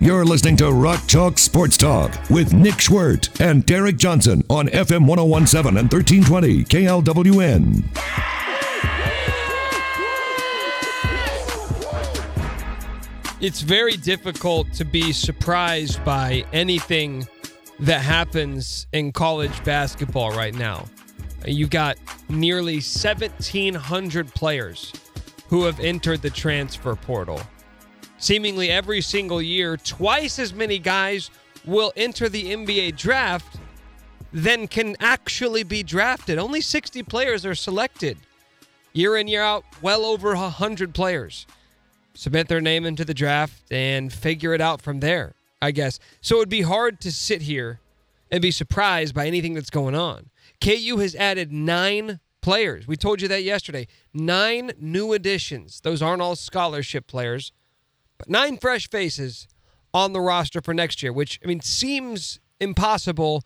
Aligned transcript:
You're 0.00 0.24
listening 0.24 0.56
to 0.58 0.70
Rock 0.70 1.08
Chalk 1.08 1.38
Sports 1.38 1.76
Talk 1.76 2.16
with 2.30 2.54
Nick 2.54 2.74
Schwerdt 2.74 3.40
and 3.44 3.66
Derek 3.66 3.96
Johnson 3.96 4.44
on 4.48 4.68
FM 4.68 5.06
1017 5.06 5.76
and 5.76 5.92
1320 5.92 6.62
KLWN. 6.62 7.82
It's 13.40 13.60
very 13.60 13.96
difficult 13.96 14.72
to 14.74 14.84
be 14.84 15.12
surprised 15.12 16.04
by 16.04 16.44
anything 16.52 17.26
that 17.80 18.02
happens 18.02 18.86
in 18.92 19.10
college 19.10 19.64
basketball 19.64 20.30
right 20.30 20.54
now. 20.54 20.86
You've 21.44 21.70
got 21.70 21.96
nearly 22.28 22.74
1,700 22.74 24.28
players 24.32 24.92
who 25.48 25.64
have 25.64 25.80
entered 25.80 26.22
the 26.22 26.30
transfer 26.30 26.94
portal. 26.94 27.40
Seemingly 28.18 28.70
every 28.70 29.00
single 29.00 29.40
year, 29.40 29.76
twice 29.76 30.38
as 30.38 30.52
many 30.52 30.78
guys 30.78 31.30
will 31.64 31.92
enter 31.96 32.28
the 32.28 32.52
NBA 32.52 32.96
draft 32.96 33.58
than 34.32 34.68
can 34.68 34.96
actually 35.00 35.62
be 35.62 35.82
drafted. 35.82 36.38
Only 36.38 36.60
60 36.60 37.02
players 37.04 37.46
are 37.46 37.54
selected. 37.54 38.18
Year 38.92 39.16
in, 39.16 39.28
year 39.28 39.42
out, 39.42 39.64
well 39.80 40.04
over 40.04 40.34
100 40.34 40.94
players 40.94 41.46
submit 42.18 42.48
their 42.48 42.60
name 42.60 42.84
into 42.84 43.04
the 43.04 43.14
draft 43.14 43.62
and 43.70 44.12
figure 44.12 44.52
it 44.52 44.60
out 44.60 44.82
from 44.82 44.98
there, 44.98 45.34
I 45.62 45.70
guess. 45.70 46.00
So 46.20 46.36
it 46.36 46.38
would 46.40 46.48
be 46.48 46.62
hard 46.62 47.00
to 47.02 47.12
sit 47.12 47.42
here 47.42 47.78
and 48.28 48.42
be 48.42 48.50
surprised 48.50 49.14
by 49.14 49.28
anything 49.28 49.54
that's 49.54 49.70
going 49.70 49.94
on. 49.94 50.30
KU 50.60 50.96
has 50.96 51.14
added 51.14 51.52
nine 51.52 52.18
players. 52.40 52.88
We 52.88 52.96
told 52.96 53.22
you 53.22 53.28
that 53.28 53.44
yesterday. 53.44 53.86
Nine 54.12 54.72
new 54.80 55.12
additions. 55.12 55.80
Those 55.80 56.02
aren't 56.02 56.20
all 56.20 56.34
scholarship 56.34 57.06
players, 57.06 57.52
but 58.18 58.28
nine 58.28 58.58
fresh 58.58 58.88
faces 58.90 59.48
on 59.94 60.12
the 60.12 60.20
roster 60.20 60.60
for 60.60 60.74
next 60.74 61.02
year, 61.02 61.12
which, 61.12 61.40
I 61.42 61.46
mean, 61.46 61.60
seems 61.60 62.40
impossible 62.60 63.44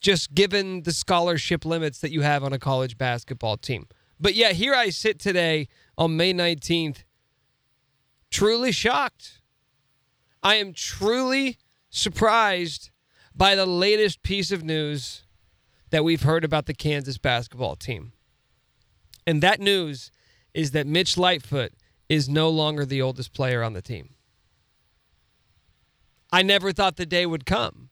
just 0.00 0.34
given 0.34 0.82
the 0.82 0.92
scholarship 0.92 1.64
limits 1.64 2.00
that 2.00 2.10
you 2.10 2.22
have 2.22 2.42
on 2.42 2.52
a 2.52 2.58
college 2.58 2.96
basketball 2.96 3.56
team. 3.56 3.86
But 4.18 4.34
yeah, 4.34 4.52
here 4.52 4.74
I 4.74 4.90
sit 4.90 5.18
today 5.18 5.68
on 5.96 6.16
May 6.16 6.32
19th, 6.32 7.04
truly 8.30 8.72
shocked. 8.72 9.40
I 10.42 10.56
am 10.56 10.72
truly 10.72 11.58
surprised 11.90 12.90
by 13.34 13.54
the 13.54 13.66
latest 13.66 14.22
piece 14.22 14.50
of 14.50 14.62
news 14.64 15.24
that 15.90 16.04
we've 16.04 16.22
heard 16.22 16.44
about 16.44 16.66
the 16.66 16.74
Kansas 16.74 17.18
basketball 17.18 17.76
team. 17.76 18.12
And 19.26 19.42
that 19.42 19.60
news 19.60 20.10
is 20.54 20.70
that 20.72 20.86
Mitch 20.86 21.18
Lightfoot 21.18 21.72
is 22.10 22.28
no 22.28 22.50
longer 22.50 22.84
the 22.84 23.00
oldest 23.00 23.32
player 23.32 23.62
on 23.62 23.72
the 23.72 23.80
team. 23.80 24.10
I 26.32 26.42
never 26.42 26.72
thought 26.72 26.96
the 26.96 27.06
day 27.06 27.24
would 27.24 27.46
come. 27.46 27.88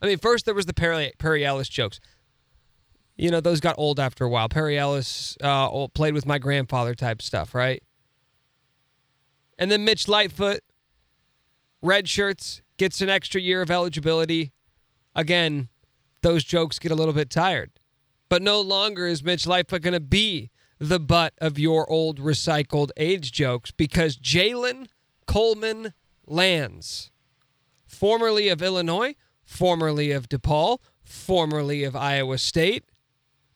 I 0.00 0.06
mean, 0.06 0.18
first 0.18 0.44
there 0.44 0.54
was 0.54 0.66
the 0.66 0.72
Perry, 0.72 1.12
Perry 1.18 1.44
Ellis 1.44 1.68
jokes. 1.68 1.98
You 3.16 3.30
know, 3.30 3.40
those 3.40 3.60
got 3.60 3.74
old 3.76 3.98
after 3.98 4.24
a 4.24 4.28
while. 4.28 4.48
Perry 4.48 4.78
Ellis 4.78 5.36
uh, 5.42 5.88
played 5.88 6.14
with 6.14 6.26
my 6.26 6.38
grandfather 6.38 6.94
type 6.94 7.20
stuff, 7.20 7.54
right? 7.54 7.82
And 9.58 9.70
then 9.70 9.84
Mitch 9.84 10.06
Lightfoot, 10.06 10.60
red 11.82 12.08
shirts, 12.08 12.62
gets 12.76 13.00
an 13.00 13.08
extra 13.08 13.40
year 13.40 13.62
of 13.62 13.70
eligibility. 13.70 14.52
Again, 15.16 15.68
those 16.22 16.44
jokes 16.44 16.78
get 16.78 16.92
a 16.92 16.96
little 16.96 17.14
bit 17.14 17.30
tired. 17.30 17.72
But 18.28 18.42
no 18.42 18.60
longer 18.60 19.06
is 19.06 19.24
Mitch 19.24 19.46
Lightfoot 19.46 19.82
going 19.82 19.94
to 19.94 20.00
be 20.00 20.50
the 20.78 21.00
butt 21.00 21.34
of 21.38 21.58
your 21.58 21.88
old 21.90 22.18
recycled 22.18 22.90
age 22.96 23.32
jokes 23.32 23.70
because 23.70 24.16
Jalen 24.16 24.88
Coleman 25.26 25.94
Lands, 26.26 27.10
formerly 27.86 28.48
of 28.48 28.62
Illinois, 28.62 29.14
formerly 29.44 30.10
of 30.10 30.28
DePaul, 30.28 30.78
formerly 31.02 31.84
of 31.84 31.94
Iowa 31.94 32.38
State, 32.38 32.84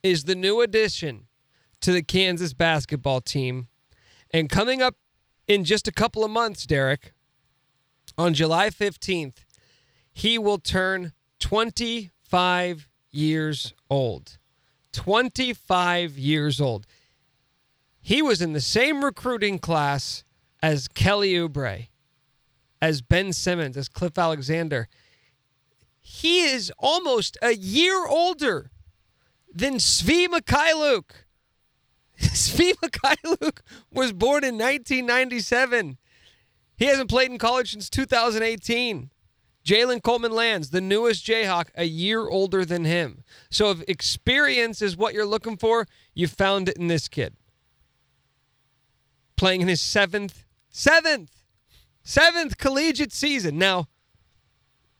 is 0.02 0.24
the 0.24 0.34
new 0.34 0.60
addition 0.60 1.26
to 1.80 1.92
the 1.92 2.02
Kansas 2.02 2.52
basketball 2.52 3.20
team. 3.20 3.68
And 4.30 4.48
coming 4.50 4.82
up 4.82 4.96
in 5.46 5.64
just 5.64 5.88
a 5.88 5.92
couple 5.92 6.24
of 6.24 6.30
months, 6.30 6.66
Derek, 6.66 7.12
on 8.16 8.34
July 8.34 8.70
15th, 8.70 9.44
he 10.12 10.38
will 10.38 10.58
turn 10.58 11.12
25 11.40 12.88
years 13.10 13.72
old. 13.88 14.38
25 14.92 16.18
years 16.18 16.60
old. 16.60 16.86
He 18.08 18.22
was 18.22 18.40
in 18.40 18.54
the 18.54 18.60
same 18.62 19.04
recruiting 19.04 19.58
class 19.58 20.24
as 20.62 20.88
Kelly 20.88 21.34
Oubre, 21.34 21.88
as 22.80 23.02
Ben 23.02 23.34
Simmons, 23.34 23.76
as 23.76 23.90
Cliff 23.90 24.16
Alexander. 24.16 24.88
He 26.00 26.46
is 26.46 26.72
almost 26.78 27.36
a 27.42 27.54
year 27.54 28.06
older 28.06 28.70
than 29.52 29.74
Svi 29.74 30.26
Mykhailiuk. 30.26 31.10
Svi 32.18 32.72
Mykhailiuk 32.82 33.58
was 33.92 34.14
born 34.14 34.42
in 34.42 34.54
1997. 34.54 35.98
He 36.78 36.86
hasn't 36.86 37.10
played 37.10 37.30
in 37.30 37.36
college 37.36 37.72
since 37.72 37.90
2018. 37.90 39.10
Jalen 39.66 40.02
Coleman 40.02 40.32
Lands, 40.32 40.70
the 40.70 40.80
newest 40.80 41.26
Jayhawk, 41.26 41.66
a 41.74 41.84
year 41.84 42.26
older 42.26 42.64
than 42.64 42.86
him. 42.86 43.22
So 43.50 43.70
if 43.70 43.82
experience 43.86 44.80
is 44.80 44.96
what 44.96 45.12
you're 45.12 45.26
looking 45.26 45.58
for, 45.58 45.86
you 46.14 46.26
found 46.26 46.70
it 46.70 46.78
in 46.78 46.86
this 46.86 47.06
kid. 47.06 47.34
Playing 49.38 49.62
in 49.62 49.68
his 49.68 49.80
seventh, 49.80 50.44
seventh, 50.68 51.30
seventh 52.02 52.58
collegiate 52.58 53.12
season. 53.12 53.56
Now, 53.56 53.86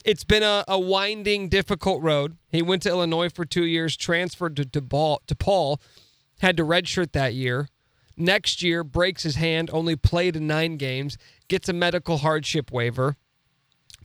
it's 0.04 0.24
been 0.24 0.42
a, 0.42 0.64
a 0.66 0.78
winding, 0.78 1.50
difficult 1.50 2.02
road. 2.02 2.38
He 2.50 2.62
went 2.62 2.82
to 2.84 2.88
Illinois 2.88 3.28
for 3.28 3.44
two 3.44 3.66
years, 3.66 3.96
transferred 3.96 4.56
to 4.56 4.62
DePaul, 4.64 5.18
DePaul 5.26 5.78
had 6.40 6.56
to 6.56 6.64
redshirt 6.64 7.12
that 7.12 7.34
year. 7.34 7.68
Next 8.16 8.62
year, 8.62 8.82
breaks 8.82 9.22
his 9.22 9.36
hand, 9.36 9.70
only 9.72 9.96
played 9.96 10.34
in 10.34 10.46
nine 10.46 10.76
games, 10.76 11.18
gets 11.48 11.68
a 11.68 11.72
medical 11.72 12.18
hardship 12.18 12.72
waiver, 12.72 13.16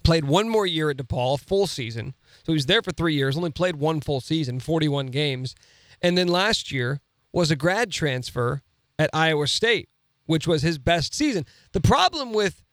played 0.04 0.26
one 0.26 0.50
more 0.50 0.66
year 0.68 0.90
at 0.90 0.98
DePaul, 0.98 1.40
full 1.40 1.68
season. 1.68 2.14
So 2.44 2.52
he 2.52 2.54
was 2.54 2.68
there 2.68 2.82
for 2.82 2.92
three 2.92 3.16
years, 3.16 3.38
only 3.38 3.52
played 3.52 3.78
one 3.78 4.02
full 4.02 4.22
season, 4.22 4.60
41 4.60 5.08
games. 5.08 5.56
And 6.02 6.18
then 6.18 6.28
last 6.28 6.72
year 6.72 7.00
was 7.32 7.50
a 7.50 7.56
grad 7.56 7.92
transfer 7.92 8.62
at 9.00 9.10
Iowa 9.14 9.48
State, 9.48 9.90
which 10.26 10.48
was 10.48 10.62
his 10.62 10.78
best 10.78 11.14
season. 11.14 11.46
The 11.72 11.82
problem 11.82 12.34
with 12.34 12.64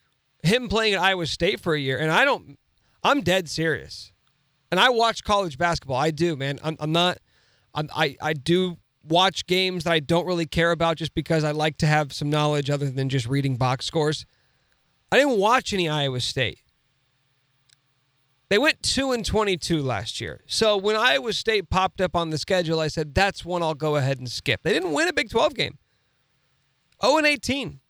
him 0.43 0.69
playing 0.69 0.95
at 0.95 1.01
Iowa 1.01 1.27
State 1.27 1.61
for 1.61 1.75
a 1.75 1.81
year, 1.81 1.99
and 1.99 2.11
I 2.11 2.25
don't, 2.25 2.59
I'm 3.03 3.21
dead 3.23 3.49
serious. 3.49 4.13
And 4.71 4.79
I 4.79 4.91
watch 4.91 5.25
college 5.25 5.59
basketball. 5.59 5.97
I 5.97 6.11
do, 6.11 6.37
man. 6.37 6.59
I'm, 6.63 6.77
I'm 6.79 6.93
not, 6.93 7.19
I'm, 7.75 7.89
I, 7.95 8.17
I 8.23 8.33
do 8.33 8.79
watch 9.03 9.47
games 9.47 9.85
that 9.85 9.93
I 9.93 10.01
don't 10.01 10.27
really 10.27 10.47
care 10.47 10.71
about 10.71 10.97
just 10.97 11.15
because 11.15 11.43
I 11.43 11.51
like 11.51 11.79
to 11.79 11.87
have 11.87 12.13
some 12.13 12.31
knowledge 12.31 12.71
other 12.71 12.91
than 12.91 13.09
just 13.09 13.27
reading 13.27 13.57
box 13.57 13.87
scores. 13.87 14.27
I 15.11 15.17
didn't 15.17 15.39
watch 15.39 15.73
any 15.73 15.89
Iowa 15.89 16.21
State. 16.21 16.61
They 18.49 18.59
went 18.59 18.83
2 18.83 19.13
and 19.13 19.25
22 19.25 19.81
last 19.81 20.21
year. 20.21 20.41
So 20.47 20.77
when 20.77 20.97
Iowa 20.97 21.33
State 21.33 21.71
popped 21.71 22.01
up 22.01 22.17
on 22.17 22.31
the 22.31 22.39
schedule, 22.39 22.81
I 22.81 22.89
said 22.89 23.15
that's 23.15 23.45
one 23.45 23.63
I'll 23.63 23.75
go 23.75 23.97
ahead 23.97 24.19
and 24.19 24.29
skip. 24.29 24.63
They 24.63 24.73
didn't 24.73 24.93
win 24.93 25.09
a 25.09 25.13
Big 25.13 25.31
12 25.31 25.55
game. 25.55 25.79
0 27.05 27.19
and 27.19 27.27
18. 27.27 27.81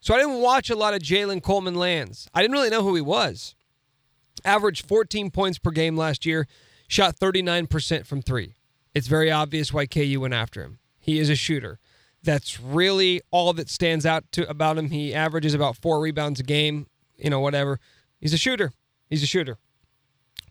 So 0.00 0.14
I 0.14 0.18
didn't 0.18 0.40
watch 0.40 0.70
a 0.70 0.76
lot 0.76 0.94
of 0.94 1.00
Jalen 1.00 1.42
Coleman 1.42 1.74
Lands. 1.74 2.28
I 2.34 2.42
didn't 2.42 2.54
really 2.54 2.70
know 2.70 2.82
who 2.82 2.94
he 2.94 3.00
was. 3.00 3.54
Averaged 4.44 4.86
14 4.86 5.30
points 5.30 5.58
per 5.58 5.70
game 5.70 5.96
last 5.96 6.24
year, 6.24 6.46
shot 6.86 7.16
39% 7.16 8.06
from 8.06 8.22
3 8.22 8.54
it's 8.96 9.08
very 9.08 9.30
obvious 9.30 9.74
why 9.74 9.84
KU 9.84 10.20
went 10.22 10.32
after 10.32 10.62
him. 10.62 10.78
He 10.98 11.18
is 11.18 11.28
a 11.28 11.36
shooter. 11.36 11.78
That's 12.22 12.58
really 12.58 13.20
all 13.30 13.52
that 13.52 13.68
stands 13.68 14.06
out 14.06 14.24
to 14.32 14.48
about 14.48 14.78
him. 14.78 14.88
He 14.88 15.12
averages 15.12 15.52
about 15.52 15.76
four 15.76 16.00
rebounds 16.00 16.40
a 16.40 16.42
game, 16.42 16.86
you 17.18 17.28
know, 17.28 17.38
whatever. 17.38 17.78
He's 18.22 18.32
a 18.32 18.38
shooter. 18.38 18.72
He's 19.10 19.22
a 19.22 19.26
shooter. 19.26 19.58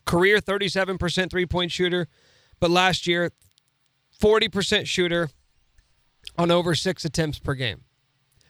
Career 0.05 0.37
37% 0.37 1.31
three 1.31 1.47
point 1.47 1.71
shooter, 1.71 2.07
but 2.59 2.69
last 2.69 3.07
year, 3.07 3.31
40% 4.21 4.85
shooter 4.85 5.31
on 6.37 6.51
over 6.51 6.75
six 6.75 7.05
attempts 7.05 7.39
per 7.39 7.53
game. 7.53 7.81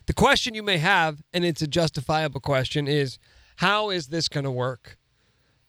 The 0.08 0.14
question 0.14 0.54
you 0.54 0.64
may 0.64 0.78
have, 0.78 1.24
and 1.34 1.44
it's 1.44 1.62
a 1.62 1.68
justifiable 1.68 2.40
question, 2.40 2.88
is 2.88 3.18
How 3.58 3.90
is 3.90 4.08
this 4.08 4.28
going 4.28 4.44
to 4.44 4.52
work? 4.52 4.98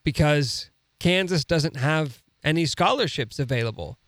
Because 0.04 0.70
Kansas 1.00 1.44
doesn't 1.44 1.76
have 1.76 2.22
any 2.44 2.66
scholarships 2.66 3.38
available. 3.38 3.98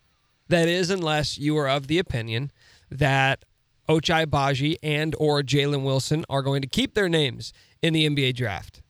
That 0.47 0.67
is, 0.67 0.89
unless 0.89 1.37
you 1.37 1.57
are 1.57 1.69
of 1.69 1.87
the 1.87 1.99
opinion 1.99 2.51
that 2.89 3.45
Ochai 3.87 4.25
Agbaji 4.25 4.77
and 4.81 5.15
or 5.19 5.41
Jalen 5.41 5.83
Wilson 5.83 6.25
are 6.29 6.41
going 6.41 6.61
to 6.61 6.67
keep 6.67 6.93
their 6.93 7.09
names 7.09 7.53
in 7.81 7.93
the 7.93 8.07
NBA 8.07 8.35
draft. 8.35 8.81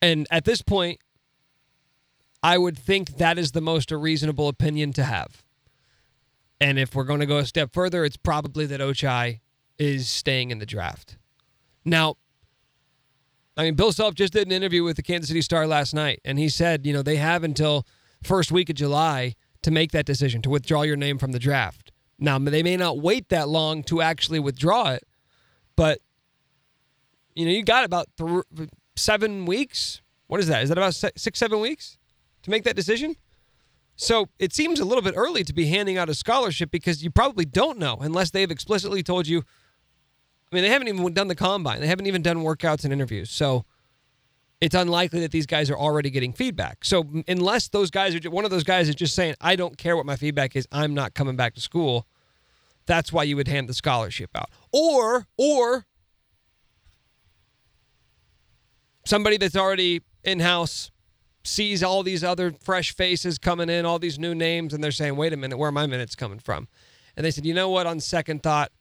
And 0.00 0.26
at 0.30 0.44
this 0.44 0.62
point, 0.62 1.00
I 2.42 2.58
would 2.58 2.78
think 2.78 3.16
that 3.16 3.38
is 3.38 3.52
the 3.52 3.60
most 3.60 3.90
reasonable 3.90 4.48
opinion 4.48 4.92
to 4.94 5.04
have. 5.04 5.42
And 6.60 6.78
if 6.78 6.94
we're 6.94 7.04
going 7.04 7.20
to 7.20 7.26
go 7.26 7.38
a 7.38 7.46
step 7.46 7.72
further, 7.72 8.04
it's 8.04 8.16
probably 8.16 8.66
that 8.66 8.80
Ochai 8.80 9.40
is 9.78 10.08
staying 10.08 10.50
in 10.50 10.58
the 10.58 10.66
draft. 10.66 11.18
Now, 11.84 12.16
I 13.56 13.64
mean, 13.64 13.74
Bill 13.74 13.92
Self 13.92 14.14
just 14.14 14.32
did 14.32 14.46
an 14.46 14.52
interview 14.52 14.82
with 14.82 14.96
the 14.96 15.02
Kansas 15.02 15.28
City 15.28 15.42
Star 15.42 15.66
last 15.66 15.94
night, 15.94 16.20
and 16.24 16.38
he 16.38 16.48
said, 16.48 16.86
you 16.86 16.92
know, 16.92 17.02
they 17.02 17.16
have 17.16 17.44
until 17.44 17.86
first 18.22 18.52
week 18.52 18.68
of 18.68 18.76
July 18.76 19.34
to 19.62 19.70
make 19.70 19.92
that 19.92 20.04
decision 20.04 20.42
to 20.42 20.50
withdraw 20.50 20.82
your 20.82 20.96
name 20.96 21.18
from 21.18 21.32
the 21.32 21.38
draft. 21.38 21.92
Now, 22.18 22.38
they 22.38 22.62
may 22.62 22.76
not 22.76 22.98
wait 22.98 23.28
that 23.28 23.48
long 23.48 23.82
to 23.84 24.00
actually 24.00 24.40
withdraw 24.40 24.90
it, 24.90 25.04
but 25.74 26.00
you 27.34 27.44
know, 27.44 27.52
you 27.52 27.62
got 27.62 27.84
about 27.84 28.08
th- 28.16 28.70
seven 28.96 29.44
weeks. 29.44 30.00
What 30.26 30.40
is 30.40 30.48
that? 30.48 30.62
Is 30.62 30.70
that 30.70 30.78
about 30.78 30.94
six, 30.94 31.38
seven 31.38 31.60
weeks 31.60 31.98
to 32.42 32.50
make 32.50 32.64
that 32.64 32.74
decision? 32.74 33.16
So 33.96 34.28
it 34.38 34.52
seems 34.52 34.78
a 34.78 34.84
little 34.84 35.02
bit 35.02 35.14
early 35.16 35.42
to 35.44 35.54
be 35.54 35.66
handing 35.66 35.96
out 35.96 36.08
a 36.08 36.14
scholarship 36.14 36.70
because 36.70 37.02
you 37.02 37.10
probably 37.10 37.46
don't 37.46 37.78
know 37.78 37.96
unless 38.00 38.30
they've 38.30 38.50
explicitly 38.50 39.02
told 39.02 39.26
you. 39.26 39.42
I 40.52 40.54
mean, 40.54 40.62
they 40.62 40.70
haven't 40.70 40.88
even 40.88 41.12
done 41.14 41.28
the 41.28 41.34
combine, 41.34 41.80
they 41.80 41.86
haven't 41.86 42.06
even 42.06 42.22
done 42.22 42.38
workouts 42.38 42.84
and 42.84 42.92
interviews. 42.92 43.30
So 43.30 43.64
it's 44.60 44.74
unlikely 44.74 45.20
that 45.20 45.32
these 45.32 45.46
guys 45.46 45.70
are 45.70 45.76
already 45.76 46.10
getting 46.10 46.32
feedback. 46.32 46.84
So 46.84 47.04
unless 47.26 47.68
those 47.68 47.90
guys 47.90 48.14
are 48.14 48.30
one 48.30 48.44
of 48.44 48.50
those 48.50 48.64
guys 48.64 48.88
is 48.88 48.94
just 48.94 49.14
saying, 49.14 49.34
"I 49.40 49.56
don't 49.56 49.76
care 49.76 49.96
what 49.96 50.06
my 50.06 50.16
feedback 50.16 50.56
is. 50.56 50.68
I'm 50.70 50.94
not 50.94 51.14
coming 51.14 51.36
back 51.36 51.54
to 51.54 51.60
school." 51.60 52.06
That's 52.86 53.12
why 53.12 53.24
you 53.24 53.36
would 53.36 53.48
hand 53.48 53.68
the 53.68 53.74
scholarship 53.74 54.30
out. 54.34 54.50
Or 54.72 55.26
or 55.36 55.86
somebody 59.04 59.36
that's 59.36 59.56
already 59.56 60.02
in-house 60.24 60.90
sees 61.46 61.82
all 61.82 62.02
these 62.02 62.24
other 62.24 62.52
fresh 62.52 62.94
faces 62.94 63.38
coming 63.38 63.68
in, 63.68 63.86
all 63.86 63.98
these 63.98 64.18
new 64.18 64.34
names 64.34 64.74
and 64.74 64.82
they're 64.82 64.92
saying, 64.92 65.16
"Wait 65.16 65.32
a 65.32 65.36
minute, 65.36 65.56
where 65.56 65.68
are 65.68 65.72
my 65.72 65.86
minutes 65.86 66.14
coming 66.14 66.38
from?" 66.38 66.68
And 67.16 67.24
they 67.24 67.30
said, 67.30 67.46
"You 67.46 67.54
know 67.54 67.70
what? 67.70 67.86
On 67.86 68.00
second 68.00 68.42
thought, 68.42 68.72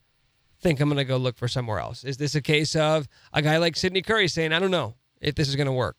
think 0.60 0.80
I'm 0.80 0.90
going 0.90 0.98
to 0.98 1.06
go 1.06 1.18
look 1.18 1.38
for 1.38 1.48
somewhere 1.48 1.80
else." 1.80 2.04
Is 2.04 2.18
this 2.18 2.36
a 2.36 2.42
case 2.42 2.76
of 2.76 3.08
a 3.34 3.42
guy 3.42 3.58
like 3.58 3.76
Sydney 3.76 4.02
Curry 4.02 4.28
saying, 4.28 4.54
"I 4.54 4.60
don't 4.60 4.72
know 4.72 4.96
if 5.22 5.36
this 5.36 5.50
is 5.50 5.56
going 5.56 5.68
to 5.68 5.74
work. 5.74 5.98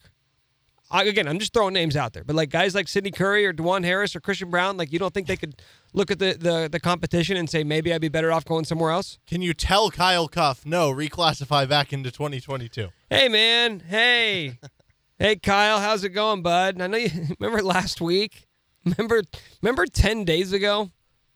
I, 0.89 1.03
again, 1.05 1.27
I'm 1.27 1.41
just 1.41 1.53
throwing 1.53 1.75
names 1.75 1.97
out 1.97 2.13
there, 2.13 2.23
but 2.23 2.37
like 2.37 2.49
guys 2.49 2.73
like 2.75 2.87
Sydney 2.87 3.11
Curry 3.11 3.45
or 3.45 3.53
Dajuan 3.53 3.85
Harris 3.85 4.15
or 4.15 4.21
Christian 4.21 4.51
Brown, 4.51 4.77
like 4.77 4.93
you 4.93 5.01
don't 5.01 5.13
think 5.13 5.27
they 5.27 5.37
could 5.37 5.61
look 5.93 6.13
at 6.13 6.21
the, 6.21 6.37
the 6.39 6.69
the 6.71 6.79
competition 6.79 7.37
and 7.37 7.51
say 7.51 7.65
maybe 7.65 7.93
I'd 7.93 8.01
be 8.01 8.09
better 8.09 8.31
off 8.31 8.45
going 8.45 8.65
somewhere 8.65 8.93
else? 8.93 9.19
Can 9.27 9.43
you 9.43 9.53
tell 9.53 9.91
Kyle 9.91 10.29
Cuffe 10.29 10.65
no, 10.65 10.93
reclassify 10.93 11.69
back 11.69 11.93
into 11.93 12.13
2022? 12.13 12.91
Hey 13.11 13.29
man, 13.29 13.81
hey, 13.81 14.61
hey 15.19 15.37
Kyle, 15.37 15.81
how's 15.81 16.05
it 16.05 16.11
going, 16.11 16.43
bud? 16.43 16.81
I 16.81 16.87
know 16.87 16.99
you 16.99 17.11
remember 17.41 17.63
last 17.63 18.01
week. 18.01 18.47
Remember, 18.85 19.23
remember 19.63 19.87
ten 19.87 20.25
days 20.25 20.53
ago 20.53 20.91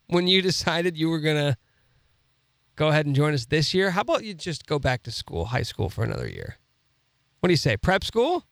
when 0.08 0.26
you 0.26 0.42
decided 0.42 0.96
you 0.96 1.08
were 1.08 1.20
gonna 1.20 1.56
go 2.76 2.88
ahead 2.88 3.06
and 3.06 3.14
join 3.14 3.34
us 3.34 3.46
this 3.46 3.74
year. 3.74 3.90
How 3.90 4.02
about 4.02 4.24
you 4.24 4.34
just 4.34 4.66
go 4.66 4.78
back 4.78 5.02
to 5.04 5.10
school, 5.10 5.46
high 5.46 5.62
school, 5.62 5.88
for 5.88 6.04
another 6.04 6.28
year? 6.28 6.58
What 7.40 7.48
do 7.48 7.52
you 7.52 7.58
say? 7.58 7.76
Prep 7.76 8.04
school? 8.04 8.44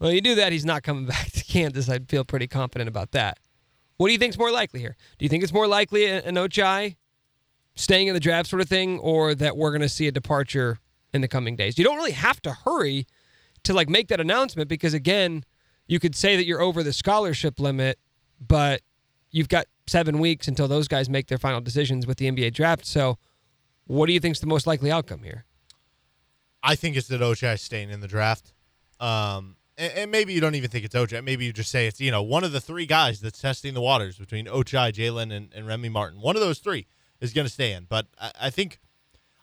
Well, 0.00 0.12
you 0.12 0.20
do 0.20 0.34
that, 0.34 0.52
he's 0.52 0.64
not 0.64 0.82
coming 0.82 1.06
back 1.06 1.30
to 1.32 1.44
Kansas. 1.44 1.88
I'd 1.88 2.08
feel 2.08 2.24
pretty 2.24 2.46
confident 2.48 2.88
about 2.88 3.12
that. 3.12 3.38
What 3.96 4.08
do 4.08 4.12
you 4.12 4.18
think's 4.18 4.38
more 4.38 4.50
likely 4.50 4.80
here? 4.80 4.96
Do 5.18 5.24
you 5.24 5.28
think 5.28 5.44
it's 5.44 5.52
more 5.52 5.68
likely 5.68 6.06
an 6.06 6.34
Ochai 6.34 6.96
staying 7.76 8.08
in 8.08 8.14
the 8.14 8.20
draft 8.20 8.48
sort 8.50 8.60
of 8.60 8.68
thing, 8.68 8.98
or 8.98 9.34
that 9.36 9.56
we're 9.56 9.70
going 9.70 9.82
to 9.82 9.88
see 9.88 10.08
a 10.08 10.12
departure 10.12 10.78
in 11.12 11.20
the 11.20 11.28
coming 11.28 11.54
days? 11.54 11.78
You 11.78 11.84
don't 11.84 11.96
really 11.96 12.10
have 12.12 12.42
to 12.42 12.52
hurry 12.52 13.06
to 13.64 13.72
like 13.72 13.88
make 13.88 14.08
that 14.08 14.20
announcement 14.20 14.68
because 14.68 14.94
again, 14.94 15.44
you 15.86 15.98
could 15.98 16.14
say 16.14 16.36
that 16.36 16.46
you're 16.46 16.62
over 16.62 16.82
the 16.82 16.92
scholarship 16.92 17.60
limit, 17.60 17.98
but 18.40 18.82
you've 19.30 19.48
got 19.48 19.66
seven 19.86 20.18
weeks 20.18 20.48
until 20.48 20.68
those 20.68 20.88
guys 20.88 21.08
make 21.10 21.26
their 21.26 21.38
final 21.38 21.60
decisions 21.60 22.06
with 22.06 22.18
the 22.18 22.30
NBA 22.30 22.54
draft. 22.54 22.86
So, 22.86 23.18
what 23.86 24.06
do 24.06 24.12
you 24.12 24.20
think 24.20 24.36
is 24.36 24.40
the 24.40 24.46
most 24.46 24.66
likely 24.66 24.90
outcome 24.90 25.22
here? 25.22 25.44
I 26.62 26.74
think 26.74 26.96
it's 26.96 27.08
that 27.08 27.20
Ochai 27.20 27.58
staying 27.58 27.90
in 27.90 28.00
the 28.00 28.08
draft. 28.08 28.54
Um, 28.98 29.56
and, 29.76 30.10
maybe 30.10 30.32
you 30.32 30.40
don't 30.40 30.54
even 30.54 30.70
think 30.70 30.84
it's 30.84 30.94
Ochai. 30.94 31.22
Maybe 31.22 31.44
you 31.44 31.52
just 31.52 31.70
say 31.70 31.86
it's, 31.86 32.00
you 32.00 32.10
know, 32.10 32.22
one 32.22 32.44
of 32.44 32.52
the 32.52 32.60
three 32.60 32.86
guys 32.86 33.20
that's 33.20 33.40
testing 33.40 33.74
the 33.74 33.82
waters 33.82 34.16
between 34.16 34.46
Ochai, 34.46 34.92
Jalen, 34.92 35.34
and, 35.34 35.52
and 35.54 35.66
Remy 35.66 35.90
Martin. 35.90 36.20
One 36.20 36.36
of 36.36 36.40
those 36.40 36.60
three 36.60 36.86
is 37.20 37.34
going 37.34 37.46
to 37.46 37.52
stay 37.52 37.72
in. 37.72 37.84
But 37.84 38.06
I, 38.18 38.32
I 38.42 38.50
think, 38.50 38.80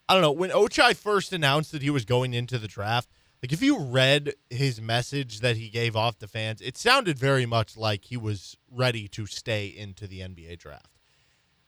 I 0.10 0.14
don't 0.14 0.24
know, 0.24 0.32
when 0.32 0.50
Ochai 0.50 0.96
first 0.96 1.32
announced 1.34 1.72
that 1.74 1.84
he 1.84 1.92
was 1.92 2.06
going 2.06 2.34
into 2.34 2.58
the 2.58 2.68
draft, 2.68 3.10
like 3.42 3.52
if 3.52 3.62
you 3.62 3.80
read 3.80 4.36
his 4.50 4.80
message 4.80 5.40
that 5.40 5.58
he 5.58 5.70
gave 5.70 5.96
off 5.96 6.20
to 6.20 6.28
fans, 6.28 6.62
it 6.62 6.78
sounded 6.78 7.18
very 7.18 7.46
much 7.46 7.76
like 7.76 8.06
he 8.06 8.18
was 8.18 8.56
ready 8.70 9.08
to 9.10 9.26
stay 9.26 9.68
into 9.68 10.06
the 10.06 10.20
NBA 10.20 10.60
draft. 10.60 10.98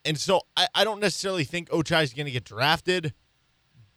And 0.06 0.20
so 0.20 0.42
I, 0.56 0.68
I 0.76 0.84
don't 0.84 1.00
necessarily 1.00 1.44
think 1.44 1.70
Ochai 1.70 2.04
is 2.04 2.14
going 2.14 2.28
to 2.28 2.32
get 2.32 2.44
drafted. 2.44 3.14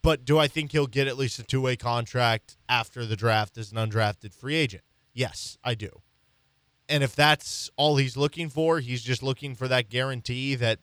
But 0.03 0.25
do 0.25 0.39
I 0.39 0.47
think 0.47 0.71
he'll 0.71 0.87
get 0.87 1.09
at 1.09 1.19
least 1.19 1.39
a 1.41 1.43
two 1.43 1.61
way 1.61 1.77
contract 1.77 2.57
after 2.69 3.05
the 3.05 3.17
draft 3.17 3.59
as 3.59 3.73
an 3.73 3.79
undrafted 3.79 4.33
free 4.33 4.55
agent? 4.55 4.85
Yes, 5.13 5.59
I 5.65 5.75
do. 5.75 5.91
And 6.89 7.03
if 7.03 7.17
that's 7.17 7.71
all 7.77 7.97
he's 7.97 8.17
looking 8.17 8.49
for, 8.49 8.79
he's 8.79 9.03
just 9.03 9.23
looking 9.23 9.57
for 9.57 9.67
that 9.67 9.89
guarantee 9.89 10.55
that 10.55 10.79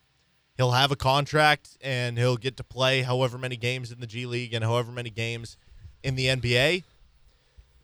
he'll 0.57 0.71
have 0.71 0.91
a 0.91 0.97
contract 0.97 1.77
and 1.79 2.17
he'll 2.17 2.35
get 2.35 2.57
to 2.57 2.63
play 2.63 3.03
however 3.03 3.37
many 3.37 3.55
games 3.55 3.91
in 3.91 4.01
the 4.01 4.07
G 4.07 4.25
League 4.25 4.53
and 4.53 4.63
however 4.63 4.91
many 4.91 5.09
games 5.09 5.55
in 6.03 6.15
the 6.15 6.27
NBA. 6.27 6.83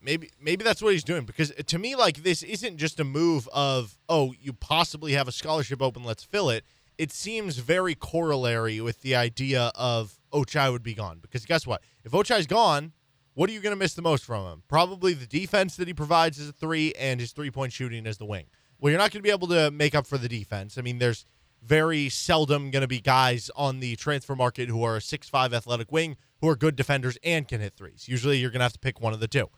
Maybe 0.01 0.29
maybe 0.41 0.63
that's 0.63 0.81
what 0.81 0.93
he's 0.93 1.03
doing 1.03 1.25
because 1.25 1.51
to 1.51 1.77
me 1.77 1.95
like 1.95 2.23
this 2.23 2.41
isn't 2.41 2.77
just 2.77 3.01
a 3.01 3.03
move 3.03 3.49
of 3.51 3.97
oh 4.07 4.33
you 4.39 4.53
possibly 4.53 5.11
have 5.11 5.27
a 5.27 5.31
scholarship 5.31 5.81
open 5.81 6.03
let's 6.03 6.23
fill 6.23 6.49
it. 6.49 6.63
It 6.97 7.11
seems 7.11 7.57
very 7.57 7.95
corollary 7.95 8.79
with 8.81 9.01
the 9.01 9.15
idea 9.15 9.71
of 9.75 10.19
oh, 10.31 10.43
Ochai 10.43 10.71
would 10.71 10.83
be 10.83 10.93
gone. 10.93 11.19
Because 11.21 11.45
guess 11.45 11.65
what? 11.65 11.81
If 12.03 12.13
oh 12.13 12.19
Ochai's 12.19 12.47
gone, 12.47 12.93
what 13.33 13.49
are 13.49 13.53
you 13.53 13.61
going 13.61 13.71
to 13.71 13.79
miss 13.79 13.93
the 13.93 14.01
most 14.01 14.25
from 14.25 14.45
him? 14.45 14.63
Probably 14.67 15.13
the 15.13 15.25
defense 15.25 15.75
that 15.77 15.87
he 15.87 15.93
provides 15.93 16.39
as 16.39 16.49
a 16.49 16.53
three 16.53 16.93
and 16.99 17.19
his 17.19 17.31
three 17.31 17.51
point 17.51 17.71
shooting 17.71 18.05
as 18.05 18.17
the 18.17 18.25
wing. 18.25 18.45
Well, 18.79 18.91
you're 18.91 18.99
not 18.99 19.11
going 19.11 19.21
to 19.21 19.27
be 19.27 19.31
able 19.31 19.47
to 19.49 19.71
make 19.71 19.95
up 19.95 20.07
for 20.07 20.17
the 20.17 20.29
defense. 20.29 20.77
I 20.77 20.81
mean, 20.81 20.99
there's 20.99 21.25
very 21.61 22.09
seldom 22.09 22.71
going 22.71 22.81
to 22.81 22.87
be 22.87 23.01
guys 23.01 23.51
on 23.55 23.79
the 23.79 23.95
transfer 23.97 24.35
market 24.35 24.69
who 24.69 24.83
are 24.83 24.97
a 24.97 25.01
six-five 25.01 25.53
athletic 25.53 25.91
wing 25.91 26.15
who 26.41 26.47
are 26.47 26.55
good 26.55 26.75
defenders 26.75 27.17
and 27.23 27.47
can 27.47 27.61
hit 27.61 27.75
threes. 27.75 28.07
Usually 28.07 28.37
you're 28.37 28.51
going 28.51 28.59
to 28.59 28.65
have 28.65 28.73
to 28.73 28.79
pick 28.79 29.01
one 29.01 29.13
of 29.13 29.19
the 29.19 29.27
two. 29.27 29.49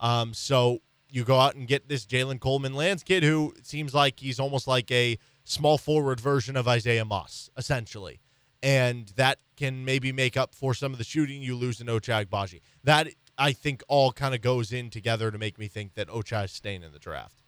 Um, 0.00 0.34
so 0.34 0.80
you 1.08 1.24
go 1.24 1.38
out 1.38 1.54
and 1.54 1.66
get 1.66 1.88
this 1.88 2.04
Jalen 2.04 2.40
Coleman 2.40 2.74
Lands 2.74 3.02
kid 3.02 3.22
who 3.22 3.54
seems 3.62 3.94
like 3.94 4.20
he's 4.20 4.38
almost 4.38 4.66
like 4.66 4.90
a 4.90 5.18
small 5.44 5.78
forward 5.78 6.20
version 6.20 6.56
of 6.56 6.68
Isaiah 6.68 7.04
Moss, 7.04 7.48
essentially 7.56 8.20
and 8.62 9.12
that 9.16 9.38
can 9.56 9.84
maybe 9.84 10.12
make 10.12 10.36
up 10.36 10.54
for 10.54 10.74
some 10.74 10.92
of 10.92 10.98
the 10.98 11.04
shooting 11.04 11.40
you 11.42 11.54
lose 11.54 11.80
in 11.80 11.86
Ochai 11.86 12.26
Agbaji. 12.26 12.60
That 12.84 13.08
I 13.38 13.52
think 13.52 13.82
all 13.86 14.12
kind 14.12 14.34
of 14.34 14.40
goes 14.40 14.72
in 14.72 14.90
together 14.90 15.30
to 15.30 15.38
make 15.38 15.58
me 15.58 15.68
think 15.68 15.94
that 15.94 16.08
Ochai 16.08 16.46
is 16.46 16.52
staying 16.52 16.82
in 16.82 16.92
the 16.92 16.98
draft. 16.98 17.42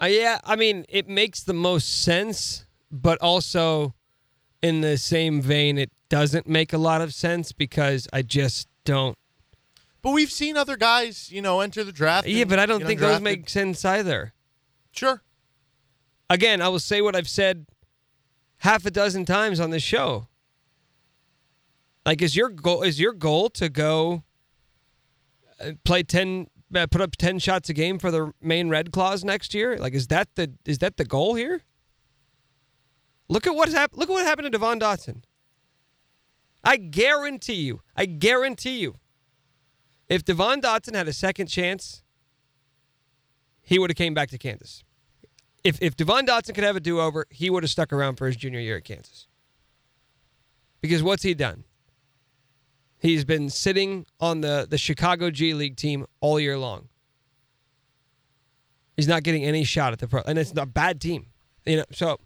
Uh, 0.00 0.06
yeah, 0.06 0.40
I 0.44 0.56
mean, 0.56 0.84
it 0.88 1.08
makes 1.08 1.42
the 1.42 1.54
most 1.54 2.02
sense, 2.02 2.66
but 2.90 3.18
also 3.22 3.94
in 4.60 4.80
the 4.80 4.98
same 4.98 5.40
vein, 5.40 5.78
it 5.78 5.90
doesn't 6.12 6.46
make 6.46 6.74
a 6.74 6.78
lot 6.78 7.00
of 7.00 7.14
sense 7.14 7.52
because 7.52 8.06
I 8.12 8.20
just 8.20 8.68
don't. 8.84 9.16
But 10.02 10.10
we've 10.10 10.30
seen 10.30 10.58
other 10.58 10.76
guys, 10.76 11.32
you 11.32 11.40
know, 11.40 11.60
enter 11.60 11.84
the 11.84 11.90
draft. 11.90 12.28
Yeah, 12.28 12.44
but 12.44 12.58
I 12.58 12.66
don't 12.66 12.84
think 12.84 13.00
those 13.00 13.18
make 13.22 13.48
sense 13.48 13.82
either. 13.82 14.34
Sure. 14.90 15.22
Again, 16.28 16.60
I 16.60 16.68
will 16.68 16.80
say 16.80 17.00
what 17.00 17.16
I've 17.16 17.30
said 17.30 17.64
half 18.58 18.84
a 18.84 18.90
dozen 18.90 19.24
times 19.24 19.58
on 19.58 19.70
this 19.70 19.82
show. 19.82 20.28
Like, 22.04 22.20
is 22.20 22.36
your 22.36 22.50
goal 22.50 22.82
is 22.82 23.00
your 23.00 23.14
goal 23.14 23.48
to 23.48 23.70
go 23.70 24.22
uh, 25.64 25.70
play 25.82 26.02
ten, 26.02 26.48
uh, 26.74 26.88
put 26.88 27.00
up 27.00 27.16
ten 27.16 27.38
shots 27.38 27.70
a 27.70 27.72
game 27.72 27.98
for 27.98 28.10
the 28.10 28.34
Maine 28.38 28.68
Red 28.68 28.92
Claws 28.92 29.24
next 29.24 29.54
year? 29.54 29.78
Like, 29.78 29.94
is 29.94 30.08
that 30.08 30.28
the 30.34 30.52
is 30.66 30.76
that 30.78 30.98
the 30.98 31.06
goal 31.06 31.36
here? 31.36 31.62
Look 33.30 33.46
at 33.46 33.54
what's 33.54 33.72
happened. 33.72 33.98
Look 33.98 34.10
at 34.10 34.12
what 34.12 34.26
happened 34.26 34.44
to 34.44 34.50
Devon 34.50 34.78
Dotson. 34.78 35.22
I 36.64 36.76
guarantee 36.76 37.62
you, 37.62 37.80
I 37.96 38.06
guarantee 38.06 38.78
you, 38.78 38.98
if 40.08 40.24
Devon 40.24 40.60
Dotson 40.60 40.94
had 40.94 41.08
a 41.08 41.12
second 41.12 41.46
chance, 41.46 42.02
he 43.62 43.78
would 43.78 43.90
have 43.90 43.96
came 43.96 44.14
back 44.14 44.30
to 44.30 44.38
Kansas 44.38 44.84
if 45.64 45.80
if 45.80 45.96
Devon 45.96 46.26
Dotson 46.26 46.54
could 46.54 46.64
have 46.64 46.76
a 46.76 46.80
do 46.80 47.00
over, 47.00 47.26
he 47.30 47.50
would 47.50 47.62
have 47.62 47.70
stuck 47.70 47.92
around 47.92 48.16
for 48.16 48.26
his 48.26 48.36
junior 48.36 48.60
year 48.60 48.76
at 48.76 48.84
Kansas. 48.84 49.26
Because 50.80 51.02
what's 51.02 51.22
he 51.22 51.34
done? 51.34 51.64
He's 52.98 53.24
been 53.24 53.50
sitting 53.50 54.06
on 54.20 54.40
the, 54.42 54.66
the 54.68 54.78
Chicago 54.78 55.30
G 55.30 55.54
League 55.54 55.76
team 55.76 56.06
all 56.20 56.38
year 56.38 56.58
long. 56.58 56.88
He's 58.96 59.08
not 59.08 59.22
getting 59.22 59.44
any 59.44 59.64
shot 59.64 59.92
at 59.92 59.98
the 59.98 60.08
pro, 60.08 60.22
and 60.22 60.38
it's 60.38 60.52
a 60.56 60.66
bad 60.66 61.00
team. 61.00 61.26
You 61.64 61.78
know, 61.78 61.84
so 61.92 62.20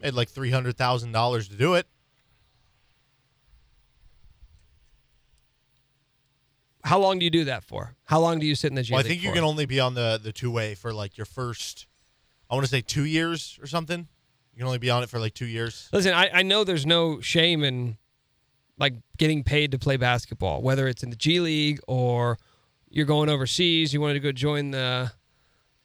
Made 0.00 0.14
like 0.14 0.28
three 0.28 0.50
hundred 0.50 0.76
thousand 0.76 1.12
dollars 1.12 1.48
to 1.48 1.56
do 1.56 1.74
it. 1.74 1.86
How 6.84 6.98
long 6.98 7.18
do 7.18 7.24
you 7.24 7.30
do 7.30 7.44
that 7.44 7.64
for? 7.64 7.96
How 8.04 8.20
long 8.20 8.38
do 8.38 8.46
you 8.46 8.54
sit 8.54 8.68
in 8.68 8.74
the 8.74 8.82
G 8.82 8.92
Well, 8.92 9.00
I 9.00 9.02
think 9.02 9.22
you 9.22 9.30
for? 9.30 9.36
can 9.36 9.44
only 9.44 9.66
be 9.66 9.80
on 9.80 9.94
the 9.94 10.20
the 10.22 10.32
two 10.32 10.50
way 10.50 10.74
for 10.74 10.92
like 10.92 11.16
your 11.16 11.24
first. 11.24 11.86
I 12.50 12.54
want 12.54 12.66
to 12.66 12.70
say 12.70 12.82
two 12.82 13.04
years 13.04 13.58
or 13.60 13.66
something. 13.66 14.06
You 14.52 14.58
can 14.58 14.66
only 14.66 14.78
be 14.78 14.90
on 14.90 15.02
it 15.02 15.08
for 15.08 15.18
like 15.18 15.34
two 15.34 15.46
years. 15.46 15.88
Listen, 15.92 16.12
I, 16.12 16.30
I 16.32 16.42
know 16.42 16.62
there's 16.62 16.86
no 16.86 17.20
shame 17.20 17.64
in 17.64 17.96
like 18.78 18.94
getting 19.16 19.42
paid 19.42 19.72
to 19.72 19.78
play 19.78 19.96
basketball, 19.96 20.62
whether 20.62 20.86
it's 20.86 21.02
in 21.02 21.10
the 21.10 21.16
G 21.16 21.40
League 21.40 21.80
or 21.88 22.38
you're 22.88 23.06
going 23.06 23.28
overseas. 23.28 23.92
You 23.92 24.00
wanted 24.00 24.14
to 24.14 24.20
go 24.20 24.30
join 24.30 24.70
the 24.70 25.10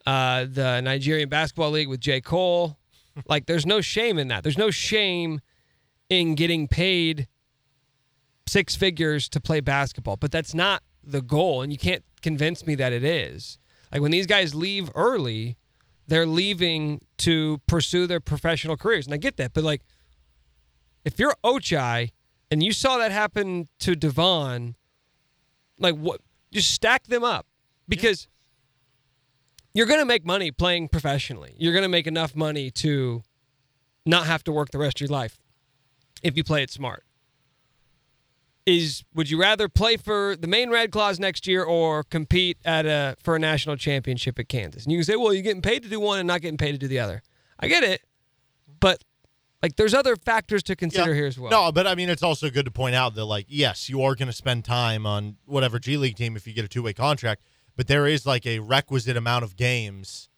uh, 0.06 0.46
the 0.50 0.82
Nigerian 0.82 1.30
basketball 1.30 1.72
league 1.72 1.88
with 1.88 2.00
J 2.00 2.22
Cole. 2.22 2.78
like, 3.28 3.46
there's 3.46 3.66
no 3.66 3.82
shame 3.82 4.18
in 4.18 4.28
that. 4.28 4.44
There's 4.44 4.58
no 4.58 4.72
shame 4.72 5.40
in 6.10 6.36
getting 6.36 6.68
paid 6.68 7.28
six 8.48 8.76
figures 8.76 9.30
to 9.30 9.40
play 9.40 9.60
basketball, 9.60 10.18
but 10.18 10.32
that's 10.32 10.54
not 10.54 10.84
the 11.04 11.22
goal, 11.22 11.62
and 11.62 11.72
you 11.72 11.78
can't 11.78 12.04
convince 12.22 12.66
me 12.66 12.76
that 12.76 12.94
it 12.94 13.04
is. 13.04 13.58
Like 13.92 14.02
when 14.02 14.12
these 14.12 14.28
guys 14.28 14.54
leave 14.54 14.90
early, 14.96 15.58
they're 16.08 16.26
leaving 16.26 17.02
to 17.18 17.60
pursue 17.68 18.08
their 18.08 18.20
professional 18.20 18.78
careers, 18.78 19.06
and 19.06 19.14
I 19.14 19.18
get 19.18 19.38
that, 19.38 19.54
but 19.54 19.64
like 19.64 19.82
if 21.06 21.18
you're 21.20 21.36
Ochai 21.44 22.12
and 22.52 22.62
you 22.64 22.72
saw 22.72 22.98
that 22.98 23.12
happen 23.12 23.68
to 23.80 23.96
Devon, 23.96 24.76
like 25.78 25.96
what? 25.96 26.22
Just 26.52 26.72
stack 26.72 27.06
them 27.06 27.24
up 27.24 27.46
because 27.88 28.28
you're 29.74 29.86
going 29.86 30.00
to 30.00 30.06
make 30.06 30.26
money 30.26 30.52
playing 30.52 30.88
professionally. 30.90 31.54
You're 31.58 31.74
going 31.74 31.84
to 31.84 31.90
make 31.90 32.08
enough 32.08 32.36
money 32.36 32.72
to 32.72 33.24
not 34.06 34.26
have 34.26 34.44
to 34.46 34.52
work 34.52 34.72
the 34.72 34.78
rest 34.78 34.98
of 34.98 35.02
your 35.02 35.16
life 35.16 35.38
if 36.24 36.36
you 36.36 36.44
play 36.44 36.64
it 36.64 36.72
smart. 36.72 37.04
Is 38.70 39.04
would 39.16 39.30
you 39.32 39.40
rather 39.40 39.68
play 39.68 39.98
for 39.98 40.36
the 40.36 40.48
Maine 40.48 40.70
Red 40.70 40.92
Claws 40.92 41.20
next 41.20 41.48
year 41.48 41.64
or 41.64 42.04
compete 42.04 42.58
at 42.64 42.86
a 42.86 43.16
for 43.24 43.36
a 43.36 43.40
national 43.40 43.78
championship 43.78 44.38
at 44.38 44.48
Kansas? 44.48 44.84
And 44.84 44.92
you 44.92 45.00
can 45.00 45.06
say, 45.06 45.16
well, 45.16 45.34
you're 45.34 45.42
getting 45.42 45.62
paid 45.64 45.82
to 45.84 45.90
do 45.90 46.00
one 46.00 46.20
and 46.20 46.28
not 46.28 46.42
getting 46.42 46.58
paid 46.58 46.74
to 46.74 46.78
do 46.78 46.88
the 46.88 47.00
other. 47.00 47.24
I 47.60 47.68
get 47.68 47.84
it, 47.84 48.02
but 48.80 49.04
like 49.64 49.76
there's 49.76 49.94
other 49.96 50.16
factors 50.16 50.62
to 50.64 50.76
consider 50.76 51.10
Yeah. 51.10 51.16
here 51.16 51.26
as 51.26 51.40
well. 51.40 51.50
No, 51.52 51.72
but 51.72 51.88
I 51.88 51.96
mean, 51.96 52.10
it's 52.10 52.22
also 52.22 52.50
good 52.52 52.66
to 52.66 52.72
point 52.72 52.94
out 52.96 53.16
that, 53.16 53.26
like, 53.26 53.48
yes, 53.50 53.90
you 53.90 54.04
are 54.04 54.14
going 54.14 54.28
to 54.28 54.34
spend 54.34 54.66
time 54.66 55.06
on 55.06 55.38
whatever 55.46 55.80
G 55.80 55.98
League 55.98 56.16
team 56.16 56.36
if 56.36 56.46
you 56.46 56.54
get 56.54 56.64
a 56.64 56.68
two 56.70 56.84
way 56.84 56.94
contract, 56.94 57.42
but 57.76 57.88
there 57.88 58.06
is 58.06 58.26
like 58.28 58.46
a 58.46 58.60
requisite 58.60 59.18
amount 59.18 59.44
of 59.46 59.56
games 59.56 60.30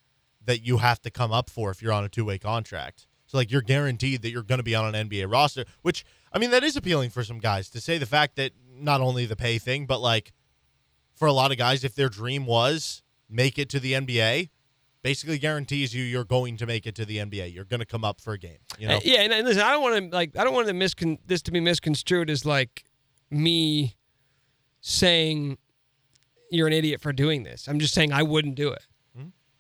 that 0.46 0.66
you 0.66 0.78
have 0.78 1.02
to 1.02 1.12
come 1.12 1.32
up 1.34 1.50
for 1.50 1.70
if 1.70 1.82
you're 1.82 1.92
on 1.94 2.06
a 2.06 2.10
two 2.10 2.24
way 2.26 2.38
contract. 2.38 3.08
So, 3.32 3.38
like, 3.38 3.50
you're 3.50 3.62
guaranteed 3.62 4.24
that 4.24 4.32
you're 4.32 4.44
going 4.44 4.60
to 4.60 4.64
be 4.64 4.76
on 4.76 4.94
an 4.94 5.08
NBA 5.10 5.32
roster, 5.32 5.64
which, 5.84 6.04
I 6.34 6.38
mean, 6.38 6.52
that 6.52 6.66
is 6.66 6.76
appealing 6.76 7.12
for 7.12 7.24
some 7.24 7.40
guys 7.40 7.70
to 7.70 7.80
say 7.80 7.98
the 7.98 8.06
fact 8.06 8.36
that 8.36 8.52
not 8.76 9.00
only 9.00 9.26
the 9.26 9.38
pay 9.38 9.58
thing, 9.58 9.86
but 9.86 10.02
like 10.02 10.34
for 11.16 11.30
a 11.30 11.32
lot 11.32 11.50
of 11.50 11.58
guys, 11.58 11.86
if 11.86 11.96
their 11.96 12.10
dream 12.10 12.46
was 12.46 13.04
make 13.30 13.58
it 13.58 13.70
to 13.70 13.80
the 13.80 13.94
NBA, 13.94 14.50
basically 15.02 15.38
guarantees 15.38 15.96
you 15.96 16.04
you're 16.04 16.26
going 16.26 16.58
to 16.58 16.66
make 16.66 16.86
it 16.86 16.94
to 16.96 17.06
the 17.06 17.20
NBA. 17.20 17.54
You're 17.54 17.64
going 17.64 17.80
to 17.80 17.86
come 17.86 18.04
up 18.04 18.20
for 18.20 18.34
a 18.34 18.38
game. 18.38 18.58
You 18.78 18.90
know? 18.90 18.98
Uh, 18.98 19.02
yeah, 19.06 19.22
and, 19.22 19.32
and 19.32 19.48
listen, 19.48 19.64
I 19.64 19.72
don't 19.72 19.82
want 19.82 20.12
to 20.12 20.14
like 20.14 20.36
I 20.36 20.44
don't 20.44 20.54
want 20.54 20.68
to 20.68 20.74
miscon- 20.74 21.20
this 21.26 21.42
to 21.44 21.52
be 21.52 21.62
misconstrued 21.62 22.30
as 22.30 22.46
like 22.46 22.84
me 23.30 23.96
saying 24.82 25.58
you're 26.50 26.68
an 26.68 26.74
idiot 26.74 27.00
for 27.00 27.14
doing 27.14 27.44
this. 27.44 27.70
I'm 27.70 27.80
just 27.80 27.94
saying 27.94 28.12
I 28.12 28.24
wouldn't 28.24 28.56
do 28.56 28.72
it. 28.72 28.84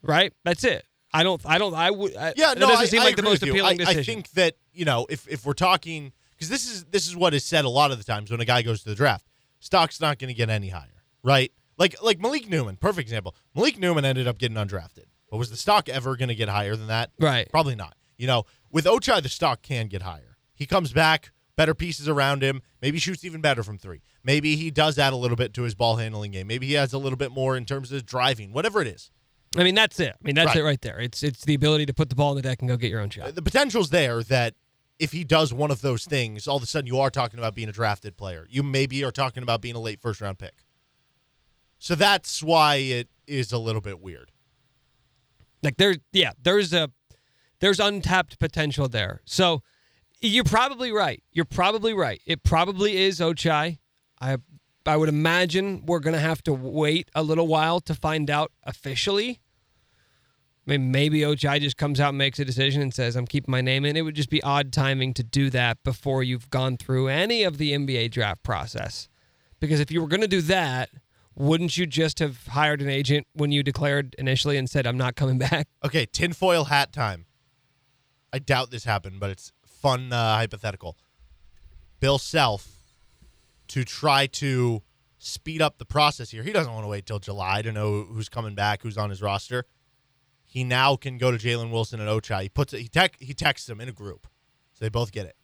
Right? 0.03 0.33
That's 0.43 0.65
it. 0.65 0.83
I 1.13 1.23
don't. 1.23 1.41
I 1.45 1.57
don't. 1.57 1.73
I 1.73 1.91
would. 1.91 2.15
I? 2.15 2.33
Yeah, 2.35 2.53
no, 2.53 2.67
doesn't 2.67 2.77
I, 2.77 2.85
seem 2.85 3.01
I 3.01 3.05
like 3.05 3.15
the 3.15 3.23
most 3.23 3.43
appealing 3.43 3.65
I, 3.65 3.77
decision. 3.77 3.99
I 3.99 4.03
think 4.03 4.29
that 4.31 4.55
you 4.73 4.85
know 4.85 5.05
if 5.09 5.27
if 5.27 5.45
we're 5.45 5.53
talking 5.53 6.13
because 6.31 6.49
this 6.49 6.69
is 6.69 6.85
this 6.85 7.07
is 7.07 7.15
what 7.15 7.33
is 7.33 7.43
said 7.43 7.65
a 7.65 7.69
lot 7.69 7.91
of 7.91 7.97
the 7.97 8.03
times 8.03 8.31
when 8.31 8.39
a 8.39 8.45
guy 8.45 8.61
goes 8.61 8.83
to 8.83 8.89
the 8.89 8.95
draft, 8.95 9.25
stock's 9.59 9.99
not 9.99 10.19
going 10.19 10.29
to 10.29 10.33
get 10.33 10.49
any 10.49 10.69
higher, 10.69 11.03
right? 11.23 11.51
Like 11.77 12.01
like 12.01 12.19
Malik 12.19 12.49
Newman, 12.49 12.77
perfect 12.77 13.07
example. 13.07 13.35
Malik 13.55 13.77
Newman 13.77 14.05
ended 14.05 14.27
up 14.27 14.37
getting 14.37 14.57
undrafted, 14.57 15.05
but 15.29 15.37
was 15.37 15.49
the 15.49 15.57
stock 15.57 15.89
ever 15.89 16.15
going 16.15 16.29
to 16.29 16.35
get 16.35 16.49
higher 16.49 16.75
than 16.75 16.87
that? 16.87 17.11
Right. 17.19 17.49
Probably 17.49 17.75
not. 17.75 17.95
You 18.17 18.27
know, 18.27 18.45
with 18.71 18.85
Ochai, 18.85 19.21
the 19.21 19.29
stock 19.29 19.61
can 19.61 19.87
get 19.87 20.03
higher. 20.03 20.37
He 20.53 20.65
comes 20.67 20.93
back, 20.93 21.31
better 21.55 21.73
pieces 21.73 22.07
around 22.07 22.43
him. 22.43 22.61
Maybe 22.81 22.99
shoots 22.99 23.25
even 23.25 23.41
better 23.41 23.63
from 23.63 23.77
three. 23.77 24.03
Maybe 24.23 24.55
he 24.55 24.69
does 24.69 24.99
add 24.99 25.13
a 25.13 25.15
little 25.15 25.37
bit 25.37 25.53
to 25.55 25.63
his 25.63 25.73
ball 25.73 25.95
handling 25.95 26.31
game. 26.31 26.47
Maybe 26.47 26.67
he 26.67 26.77
adds 26.77 26.93
a 26.93 26.99
little 26.99 27.17
bit 27.17 27.31
more 27.31 27.57
in 27.57 27.65
terms 27.65 27.91
of 27.91 28.05
driving. 28.05 28.53
Whatever 28.53 28.81
it 28.81 28.87
is. 28.87 29.09
I 29.57 29.63
mean, 29.63 29.75
that's 29.75 29.99
it. 29.99 30.13
I 30.13 30.25
mean, 30.25 30.35
that's 30.35 30.47
Right. 30.49 30.57
it 30.57 30.63
right 30.63 30.81
there. 30.81 30.99
It's 30.99 31.23
it's 31.23 31.43
the 31.43 31.53
ability 31.53 31.85
to 31.87 31.93
put 31.93 32.09
the 32.09 32.15
ball 32.15 32.31
in 32.31 32.35
the 32.37 32.41
deck 32.41 32.59
and 32.61 32.69
go 32.69 32.77
get 32.77 32.89
your 32.89 33.01
own 33.01 33.09
shot. 33.09 33.35
the 33.35 33.41
potential's 33.41 33.89
there 33.89 34.23
that 34.23 34.55
if 34.97 35.11
he 35.11 35.23
does 35.23 35.53
one 35.53 35.71
of 35.71 35.81
those 35.81 36.05
things, 36.05 36.47
all 36.47 36.57
of 36.57 36.63
a 36.63 36.65
sudden 36.67 36.87
you 36.87 36.99
are 36.99 37.09
talking 37.09 37.37
about 37.39 37.55
being 37.55 37.67
a 37.69 37.71
drafted 37.73 38.15
player. 38.17 38.47
You 38.49 38.63
maybe 38.63 39.03
are 39.03 39.11
talking 39.11 39.43
about 39.43 39.59
being 39.61 39.75
a 39.75 39.79
late 39.79 39.99
first 39.99 40.21
round 40.21 40.39
pick. 40.39 40.63
So 41.79 41.95
that's 41.95 42.41
why 42.43 42.75
it 42.75 43.09
is 43.27 43.51
a 43.51 43.57
little 43.57 43.81
bit 43.81 43.99
weird. 43.99 44.31
Like 45.63 45.77
there's 45.77 45.97
yeah, 46.13 46.31
there's 46.41 46.71
a 46.73 46.89
there's 47.59 47.79
untapped 47.79 48.39
potential 48.39 48.87
there. 48.87 49.21
So 49.25 49.61
you're 50.21 50.43
probably 50.43 50.91
right. 50.91 51.23
You're 51.31 51.45
probably 51.45 51.93
right. 51.93 52.21
It 52.25 52.43
probably 52.43 52.97
is 52.97 53.19
Ochai. 53.19 53.79
I 54.19 54.37
I 54.85 54.97
would 54.97 55.09
imagine 55.09 55.85
we're 55.85 55.99
gonna 55.99 56.19
have 56.19 56.43
to 56.43 56.53
wait 56.53 57.09
a 57.13 57.23
little 57.23 57.47
while 57.47 57.79
to 57.81 57.93
find 57.93 58.29
out 58.29 58.51
officially. 58.63 59.39
I 60.67 60.71
mean, 60.71 60.91
maybe 60.91 61.21
Ochai 61.21 61.59
just 61.59 61.77
comes 61.77 61.99
out 61.99 62.09
and 62.09 62.19
makes 62.19 62.37
a 62.37 62.45
decision 62.45 62.81
and 62.83 62.93
says, 62.93 63.15
I'm 63.15 63.25
keeping 63.25 63.51
my 63.51 63.61
name 63.61 63.83
in. 63.83 63.97
It 63.97 64.01
would 64.01 64.15
just 64.15 64.29
be 64.29 64.43
odd 64.43 64.71
timing 64.71 65.13
to 65.15 65.23
do 65.23 65.49
that 65.49 65.83
before 65.83 66.21
you've 66.21 66.51
gone 66.51 66.77
through 66.77 67.07
any 67.07 67.43
of 67.43 67.57
the 67.57 67.71
NBA 67.71 68.11
draft 68.11 68.43
process. 68.43 69.09
Because 69.59 69.79
if 69.79 69.91
you 69.91 70.01
were 70.01 70.07
going 70.07 70.21
to 70.21 70.27
do 70.27 70.41
that, 70.41 70.89
wouldn't 71.35 71.77
you 71.77 71.87
just 71.87 72.19
have 72.19 72.45
hired 72.47 72.79
an 72.81 72.89
agent 72.89 73.25
when 73.33 73.51
you 73.51 73.63
declared 73.63 74.15
initially 74.19 74.55
and 74.55 74.69
said, 74.69 74.85
I'm 74.85 74.97
not 74.97 75.15
coming 75.15 75.37
back? 75.39 75.67
Okay, 75.83 76.05
tinfoil 76.05 76.65
hat 76.65 76.93
time. 76.93 77.25
I 78.31 78.39
doubt 78.39 78.69
this 78.69 78.83
happened, 78.83 79.19
but 79.19 79.31
it's 79.31 79.51
fun 79.65 80.13
uh, 80.13 80.35
hypothetical. 80.35 80.95
Bill 81.99 82.19
Self 82.19 82.70
to 83.71 83.83
try 83.83 84.27
to 84.27 84.81
speed 85.17 85.61
up 85.61 85.77
the 85.77 85.85
process 85.85 86.31
here. 86.31 86.43
He 86.43 86.51
doesn't 86.51 86.73
want 86.73 86.83
to 86.83 86.87
wait 86.87 87.05
till 87.05 87.19
July 87.19 87.61
to 87.61 87.71
know 87.71 88.03
who's 88.03 88.29
coming 88.29 88.55
back, 88.55 88.81
who's 88.81 88.97
on 88.97 89.09
his 89.09 89.21
roster. 89.21 89.65
He 90.45 90.63
now 90.63 90.95
can 90.95 91.17
go 91.17 91.31
to 91.31 91.37
Jalen 91.37 91.71
Wilson 91.71 91.99
and 91.99 92.09
Ochai. 92.09 92.43
He 92.43 92.49
puts 92.49 92.73
it, 92.73 92.79
he 92.81 92.87
tech, 92.87 93.15
he 93.19 93.33
texts 93.33 93.67
them 93.67 93.79
in 93.81 93.87
a 93.89 93.93
group, 93.93 94.27
so 94.73 94.85
they 94.85 94.89
both 94.89 95.11
get 95.11 95.25
it. 95.25 95.35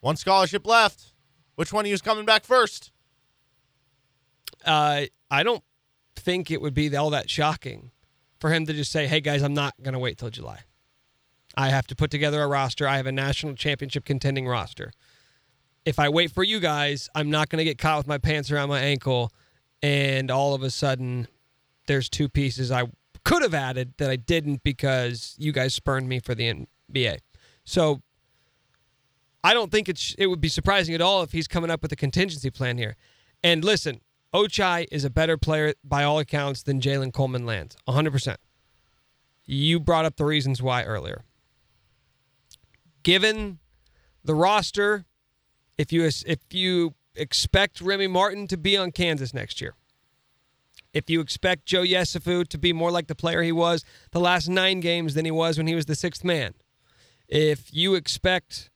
One 0.00 0.16
scholarship 0.16 0.66
left. 0.66 1.12
Which 1.56 1.72
one 1.72 1.84
of 1.84 1.88
you 1.88 1.94
is 1.94 2.02
coming 2.02 2.24
back 2.24 2.44
first? 2.44 2.92
uh, 4.64 5.02
I 5.30 5.42
don't 5.42 5.62
think 6.16 6.50
it 6.50 6.60
would 6.60 6.74
be 6.74 6.94
all 6.96 7.10
that 7.10 7.30
shocking 7.30 7.90
for 8.40 8.50
him 8.52 8.66
to 8.66 8.72
just 8.72 8.92
say, 8.92 9.06
"Hey 9.06 9.20
guys, 9.20 9.42
I'm 9.42 9.54
not 9.54 9.74
going 9.82 9.92
to 9.92 9.98
wait 9.98 10.18
till 10.18 10.30
July. 10.30 10.60
I 11.56 11.68
have 11.70 11.86
to 11.88 11.96
put 11.96 12.10
together 12.10 12.42
a 12.42 12.46
roster. 12.46 12.86
I 12.86 12.96
have 12.96 13.06
a 13.06 13.12
national 13.12 13.54
championship 13.54 14.04
contending 14.04 14.46
roster. 14.46 14.92
If 15.88 15.98
I 15.98 16.10
wait 16.10 16.30
for 16.30 16.44
you 16.44 16.60
guys, 16.60 17.08
I'm 17.14 17.30
not 17.30 17.48
going 17.48 17.60
to 17.60 17.64
get 17.64 17.78
caught 17.78 17.96
with 17.96 18.06
my 18.06 18.18
pants 18.18 18.50
around 18.50 18.68
my 18.68 18.80
ankle, 18.80 19.32
and 19.82 20.30
all 20.30 20.52
of 20.52 20.62
a 20.62 20.68
sudden, 20.68 21.26
there's 21.86 22.10
two 22.10 22.28
pieces 22.28 22.70
I 22.70 22.84
could 23.24 23.40
have 23.40 23.54
added 23.54 23.94
that 23.96 24.10
I 24.10 24.16
didn't 24.16 24.62
because 24.62 25.34
you 25.38 25.50
guys 25.50 25.72
spurned 25.72 26.06
me 26.06 26.20
for 26.20 26.34
the 26.34 26.66
NBA. 26.92 27.20
So." 27.64 28.02
I 29.44 29.54
don't 29.54 29.70
think 29.70 29.88
it's 29.88 30.16
it 30.18 30.26
would 30.26 30.40
be 30.40 30.48
surprising 30.48 30.96
at 30.96 31.00
all 31.00 31.22
if 31.22 31.30
he's 31.30 31.46
coming 31.46 31.70
up 31.70 31.80
with 31.80 31.92
a 31.92 31.96
contingency 31.96 32.50
plan 32.50 32.76
here. 32.76 32.96
And 33.42 33.64
listen, 33.64 34.00
Ochai 34.34 34.86
is 34.90 35.04
a 35.04 35.10
better 35.10 35.38
player 35.38 35.74
by 35.84 36.02
all 36.02 36.18
accounts 36.18 36.64
than 36.64 36.80
Jalen 36.80 37.12
Coleman 37.12 37.46
Lands. 37.46 37.76
100%. 37.86 38.36
You 39.46 39.78
brought 39.78 40.04
up 40.04 40.16
the 40.16 40.24
reasons 40.24 40.60
why 40.60 40.82
earlier. 40.82 41.24
Given 43.04 43.60
the 44.24 44.34
roster, 44.34 45.06
if 45.78 45.92
you 45.92 46.04
if 46.04 46.40
you 46.50 46.94
expect 47.14 47.80
Remy 47.80 48.08
Martin 48.08 48.46
to 48.48 48.56
be 48.56 48.76
on 48.76 48.92
Kansas 48.92 49.32
next 49.32 49.60
year, 49.60 49.74
if 50.92 51.08
you 51.08 51.20
expect 51.20 51.66
Joe 51.66 51.82
Yesufu 51.82 52.46
to 52.48 52.58
be 52.58 52.72
more 52.72 52.90
like 52.90 53.06
the 53.06 53.14
player 53.14 53.42
he 53.42 53.52
was 53.52 53.84
the 54.10 54.20
last 54.20 54.48
nine 54.48 54.80
games 54.80 55.14
than 55.14 55.24
he 55.24 55.30
was 55.30 55.56
when 55.56 55.66
he 55.66 55.74
was 55.74 55.86
the 55.86 55.94
sixth 55.94 56.24
man, 56.24 56.54
if 57.28 57.72
you 57.72 57.94
expect 57.94 58.70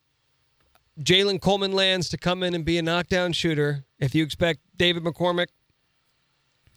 Jalen 1.01 1.41
Coleman 1.41 1.73
Lands 1.73 2.09
to 2.11 2.17
come 2.17 2.43
in 2.43 2.55
and 2.55 2.65
be 2.65 2.79
a 2.79 2.83
knockdown 2.83 3.33
shooter, 3.33 3.85
if 3.99 4.15
you 4.15 4.23
expect 4.23 4.61
David 4.77 5.03
McCormack 5.03 5.49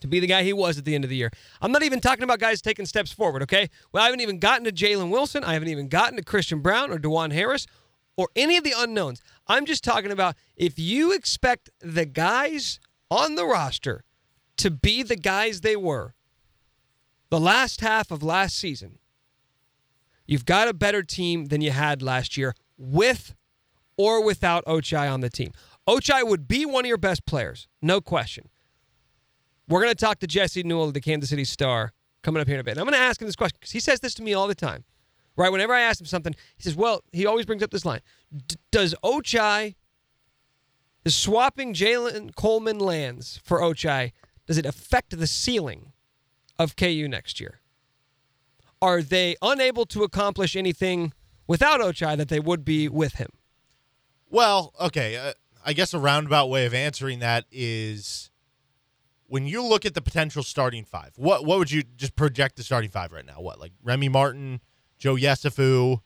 to 0.01 0.08
be 0.08 0.20
the 0.20 0.27
guy 0.27 0.44
he 0.44 0.53
was 0.53 0.77
at 0.77 0.86
the 0.86 0.96
end 0.96 1.03
of 1.03 1.10
the 1.10 1.15
year. 1.15 1.32
I'm 1.62 1.72
not 1.72 1.84
even 1.84 2.01
talking 2.01 2.24
about 2.24 2.39
guys 2.39 2.62
taking 2.62 2.86
steps 2.86 3.12
forward, 3.12 3.41
okay? 3.44 3.70
Well, 3.91 4.03
I 4.03 4.05
haven't 4.05 4.22
even 4.22 4.39
gotten 4.39 4.65
to 4.65 4.72
Jalen 4.72 5.10
Wilson. 5.10 5.44
I 5.44 5.53
haven't 5.53 5.70
even 5.70 5.88
gotten 5.88 6.17
to 6.17 6.24
Christian 6.24 6.60
Brown 6.60 6.91
or 6.91 7.00
Dajuan 7.00 7.32
Harris 7.32 7.65
or 8.17 8.29
any 8.36 8.58
of 8.58 8.63
the 8.63 8.74
unknowns. 8.77 9.22
I'm 9.48 9.66
just 9.66 9.84
talking 9.84 10.12
about 10.12 10.36
if 10.56 10.80
you 10.80 11.12
expect 11.14 11.70
the 11.80 12.06
guys 12.06 12.80
on 13.12 13.36
the 13.36 13.46
roster 13.46 14.04
to 14.58 14.72
be 14.72 15.04
the 15.04 15.16
guys 15.16 15.62
they 15.62 15.75
were 15.75 16.16
the 17.30 17.40
last 17.40 17.82
half 17.82 18.12
of 18.12 18.24
last 18.24 18.58
season, 18.58 19.00
you've 20.25 20.46
got 20.46 20.68
a 20.68 20.74
better 20.74 21.04
team 21.04 21.46
than 21.46 21.62
you 21.62 21.72
had 21.72 22.02
last 22.02 22.38
year 22.38 22.54
with 22.78 23.36
or 23.98 24.24
without 24.24 24.66
Ochai 24.66 25.12
on 25.12 25.22
the 25.22 25.30
team. 25.30 25.52
Ochai 25.88 26.28
would 26.28 26.48
be 26.48 26.66
one 26.66 26.86
of 26.86 26.90
your 26.90 26.98
best 26.98 27.25
players, 27.25 27.68
no 27.82 28.02
question. 28.02 28.50
We're 29.68 29.82
going 29.82 29.94
to 29.94 30.06
talk 30.06 30.20
to 30.20 30.28
Jesse 30.28 30.64
Newell, 30.64 30.92
the 30.92 31.02
Kansas 31.02 31.30
City 31.30 31.46
Star, 31.46 31.92
coming 32.22 32.42
up 32.42 32.48
here 32.48 32.56
in 32.56 32.62
a 32.62 32.64
bit. 32.64 32.72
And 32.72 32.80
I'm 32.80 32.86
going 32.86 32.94
to 32.94 33.00
ask 33.00 33.22
him 33.22 33.28
this 33.28 33.36
question 33.36 33.58
because 33.60 33.72
he 33.72 33.80
says 33.80 34.00
this 34.00 34.14
to 34.16 34.24
me 34.24 34.34
all 34.34 34.48
the 34.48 34.56
time 34.56 34.84
right? 35.36 35.51
Whenever 35.51 35.74
I 35.74 35.82
ask 35.82 36.00
him 36.00 36.06
something, 36.06 36.36
he 36.56 36.63
says, 36.63 36.75
well, 36.75 37.04
he 37.12 37.25
always 37.25 37.46
brings 37.46 37.63
up 37.63 37.72
this 37.72 37.86
line 37.86 38.01
Does 38.72 38.96
Ochai, 39.04 39.75
is 41.04 41.15
swapping 41.15 41.74
Jalen 41.74 42.36
Coleman 42.36 42.80
Lands 42.80 43.39
for 43.44 43.60
Ochai, 43.60 44.12
does 44.48 44.58
it 44.58 44.65
affect 44.65 45.18
the 45.18 45.27
ceiling 45.27 45.94
of 46.58 46.75
KU 46.75 47.08
next 47.08 47.39
year? 47.39 47.60
Are 48.82 49.01
they 49.01 49.36
unable 49.42 49.86
to 49.88 50.04
accomplish 50.04 50.56
anything 50.56 51.13
without 51.48 51.80
Ochai 51.80 52.18
that 52.18 52.30
they 52.30 52.39
would 52.39 52.63
be 52.65 52.88
with 52.88 53.15
him? 53.15 53.30
Well, 54.30 54.74
okay. 54.80 55.18
Uh, 55.18 55.34
I 55.65 55.74
guess 55.74 55.94
a 55.94 56.00
roundabout 56.00 56.48
way 56.48 56.65
of 56.65 56.74
answering 56.74 57.20
that 57.20 57.46
is 57.51 58.30
when 59.27 59.48
you 59.48 59.63
look 59.63 59.86
at 59.86 59.94
the 59.94 60.01
potential 60.01 60.44
starting 60.44 60.86
five, 60.86 61.13
what 61.15 61.46
what 61.46 61.58
would 61.58 61.72
you 61.72 61.84
just 61.84 62.15
project 62.15 62.58
the 62.58 62.63
starting 62.63 62.89
five 62.89 63.12
right 63.12 63.25
now? 63.25 63.42
What 63.42 63.60
like 63.60 63.72
Remy 63.84 64.10
Martin, 64.10 64.62
Joe 64.98 65.16
Yesufu, 65.16 66.02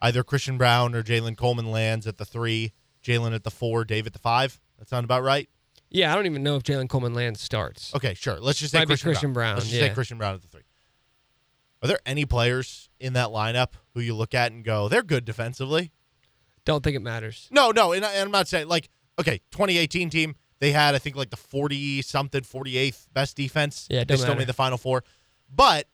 either 0.00 0.22
Christian 0.22 0.58
Brown 0.58 0.94
or 0.94 1.02
Jalen 1.02 1.36
Coleman 1.36 1.70
Lands 1.70 2.06
at 2.06 2.18
the 2.18 2.24
three, 2.24 2.72
Jalen 3.04 3.34
at 3.34 3.44
the 3.44 3.50
four, 3.50 3.84
Dave 3.84 4.06
at 4.06 4.12
the 4.12 4.18
five. 4.18 4.60
That 4.78 4.88
sound 4.88 5.04
about 5.04 5.22
right? 5.22 5.48
Yeah, 5.90 6.12
I 6.12 6.14
don't 6.14 6.26
even 6.26 6.42
know 6.42 6.56
if 6.56 6.62
Jalen 6.62 6.88
Coleman 6.88 7.14
Lands 7.14 7.40
starts. 7.40 7.94
Okay, 7.94 8.14
sure. 8.14 8.38
Let's 8.38 8.58
just 8.58 8.72
say 8.72 8.84
Christian, 8.84 9.08
Christian, 9.08 9.32
Brown. 9.32 9.46
Brown. 9.46 9.56
Let's 9.56 9.68
just 9.68 9.80
yeah. 9.80 9.88
say 9.88 9.94
Christian 9.94 10.18
Brown 10.18 10.34
at 10.34 10.42
the 10.42 10.48
three. 10.48 10.62
Are 11.82 11.88
there 11.88 11.98
any 12.04 12.26
players 12.26 12.90
in 13.00 13.14
that 13.14 13.28
lineup 13.28 13.72
who 13.94 14.00
you 14.00 14.14
look 14.14 14.34
at 14.34 14.52
and 14.52 14.64
go, 14.64 14.88
they're 14.88 15.02
good 15.02 15.24
defensively? 15.24 15.92
Don't 16.64 16.84
think 16.84 16.94
it 16.94 17.00
matters. 17.00 17.48
No, 17.50 17.70
no, 17.70 17.92
and, 17.92 18.04
I, 18.04 18.12
and 18.12 18.24
I'm 18.24 18.30
not 18.30 18.46
saying 18.46 18.68
like 18.68 18.88
okay, 19.18 19.40
2018 19.50 20.10
team 20.10 20.34
they 20.60 20.72
had 20.72 20.94
I 20.94 20.98
think 20.98 21.16
like 21.16 21.30
the 21.30 21.36
40 21.36 22.02
something 22.02 22.42
48th 22.42 23.06
best 23.12 23.36
defense. 23.36 23.86
Yeah, 23.90 24.04
they 24.04 24.16
still 24.16 24.28
matter. 24.28 24.40
made 24.40 24.48
the 24.48 24.52
final 24.54 24.78
four, 24.78 25.04
but 25.52 25.86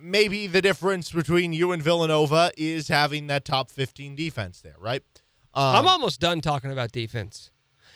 maybe 0.00 0.46
the 0.46 0.62
difference 0.62 1.10
between 1.10 1.52
you 1.52 1.72
and 1.72 1.82
Villanova 1.82 2.50
is 2.56 2.88
having 2.88 3.26
that 3.28 3.44
top 3.44 3.70
15 3.70 4.16
defense 4.16 4.60
there, 4.60 4.76
right? 4.78 5.02
Um, 5.54 5.76
I'm 5.76 5.88
almost 5.88 6.20
done 6.20 6.40
talking 6.40 6.70
about 6.70 6.92
defense. 6.92 7.50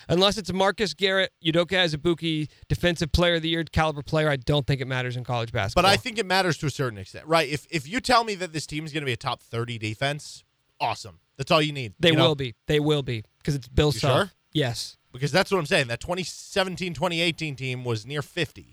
Unless 0.08 0.38
it's 0.38 0.52
Marcus 0.52 0.94
Garrett, 0.94 1.30
Udoka 1.44 1.72
Azubuike, 1.72 2.48
defensive 2.68 3.12
player 3.12 3.34
of 3.34 3.42
the 3.42 3.50
year 3.50 3.64
caliber 3.64 4.02
player, 4.02 4.28
I 4.28 4.36
don't 4.36 4.66
think 4.66 4.80
it 4.80 4.86
matters 4.86 5.16
in 5.16 5.24
college 5.24 5.52
basketball. 5.52 5.82
But 5.82 5.88
I 5.88 5.96
think 5.96 6.18
it 6.18 6.26
matters 6.26 6.56
to 6.58 6.66
a 6.66 6.70
certain 6.70 6.98
extent, 6.98 7.26
right? 7.26 7.48
If 7.48 7.66
if 7.70 7.86
you 7.86 8.00
tell 8.00 8.24
me 8.24 8.34
that 8.36 8.52
this 8.52 8.66
team 8.66 8.84
is 8.86 8.92
going 8.92 9.02
to 9.02 9.06
be 9.06 9.12
a 9.12 9.16
top 9.16 9.42
30 9.42 9.78
defense, 9.78 10.42
awesome. 10.80 11.20
That's 11.36 11.50
all 11.50 11.62
you 11.62 11.72
need. 11.72 11.94
They 12.00 12.10
you 12.10 12.16
will 12.16 12.30
know? 12.30 12.34
be. 12.34 12.54
They 12.66 12.80
will 12.80 13.02
be 13.02 13.24
because 13.38 13.54
it's 13.54 13.68
Bill 13.68 13.92
Self. 13.92 14.16
Sure? 14.16 14.30
Yes. 14.52 14.96
Because 15.12 15.32
that's 15.32 15.50
what 15.50 15.58
I'm 15.58 15.66
saying. 15.66 15.88
That 15.88 16.00
2017 16.00 16.94
2018 16.94 17.56
team 17.56 17.84
was 17.84 18.06
near 18.06 18.22
50. 18.22 18.72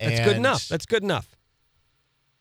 That's 0.00 0.20
good 0.20 0.36
enough. 0.36 0.68
That's 0.68 0.86
good 0.86 1.02
enough 1.04 1.36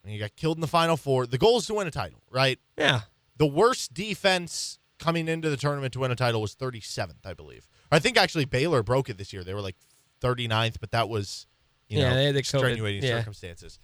and 0.03 0.11
he 0.11 0.19
got 0.19 0.35
killed 0.35 0.57
in 0.57 0.61
the 0.61 0.67
final 0.67 0.97
four. 0.97 1.25
The 1.25 1.37
goal 1.37 1.57
is 1.57 1.67
to 1.67 1.73
win 1.73 1.87
a 1.87 1.91
title, 1.91 2.21
right? 2.29 2.59
Yeah. 2.77 3.01
The 3.37 3.45
worst 3.45 3.93
defense 3.93 4.79
coming 4.99 5.27
into 5.27 5.49
the 5.49 5.57
tournament 5.57 5.93
to 5.93 5.99
win 5.99 6.11
a 6.11 6.15
title 6.15 6.41
was 6.41 6.55
37th, 6.55 7.25
I 7.25 7.33
believe. 7.33 7.67
I 7.91 7.99
think 7.99 8.17
actually 8.17 8.45
Baylor 8.45 8.83
broke 8.83 9.09
it 9.09 9.17
this 9.17 9.33
year. 9.33 9.43
They 9.43 9.53
were 9.53 9.61
like 9.61 9.75
39th, 10.21 10.77
but 10.79 10.91
that 10.91 11.09
was 11.09 11.47
you 11.87 11.99
yeah, 11.99 12.09
know 12.09 12.15
they 12.15 12.25
had 12.25 12.35
the 12.35 12.39
extenuating 12.39 13.01
circumstances. 13.01 13.79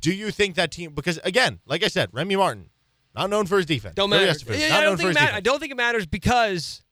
Do 0.00 0.14
you 0.14 0.30
think 0.30 0.54
that 0.54 0.70
team? 0.70 0.94
Because 0.94 1.18
again, 1.24 1.60
like 1.66 1.84
I 1.84 1.88
said, 1.88 2.08
Remy 2.12 2.36
Martin, 2.36 2.70
not 3.14 3.28
known 3.28 3.46
for 3.46 3.58
his 3.58 3.66
defense. 3.66 3.94
Don't 3.94 4.08
matter. 4.08 4.24
Yeah, 4.54 4.78
I, 4.78 4.82
don't 4.82 4.96
think 4.96 5.12
matter. 5.12 5.34
I 5.34 5.40
don't 5.40 5.58
think 5.58 5.72
it 5.72 5.76
matters 5.76 6.06
because 6.06 6.82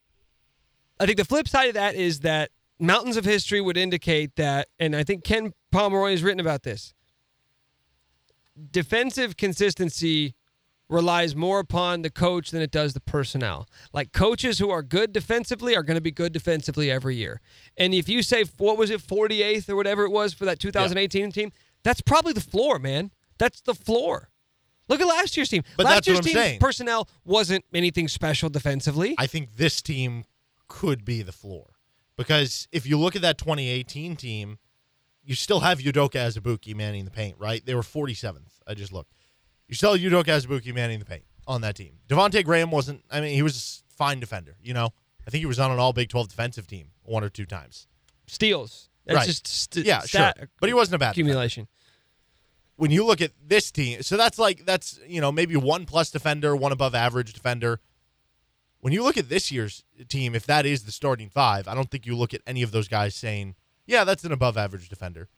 I 1.00 1.06
think 1.06 1.16
the 1.16 1.24
flip 1.24 1.48
side 1.48 1.68
of 1.68 1.74
that 1.74 1.94
is 1.94 2.20
that 2.20 2.50
mountains 2.78 3.16
of 3.16 3.24
history 3.24 3.60
would 3.60 3.78
indicate 3.78 4.36
that, 4.36 4.68
and 4.78 4.94
I 4.94 5.04
think 5.04 5.24
Ken 5.24 5.54
Pomeroy 5.72 6.10
has 6.10 6.22
written 6.22 6.40
about 6.40 6.62
this 6.62 6.92
defensive 8.70 9.36
consistency 9.36 10.34
relies 10.88 11.36
more 11.36 11.60
upon 11.60 12.02
the 12.02 12.10
coach 12.10 12.50
than 12.50 12.62
it 12.62 12.70
does 12.70 12.94
the 12.94 13.00
personnel. 13.00 13.68
Like 13.92 14.12
coaches 14.12 14.58
who 14.58 14.70
are 14.70 14.82
good 14.82 15.12
defensively 15.12 15.76
are 15.76 15.82
going 15.82 15.96
to 15.96 16.02
be 16.02 16.10
good 16.10 16.32
defensively 16.32 16.90
every 16.90 17.16
year. 17.16 17.40
And 17.76 17.92
if 17.92 18.08
you 18.08 18.22
say 18.22 18.44
what 18.56 18.78
was 18.78 18.90
it 18.90 19.00
48th 19.00 19.68
or 19.68 19.76
whatever 19.76 20.04
it 20.04 20.10
was 20.10 20.32
for 20.32 20.44
that 20.46 20.58
2018 20.58 21.20
yeah. 21.22 21.30
team, 21.30 21.52
that's 21.82 22.00
probably 22.00 22.32
the 22.32 22.40
floor, 22.40 22.78
man. 22.78 23.10
That's 23.38 23.60
the 23.60 23.74
floor. 23.74 24.30
Look 24.88 25.00
at 25.00 25.06
last 25.06 25.36
year's 25.36 25.50
team. 25.50 25.62
But 25.76 25.84
last 25.84 26.06
year's 26.06 26.20
team 26.20 26.34
saying. 26.34 26.60
personnel 26.60 27.08
wasn't 27.24 27.64
anything 27.74 28.08
special 28.08 28.48
defensively. 28.48 29.14
I 29.18 29.26
think 29.26 29.56
this 29.56 29.82
team 29.82 30.24
could 30.66 31.04
be 31.04 31.22
the 31.22 31.32
floor 31.32 31.74
because 32.16 32.66
if 32.72 32.86
you 32.86 32.98
look 32.98 33.14
at 33.14 33.22
that 33.22 33.36
2018 33.38 34.16
team, 34.16 34.58
you 35.28 35.34
still 35.34 35.60
have 35.60 35.78
Udoka 35.80 36.12
Azubuike 36.14 36.74
manning 36.74 37.04
the 37.04 37.10
paint, 37.10 37.36
right? 37.38 37.64
They 37.64 37.74
were 37.74 37.82
47th. 37.82 38.62
I 38.66 38.72
just 38.72 38.94
looked. 38.94 39.12
You 39.68 39.74
still 39.74 39.92
have 39.92 40.00
Udoka 40.00 40.28
Azubuike 40.28 40.74
manning 40.74 41.00
the 41.00 41.04
paint 41.04 41.24
on 41.46 41.60
that 41.60 41.76
team. 41.76 41.98
Devonte 42.08 42.42
Graham 42.42 42.70
wasn't. 42.70 43.04
I 43.10 43.20
mean, 43.20 43.34
he 43.34 43.42
was 43.42 43.82
a 43.92 43.94
fine 43.94 44.20
defender. 44.20 44.56
You 44.62 44.72
know, 44.72 44.88
I 45.26 45.30
think 45.30 45.40
he 45.40 45.46
was 45.46 45.58
on 45.58 45.70
an 45.70 45.78
All 45.78 45.92
Big 45.92 46.08
12 46.08 46.28
defensive 46.28 46.66
team 46.66 46.92
one 47.02 47.22
or 47.22 47.28
two 47.28 47.44
times. 47.44 47.86
Steals. 48.26 48.88
That's 49.04 49.16
right. 49.18 49.26
just 49.26 49.46
st- 49.46 49.84
yeah, 49.84 50.00
sure. 50.00 50.32
But 50.60 50.70
he 50.70 50.74
wasn't 50.74 50.94
a 50.94 50.98
bad 50.98 51.10
accumulation. 51.10 51.64
Defender. 51.64 51.74
When 52.76 52.90
you 52.90 53.04
look 53.04 53.20
at 53.20 53.32
this 53.46 53.70
team, 53.70 54.00
so 54.00 54.16
that's 54.16 54.38
like 54.38 54.64
that's 54.64 54.98
you 55.06 55.20
know 55.20 55.30
maybe 55.30 55.56
one 55.56 55.84
plus 55.84 56.10
defender, 56.10 56.56
one 56.56 56.72
above 56.72 56.94
average 56.94 57.34
defender. 57.34 57.80
When 58.80 58.94
you 58.94 59.02
look 59.02 59.18
at 59.18 59.28
this 59.28 59.52
year's 59.52 59.84
team, 60.08 60.34
if 60.34 60.46
that 60.46 60.64
is 60.64 60.84
the 60.84 60.92
starting 60.92 61.28
five, 61.28 61.68
I 61.68 61.74
don't 61.74 61.90
think 61.90 62.06
you 62.06 62.16
look 62.16 62.32
at 62.32 62.40
any 62.46 62.62
of 62.62 62.70
those 62.70 62.88
guys 62.88 63.14
saying 63.14 63.56
yeah, 63.88 64.04
that's 64.04 64.22
an 64.22 64.32
above 64.32 64.56
average 64.56 64.88
defender. 64.88 65.28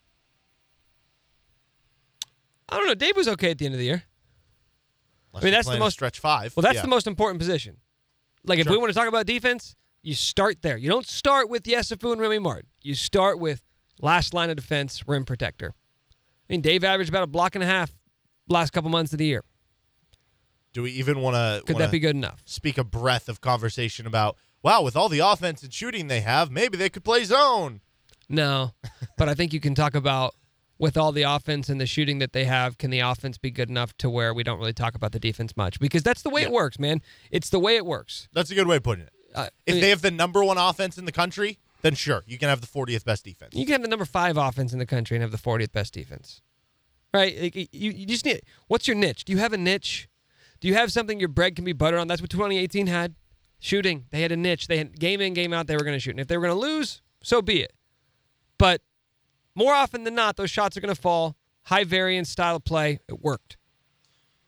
I 2.69 2.77
don't 2.77 2.87
know. 2.87 2.95
Dave 2.95 3.17
was 3.17 3.29
okay 3.29 3.53
at 3.53 3.59
the 3.59 3.65
end 3.65 3.75
of 3.75 3.79
the 3.79 3.87
year. 3.87 4.03
Unless 5.33 5.43
I 5.43 5.47
mean, 5.47 5.55
that's 5.55 5.69
the 5.69 5.79
most 5.79 5.95
stretch 5.95 6.19
five. 6.19 6.55
Well, 6.57 6.63
that's 6.63 6.75
yeah. 6.75 6.83
the 6.83 6.89
most 6.89 7.07
important 7.07 7.39
position. 7.39 7.77
Like, 8.45 8.59
if 8.59 8.69
we 8.69 8.77
want 8.77 8.91
to 8.91 8.99
talk 8.99 9.07
about 9.07 9.27
defense, 9.27 9.77
you 10.03 10.15
start 10.15 10.63
there. 10.63 10.77
You 10.77 10.91
don't 10.91 11.07
start 11.07 11.49
with 11.49 11.63
Yesufu 11.63 12.13
and 12.13 12.21
Remy 12.21 12.41
Martin. 12.41 12.67
You 12.83 12.95
start 12.95 13.39
with 13.39 13.63
last 14.01 14.35
line 14.35 14.51
of 14.51 14.57
defense, 14.57 15.05
rim 15.07 15.25
protector. 15.25 15.75
I 16.13 16.53
mean, 16.53 16.61
Dave 16.61 16.83
averaged 16.83 17.11
about 17.11 17.23
a 17.23 17.29
block 17.29 17.55
and 17.55 17.63
a 17.63 17.67
half 17.67 17.93
last 18.49 18.73
couple 18.73 18.91
months 18.91 19.13
of 19.13 19.19
the 19.19 19.27
year. 19.27 19.45
Do 20.73 20.83
we 20.83 20.91
even 20.93 21.21
want 21.21 21.37
to? 21.37 21.63
Could 21.67 21.79
that 21.79 21.93
be 21.93 22.01
good 22.01 22.17
enough? 22.17 22.43
Speak 22.47 22.79
a 22.79 22.85
breath 22.85 23.29
of 23.29 23.41
conversation 23.41 24.07
about 24.07 24.37
wow, 24.63 24.83
with 24.83 24.97
all 24.97 25.09
the 25.09 25.21
offense 25.21 25.63
and 25.63 25.73
shooting 25.73 26.09
they 26.09 26.21
have, 26.21 26.51
maybe 26.51 26.77
they 26.77 26.89
could 26.89 27.05
play 27.05 27.25
zone. 27.25 27.81
No, 28.31 28.73
but 29.19 29.29
I 29.29 29.35
think 29.35 29.53
you 29.53 29.61
can 29.61 29.75
talk 29.75 29.95
about 29.95 30.35
with 30.79 30.97
all 30.97 31.13
the 31.13 31.23
offense 31.23 31.69
and 31.69 31.79
the 31.79 31.87
shooting 31.87 32.21
that 32.21 32.33
they 32.33 32.47
have, 32.47 32.79
can 32.79 32.91
the 32.91 33.01
offense 33.01 33.37
be 33.37 33.51
good 33.51 33.69
enough 33.69 33.95
to 33.99 34.09
where 34.09 34.33
we 34.33 34.43
don't 34.43 34.59
really 34.59 34.73
talk 34.73 34.95
about 34.95 35.13
the 35.13 35.21
defense 35.21 35.55
much? 35.57 35.79
Because 35.79 36.03
that's 36.03 36.23
the 36.23 36.31
way 36.31 36.41
yeah. 36.41 36.47
it 36.47 36.53
works, 36.53 36.79
man. 36.79 37.03
It's 37.31 37.51
the 37.51 37.59
way 37.59 37.77
it 37.77 37.85
works. 37.85 38.29
That's 38.33 38.51
a 38.51 38.55
good 38.55 38.67
way 38.67 38.77
of 38.77 38.83
putting 38.83 39.05
it. 39.05 39.13
Uh, 39.35 39.49
if 39.67 39.81
they 39.81 39.91
have 39.91 40.01
the 40.01 40.11
number 40.11 40.43
one 40.43 40.57
offense 40.57 40.97
in 40.97 41.05
the 41.05 41.13
country, 41.13 41.59
then 41.83 41.95
sure, 41.95 42.25
you 42.27 42.39
can 42.39 42.49
have 42.49 42.61
the 42.61 42.67
40th 42.67 43.05
best 43.05 43.25
defense. 43.25 43.55
You 43.55 43.65
can 43.65 43.73
have 43.73 43.83
the 43.83 43.89
number 43.89 44.05
five 44.05 44.37
offense 44.37 44.73
in 44.73 44.79
the 44.79 44.87
country 44.87 45.17
and 45.17 45.23
have 45.23 45.33
the 45.33 45.39
40th 45.39 45.73
best 45.73 45.93
defense, 45.93 46.41
right? 47.13 47.55
You, 47.55 47.91
you 47.91 48.07
just 48.07 48.25
need. 48.25 48.41
What's 48.69 48.89
your 48.89 48.97
niche? 48.97 49.25
Do 49.25 49.33
you 49.33 49.39
have 49.39 49.53
a 49.53 49.59
niche? 49.59 50.09
Do 50.61 50.69
you 50.69 50.75
have 50.75 50.93
something 50.93 51.19
your 51.19 51.29
bread 51.29 51.57
can 51.57 51.65
be 51.65 51.73
buttered 51.73 52.01
on? 52.01 52.09
That's 52.09 52.21
what 52.21 52.31
2018 52.31 52.87
had. 52.87 53.15
Shooting. 53.61 54.07
They 54.11 54.23
had 54.23 54.33
a 54.33 54.37
niche. 54.37 54.67
They 54.67 54.79
had 54.79 54.99
game 54.99 55.21
in, 55.21 55.35
game 55.35 55.53
out. 55.53 55.67
They 55.67 55.77
were 55.77 55.85
going 55.85 55.97
to 55.97 56.01
shoot. 56.01 56.13
And 56.13 56.21
if 56.21 56.29
they 56.29 56.39
were 56.39 56.47
going 56.47 56.59
to 56.59 56.61
lose, 56.61 57.03
so 57.23 57.43
be 57.43 57.61
it. 57.61 57.75
But 58.61 58.83
more 59.55 59.73
often 59.73 60.05
than 60.05 60.15
not, 60.15 60.37
those 60.37 60.51
shots 60.51 60.77
are 60.77 60.81
going 60.81 60.95
to 60.95 61.01
fall. 61.01 61.35
High 61.63 61.85
variance 61.85 62.29
style 62.29 62.57
of 62.57 62.65
play. 62.65 63.01
It 63.09 63.21
worked. 63.21 63.57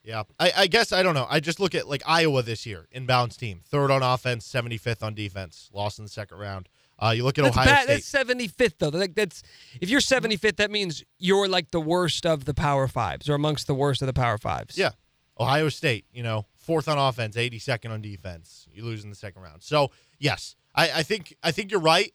Yeah, 0.05 0.25
I, 0.39 0.53
I, 0.57 0.67
guess 0.67 0.93
I 0.93 1.03
don't 1.03 1.15
know. 1.15 1.27
I 1.31 1.41
just 1.41 1.61
look 1.61 1.75
at 1.75 1.89
like 1.89 2.03
Iowa 2.05 2.43
this 2.43 2.67
year, 2.67 2.89
inbounds 2.95 3.37
team, 3.37 3.61
third 3.65 3.91
on 3.91 4.03
offense, 4.03 4.45
seventy 4.45 4.77
fifth 4.77 5.03
on 5.03 5.15
defense, 5.15 5.71
lost 5.73 5.99
in 5.99 6.05
the 6.05 6.11
second 6.11 6.39
round. 6.39 6.69
Uh, 6.99 7.11
you 7.11 7.23
look 7.25 7.39
at 7.39 7.45
that's 7.45 7.57
Ohio 7.57 7.67
bad. 7.67 7.83
State. 7.85 7.93
That's 7.95 8.07
seventy 8.07 8.49
fifth 8.49 8.75
though. 8.79 8.89
Like 8.89 9.15
that's 9.15 9.43
if 9.81 9.89
you're 9.89 10.01
seventy 10.01 10.37
fifth, 10.37 10.57
that 10.57 10.73
means 10.73 11.05
you're 11.19 11.49
like 11.49 11.71
the 11.71 11.81
worst 11.81 12.27
of 12.27 12.45
the 12.45 12.55
Power 12.55 12.89
Fives 12.89 13.29
or 13.29 13.35
amongst 13.35 13.69
the 13.69 13.75
worst 13.75 14.03
of 14.03 14.07
the 14.07 14.13
Power 14.13 14.39
Fives. 14.39 14.77
Yeah, 14.77 14.91
Ohio 15.39 15.69
State, 15.69 16.05
you 16.13 16.25
know, 16.25 16.47
fourth 16.57 16.89
on 16.89 16.99
offense, 16.99 17.37
eighty 17.37 17.61
second 17.61 17.93
on 17.93 18.03
defense. 18.03 18.67
You 18.73 18.85
lose 18.85 19.05
in 19.05 19.11
the 19.11 19.17
second 19.17 19.43
round. 19.43 19.63
So 19.63 19.93
yes, 20.19 20.57
I, 20.75 20.91
I 20.91 21.03
think 21.05 21.37
I 21.45 21.53
think 21.53 21.71
you're 21.71 21.81
right 21.81 22.13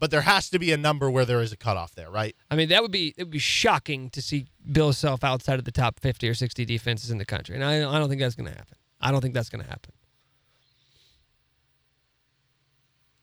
but 0.00 0.10
there 0.10 0.22
has 0.22 0.48
to 0.50 0.58
be 0.58 0.72
a 0.72 0.78
number 0.78 1.10
where 1.10 1.26
there 1.26 1.42
is 1.42 1.52
a 1.52 1.56
cutoff 1.56 1.94
there, 1.94 2.10
right? 2.10 2.34
I 2.50 2.56
mean, 2.56 2.70
that 2.70 2.82
would 2.82 2.90
be 2.90 3.14
it 3.18 3.24
would 3.24 3.30
be 3.30 3.38
shocking 3.38 4.08
to 4.10 4.22
see 4.22 4.46
Bill 4.72 4.92
Self 4.94 5.22
outside 5.22 5.58
of 5.58 5.66
the 5.66 5.70
top 5.70 6.00
50 6.00 6.28
or 6.28 6.34
60 6.34 6.64
defenses 6.64 7.10
in 7.10 7.18
the 7.18 7.26
country. 7.26 7.54
And 7.54 7.62
I, 7.62 7.76
I 7.78 7.98
don't 7.98 8.08
think 8.08 8.20
that's 8.20 8.34
going 8.34 8.50
to 8.50 8.56
happen. 8.56 8.76
I 9.00 9.12
don't 9.12 9.20
think 9.20 9.34
that's 9.34 9.50
going 9.50 9.62
to 9.62 9.70
happen. 9.70 9.92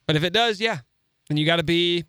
But 0.05 0.15
if 0.15 0.23
it 0.23 0.31
does, 0.31 0.61
yeah, 0.61 0.79
then 1.27 1.37
you 1.37 1.45
got 1.45 1.57
to 1.57 1.63
be 1.63 2.05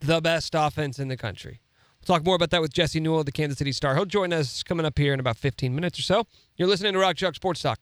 the 0.00 0.20
best 0.20 0.54
offense 0.54 0.98
in 0.98 1.08
the 1.08 1.16
country. 1.16 1.60
We'll 2.00 2.16
talk 2.16 2.24
more 2.24 2.36
about 2.36 2.50
that 2.50 2.60
with 2.60 2.72
Jesse 2.72 3.00
Newell, 3.00 3.24
the 3.24 3.32
Kansas 3.32 3.58
City 3.58 3.72
Star. 3.72 3.94
He'll 3.94 4.06
join 4.06 4.32
us 4.32 4.62
coming 4.62 4.86
up 4.86 4.96
here 4.96 5.12
in 5.12 5.20
about 5.20 5.36
15 5.36 5.74
minutes 5.74 5.98
or 5.98 6.02
so. 6.02 6.26
You're 6.56 6.68
listening 6.68 6.92
to 6.92 6.98
Rock 6.98 7.16
Chalk 7.16 7.34
Sports 7.34 7.62
Talk. 7.62 7.80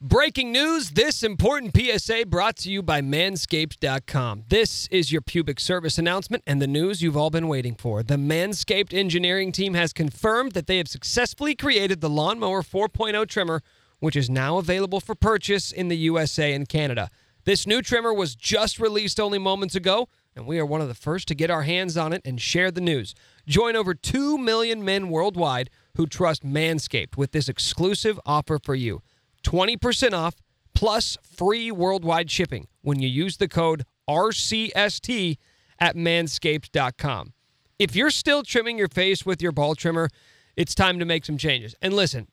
Breaking 0.00 0.52
news 0.52 0.90
this 0.90 1.24
important 1.24 1.76
PSA 1.76 2.26
brought 2.28 2.54
to 2.58 2.70
you 2.70 2.84
by 2.84 3.00
Manscaped.com. 3.00 4.44
This 4.48 4.86
is 4.92 5.10
your 5.10 5.20
pubic 5.20 5.58
service 5.58 5.98
announcement 5.98 6.44
and 6.46 6.62
the 6.62 6.68
news 6.68 7.02
you've 7.02 7.16
all 7.16 7.30
been 7.30 7.48
waiting 7.48 7.74
for. 7.74 8.04
The 8.04 8.14
Manscaped 8.14 8.94
engineering 8.94 9.50
team 9.50 9.74
has 9.74 9.92
confirmed 9.92 10.52
that 10.52 10.68
they 10.68 10.76
have 10.76 10.86
successfully 10.86 11.56
created 11.56 12.00
the 12.00 12.08
Lawnmower 12.08 12.62
4.0 12.62 13.26
trimmer, 13.26 13.60
which 13.98 14.14
is 14.14 14.30
now 14.30 14.58
available 14.58 15.00
for 15.00 15.16
purchase 15.16 15.72
in 15.72 15.88
the 15.88 15.96
USA 15.96 16.52
and 16.52 16.68
Canada. 16.68 17.10
This 17.42 17.66
new 17.66 17.82
trimmer 17.82 18.14
was 18.14 18.36
just 18.36 18.78
released 18.78 19.18
only 19.18 19.40
moments 19.40 19.74
ago, 19.74 20.08
and 20.36 20.46
we 20.46 20.60
are 20.60 20.66
one 20.66 20.80
of 20.80 20.86
the 20.86 20.94
first 20.94 21.26
to 21.26 21.34
get 21.34 21.50
our 21.50 21.62
hands 21.62 21.96
on 21.96 22.12
it 22.12 22.22
and 22.24 22.40
share 22.40 22.70
the 22.70 22.80
news. 22.80 23.16
Join 23.48 23.74
over 23.74 23.94
2 23.94 24.38
million 24.38 24.84
men 24.84 25.08
worldwide 25.08 25.70
who 25.96 26.06
trust 26.06 26.46
Manscaped 26.46 27.16
with 27.16 27.32
this 27.32 27.48
exclusive 27.48 28.20
offer 28.24 28.60
for 28.60 28.76
you. 28.76 29.02
20% 29.42 30.12
off 30.12 30.36
plus 30.74 31.16
free 31.22 31.70
worldwide 31.70 32.30
shipping 32.30 32.68
when 32.82 33.00
you 33.00 33.08
use 33.08 33.36
the 33.36 33.48
code 33.48 33.84
RCST 34.08 35.36
at 35.78 35.96
manscaped.com. 35.96 37.32
If 37.78 37.94
you're 37.94 38.10
still 38.10 38.42
trimming 38.42 38.78
your 38.78 38.88
face 38.88 39.24
with 39.24 39.40
your 39.40 39.52
ball 39.52 39.74
trimmer, 39.74 40.08
it's 40.56 40.74
time 40.74 40.98
to 40.98 41.04
make 41.04 41.24
some 41.24 41.36
changes. 41.38 41.74
And 41.80 41.94
listen, 41.94 42.26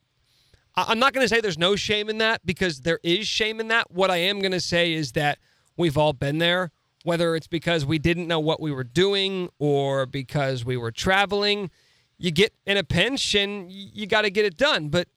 I'm 0.76 1.00
not 1.00 1.13
going 1.13 1.24
to 1.24 1.34
say 1.34 1.41
there's 1.41 1.58
no 1.58 1.76
shame 1.76 2.10
in 2.10 2.18
that 2.18 2.46
because 2.46 2.82
there 2.82 3.00
is 3.04 3.28
shame 3.28 3.60
in 3.60 3.68
that. 3.70 3.91
What 3.91 4.12
I 4.12 4.18
am 4.18 4.39
going 4.39 4.52
to 4.52 4.60
say 4.60 4.94
is 4.94 5.13
that 5.13 5.38
we've 5.78 5.98
all 5.98 6.13
been 6.13 6.39
there, 6.39 6.72
whether 7.04 7.36
it's 7.36 7.48
because 7.48 7.86
we 7.86 8.00
didn't 8.00 8.28
know 8.28 8.39
what 8.39 8.60
we 8.60 8.72
were 8.72 8.84
doing 8.84 9.50
or 9.60 10.06
because 10.06 10.65
we 10.65 10.76
were 10.76 10.91
traveling. 10.91 11.70
You 12.18 12.32
get 12.32 12.54
in 12.65 12.78
a 12.78 12.84
pinch 12.84 13.36
and 13.36 13.72
you 13.72 14.06
got 14.08 14.24
to 14.24 14.30
get 14.30 14.46
it 14.46 14.58
done. 14.58 14.89
But 14.89 15.08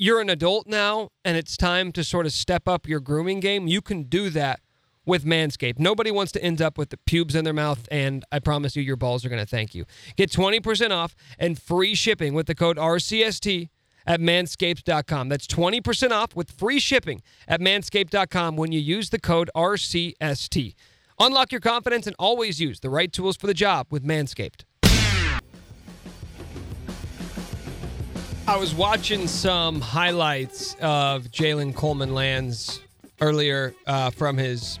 you're 0.00 0.22
an 0.22 0.30
adult 0.30 0.66
now 0.66 1.10
and 1.26 1.36
it's 1.36 1.58
time 1.58 1.92
to 1.92 2.02
sort 2.02 2.24
of 2.24 2.32
step 2.32 2.66
up 2.66 2.88
your 2.88 3.00
grooming 3.00 3.38
game, 3.38 3.66
you 3.68 3.82
can 3.82 4.04
do 4.04 4.30
that 4.30 4.60
with 5.04 5.26
Manscaped. 5.26 5.78
Nobody 5.78 6.10
wants 6.10 6.32
to 6.32 6.42
end 6.42 6.62
up 6.62 6.78
with 6.78 6.88
the 6.88 6.96
pubes 6.96 7.34
in 7.34 7.44
their 7.44 7.52
mouth, 7.52 7.86
and 7.90 8.24
I 8.32 8.38
promise 8.38 8.74
you, 8.74 8.82
your 8.82 8.96
balls 8.96 9.26
are 9.26 9.28
going 9.28 9.44
to 9.44 9.46
thank 9.46 9.74
you. 9.74 9.84
Get 10.16 10.30
20% 10.30 10.90
off 10.90 11.14
and 11.38 11.60
free 11.60 11.94
shipping 11.94 12.32
with 12.32 12.46
the 12.46 12.54
code 12.54 12.78
RCST 12.78 13.68
at 14.06 14.20
manscaped.com. 14.20 15.28
That's 15.28 15.46
20% 15.46 16.10
off 16.12 16.34
with 16.34 16.50
free 16.50 16.80
shipping 16.80 17.20
at 17.46 17.60
manscaped.com 17.60 18.56
when 18.56 18.72
you 18.72 18.80
use 18.80 19.10
the 19.10 19.20
code 19.20 19.50
RCST. 19.54 20.74
Unlock 21.18 21.52
your 21.52 21.60
confidence 21.60 22.06
and 22.06 22.16
always 22.18 22.58
use 22.58 22.80
the 22.80 22.88
right 22.88 23.12
tools 23.12 23.36
for 23.36 23.46
the 23.46 23.52
job 23.52 23.88
with 23.90 24.02
Manscaped. 24.02 24.62
I 28.50 28.56
was 28.56 28.74
watching 28.74 29.28
some 29.28 29.80
highlights 29.80 30.74
of 30.80 31.26
Jalen 31.30 31.72
Coleman 31.72 32.14
Lands 32.14 32.80
earlier 33.20 33.76
uh, 33.86 34.10
from 34.10 34.36
his 34.36 34.80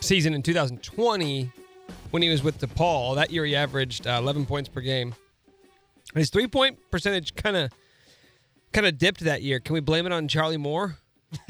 season 0.00 0.34
in 0.34 0.42
2020 0.42 1.52
when 2.10 2.22
he 2.22 2.28
was 2.28 2.42
with 2.42 2.58
DePaul. 2.58 3.14
That 3.14 3.30
year 3.30 3.44
he 3.44 3.54
averaged 3.54 4.08
uh, 4.08 4.18
11 4.20 4.46
points 4.46 4.68
per 4.68 4.80
game. 4.80 5.14
His 6.16 6.28
three 6.28 6.48
point 6.48 6.76
percentage 6.90 7.36
kind 7.36 7.56
of 7.56 7.70
kind 8.72 8.84
of 8.84 8.98
dipped 8.98 9.20
that 9.20 9.42
year. 9.42 9.60
Can 9.60 9.74
we 9.74 9.80
blame 9.80 10.06
it 10.06 10.12
on 10.12 10.26
Charlie 10.26 10.56
Moore? 10.56 10.96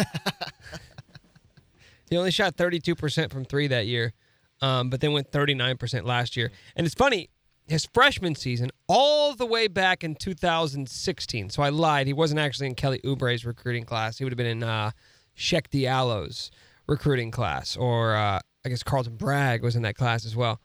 he 2.11 2.19
only 2.19 2.31
shot 2.31 2.59
32% 2.59 3.33
from 3.33 3.47
three 3.47 3.69
that 3.69 3.87
year, 3.87 4.13
um, 4.61 4.91
but 4.91 5.01
then 5.01 5.13
went 5.13 5.33
39% 5.33 6.05
last 6.05 6.37
year. 6.37 6.51
And 6.77 6.87
it's 6.87 6.95
funny, 6.95 7.31
his 7.67 7.87
freshman 7.93 8.35
season, 8.35 8.71
all 8.89 9.35
the 9.35 9.47
way 9.47 9.69
back 9.69 10.05
in 10.05 10.15
2016. 10.15 11.51
So 11.51 11.63
I 11.63 11.71
lied. 11.71 12.07
He 12.07 12.13
wasn't 12.13 12.41
actually 12.41 12.67
in 12.67 12.75
Kelly 12.75 13.01
Oubre's 13.05 13.45
recruiting 13.45 13.85
class. 13.85 14.19
He 14.19 14.25
would 14.25 14.33
have 14.33 14.39
been 14.39 14.47
in 14.47 14.63
uh, 14.63 14.91
Cheick 15.37 15.69
Diallo's 15.71 16.51
recruiting 16.87 17.31
class, 17.31 17.77
or 17.77 18.15
uh, 18.15 18.41
I 18.65 18.69
guess 18.69 18.83
Carlton 18.83 19.17
Bragg 19.17 19.63
was 19.63 19.77
in 19.77 19.83
that 19.83 19.97
class 19.97 20.27
as 20.27 20.37
well. 20.37 20.61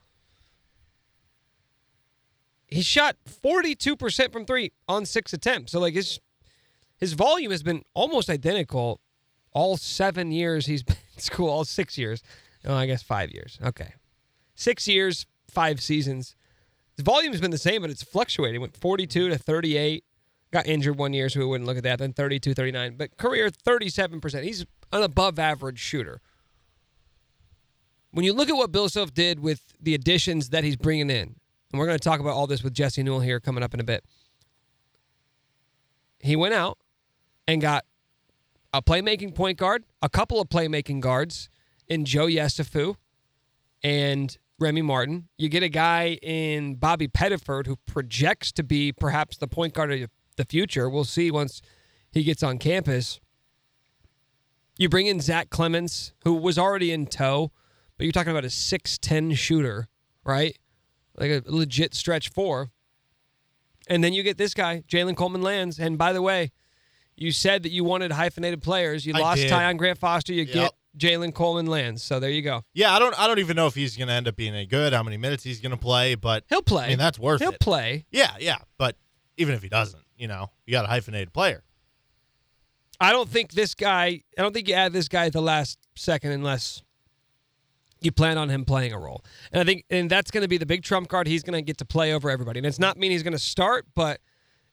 He 2.67 2.81
shot 2.81 3.15
42% 3.43 4.31
from 4.31 4.45
three 4.45 4.71
on 4.87 5.05
six 5.05 5.33
attempts. 5.33 5.71
So 5.71 5.79
like 5.79 5.95
his 5.95 6.19
his 6.97 7.13
volume 7.13 7.51
has 7.51 7.63
been 7.63 7.83
almost 7.93 8.29
identical 8.29 8.99
all 9.53 9.77
seven 9.77 10.31
years 10.31 10.65
he's 10.65 10.83
been 10.89 10.97
in 11.15 11.21
school, 11.21 11.49
all 11.49 11.65
six 11.65 11.97
years. 11.97 12.21
Oh, 12.65 12.75
I 12.75 12.85
guess 12.85 13.01
five 13.01 13.31
years. 13.31 13.57
Okay. 13.63 13.93
Six 14.55 14.87
years, 14.87 15.25
five 15.49 15.81
seasons. 15.81 16.35
His 16.99 17.05
volume 17.05 17.31
has 17.31 17.39
been 17.39 17.51
the 17.51 17.57
same, 17.57 17.81
but 17.81 17.89
it's 17.89 18.03
fluctuating. 18.03 18.59
Went 18.59 18.75
42 18.75 19.29
to 19.29 19.37
38. 19.37 20.03
Got 20.51 20.67
injured 20.67 20.97
one 20.97 21.13
year, 21.13 21.29
so 21.29 21.39
we 21.39 21.45
wouldn't 21.45 21.65
look 21.65 21.77
at 21.77 21.83
that. 21.83 21.97
Then 21.97 22.11
32, 22.11 22.53
39. 22.53 22.97
But 22.97 23.15
career 23.15 23.49
37%. 23.49 24.43
He's 24.43 24.65
an 24.91 25.03
above 25.03 25.39
average 25.39 25.79
shooter. 25.79 26.19
When 28.11 28.25
you 28.25 28.33
look 28.33 28.49
at 28.49 28.57
what 28.57 28.73
Bill 28.73 28.89
Self 28.89 29.13
did 29.13 29.39
with 29.39 29.61
the 29.79 29.95
additions 29.95 30.49
that 30.49 30.65
he's 30.65 30.75
bringing 30.75 31.09
in, 31.09 31.37
and 31.71 31.79
we're 31.79 31.85
going 31.85 31.97
to 31.97 32.03
talk 32.03 32.19
about 32.19 32.33
all 32.33 32.47
this 32.47 32.63
with 32.63 32.73
Jesse 32.73 33.01
Newell 33.01 33.21
here 33.21 33.39
coming 33.39 33.63
up 33.63 33.73
in 33.73 33.79
a 33.79 33.85
bit. 33.85 34.03
He 36.19 36.35
went 36.35 36.53
out 36.53 36.79
and 37.47 37.61
got 37.61 37.85
a 38.73 38.81
playmaking 38.81 39.35
point 39.35 39.57
guard, 39.57 39.85
a 40.01 40.09
couple 40.09 40.41
of 40.41 40.49
playmaking 40.49 40.99
guards 40.99 41.47
in 41.87 42.03
Joe 42.03 42.25
Yesufu 42.25 42.97
and 43.81 44.37
Remy 44.59 44.81
Martin. 44.81 45.29
You 45.37 45.49
get 45.49 45.63
a 45.63 45.69
guy 45.69 46.17
in 46.21 46.75
Bobby 46.75 47.07
Pettiford 47.07 47.65
who 47.67 47.77
projects 47.85 48.51
to 48.53 48.63
be 48.63 48.91
perhaps 48.91 49.37
the 49.37 49.47
point 49.47 49.73
guard 49.73 49.91
of 49.91 50.09
the 50.35 50.45
future. 50.45 50.89
We'll 50.89 51.05
see 51.05 51.31
once 51.31 51.61
he 52.11 52.23
gets 52.23 52.43
on 52.43 52.57
campus. 52.57 53.19
You 54.77 54.89
bring 54.89 55.07
in 55.07 55.19
Zach 55.19 55.49
Clemence, 55.49 56.13
who 56.23 56.33
was 56.33 56.57
already 56.57 56.91
in 56.91 57.05
tow, 57.07 57.51
but 57.97 58.05
you're 58.05 58.13
talking 58.13 58.31
about 58.31 58.45
a 58.45 58.49
6'10 58.49 59.35
shooter, 59.37 59.87
right? 60.23 60.57
Like 61.17 61.31
a 61.31 61.43
legit 61.45 61.93
stretch 61.93 62.29
four. 62.29 62.69
And 63.87 64.03
then 64.03 64.13
you 64.13 64.23
get 64.23 64.37
this 64.37 64.53
guy, 64.53 64.83
Jalen 64.87 65.15
Coleman 65.17 65.41
Lands. 65.41 65.79
And 65.79 65.97
by 65.97 66.13
the 66.13 66.21
way, 66.21 66.51
you 67.17 67.31
said 67.31 67.63
that 67.63 67.71
you 67.71 67.83
wanted 67.83 68.11
hyphenated 68.13 68.61
players. 68.61 69.05
You 69.05 69.13
I 69.15 69.19
lost 69.19 69.41
did. 69.41 69.51
Tyon 69.51 69.77
Grant 69.77 69.97
Foster. 69.97 70.31
You 70.31 70.43
Yep. 70.43 70.53
get 70.53 70.73
Jalen 70.99 71.33
Coleman 71.33 71.65
Lands. 71.65 72.03
So 72.03 72.19
there 72.19 72.29
you 72.29 72.41
go. 72.41 72.63
Yeah, 72.73 72.93
I 72.93 72.99
don't 72.99 73.17
I 73.19 73.25
don't 73.27 73.39
even 73.39 73.55
know 73.55 73.67
if 73.67 73.75
he's 73.75 73.97
going 73.97 74.07
to 74.09 74.13
end 74.13 74.27
up 74.27 74.35
being 74.35 74.53
any 74.53 74.65
good, 74.65 74.93
how 74.93 75.01
many 75.03 75.17
minutes 75.17 75.43
he's 75.43 75.59
going 75.61 75.71
to 75.71 75.77
play, 75.77 76.15
but 76.15 76.43
He'll 76.49 76.61
play. 76.61 76.85
I 76.85 76.89
mean, 76.89 76.97
that's 76.97 77.17
worth 77.17 77.41
He'll 77.41 77.51
it. 77.51 77.59
play. 77.59 78.05
Yeah, 78.11 78.31
yeah, 78.39 78.57
but 78.77 78.95
even 79.37 79.55
if 79.55 79.63
he 79.63 79.69
doesn't, 79.69 80.03
you 80.17 80.27
know, 80.27 80.51
you 80.65 80.71
got 80.71 80.85
a 80.85 80.89
hyphenated 80.89 81.33
player. 81.33 81.63
I 82.99 83.11
don't 83.11 83.29
think 83.29 83.53
this 83.53 83.75
guy. 83.75 84.23
I 84.37 84.41
don't 84.41 84.53
think 84.53 84.67
you 84.67 84.73
add 84.73 84.93
this 84.93 85.07
guy 85.07 85.25
at 85.27 85.33
the 85.33 85.41
last 85.41 85.79
second 85.95 86.31
unless 86.31 86.83
you 88.01 88.11
plan 88.11 88.37
on 88.37 88.49
him 88.49 88.65
playing 88.65 88.93
a 88.93 88.99
role. 88.99 89.23
And 89.51 89.61
I 89.61 89.65
think, 89.65 89.85
and 89.89 90.09
that's 90.09 90.31
going 90.31 90.41
to 90.41 90.47
be 90.47 90.57
the 90.57 90.65
big 90.65 90.83
trump 90.83 91.09
card. 91.09 91.27
He's 91.27 91.43
going 91.43 91.53
to 91.57 91.61
get 91.61 91.77
to 91.77 91.85
play 91.85 92.13
over 92.13 92.29
everybody. 92.29 92.59
And 92.59 92.65
it's 92.65 92.79
not 92.79 92.97
mean 92.97 93.11
he's 93.11 93.23
going 93.23 93.33
to 93.33 93.39
start, 93.39 93.85
but 93.95 94.19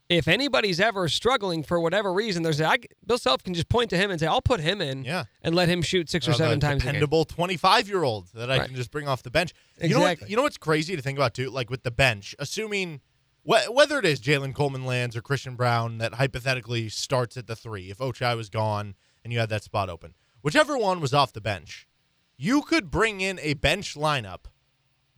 if 0.08 0.28
anybody's 0.28 0.78
ever 0.80 1.08
struggling 1.08 1.62
for 1.62 1.80
whatever 1.80 2.12
reason, 2.12 2.42
there's 2.42 2.60
I, 2.60 2.78
Bill 3.06 3.18
Self 3.18 3.42
can 3.42 3.54
just 3.54 3.68
point 3.68 3.90
to 3.90 3.96
him 3.96 4.10
and 4.10 4.20
say, 4.20 4.26
"I'll 4.26 4.40
put 4.42 4.60
him 4.60 4.80
in, 4.80 5.04
Yeah. 5.04 5.24
and 5.42 5.54
let 5.54 5.68
him 5.68 5.82
shoot 5.82 6.08
six 6.08 6.28
or 6.28 6.32
seven 6.32 6.60
times 6.60 6.82
a 6.82 6.86
dependable 6.86 7.24
25 7.24 7.88
year 7.88 8.02
old 8.04 8.28
that 8.34 8.50
I 8.50 8.58
Right. 8.58 8.66
can 8.66 8.76
just 8.76 8.90
bring 8.90 9.08
off 9.08 9.22
the 9.22 9.30
bench. 9.30 9.52
You 9.82 9.90
know 9.90 10.00
what? 10.00 10.12
Exactly. 10.12 10.30
You 10.30 10.36
know 10.36 10.42
what's 10.42 10.58
crazy 10.58 10.94
to 10.96 11.02
think 11.02 11.18
about 11.18 11.34
too? 11.34 11.50
Like 11.50 11.70
with 11.70 11.82
the 11.82 11.90
bench, 11.90 12.34
assuming 12.38 13.00
wh- 13.44 13.68
whether 13.72 13.98
it 13.98 14.04
is 14.04 14.20
Jalen 14.20 14.54
Coleman 14.54 14.84
Lands 14.84 15.16
or 15.16 15.22
Christian 15.22 15.56
Brown 15.56 15.98
that 15.98 16.14
hypothetically 16.14 16.88
starts 16.88 17.36
at 17.36 17.46
the 17.48 17.56
three, 17.56 17.90
if 17.90 17.98
Ochai 17.98 18.36
was 18.36 18.48
gone 18.48 18.94
and 19.24 19.32
you 19.32 19.38
had 19.40 19.48
that 19.48 19.64
spot 19.64 19.88
open, 19.90 20.14
whichever 20.42 20.78
one 20.78 21.00
was 21.00 21.12
off 21.12 21.32
the 21.32 21.40
bench, 21.40 21.88
you 22.36 22.62
could 22.62 22.90
bring 22.90 23.20
in 23.20 23.38
a 23.40 23.54
bench 23.54 23.94
lineup 23.94 24.44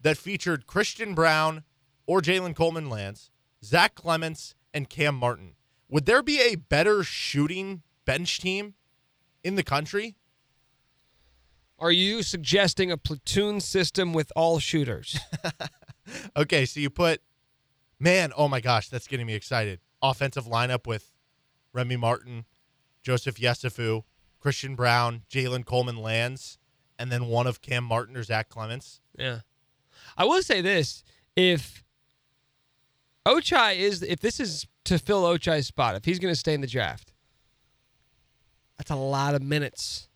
that 0.00 0.16
featured 0.16 0.66
Christian 0.66 1.14
Brown 1.14 1.64
or 2.06 2.20
Jalen 2.22 2.54
Coleman 2.54 2.88
Lands, 2.88 3.30
Zach 3.62 3.94
Clemence, 3.94 4.54
and 4.72 4.88
Cam 4.88 5.14
Martin. 5.14 5.54
Would 5.88 6.06
there 6.06 6.22
be 6.22 6.40
a 6.40 6.56
better 6.56 7.02
shooting 7.02 7.82
bench 8.04 8.40
team 8.40 8.74
in 9.42 9.54
the 9.54 9.62
country? 9.62 10.16
Are 11.78 11.92
you 11.92 12.22
suggesting 12.22 12.90
a 12.90 12.96
platoon 12.96 13.60
system 13.60 14.12
with 14.12 14.32
all 14.34 14.58
shooters? 14.58 15.18
Okay, 16.36 16.64
so 16.64 16.80
you 16.80 16.90
put, 16.90 17.20
man, 17.98 18.32
oh 18.36 18.48
my 18.48 18.60
gosh, 18.60 18.88
that's 18.88 19.06
getting 19.06 19.26
me 19.26 19.34
excited. 19.34 19.80
Offensive 20.02 20.46
lineup 20.46 20.86
with 20.86 21.12
Remy 21.72 21.96
Martin, 21.96 22.44
Joseph 23.02 23.36
Yesufu, 23.36 24.04
Christian 24.40 24.74
Brown, 24.74 25.22
Jalen 25.30 25.64
Coleman 25.64 25.96
Lands, 25.96 26.58
and 26.98 27.10
then 27.10 27.26
one 27.26 27.46
of 27.46 27.60
Cam 27.60 27.84
Martin 27.84 28.16
or 28.16 28.22
Zach 28.22 28.48
Clemence. 28.48 29.00
Yeah. 29.18 29.40
I 30.16 30.24
will 30.24 30.42
say 30.42 30.60
this: 30.60 31.02
if 31.36 31.84
Ochai 33.28 33.76
is, 33.76 34.02
if 34.02 34.20
this 34.20 34.40
is 34.40 34.66
to 34.84 34.98
fill 34.98 35.22
Ochai's 35.22 35.66
spot, 35.66 35.94
if 35.94 36.04
he's 36.04 36.18
going 36.18 36.32
to 36.32 36.38
stay 36.38 36.54
in 36.54 36.60
the 36.60 36.66
draft, 36.66 37.12
that's 38.78 38.90
a 38.90 38.96
lot 38.96 39.34
of 39.34 39.42
minutes. 39.42 40.08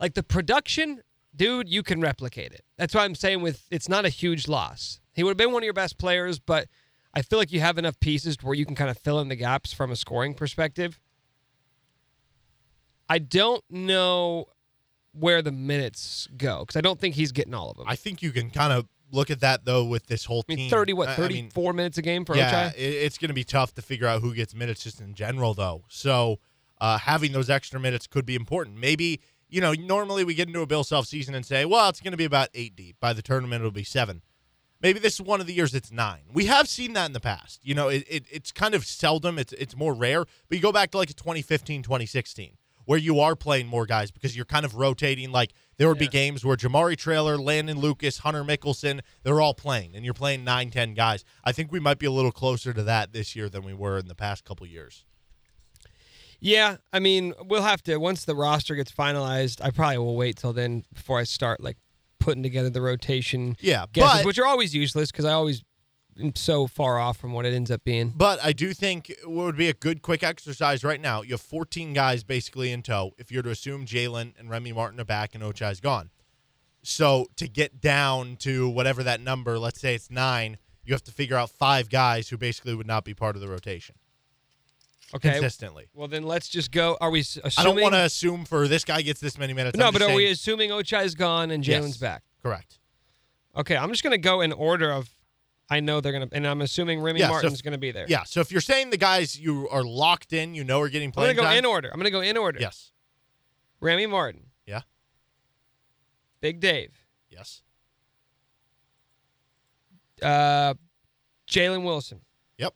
like 0.00 0.14
the 0.14 0.22
production, 0.22 1.02
dude, 1.34 1.68
you 1.68 1.82
can 1.82 2.00
replicate 2.00 2.52
it. 2.52 2.64
That's 2.76 2.94
why 2.94 3.04
I'm 3.04 3.14
saying 3.14 3.42
with 3.42 3.66
it's 3.70 3.88
not 3.88 4.04
a 4.04 4.08
huge 4.08 4.48
loss. 4.48 5.00
He 5.14 5.22
would 5.22 5.30
have 5.30 5.36
been 5.36 5.52
one 5.52 5.62
of 5.62 5.64
your 5.64 5.72
best 5.74 5.98
players, 5.98 6.38
but 6.38 6.68
I 7.14 7.22
feel 7.22 7.38
like 7.38 7.52
you 7.52 7.60
have 7.60 7.78
enough 7.78 7.98
pieces 8.00 8.36
where 8.42 8.54
you 8.54 8.64
can 8.66 8.74
kind 8.74 8.90
of 8.90 8.98
fill 8.98 9.20
in 9.20 9.28
the 9.28 9.36
gaps 9.36 9.72
from 9.72 9.90
a 9.90 9.96
scoring 9.96 10.34
perspective. 10.34 10.98
I 13.08 13.18
don't 13.18 13.64
know 13.70 14.46
where 15.12 15.42
the 15.42 15.52
minutes 15.52 16.28
go 16.36 16.60
because 16.60 16.76
I 16.76 16.80
don't 16.80 17.00
think 17.00 17.14
he's 17.14 17.32
getting 17.32 17.54
all 17.54 17.70
of 17.70 17.76
them. 17.76 17.86
I 17.88 17.96
think 17.96 18.22
you 18.22 18.30
can 18.30 18.50
kind 18.50 18.72
of 18.72 18.86
look 19.10 19.30
at 19.30 19.40
that 19.40 19.64
though 19.64 19.84
with 19.84 20.06
this 20.06 20.24
whole 20.24 20.44
I 20.48 20.52
mean, 20.52 20.58
team. 20.58 20.70
30, 20.70 20.92
what, 20.92 21.08
I- 21.08 21.14
I 21.14 21.28
mean, 21.28 21.50
34 21.50 21.72
minutes 21.72 21.98
a 21.98 22.02
game 22.02 22.24
for 22.24 22.36
yeah, 22.36 22.70
Ochai? 22.70 22.74
it, 22.74 22.80
it's 22.80 23.18
going 23.18 23.28
to 23.28 23.34
be 23.34 23.44
tough 23.44 23.74
to 23.74 23.82
figure 23.82 24.06
out 24.06 24.22
who 24.22 24.34
gets 24.34 24.54
minutes 24.54 24.82
just 24.82 25.00
in 25.00 25.14
general, 25.14 25.54
though. 25.54 25.84
So 25.88 26.38
uh, 26.80 26.98
having 26.98 27.32
those 27.32 27.50
extra 27.50 27.80
minutes 27.80 28.06
could 28.06 28.26
be 28.26 28.34
important. 28.34 28.78
Maybe 28.78 29.20
you 29.48 29.60
know, 29.60 29.72
normally 29.72 30.24
we 30.24 30.34
get 30.34 30.48
into 30.48 30.60
a 30.60 30.66
Bill 30.66 30.84
Self 30.84 31.06
season 31.06 31.34
and 31.34 31.44
say, 31.44 31.64
well, 31.64 31.88
it's 31.88 32.00
going 32.00 32.12
to 32.12 32.18
be 32.18 32.24
about 32.24 32.48
eight 32.54 32.76
deep. 32.76 32.96
By 33.00 33.12
the 33.12 33.22
tournament, 33.22 33.60
it'll 33.60 33.70
be 33.70 33.84
seven. 33.84 34.22
Maybe 34.80 35.00
this 35.00 35.14
is 35.14 35.22
one 35.22 35.40
of 35.40 35.46
the 35.46 35.54
years 35.54 35.74
it's 35.74 35.90
nine. 35.90 36.20
We 36.32 36.44
have 36.44 36.68
seen 36.68 36.92
that 36.92 37.06
in 37.06 37.12
the 37.12 37.20
past. 37.20 37.60
You 37.64 37.74
know, 37.74 37.88
it, 37.88 38.04
it 38.08 38.24
it's 38.30 38.52
kind 38.52 38.74
of 38.74 38.84
seldom. 38.84 39.38
It's 39.38 39.52
it's 39.54 39.74
more 39.74 39.94
rare. 39.94 40.24
But 40.48 40.56
you 40.56 40.60
go 40.60 40.70
back 40.70 40.90
to 40.92 40.98
like 40.98 41.10
a 41.10 41.14
2015, 41.14 41.82
2016, 41.82 42.57
where 42.88 42.98
you 42.98 43.20
are 43.20 43.36
playing 43.36 43.66
more 43.66 43.84
guys 43.84 44.10
because 44.10 44.34
you're 44.34 44.46
kind 44.46 44.64
of 44.64 44.74
rotating. 44.74 45.30
Like 45.30 45.52
there 45.76 45.88
would 45.88 45.98
be 45.98 46.08
games 46.08 46.42
where 46.42 46.56
Jamari 46.56 46.96
Traylor, 46.96 47.36
Landon 47.36 47.80
Lucas, 47.80 48.16
Hunter 48.20 48.42
Mickelson, 48.42 49.00
they're 49.24 49.42
all 49.42 49.52
playing, 49.52 49.94
and 49.94 50.06
you're 50.06 50.14
playing 50.14 50.42
nine, 50.42 50.70
ten 50.70 50.94
guys. 50.94 51.22
I 51.44 51.52
think 51.52 51.70
we 51.70 51.80
might 51.80 51.98
be 51.98 52.06
a 52.06 52.10
little 52.10 52.32
closer 52.32 52.72
to 52.72 52.82
that 52.84 53.12
this 53.12 53.36
year 53.36 53.50
than 53.50 53.62
we 53.62 53.74
were 53.74 53.98
in 53.98 54.08
the 54.08 54.14
past 54.14 54.46
couple 54.46 54.66
years. 54.66 55.04
Yeah, 56.40 56.78
I 56.90 56.98
mean, 56.98 57.34
we'll 57.44 57.60
have 57.60 57.82
to 57.82 57.98
once 57.98 58.24
the 58.24 58.34
roster 58.34 58.74
gets 58.74 58.90
finalized. 58.90 59.62
I 59.62 59.70
probably 59.70 59.98
will 59.98 60.16
wait 60.16 60.38
till 60.38 60.54
then 60.54 60.84
before 60.94 61.18
I 61.18 61.24
start 61.24 61.62
like 61.62 61.76
putting 62.20 62.42
together 62.42 62.70
the 62.70 62.80
rotation. 62.80 63.54
Yeah, 63.60 63.84
guesses, 63.92 64.20
but- 64.20 64.24
which 64.24 64.38
are 64.38 64.46
always 64.46 64.74
useless 64.74 65.10
because 65.10 65.26
I 65.26 65.32
always 65.32 65.62
so 66.34 66.66
far 66.66 66.98
off 66.98 67.16
from 67.16 67.32
what 67.32 67.44
it 67.46 67.52
ends 67.54 67.70
up 67.70 67.84
being. 67.84 68.12
But 68.14 68.42
I 68.44 68.52
do 68.52 68.72
think 68.74 69.14
what 69.24 69.44
would 69.46 69.56
be 69.56 69.68
a 69.68 69.74
good 69.74 70.02
quick 70.02 70.22
exercise 70.22 70.82
right 70.84 71.00
now. 71.00 71.22
You 71.22 71.30
have 71.32 71.40
14 71.40 71.92
guys 71.92 72.24
basically 72.24 72.72
in 72.72 72.82
tow. 72.82 73.12
If 73.18 73.30
you're 73.30 73.42
to 73.42 73.50
assume 73.50 73.86
Jalen 73.86 74.34
and 74.38 74.50
Remy 74.50 74.72
Martin 74.72 75.00
are 75.00 75.04
back 75.04 75.34
and 75.34 75.42
Ochai's 75.42 75.80
gone, 75.80 76.10
so 76.82 77.26
to 77.36 77.48
get 77.48 77.80
down 77.80 78.36
to 78.36 78.68
whatever 78.68 79.02
that 79.02 79.20
number, 79.20 79.58
let's 79.58 79.80
say 79.80 79.94
it's 79.94 80.10
nine, 80.10 80.58
you 80.84 80.94
have 80.94 81.02
to 81.04 81.12
figure 81.12 81.36
out 81.36 81.50
five 81.50 81.90
guys 81.90 82.28
who 82.30 82.36
basically 82.38 82.74
would 82.74 82.86
not 82.86 83.04
be 83.04 83.12
part 83.14 83.34
of 83.36 83.42
the 83.42 83.48
rotation 83.48 83.94
Okay. 85.14 85.32
consistently. 85.32 85.86
Well, 85.94 86.08
then 86.08 86.22
let's 86.24 86.48
just 86.48 86.70
go. 86.70 86.96
Are 87.00 87.10
we 87.10 87.20
assuming? 87.20 87.52
I 87.56 87.62
don't 87.64 87.80
want 87.80 87.94
to 87.94 88.00
assume 88.02 88.44
for 88.44 88.68
this 88.68 88.84
guy 88.84 89.00
gets 89.02 89.20
this 89.20 89.38
many 89.38 89.54
minutes. 89.54 89.76
No, 89.78 89.86
I'm 89.86 89.92
but 89.92 90.02
are 90.02 90.14
we 90.14 90.26
assuming 90.30 90.70
Ochai's 90.70 91.14
gone 91.14 91.50
and 91.50 91.66
Yes. 91.66 91.82
Jalen's 91.82 91.96
back? 91.96 92.22
correct? 92.42 92.78
Okay, 93.56 93.76
I'm 93.76 93.88
just 93.90 94.02
gonna 94.02 94.18
go 94.18 94.40
in 94.42 94.52
order 94.52 94.90
of. 94.92 95.08
I 95.70 95.80
know 95.80 96.00
they're 96.00 96.12
gonna, 96.12 96.28
and 96.32 96.46
I'm 96.46 96.62
assuming 96.62 97.00
Remy 97.00 97.20
Yeah, 97.20 97.26
so 97.28 97.32
Martin's 97.32 97.54
if- 97.58 97.62
gonna 97.62 97.76
be 97.78 97.90
there. 97.90 98.06
Yeah. 98.08 98.24
So 98.24 98.40
if 98.40 98.50
you're 98.50 98.60
saying 98.62 98.90
the 98.90 98.96
guys 98.96 99.38
you 99.38 99.68
are 99.68 99.84
locked 99.84 100.32
in, 100.32 100.54
you 100.54 100.64
know 100.64 100.80
are 100.80 100.88
getting 100.88 101.12
playing. 101.12 101.30
I'm 101.30 101.36
gonna 101.36 101.46
go 101.46 101.50
time. 101.50 101.58
in 101.58 101.64
order. 101.66 101.90
I'm 101.92 101.98
gonna 101.98 102.10
go 102.10 102.20
in 102.22 102.36
order. 102.36 102.58
Yes. 102.60 102.92
Remy 103.80 104.06
Martin, 104.06 104.46
Yeah. 104.66 104.80
Big 106.40 106.58
Dave, 106.60 107.04
Yes. 107.30 107.62
uh, 110.22 110.74
Jalen 111.46 111.84
Wilson, 111.84 112.20
Yep. 112.58 112.74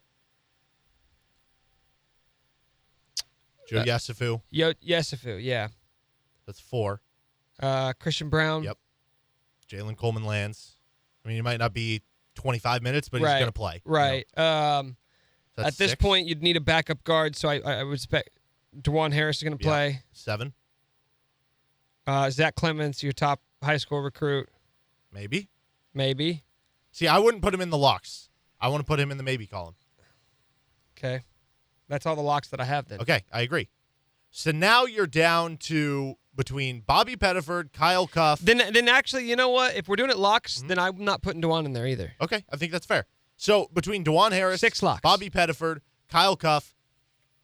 Joe 3.69 3.79
Uh. 3.81 4.39
Yo 4.51 4.73
Yesufu, 4.75 5.43
yeah, 5.43 5.69
That's 6.47 6.61
four. 6.61 7.01
uh, 7.61 7.93
Christian 7.95 8.29
Brown, 8.29 8.65
Yep. 8.65 8.79
Jalen 9.69 9.97
Coleman 9.97 10.25
Lands. 10.25 10.77
I 11.25 11.29
mean, 11.29 11.37
he 11.37 11.43
might 11.43 11.59
not 11.59 11.73
be 11.73 12.03
25 12.35 12.83
minutes, 12.83 13.09
but 13.09 13.21
right, 13.21 13.31
he's 13.33 13.39
going 13.41 13.47
to 13.47 13.53
play. 13.53 13.83
you 13.85 13.91
know. 13.91 13.99
Right. 13.99 14.39
Um, 14.39 14.97
at 15.59 15.77
this 15.77 15.91
six. 15.91 15.95
point, 16.03 16.27
you'd 16.27 16.43
need 16.43 16.57
a 16.57 16.61
backup 16.61 17.05
guard, 17.05 17.37
so 17.37 17.49
I, 17.49 17.59
I 17.61 17.83
would 17.83 17.95
expect 17.95 18.31
Dajuan 18.77 19.13
Harris 19.13 19.37
is 19.39 19.43
going 19.43 19.57
to 19.59 19.63
Yeah. 19.65 19.71
play. 19.71 20.03
seven, 20.13 20.55
Uh, 22.07 22.31
Zach 22.31 22.55
Clemence, 22.57 23.03
your 23.03 23.13
top 23.13 23.41
high 23.63 23.77
school 23.77 24.01
recruit, 24.01 24.49
maybe. 25.13 25.49
maybe. 25.95 26.45
See, 26.91 27.07
I 27.07 27.19
wouldn't 27.19 27.43
put 27.43 27.55
him 27.55 27.61
in 27.61 27.71
the 27.71 27.79
locks. 27.79 28.29
I 28.61 28.69
want 28.69 28.81
to 28.81 28.87
put 28.87 28.99
him 28.99 29.11
in 29.11 29.17
the 29.19 29.23
maybe 29.23 29.47
column. 29.47 29.75
Okay, 30.99 31.23
that's 31.89 32.07
all 32.07 32.15
the 32.17 32.23
locks 32.23 32.49
that 32.49 32.61
I 32.61 32.65
have 32.65 32.87
then. 32.89 33.01
Okay, 33.01 33.23
I 33.33 33.41
agree. 33.43 33.69
So 34.31 34.51
now 34.53 34.85
you're 34.85 35.07
down 35.07 35.57
to 35.59 36.17
between 36.35 36.81
Bobby 36.81 37.17
Pettiford, 37.17 37.73
Kyle 37.73 38.07
Cuffe. 38.07 38.41
Then, 38.41 38.63
then 38.73 38.89
actually, 38.89 39.29
you 39.29 39.37
know 39.37 39.51
what? 39.51 39.75
If 39.77 39.89
we're 39.89 39.97
doing 39.97 40.11
it 40.11 40.17
locks, 40.19 40.59
Mm-hmm. 40.59 40.69
then 40.69 40.79
I'm 40.79 41.05
not 41.05 41.23
putting 41.23 41.43
Dajuan 41.43 41.65
in 41.67 41.73
there 41.73 41.87
either. 41.87 42.13
Okay, 42.21 42.45
I 42.51 42.57
think 42.57 42.73
that's 42.73 42.87
fair. 42.87 43.07
So 43.37 43.69
between 43.75 44.05
Dajuan 44.05 44.33
Harris, 44.33 44.61
Six 44.61 44.83
locks. 44.83 45.01
Bobby 45.03 45.29
Pettiford, 45.31 45.79
Kyle 46.09 46.37
Cuffe, 46.37 46.75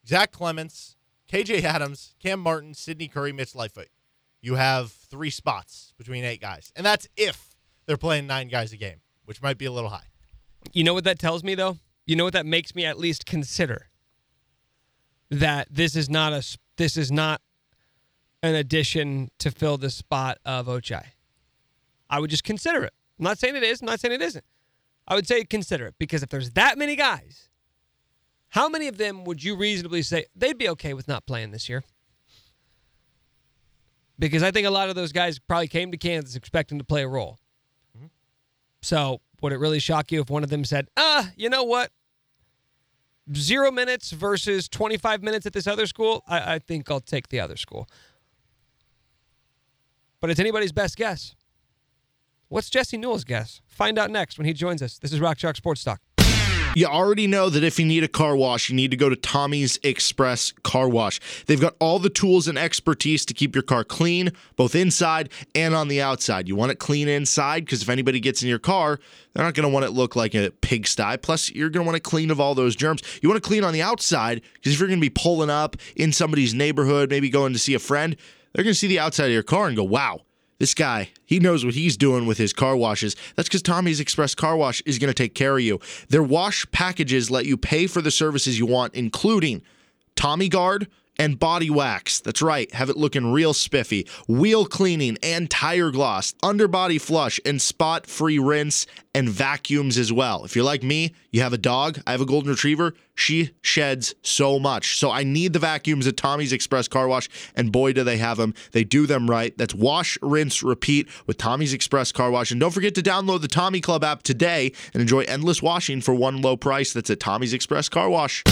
Zach 0.07 0.33
Clemence, 0.33 0.97
KJ 1.31 1.63
Adams, 1.65 2.15
Cam 2.21 2.41
Martin, 2.41 2.73
Sydney 2.75 3.09
Curry, 3.09 3.33
Mitch 3.33 3.55
Lightfoot. 3.55 3.89
You 4.41 4.55
have 4.55 4.93
three 4.93 5.31
spots 5.31 5.93
between 5.99 6.25
eight 6.25 6.41
guys. 6.41 6.73
And 6.77 6.87
that's 6.87 7.09
if 7.17 7.57
they're 7.87 7.97
playing 7.97 8.27
nine 8.27 8.49
guys 8.49 8.73
a 8.73 8.77
game, 8.77 9.01
which 9.25 9.43
might 9.43 9.59
be 9.59 9.65
a 9.67 9.73
little 9.73 9.91
high. 9.91 10.07
You 10.73 10.85
know 10.85 10.95
what 10.95 11.05
that 11.05 11.19
tells 11.19 11.43
me 11.45 11.55
though? 11.55 11.79
You 12.07 12.17
know 12.17 12.25
what 12.25 12.33
that 12.35 12.47
makes 12.47 12.75
me 12.75 12.85
at 12.87 12.99
least 12.99 13.27
consider 13.27 13.89
that 15.31 15.69
this 15.71 15.95
is 15.97 16.09
not 16.09 16.33
a 16.33 16.43
this 16.77 16.97
is 16.97 17.11
not 17.13 17.41
an 18.43 18.55
addition 18.55 19.31
to 19.39 19.51
fill 19.51 19.79
the 19.79 19.91
spot 19.91 20.39
of 20.45 20.67
Ochai. 20.67 21.05
I 22.11 22.21
would 22.21 22.31
just 22.31 22.45
consider 22.45 22.85
it. 22.85 22.95
I'm 23.19 23.25
not 23.25 23.39
saying 23.39 23.57
it 23.57 23.63
is. 23.63 23.81
I'm 23.81 23.87
not 23.87 24.01
saying 24.01 24.15
it 24.15 24.23
isn't. 24.23 24.45
I 25.07 25.15
would 25.15 25.27
say 25.27 25.45
consider 25.45 25.87
it 25.87 25.95
because 25.99 26.23
if 26.23 26.29
there's 26.29 26.51
that 26.51 26.79
many 26.79 26.95
guys, 26.95 27.49
how 28.51 28.69
many 28.69 28.89
of 28.89 28.99
them 28.99 29.25
would 29.25 29.43
you 29.43 29.57
reasonably 29.57 30.03
say 30.03 30.27
they'd 30.35 30.59
be 30.59 30.69
okay 30.71 30.95
with 30.95 31.09
not 31.09 31.27
playing 31.27 31.51
this 31.51 31.69
year? 31.69 31.83
Because 34.19 34.43
I 34.43 34.51
think 34.51 34.67
a 34.67 34.71
lot 34.71 34.89
of 34.89 34.95
those 34.95 35.13
guys 35.13 35.39
probably 35.39 35.69
came 35.69 35.91
to 35.93 35.97
Kansas 35.97 36.35
expecting 36.35 36.79
to 36.79 36.85
play 36.85 37.03
a 37.03 37.09
role. 37.09 37.39
So 38.81 39.21
would 39.41 39.53
it 39.53 39.59
really 39.59 39.79
shock 39.81 40.13
you 40.13 40.21
if 40.21 40.31
one 40.31 40.45
of 40.45 40.51
them 40.51 40.65
said, 40.65 40.89
ah, 40.97 41.31
you 41.37 41.49
know 41.49 41.65
what? 41.65 41.91
Zero 43.35 43.71
minutes 43.71 44.11
versus 44.13 44.69
25 44.69 45.23
minutes 45.23 45.47
at 45.47 45.53
this 45.53 45.67
other 45.67 45.87
school? 45.87 46.23
I, 46.27 46.55
I 46.55 46.59
think 46.59 46.91
I'll 46.91 47.01
take 47.01 47.29
the 47.29 47.41
other 47.41 47.57
school. 47.57 47.89
But 50.21 50.31
it's 50.31 50.41
anybody's 50.41 50.73
best 50.73 50.97
guess. 50.97 51.35
What's 52.49 52.71
Jesse 52.71 52.97
Newell's 52.97 53.25
guess? 53.25 53.61
Find 53.67 53.99
out 53.99 54.11
next 54.11 54.39
when 54.39 54.47
he 54.47 54.53
joins 54.53 54.83
us. 54.83 54.99
This 54.99 55.13
is 55.13 55.21
Rock 55.21 55.39
Chalk 55.39 55.57
Sports 55.57 55.85
Talk. 55.85 56.01
You 56.75 56.87
already 56.87 57.27
know 57.27 57.49
that 57.51 57.65
if 57.65 57.79
you 57.79 57.87
need 57.87 58.05
a 58.05 58.09
car 58.09 58.37
wash, 58.37 58.69
you 58.69 58.77
need 58.77 58.91
to 58.91 58.97
go 58.97 59.09
to 59.09 59.17
Tommy's 59.17 59.79
Express 59.83 60.53
Car 60.63 60.89
Wash. 60.89 61.19
They've 61.47 61.61
got 61.61 61.75
all 61.81 61.99
the 61.99 62.11
tools 62.11 62.47
and 62.47 62.59
expertise 62.59 63.25
to 63.27 63.35
keep 63.35 63.55
your 63.55 63.63
car 63.63 63.85
clean, 63.85 64.31
both 64.55 64.75
inside 64.75 65.31
and 65.55 65.75
on 65.75 65.89
the 65.89 66.01
outside. 66.01 66.47
You 66.47 66.57
want 66.57 66.71
it 66.71 66.79
clean 66.79 67.09
inside 67.09 67.65
because 67.65 67.83
if 67.83 67.89
anybody 67.89 68.21
gets 68.21 68.43
in 68.43 68.49
your 68.49 68.59
car, 68.59 69.01
they're 69.33 69.45
not 69.45 69.55
going 69.55 69.69
to 69.69 69.73
want 69.73 69.87
it 69.87 69.91
look 69.91 70.15
like 70.15 70.35
a 70.35 70.51
pigsty. 70.51 71.17
Plus, 71.21 71.51
you're 71.51 71.71
going 71.71 71.85
to 71.85 71.87
want 71.87 71.97
it 71.97 72.05
clean 72.05 72.31
of 72.31 72.39
all 72.39 72.55
those 72.55 72.77
germs. 72.77 73.03
You 73.23 73.29
want 73.29 73.43
to 73.43 73.49
clean 73.49 73.65
on 73.65 73.73
the 73.73 73.83
outside 73.83 74.43
because 74.55 74.75
if 74.75 74.79
you're 74.79 74.89
going 74.89 75.01
to 75.01 75.05
be 75.05 75.11
pulling 75.11 75.51
up 75.51 75.77
in 75.97 76.13
somebody's 76.13 76.55
neighborhood, 76.55 77.11
maybe 77.11 77.29
going 77.29 77.55
to 77.55 77.59
see 77.59 77.75
a 77.75 77.79
friend, 77.81 78.15
they're 78.59 78.65
going 78.65 78.73
to 78.73 78.79
see 78.79 78.89
the 78.89 78.99
outside 78.99 79.27
of 79.27 79.31
your 79.31 79.45
car 79.45 79.69
and 79.69 79.77
go, 79.77 79.85
wow, 79.85 80.23
this 80.59 80.75
guy, 80.75 81.11
he 81.25 81.39
knows 81.39 81.65
what 81.65 81.75
he's 81.75 81.97
doing 81.97 82.27
with 82.27 82.39
his 82.39 82.53
car 82.53 82.77
washes. 82.77 83.15
That's 83.37 83.49
because 83.49 83.63
Tommy's 83.63 84.01
Express 84.01 84.35
Car 84.35 84.57
Wash 84.57 84.81
is 84.85 84.99
going 84.99 85.07
to 85.07 85.15
take 85.15 85.37
care 85.37 85.57
of 85.57 85.63
you. 85.63 85.79
Their 86.09 86.25
wash 86.25 86.69
packages 86.73 87.31
let 87.31 87.47
you 87.47 87.57
pay 87.57 87.87
for 87.87 88.03
the 88.03 88.11
services 88.11 88.59
you 88.59 88.67
want, 88.67 88.97
including 88.97 89.63
Tommy 90.17 90.49
Guard 90.49 90.89
and 91.19 91.39
body 91.39 91.71
wax. 91.71 92.21
That's 92.21 92.43
right, 92.43 92.73
have 92.73 92.91
it 92.91 92.97
looking 92.97 93.33
real 93.33 93.53
spiffy. 93.53 94.07
Wheel 94.27 94.67
cleaning 94.67 95.19
and 95.23 95.51
tire 95.51 95.91
gloss, 95.91 96.35
underbody 96.43 96.99
flush 96.99 97.41
and 97.45 97.61
spot 97.61 98.07
free 98.07 98.39
rinse 98.39 98.87
and 99.15 99.29
vacuums 99.29 99.99
as 99.99 100.13
well. 100.13 100.45
If 100.45 100.55
you're 100.55 100.65
like 100.65 100.83
me, 100.83 101.15
you 101.33 101.41
have 101.41 101.53
a 101.53 101.59
dog, 101.59 102.01
I 102.07 102.13
have 102.13 102.21
a 102.21 102.27
golden 102.27 102.51
retriever, 102.51 102.95
she 103.15 103.51
sheds 103.63 104.15
so 104.23 104.59
much. 104.59 104.99
So 104.99 105.11
I 105.11 105.25
need 105.25 105.53
the 105.53 105.59
vacuums 105.59 106.07
at 106.07 106.17
Tommy's 106.17 106.53
Express 106.53 106.87
Car 106.87 107.09
Wash, 107.09 107.29
and 107.57 107.73
boy, 107.73 107.93
do 107.93 108.05
they 108.05 108.19
have 108.19 108.37
them. 108.37 108.55
They 108.73 108.85
do 108.85 109.07
them 109.07 109.29
right. 109.29 109.57
That's 109.59 109.75
wash, 109.75 110.19
rinse, 110.23 110.63
repeat 110.63 111.09
with 111.27 111.37
Tommy's 111.37 111.73
Express 111.73 112.13
Car 112.13 112.31
Wash. 112.31 112.51
And 112.53 112.61
don't 112.61 112.71
forget 112.71 112.95
to 112.95 113.03
download 113.03 113.41
the 113.41 113.49
Tommy 113.49 113.81
Club 113.81 114.05
app 114.05 114.23
today 114.23 114.73
and 114.93 115.01
enjoy 115.01 115.23
endless 115.23 115.61
washing 115.61 116.01
for 116.01 116.15
one 116.15 116.41
low 116.41 116.57
price. 116.57 116.93
That's 116.93 117.11
at 117.11 117.21
Tommy's 117.21 117.53
Express 117.53 117.89
Car 117.89 118.09
Wash. 118.09 118.45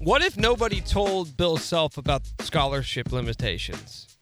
What 0.00 0.22
if 0.22 0.38
nobody 0.38 0.80
told 0.80 1.36
Bill 1.36 1.58
Self 1.58 1.98
about 1.98 2.22
scholarship 2.40 3.12
limitations? 3.12 4.16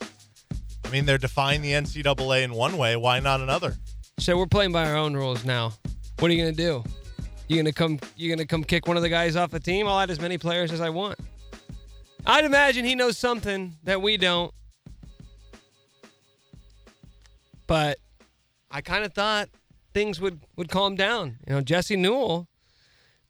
I 0.85 0.91
mean, 0.91 1.07
they're 1.07 1.19
defying 1.19 1.63
the 1.63 1.71
NCAA 1.71 2.43
in 2.43 2.53
one 2.53 2.77
way. 2.77 2.97
Why 2.97 3.21
not 3.21 3.41
another? 3.41 3.77
So 4.19 4.37
we're 4.37 4.47
playing 4.47 4.73
by 4.73 4.89
our 4.89 4.97
own 4.97 5.15
rules 5.15 5.45
now. 5.45 5.75
What 6.19 6.33
are 6.33 6.35
you 6.35 6.43
going 6.43 6.53
to 6.53 6.61
do? 6.61 6.83
You 7.47 7.57
gonna 7.57 7.73
come? 7.73 8.01
You 8.17 8.29
gonna 8.29 8.45
come 8.45 8.65
kick 8.65 8.89
one 8.89 8.97
of 8.97 9.03
the 9.05 9.09
guys 9.09 9.37
off 9.37 9.53
the 9.53 9.61
team? 9.61 9.87
I'll 9.87 10.01
add 10.01 10.11
as 10.11 10.21
many 10.21 10.37
players 10.37 10.73
as 10.73 10.81
I 10.81 10.91
want. 10.91 11.19
I'd 12.27 12.45
imagine 12.45 12.85
he 12.85 12.95
knows 12.95 13.17
something 13.17 13.77
that 13.85 14.03
we 14.03 14.17
don't. 14.19 14.53
But 17.67 17.99
I 18.71 18.81
kind 18.83 19.05
of 19.05 19.15
thought 19.15 19.49
things 19.95 20.21
would 20.21 20.41
would 20.57 20.69
calm 20.69 20.95
down. 20.95 21.39
You 21.47 21.55
know, 21.55 21.61
Jesse 21.63 21.97
Newell 21.97 22.49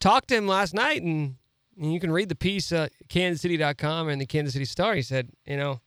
talked 0.00 0.28
to 0.28 0.36
him 0.36 0.48
last 0.48 0.74
night, 0.74 1.02
and, 1.02 1.36
and 1.78 1.92
you 1.92 2.00
can 2.00 2.10
read 2.10 2.28
the 2.28 2.34
piece 2.34 2.72
at 2.72 2.92
KansasCity.com 3.08 4.08
and 4.08 4.20
the 4.20 4.26
Kansas 4.26 4.52
City 4.52 4.64
Star. 4.64 4.94
He 4.94 5.02
said, 5.02 5.30
you 5.46 5.56
know, 5.56 5.80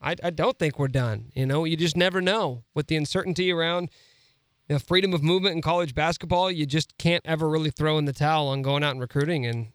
I, 0.00 0.16
I 0.22 0.30
don't 0.30 0.58
think 0.58 0.78
we're 0.78 0.88
done. 0.88 1.30
You 1.34 1.46
know, 1.46 1.64
you 1.64 1.76
just 1.76 1.96
never 1.96 2.20
know 2.20 2.64
with 2.74 2.88
the 2.88 2.96
uncertainty 2.96 3.52
around 3.52 3.90
know, 4.68 4.78
freedom 4.78 5.12
of 5.12 5.22
movement 5.22 5.54
in 5.54 5.62
college 5.62 5.94
basketball. 5.94 6.50
You 6.50 6.66
just 6.66 6.96
can't 6.98 7.22
ever 7.24 7.48
really 7.48 7.70
throw 7.70 7.98
in 7.98 8.04
the 8.04 8.12
towel 8.12 8.48
on 8.48 8.62
going 8.62 8.82
out 8.82 8.92
and 8.92 9.00
recruiting, 9.00 9.46
and 9.46 9.68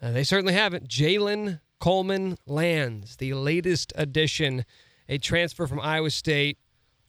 uh, 0.00 0.12
they 0.12 0.24
certainly 0.24 0.54
haven't. 0.54 0.88
Jalen 0.88 1.60
Coleman 1.80 2.38
Lands 2.46 3.16
the 3.16 3.34
latest 3.34 3.92
addition, 3.96 4.64
a 5.08 5.18
transfer 5.18 5.66
from 5.66 5.80
Iowa 5.80 6.10
State, 6.10 6.58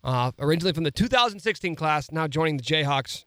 uh, 0.03 0.31
originally 0.39 0.73
from 0.73 0.83
the 0.83 0.91
2016 0.91 1.75
class, 1.75 2.11
now 2.11 2.27
joining 2.27 2.57
the 2.57 2.63
Jayhawks. 2.63 3.25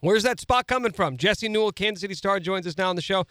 Where's 0.00 0.22
that 0.22 0.40
spot 0.40 0.66
coming 0.66 0.92
from? 0.92 1.16
Jesse 1.16 1.48
Newell, 1.48 1.72
Kansas 1.72 2.02
City 2.02 2.14
Star, 2.14 2.40
joins 2.40 2.66
us 2.66 2.76
now 2.76 2.90
on 2.90 2.96
the 2.96 3.02
show. 3.02 3.24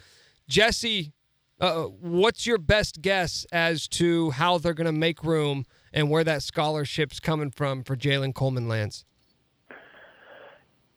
Jesse, 0.47 1.13
uh, 1.59 1.83
what's 1.83 2.45
your 2.45 2.57
best 2.57 3.01
guess 3.01 3.45
as 3.51 3.87
to 3.89 4.31
how 4.31 4.57
they're 4.57 4.73
going 4.73 4.85
to 4.85 4.91
make 4.91 5.23
room 5.23 5.65
and 5.93 6.09
where 6.09 6.23
that 6.23 6.43
scholarship's 6.43 7.19
coming 7.19 7.51
from 7.51 7.83
for 7.83 7.95
Jalen 7.95 8.33
Coleman 8.33 8.67
Lands? 8.67 9.05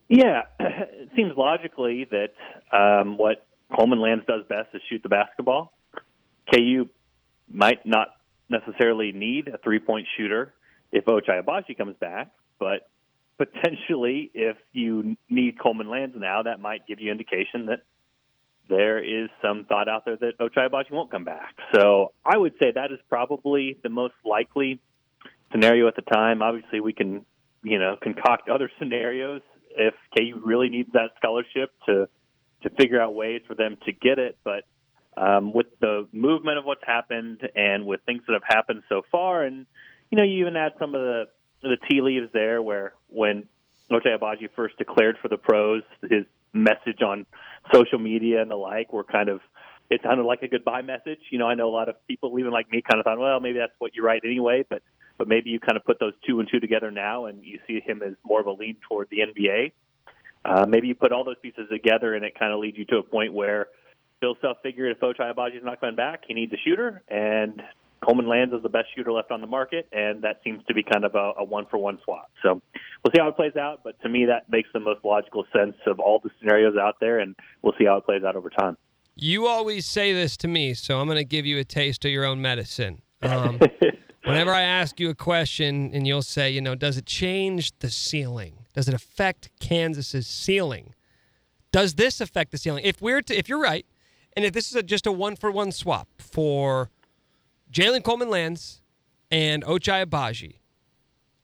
Yeah, 0.08 0.42
it 0.60 1.10
seems 1.16 1.32
logically 1.36 2.06
that 2.10 2.32
um, 2.76 3.16
what 3.16 3.46
Coleman 3.74 4.00
Lands 4.00 4.24
does 4.26 4.42
best 4.48 4.68
is 4.74 4.82
shoot 4.88 5.02
the 5.02 5.08
basketball. 5.08 5.72
KU 6.52 6.88
might 7.48 7.86
not 7.86 8.08
necessarily 8.48 9.12
need 9.12 9.48
a 9.48 9.58
three 9.58 9.78
point 9.78 10.06
shooter 10.16 10.52
if 10.92 11.04
Ochai 11.04 11.42
Agbaji 11.42 11.78
comes 11.78 11.96
back, 12.00 12.32
but 12.58 12.88
potentially 13.40 14.30
if 14.34 14.58
you 14.72 15.16
need 15.30 15.58
Coleman 15.58 15.88
Lands 15.88 16.14
now, 16.18 16.42
that 16.42 16.60
might 16.60 16.86
give 16.86 17.00
you 17.00 17.10
indication 17.10 17.66
that 17.66 17.80
there 18.68 19.02
is 19.02 19.30
some 19.42 19.64
thought 19.64 19.88
out 19.88 20.04
there 20.04 20.16
that 20.16 20.38
Ochai 20.38 20.68
Agbaji 20.68 20.92
won't 20.92 21.10
come 21.10 21.24
back. 21.24 21.54
So 21.74 22.12
I 22.22 22.36
would 22.36 22.52
say 22.60 22.72
that 22.74 22.92
is 22.92 22.98
probably 23.08 23.78
the 23.82 23.88
most 23.88 24.12
likely 24.26 24.78
scenario 25.50 25.88
at 25.88 25.96
the 25.96 26.02
time. 26.02 26.42
Obviously, 26.42 26.80
we 26.80 26.92
can, 26.92 27.24
you 27.64 27.78
know, 27.78 27.96
concoct 28.00 28.50
other 28.50 28.70
scenarios 28.78 29.40
if 29.70 29.94
KU 30.16 30.42
really 30.44 30.68
needs 30.68 30.90
that 30.92 31.12
scholarship 31.16 31.72
to 31.86 32.08
to 32.62 32.70
figure 32.76 33.00
out 33.00 33.14
ways 33.14 33.40
for 33.48 33.54
them 33.54 33.78
to 33.86 33.92
get 33.92 34.18
it. 34.18 34.36
But 34.44 34.64
um, 35.16 35.54
with 35.54 35.66
the 35.80 36.06
movement 36.12 36.58
of 36.58 36.66
what's 36.66 36.84
happened 36.86 37.40
and 37.56 37.86
with 37.86 38.00
things 38.04 38.20
that 38.26 38.34
have 38.34 38.42
happened 38.46 38.82
so 38.90 39.00
far, 39.10 39.44
and 39.44 39.64
you 40.10 40.18
know, 40.18 40.24
you 40.24 40.42
even 40.42 40.56
add 40.56 40.72
some 40.78 40.94
of 40.94 41.00
the 41.00 41.24
the 41.62 41.76
tea 41.88 42.00
leaves 42.00 42.28
there, 42.32 42.62
where 42.62 42.94
when 43.08 43.44
Ochai 43.90 44.18
Agbaji 44.18 44.48
first 44.54 44.78
declared 44.78 45.16
for 45.20 45.28
the 45.28 45.36
pros, 45.36 45.82
his 46.02 46.24
message 46.52 47.02
on 47.02 47.26
social 47.72 47.98
media 47.98 48.42
and 48.42 48.50
the 48.50 48.56
like 48.56 48.92
were 48.92 49.04
kind 49.04 49.28
of 49.28 49.40
it 49.90 50.00
sounded 50.04 50.22
like 50.22 50.42
a 50.42 50.48
goodbye 50.48 50.82
message. 50.82 51.18
You 51.30 51.38
know, 51.38 51.48
I 51.48 51.54
know 51.54 51.68
a 51.68 51.74
lot 51.74 51.88
of 51.88 51.96
people, 52.06 52.38
even 52.38 52.52
like 52.52 52.70
me, 52.70 52.80
kind 52.80 53.00
of 53.00 53.04
thought, 53.04 53.18
well, 53.18 53.40
maybe 53.40 53.58
that's 53.58 53.72
what 53.78 53.94
you 53.94 54.04
write 54.04 54.22
anyway. 54.24 54.64
But 54.68 54.82
but 55.18 55.28
maybe 55.28 55.50
you 55.50 55.60
kind 55.60 55.76
of 55.76 55.84
put 55.84 55.98
those 56.00 56.14
two 56.26 56.40
and 56.40 56.48
two 56.50 56.60
together 56.60 56.90
now, 56.90 57.26
and 57.26 57.44
you 57.44 57.58
see 57.66 57.80
him 57.80 58.00
as 58.02 58.14
more 58.24 58.40
of 58.40 58.46
a 58.46 58.52
lean 58.52 58.76
toward 58.88 59.08
the 59.10 59.18
NBA. 59.18 59.72
Uh, 60.44 60.64
maybe 60.66 60.86
you 60.86 60.94
put 60.94 61.12
all 61.12 61.24
those 61.24 61.38
pieces 61.42 61.68
together, 61.70 62.14
and 62.14 62.24
it 62.24 62.38
kind 62.38 62.54
of 62.54 62.60
leads 62.60 62.78
you 62.78 62.86
to 62.86 62.98
a 62.98 63.02
point 63.02 63.34
where 63.34 63.66
Bill 64.20 64.36
Self 64.40 64.58
figured 64.62 64.96
if 64.96 65.00
Ochai 65.00 65.34
Agbaji 65.34 65.58
is 65.58 65.64
not 65.64 65.80
coming 65.80 65.96
back, 65.96 66.22
he 66.26 66.32
needs 66.32 66.52
a 66.52 66.56
shooter, 66.64 67.02
and 67.08 67.60
Coleman 68.04 68.28
Lands 68.28 68.54
is 68.54 68.62
the 68.62 68.68
best 68.68 68.86
shooter 68.96 69.12
left 69.12 69.30
on 69.30 69.40
the 69.40 69.46
market, 69.46 69.86
and 69.92 70.22
that 70.22 70.40
seems 70.42 70.64
to 70.66 70.74
be 70.74 70.82
kind 70.82 71.04
of 71.04 71.14
a, 71.14 71.32
a 71.38 71.44
one 71.44 71.66
for 71.70 71.76
one 71.76 71.98
swap. 72.04 72.30
So 72.42 72.62
we'll 72.74 73.12
see 73.14 73.20
how 73.20 73.28
it 73.28 73.36
plays 73.36 73.56
out, 73.56 73.80
but 73.84 74.00
to 74.02 74.08
me, 74.08 74.26
that 74.26 74.50
makes 74.50 74.70
the 74.72 74.80
most 74.80 75.04
logical 75.04 75.44
sense 75.54 75.76
of 75.86 76.00
all 76.00 76.20
the 76.22 76.30
scenarios 76.38 76.76
out 76.80 76.96
there, 77.00 77.18
and 77.18 77.36
we'll 77.62 77.74
see 77.78 77.84
how 77.84 77.98
it 77.98 78.06
plays 78.06 78.22
out 78.24 78.36
over 78.36 78.48
time. 78.48 78.76
You 79.16 79.46
always 79.46 79.86
say 79.86 80.14
this 80.14 80.36
to 80.38 80.48
me, 80.48 80.72
so 80.72 80.98
I'm 80.98 81.06
going 81.06 81.18
to 81.18 81.24
give 81.24 81.44
you 81.44 81.58
a 81.58 81.64
taste 81.64 82.04
of 82.06 82.10
your 82.10 82.24
own 82.24 82.40
medicine. 82.40 83.02
Um, 83.20 83.60
whenever 84.24 84.52
I 84.52 84.62
ask 84.62 84.98
you 84.98 85.10
a 85.10 85.14
question, 85.14 85.90
and 85.92 86.06
you'll 86.06 86.22
say, 86.22 86.50
you 86.50 86.62
know, 86.62 86.74
does 86.74 86.96
it 86.96 87.04
change 87.04 87.78
the 87.80 87.90
ceiling? 87.90 88.64
Does 88.72 88.88
it 88.88 88.94
affect 88.94 89.50
Kansas's 89.60 90.26
ceiling? 90.26 90.94
Does 91.70 91.96
this 91.96 92.20
affect 92.20 92.50
the 92.50 92.58
ceiling? 92.58 92.82
If 92.84 93.02
we're 93.02 93.20
to, 93.22 93.36
if 93.36 93.48
you're 93.48 93.60
right, 93.60 93.84
and 94.34 94.44
if 94.44 94.54
this 94.54 94.68
is 94.70 94.76
a, 94.76 94.82
just 94.82 95.06
a 95.06 95.12
one 95.12 95.36
for 95.36 95.50
one 95.50 95.70
swap 95.70 96.08
for 96.18 96.90
Jalen 97.72 98.02
Coleman 98.02 98.30
Lands 98.30 98.80
and 99.30 99.64
Ochai 99.64 100.04
Agbaji, 100.04 100.56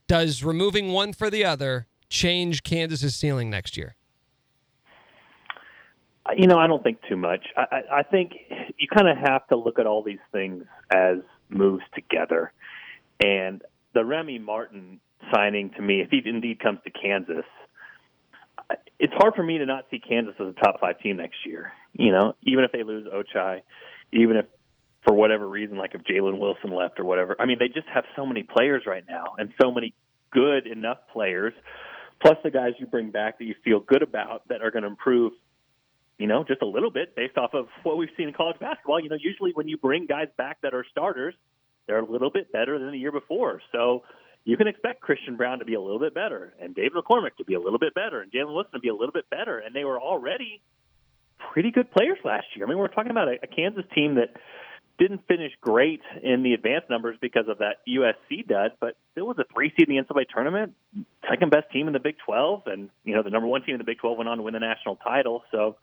does 0.08 0.42
removing 0.42 0.92
one 0.92 1.12
for 1.12 1.30
the 1.30 1.44
other 1.44 1.86
change 2.08 2.62
Kansas's 2.64 3.14
ceiling 3.14 3.48
next 3.48 3.76
year? 3.76 3.94
Uh, 6.24 6.32
you 6.36 6.46
know, 6.48 6.58
I 6.58 6.66
don't 6.66 6.82
think 6.82 6.98
too 7.08 7.16
much. 7.16 7.46
I, 7.56 7.62
I, 7.70 7.98
I 7.98 8.02
think 8.02 8.32
you 8.76 8.88
kind 8.88 9.08
of 9.08 9.16
have 9.18 9.46
to 9.48 9.56
look 9.56 9.78
at 9.78 9.86
all 9.86 10.02
these 10.02 10.18
things 10.32 10.64
as 10.92 11.18
moves 11.48 11.84
together. 11.94 12.52
And 13.24 13.62
the 13.94 14.04
Remy 14.04 14.40
Martin 14.40 15.00
signing 15.32 15.70
to 15.76 15.82
me, 15.82 16.00
if 16.00 16.10
he 16.10 16.20
indeed 16.28 16.58
comes 16.60 16.80
to 16.84 16.90
Kansas, 16.90 17.44
uh, 18.68 18.74
it's 18.98 19.12
hard 19.16 19.34
for 19.34 19.44
me 19.44 19.58
to 19.58 19.66
not 19.66 19.86
see 19.90 20.00
Kansas 20.00 20.34
as 20.40 20.46
a 20.48 20.52
top 20.52 20.80
five 20.80 20.98
team 20.98 21.18
next 21.18 21.36
year. 21.46 21.72
You 21.92 22.10
know, 22.10 22.34
even 22.42 22.64
if 22.64 22.72
they 22.72 22.82
lose 22.82 23.06
Ochai, 23.06 23.60
even 24.12 24.36
if 24.36 24.46
for 25.06 25.14
whatever 25.14 25.48
reason, 25.48 25.78
like 25.78 25.94
if 25.94 26.02
Jalen 26.02 26.38
Wilson 26.38 26.74
left 26.74 26.98
or 26.98 27.04
whatever. 27.04 27.36
I 27.38 27.46
mean, 27.46 27.58
they 27.60 27.68
just 27.68 27.86
have 27.94 28.04
so 28.16 28.26
many 28.26 28.42
players 28.42 28.82
right 28.86 29.04
now 29.08 29.36
and 29.38 29.52
so 29.60 29.70
many 29.70 29.94
good 30.32 30.66
enough 30.66 30.98
players, 31.12 31.54
plus 32.20 32.36
the 32.42 32.50
guys 32.50 32.72
you 32.78 32.86
bring 32.86 33.10
back 33.10 33.38
that 33.38 33.44
you 33.44 33.54
feel 33.64 33.78
good 33.78 34.02
about 34.02 34.48
that 34.48 34.62
are 34.62 34.70
going 34.70 34.82
to 34.82 34.88
improve. 34.88 35.32
You 36.18 36.26
know, 36.26 36.44
just 36.44 36.62
a 36.62 36.66
little 36.66 36.90
bit 36.90 37.14
based 37.14 37.36
off 37.36 37.52
of 37.52 37.66
what 37.82 37.98
we've 37.98 38.08
seen 38.16 38.28
in 38.28 38.34
college 38.34 38.58
basketball. 38.58 38.98
You 39.00 39.10
know, 39.10 39.18
usually 39.20 39.52
when 39.52 39.68
you 39.68 39.76
bring 39.76 40.06
guys 40.06 40.28
back 40.38 40.58
that 40.62 40.72
are 40.72 40.84
starters, 40.90 41.34
they're 41.86 41.98
a 41.98 42.10
little 42.10 42.30
bit 42.30 42.50
better 42.50 42.78
than 42.78 42.90
the 42.90 42.98
year 42.98 43.12
before. 43.12 43.60
So 43.70 44.02
you 44.44 44.56
can 44.56 44.66
expect 44.66 45.02
Christian 45.02 45.36
Braun 45.36 45.58
to 45.58 45.66
be 45.66 45.74
a 45.74 45.80
little 45.80 45.98
bit 45.98 46.14
better 46.14 46.54
and 46.58 46.74
David 46.74 46.94
McCormack 46.94 47.36
to 47.36 47.44
be 47.44 47.54
a 47.54 47.60
little 47.60 47.78
bit 47.78 47.94
better 47.94 48.22
and 48.22 48.32
Jalen 48.32 48.54
Wilson 48.54 48.72
to 48.72 48.80
be 48.80 48.88
a 48.88 48.94
little 48.94 49.12
bit 49.12 49.28
better. 49.28 49.58
And 49.58 49.76
they 49.76 49.84
were 49.84 50.00
already 50.00 50.62
pretty 51.52 51.70
good 51.70 51.90
players 51.90 52.18
last 52.24 52.46
year. 52.54 52.64
I 52.64 52.68
mean, 52.68 52.78
we're 52.78 52.88
talking 52.88 53.10
about 53.10 53.28
a, 53.28 53.36
a 53.42 53.46
Kansas 53.46 53.84
team 53.94 54.14
that 54.14 54.30
didn't 54.98 55.26
finish 55.28 55.52
great 55.60 56.00
in 56.22 56.42
the 56.42 56.54
advanced 56.54 56.88
numbers 56.88 57.16
because 57.20 57.48
of 57.48 57.58
that 57.58 57.76
USC 57.88 58.46
dud, 58.46 58.72
but 58.80 58.96
still 59.12 59.26
was 59.26 59.38
a 59.38 59.44
three 59.52 59.72
seed 59.76 59.88
in 59.88 59.96
the 59.96 60.02
NCAA 60.02 60.26
tournament, 60.32 60.74
second 61.28 61.50
best 61.50 61.70
team 61.70 61.86
in 61.86 61.92
the 61.92 62.00
Big 62.00 62.16
12, 62.24 62.62
and 62.66 62.90
you 63.04 63.14
know 63.14 63.22
the 63.22 63.30
number 63.30 63.46
one 63.46 63.62
team 63.62 63.74
in 63.74 63.78
the 63.78 63.84
Big 63.84 63.98
12 63.98 64.18
went 64.18 64.28
on 64.28 64.38
to 64.38 64.42
win 64.42 64.54
the 64.54 64.60
national 64.60 64.96
title. 64.96 65.42
So 65.50 65.76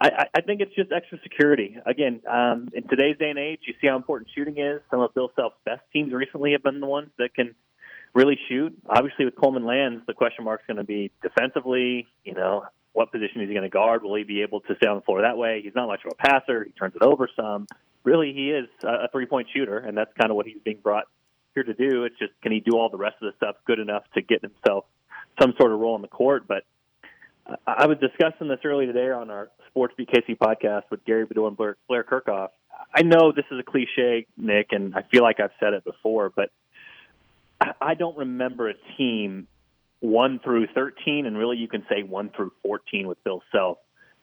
I, 0.00 0.26
I 0.34 0.40
think 0.40 0.60
it's 0.60 0.74
just 0.74 0.92
extra 0.92 1.18
security. 1.22 1.76
Again, 1.86 2.20
um, 2.30 2.68
in 2.72 2.86
today's 2.88 3.16
day 3.18 3.30
and 3.30 3.38
age, 3.38 3.60
you 3.66 3.74
see 3.80 3.86
how 3.86 3.96
important 3.96 4.30
shooting 4.34 4.58
is. 4.58 4.80
Some 4.90 5.00
of 5.00 5.14
Bill 5.14 5.30
Self's 5.36 5.56
best 5.64 5.82
teams 5.92 6.12
recently 6.12 6.52
have 6.52 6.62
been 6.62 6.80
the 6.80 6.86
ones 6.86 7.10
that 7.18 7.34
can 7.34 7.54
really 8.14 8.38
shoot. 8.48 8.76
Obviously, 8.88 9.24
with 9.24 9.36
Coleman 9.36 9.64
Lands, 9.64 10.02
the 10.06 10.14
question 10.14 10.44
mark 10.44 10.60
is 10.60 10.66
going 10.66 10.76
to 10.78 10.84
be 10.84 11.10
defensively. 11.22 12.06
You 12.24 12.34
know, 12.34 12.64
what 12.92 13.12
position 13.12 13.40
is 13.40 13.48
he 13.48 13.54
going 13.54 13.62
to 13.62 13.70
guard? 13.70 14.02
Will 14.02 14.14
he 14.16 14.24
be 14.24 14.42
able 14.42 14.60
to 14.60 14.74
stay 14.76 14.88
on 14.88 14.96
the 14.96 15.02
floor 15.02 15.22
that 15.22 15.36
way? 15.36 15.60
He's 15.62 15.74
not 15.74 15.86
much 15.86 16.00
of 16.04 16.12
a 16.12 16.14
passer. 16.14 16.64
He 16.64 16.72
turns 16.72 16.94
it 16.94 17.02
over 17.02 17.28
some 17.34 17.66
really 18.04 18.32
he 18.32 18.50
is 18.50 18.68
a 18.82 19.08
three 19.10 19.26
point 19.26 19.48
shooter, 19.54 19.78
and 19.78 19.96
that's 19.96 20.12
kind 20.18 20.30
of 20.30 20.36
what 20.36 20.46
he's 20.46 20.60
being 20.64 20.78
brought 20.82 21.04
here 21.54 21.62
to 21.62 21.74
do. 21.74 22.04
It's 22.04 22.18
just 22.18 22.32
can 22.42 22.52
he 22.52 22.60
do 22.60 22.76
all 22.76 22.88
the 22.88 22.96
rest 22.96 23.16
of 23.22 23.32
the 23.32 23.36
stuff 23.36 23.56
good 23.66 23.78
enough 23.78 24.04
to 24.14 24.22
get 24.22 24.42
himself 24.42 24.84
some 25.40 25.54
sort 25.58 25.72
of 25.72 25.80
role 25.80 25.94
on 25.94 26.02
the 26.02 26.08
court? 26.08 26.44
But 26.46 26.64
I 27.66 27.86
was 27.86 27.98
discussing 27.98 28.48
this 28.48 28.60
earlier 28.64 28.92
today 28.92 29.10
on 29.10 29.30
our 29.30 29.50
SportsBeat 29.74 30.10
KC 30.10 30.38
podcast 30.38 30.82
with 30.90 31.04
Gary 31.04 31.26
Bedore 31.26 31.48
and 31.48 31.56
Blair, 31.56 31.76
Blair 31.88 32.04
Kerkhoff. 32.04 32.50
I 32.94 33.02
know 33.02 33.32
this 33.32 33.44
is 33.50 33.58
a 33.58 33.62
cliche, 33.62 34.26
Nick, 34.36 34.68
and 34.70 34.94
I 34.94 35.02
feel 35.02 35.22
like 35.22 35.40
I've 35.40 35.50
said 35.58 35.72
it 35.72 35.84
before, 35.84 36.30
but 36.34 36.50
I 37.80 37.94
don't 37.94 38.16
remember 38.16 38.68
a 38.68 38.74
team 38.96 39.46
one 40.00 40.40
through 40.42 40.66
13, 40.74 41.26
and 41.26 41.38
really 41.38 41.56
you 41.56 41.68
can 41.68 41.84
say 41.88 42.02
one 42.02 42.30
through 42.34 42.52
14 42.62 43.06
with 43.06 43.22
Bill 43.22 43.42
Self 43.52 43.78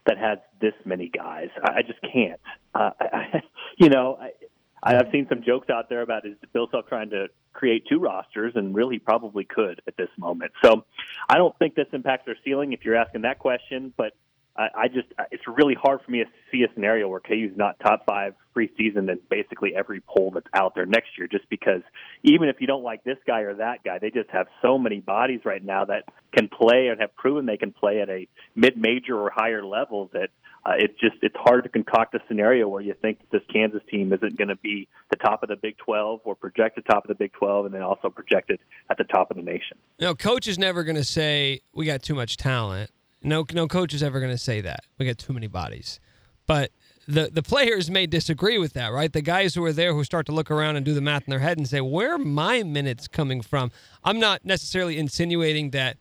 that 0.09 0.17
has 0.17 0.39
this 0.59 0.73
many 0.85 1.07
guys. 1.07 1.49
I, 1.63 1.77
I 1.77 1.81
just 1.83 1.99
can't. 2.01 2.39
Uh, 2.73 2.89
I, 2.99 3.43
you 3.77 3.89
know, 3.89 4.17
I, 4.19 4.95
I've 4.95 5.11
seen 5.11 5.27
some 5.29 5.43
jokes 5.43 5.69
out 5.69 5.87
there 5.87 6.01
about 6.01 6.25
is 6.25 6.35
Bill 6.51 6.67
Self 6.71 6.87
trying 6.87 7.11
to 7.11 7.27
create 7.53 7.85
two 7.87 7.99
rosters, 7.99 8.53
and 8.55 8.73
really 8.73 8.97
probably 8.97 9.43
could 9.43 9.81
at 9.87 9.95
this 9.97 10.09
moment. 10.17 10.51
So 10.63 10.83
I 11.29 11.37
don't 11.37 11.57
think 11.59 11.75
this 11.75 11.87
impacts 11.93 12.25
their 12.25 12.37
ceiling 12.43 12.73
if 12.73 12.83
you're 12.83 12.95
asking 12.95 13.21
that 13.21 13.37
question. 13.37 13.93
But 13.95 14.13
I, 14.55 14.67
I 14.75 14.87
just 14.87 15.07
it's 15.31 15.43
really 15.47 15.75
hard 15.75 16.01
for 16.05 16.11
me 16.11 16.19
to 16.19 16.25
see 16.51 16.63
a 16.63 16.73
scenario 16.73 17.07
where 17.07 17.19
KU's 17.19 17.55
not 17.55 17.79
top 17.79 18.05
five 18.05 18.35
preseason 18.55 19.09
in 19.09 19.19
basically 19.29 19.73
every 19.75 20.01
poll 20.01 20.31
that's 20.33 20.47
out 20.53 20.75
there 20.75 20.85
next 20.85 21.17
year. 21.17 21.27
Just 21.27 21.49
because 21.49 21.81
even 22.23 22.49
if 22.49 22.57
you 22.59 22.67
don't 22.67 22.83
like 22.83 23.03
this 23.03 23.17
guy 23.25 23.41
or 23.41 23.55
that 23.55 23.83
guy, 23.83 23.99
they 23.99 24.09
just 24.09 24.29
have 24.31 24.47
so 24.61 24.77
many 24.77 24.99
bodies 24.99 25.41
right 25.45 25.63
now 25.63 25.85
that 25.85 26.03
can 26.35 26.49
play 26.49 26.87
and 26.87 26.99
have 26.99 27.15
proven 27.15 27.45
they 27.45 27.57
can 27.57 27.71
play 27.71 28.01
at 28.01 28.09
a 28.09 28.27
mid-major 28.55 29.17
or 29.17 29.29
higher 29.29 29.63
level 29.63 30.09
that 30.13 30.29
uh, 30.65 30.73
it's 30.77 30.99
just 30.99 31.15
it's 31.21 31.35
hard 31.37 31.63
to 31.63 31.69
concoct 31.69 32.13
a 32.15 32.19
scenario 32.27 32.67
where 32.67 32.81
you 32.81 32.93
think 33.01 33.19
this 33.31 33.41
Kansas 33.51 33.81
team 33.89 34.11
isn't 34.11 34.37
going 34.37 34.49
to 34.49 34.57
be 34.57 34.87
the 35.09 35.15
top 35.15 35.41
of 35.41 35.49
the 35.49 35.55
Big 35.55 35.77
12 35.77 36.21
or 36.25 36.35
projected 36.35 36.85
top 36.85 37.05
of 37.05 37.07
the 37.07 37.15
Big 37.15 37.31
12 37.33 37.67
and 37.67 37.73
then 37.73 37.81
also 37.81 38.09
projected 38.09 38.59
at 38.89 38.97
the 38.97 39.05
top 39.05 39.31
of 39.31 39.37
the 39.37 39.43
nation. 39.43 39.77
No, 39.99 40.13
coach 40.15 40.47
is 40.47 40.59
never 40.59 40.83
going 40.83 40.97
to 40.97 41.03
say 41.03 41.61
we 41.73 41.85
got 41.85 42.03
too 42.03 42.15
much 42.15 42.37
talent. 42.37 42.91
No, 43.21 43.45
no 43.53 43.67
coach 43.67 43.93
is 43.93 44.01
ever 44.01 44.19
going 44.19 44.31
to 44.31 44.37
say 44.37 44.61
that. 44.61 44.81
We 44.97 45.05
got 45.05 45.17
too 45.17 45.33
many 45.33 45.47
bodies. 45.47 45.99
But 46.45 46.71
the 47.07 47.29
the 47.31 47.43
players 47.43 47.89
may 47.89 48.07
disagree 48.07 48.57
with 48.57 48.73
that, 48.73 48.87
right? 48.87 49.11
The 49.11 49.21
guys 49.21 49.55
who 49.55 49.63
are 49.65 49.73
there 49.73 49.93
who 49.93 50.03
start 50.03 50.25
to 50.27 50.31
look 50.31 50.49
around 50.49 50.77
and 50.77 50.85
do 50.85 50.93
the 50.93 51.01
math 51.01 51.23
in 51.27 51.31
their 51.31 51.39
head 51.39 51.57
and 51.57 51.67
say, 51.67 51.81
"Where 51.81 52.13
are 52.13 52.17
my 52.17 52.63
minutes 52.63 53.07
coming 53.07 53.41
from?" 53.41 53.71
I'm 54.03 54.19
not 54.19 54.45
necessarily 54.45 54.97
insinuating 54.97 55.71
that 55.71 55.97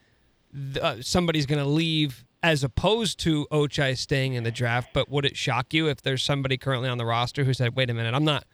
uh, 0.80 0.96
somebody's 1.00 1.46
going 1.46 1.62
to 1.62 1.68
leave 1.68 2.24
as 2.42 2.62
opposed 2.62 3.18
to 3.20 3.46
Ochai 3.50 3.96
staying 3.96 4.34
in 4.34 4.44
the 4.44 4.50
draft, 4.50 4.90
but 4.94 5.08
would 5.08 5.24
it 5.24 5.36
shock 5.36 5.74
you 5.74 5.88
if 5.88 6.00
there's 6.02 6.22
somebody 6.22 6.56
currently 6.56 6.88
on 6.88 6.98
the 6.98 7.06
roster 7.06 7.44
who 7.44 7.52
said, 7.52 7.74
"Wait 7.74 7.90
a 7.90 7.94
minute, 7.94 8.14
I'm 8.14 8.24
not 8.24 8.44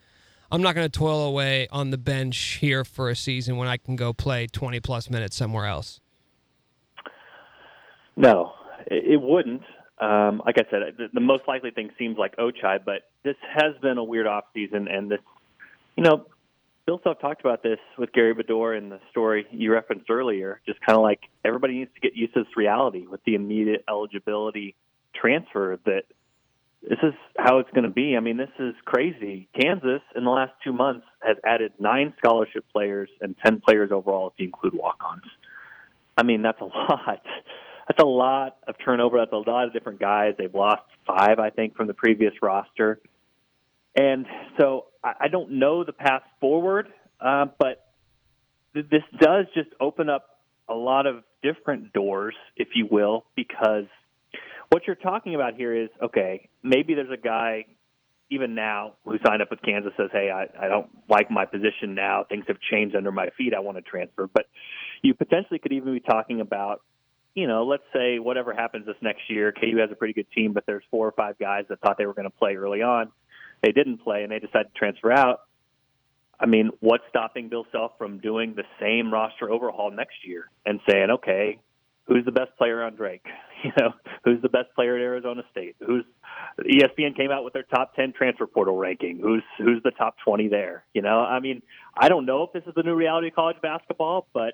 I'm 0.50 0.62
not 0.62 0.74
going 0.74 0.88
to 0.88 0.98
toil 0.98 1.22
away 1.26 1.68
on 1.70 1.90
the 1.90 1.98
bench 1.98 2.58
here 2.60 2.84
for 2.84 3.10
a 3.10 3.16
season 3.16 3.56
when 3.56 3.68
I 3.68 3.76
can 3.76 3.96
go 3.96 4.12
play 4.12 4.46
20 4.46 4.80
plus 4.80 5.10
minutes 5.10 5.36
somewhere 5.36 5.66
else?" 5.66 6.00
No, 8.16 8.52
it 8.86 9.20
wouldn't. 9.20 9.62
Um, 9.98 10.42
like 10.44 10.56
I 10.58 10.64
said, 10.70 11.08
the, 11.12 11.20
most 11.20 11.44
likely 11.46 11.70
thing 11.70 11.90
seems 11.98 12.18
like 12.18 12.36
Ochai, 12.36 12.84
but 12.84 13.02
this 13.22 13.36
has 13.54 13.74
been 13.80 13.96
a 13.98 14.04
weird 14.04 14.26
off 14.26 14.44
season, 14.52 14.88
and 14.88 15.10
this, 15.10 15.20
you 15.96 16.02
know, 16.02 16.26
Bill 16.86 17.00
Self 17.02 17.20
talked 17.20 17.40
about 17.40 17.62
this 17.62 17.78
with 17.96 18.12
Gary 18.12 18.34
Bedore 18.34 18.76
in 18.76 18.90
the 18.90 19.00
story 19.10 19.46
you 19.50 19.72
referenced 19.72 20.10
earlier. 20.10 20.60
Just 20.66 20.80
kind 20.80 20.96
of 20.96 21.02
like 21.02 21.20
everybody 21.44 21.78
needs 21.78 21.90
to 21.94 22.00
get 22.00 22.14
used 22.14 22.34
to 22.34 22.40
this 22.40 22.56
reality 22.56 23.06
with 23.06 23.24
the 23.24 23.34
immediate 23.34 23.84
eligibility 23.88 24.74
transfer 25.14 25.78
that 25.86 26.02
this 26.82 26.98
is 27.02 27.14
how 27.38 27.60
it's 27.60 27.70
going 27.70 27.84
to 27.84 27.90
be. 27.90 28.16
I 28.16 28.20
mean, 28.20 28.36
this 28.36 28.50
is 28.58 28.74
crazy. 28.84 29.48
Kansas 29.58 30.02
in 30.14 30.24
the 30.24 30.30
last 30.30 30.52
two 30.62 30.74
months 30.74 31.06
has 31.22 31.38
added 31.42 31.72
nine 31.78 32.12
scholarship 32.18 32.66
players 32.70 33.08
and 33.22 33.34
ten 33.42 33.60
players 33.60 33.90
overall 33.90 34.28
if 34.28 34.34
you 34.36 34.46
include 34.46 34.74
walk-ons. 34.74 35.22
I 36.18 36.22
mean, 36.22 36.42
that's 36.42 36.60
a 36.60 36.64
lot 36.90 37.22
that's 37.86 38.00
a 38.02 38.06
lot 38.06 38.56
of 38.66 38.76
turnover. 38.84 39.18
That's 39.18 39.32
a 39.32 39.50
lot 39.50 39.66
of 39.66 39.72
different 39.72 40.00
guys. 40.00 40.34
They've 40.38 40.54
lost 40.54 40.82
five, 41.06 41.38
I 41.38 41.50
think, 41.50 41.76
from 41.76 41.86
the 41.86 41.94
previous 41.94 42.32
roster. 42.42 43.00
And 43.94 44.26
so 44.58 44.86
I, 45.02 45.12
I 45.22 45.28
don't 45.28 45.52
know 45.52 45.84
the 45.84 45.92
path 45.92 46.22
forward, 46.40 46.88
uh, 47.20 47.46
but 47.58 47.86
th- 48.74 48.86
this 48.90 49.02
does 49.20 49.46
just 49.54 49.68
open 49.80 50.08
up 50.08 50.40
a 50.68 50.74
lot 50.74 51.06
of 51.06 51.22
different 51.42 51.92
doors, 51.92 52.34
if 52.56 52.68
you 52.74 52.88
will, 52.90 53.24
because 53.36 53.84
what 54.70 54.86
you're 54.86 54.96
talking 54.96 55.34
about 55.34 55.54
here 55.54 55.74
is 55.74 55.90
okay, 56.02 56.48
maybe 56.62 56.94
there's 56.94 57.12
a 57.12 57.20
guy 57.20 57.66
even 58.30 58.54
now 58.54 58.94
who 59.04 59.16
signed 59.24 59.42
up 59.42 59.50
with 59.50 59.60
Kansas 59.62 59.92
says, 59.96 60.08
Hey, 60.10 60.30
I, 60.30 60.46
I 60.64 60.68
don't 60.68 60.88
like 61.08 61.30
my 61.30 61.44
position 61.44 61.94
now. 61.94 62.24
Things 62.28 62.44
have 62.48 62.56
changed 62.70 62.96
under 62.96 63.12
my 63.12 63.28
feet. 63.36 63.52
I 63.54 63.60
want 63.60 63.76
to 63.76 63.82
transfer. 63.82 64.26
But 64.26 64.46
you 65.02 65.14
potentially 65.14 65.58
could 65.58 65.72
even 65.72 65.92
be 65.92 66.00
talking 66.00 66.40
about 66.40 66.80
you 67.34 67.46
know, 67.46 67.64
let's 67.64 67.82
say 67.92 68.18
whatever 68.18 68.54
happens 68.54 68.86
this 68.86 68.96
next 69.00 69.28
year, 69.28 69.52
KU 69.52 69.78
has 69.78 69.90
a 69.90 69.96
pretty 69.96 70.14
good 70.14 70.30
team, 70.32 70.52
but 70.52 70.64
there's 70.66 70.84
four 70.90 71.06
or 71.06 71.12
five 71.12 71.38
guys 71.38 71.64
that 71.68 71.80
thought 71.80 71.98
they 71.98 72.06
were 72.06 72.14
going 72.14 72.30
to 72.30 72.36
play 72.36 72.54
early 72.54 72.82
on. 72.82 73.10
They 73.62 73.72
didn't 73.72 73.98
play 73.98 74.22
and 74.22 74.30
they 74.30 74.38
decided 74.38 74.72
to 74.72 74.78
transfer 74.78 75.10
out. 75.10 75.40
I 76.38 76.46
mean, 76.46 76.70
what's 76.80 77.04
stopping 77.08 77.48
Bill 77.48 77.66
Self 77.72 77.92
from 77.98 78.18
doing 78.18 78.54
the 78.54 78.64
same 78.80 79.12
roster 79.12 79.50
overhaul 79.50 79.90
next 79.90 80.26
year 80.26 80.50
and 80.66 80.80
saying, 80.88 81.10
okay, 81.10 81.58
who's 82.06 82.24
the 82.24 82.32
best 82.32 82.56
player 82.56 82.82
on 82.82 82.94
Drake? 82.94 83.24
You 83.64 83.72
know, 83.80 83.94
who's 84.24 84.42
the 84.42 84.50
best 84.50 84.74
player 84.74 84.94
at 84.94 85.00
Arizona 85.00 85.42
State? 85.50 85.76
Who's 85.80 86.04
ESPN 86.60 87.16
came 87.16 87.30
out 87.30 87.44
with 87.44 87.54
their 87.54 87.62
top 87.62 87.94
10 87.96 88.12
transfer 88.12 88.46
portal 88.46 88.76
ranking. 88.76 89.18
Who's 89.18 89.42
who's 89.56 89.82
the 89.82 89.90
top 89.90 90.16
20 90.22 90.48
there? 90.48 90.84
You 90.92 91.00
know, 91.00 91.20
I 91.20 91.40
mean, 91.40 91.62
I 91.96 92.10
don't 92.10 92.26
know 92.26 92.42
if 92.42 92.52
this 92.52 92.62
is 92.66 92.74
the 92.76 92.82
new 92.82 92.94
reality 92.94 93.28
of 93.28 93.34
college 93.34 93.56
basketball, 93.62 94.26
but 94.34 94.52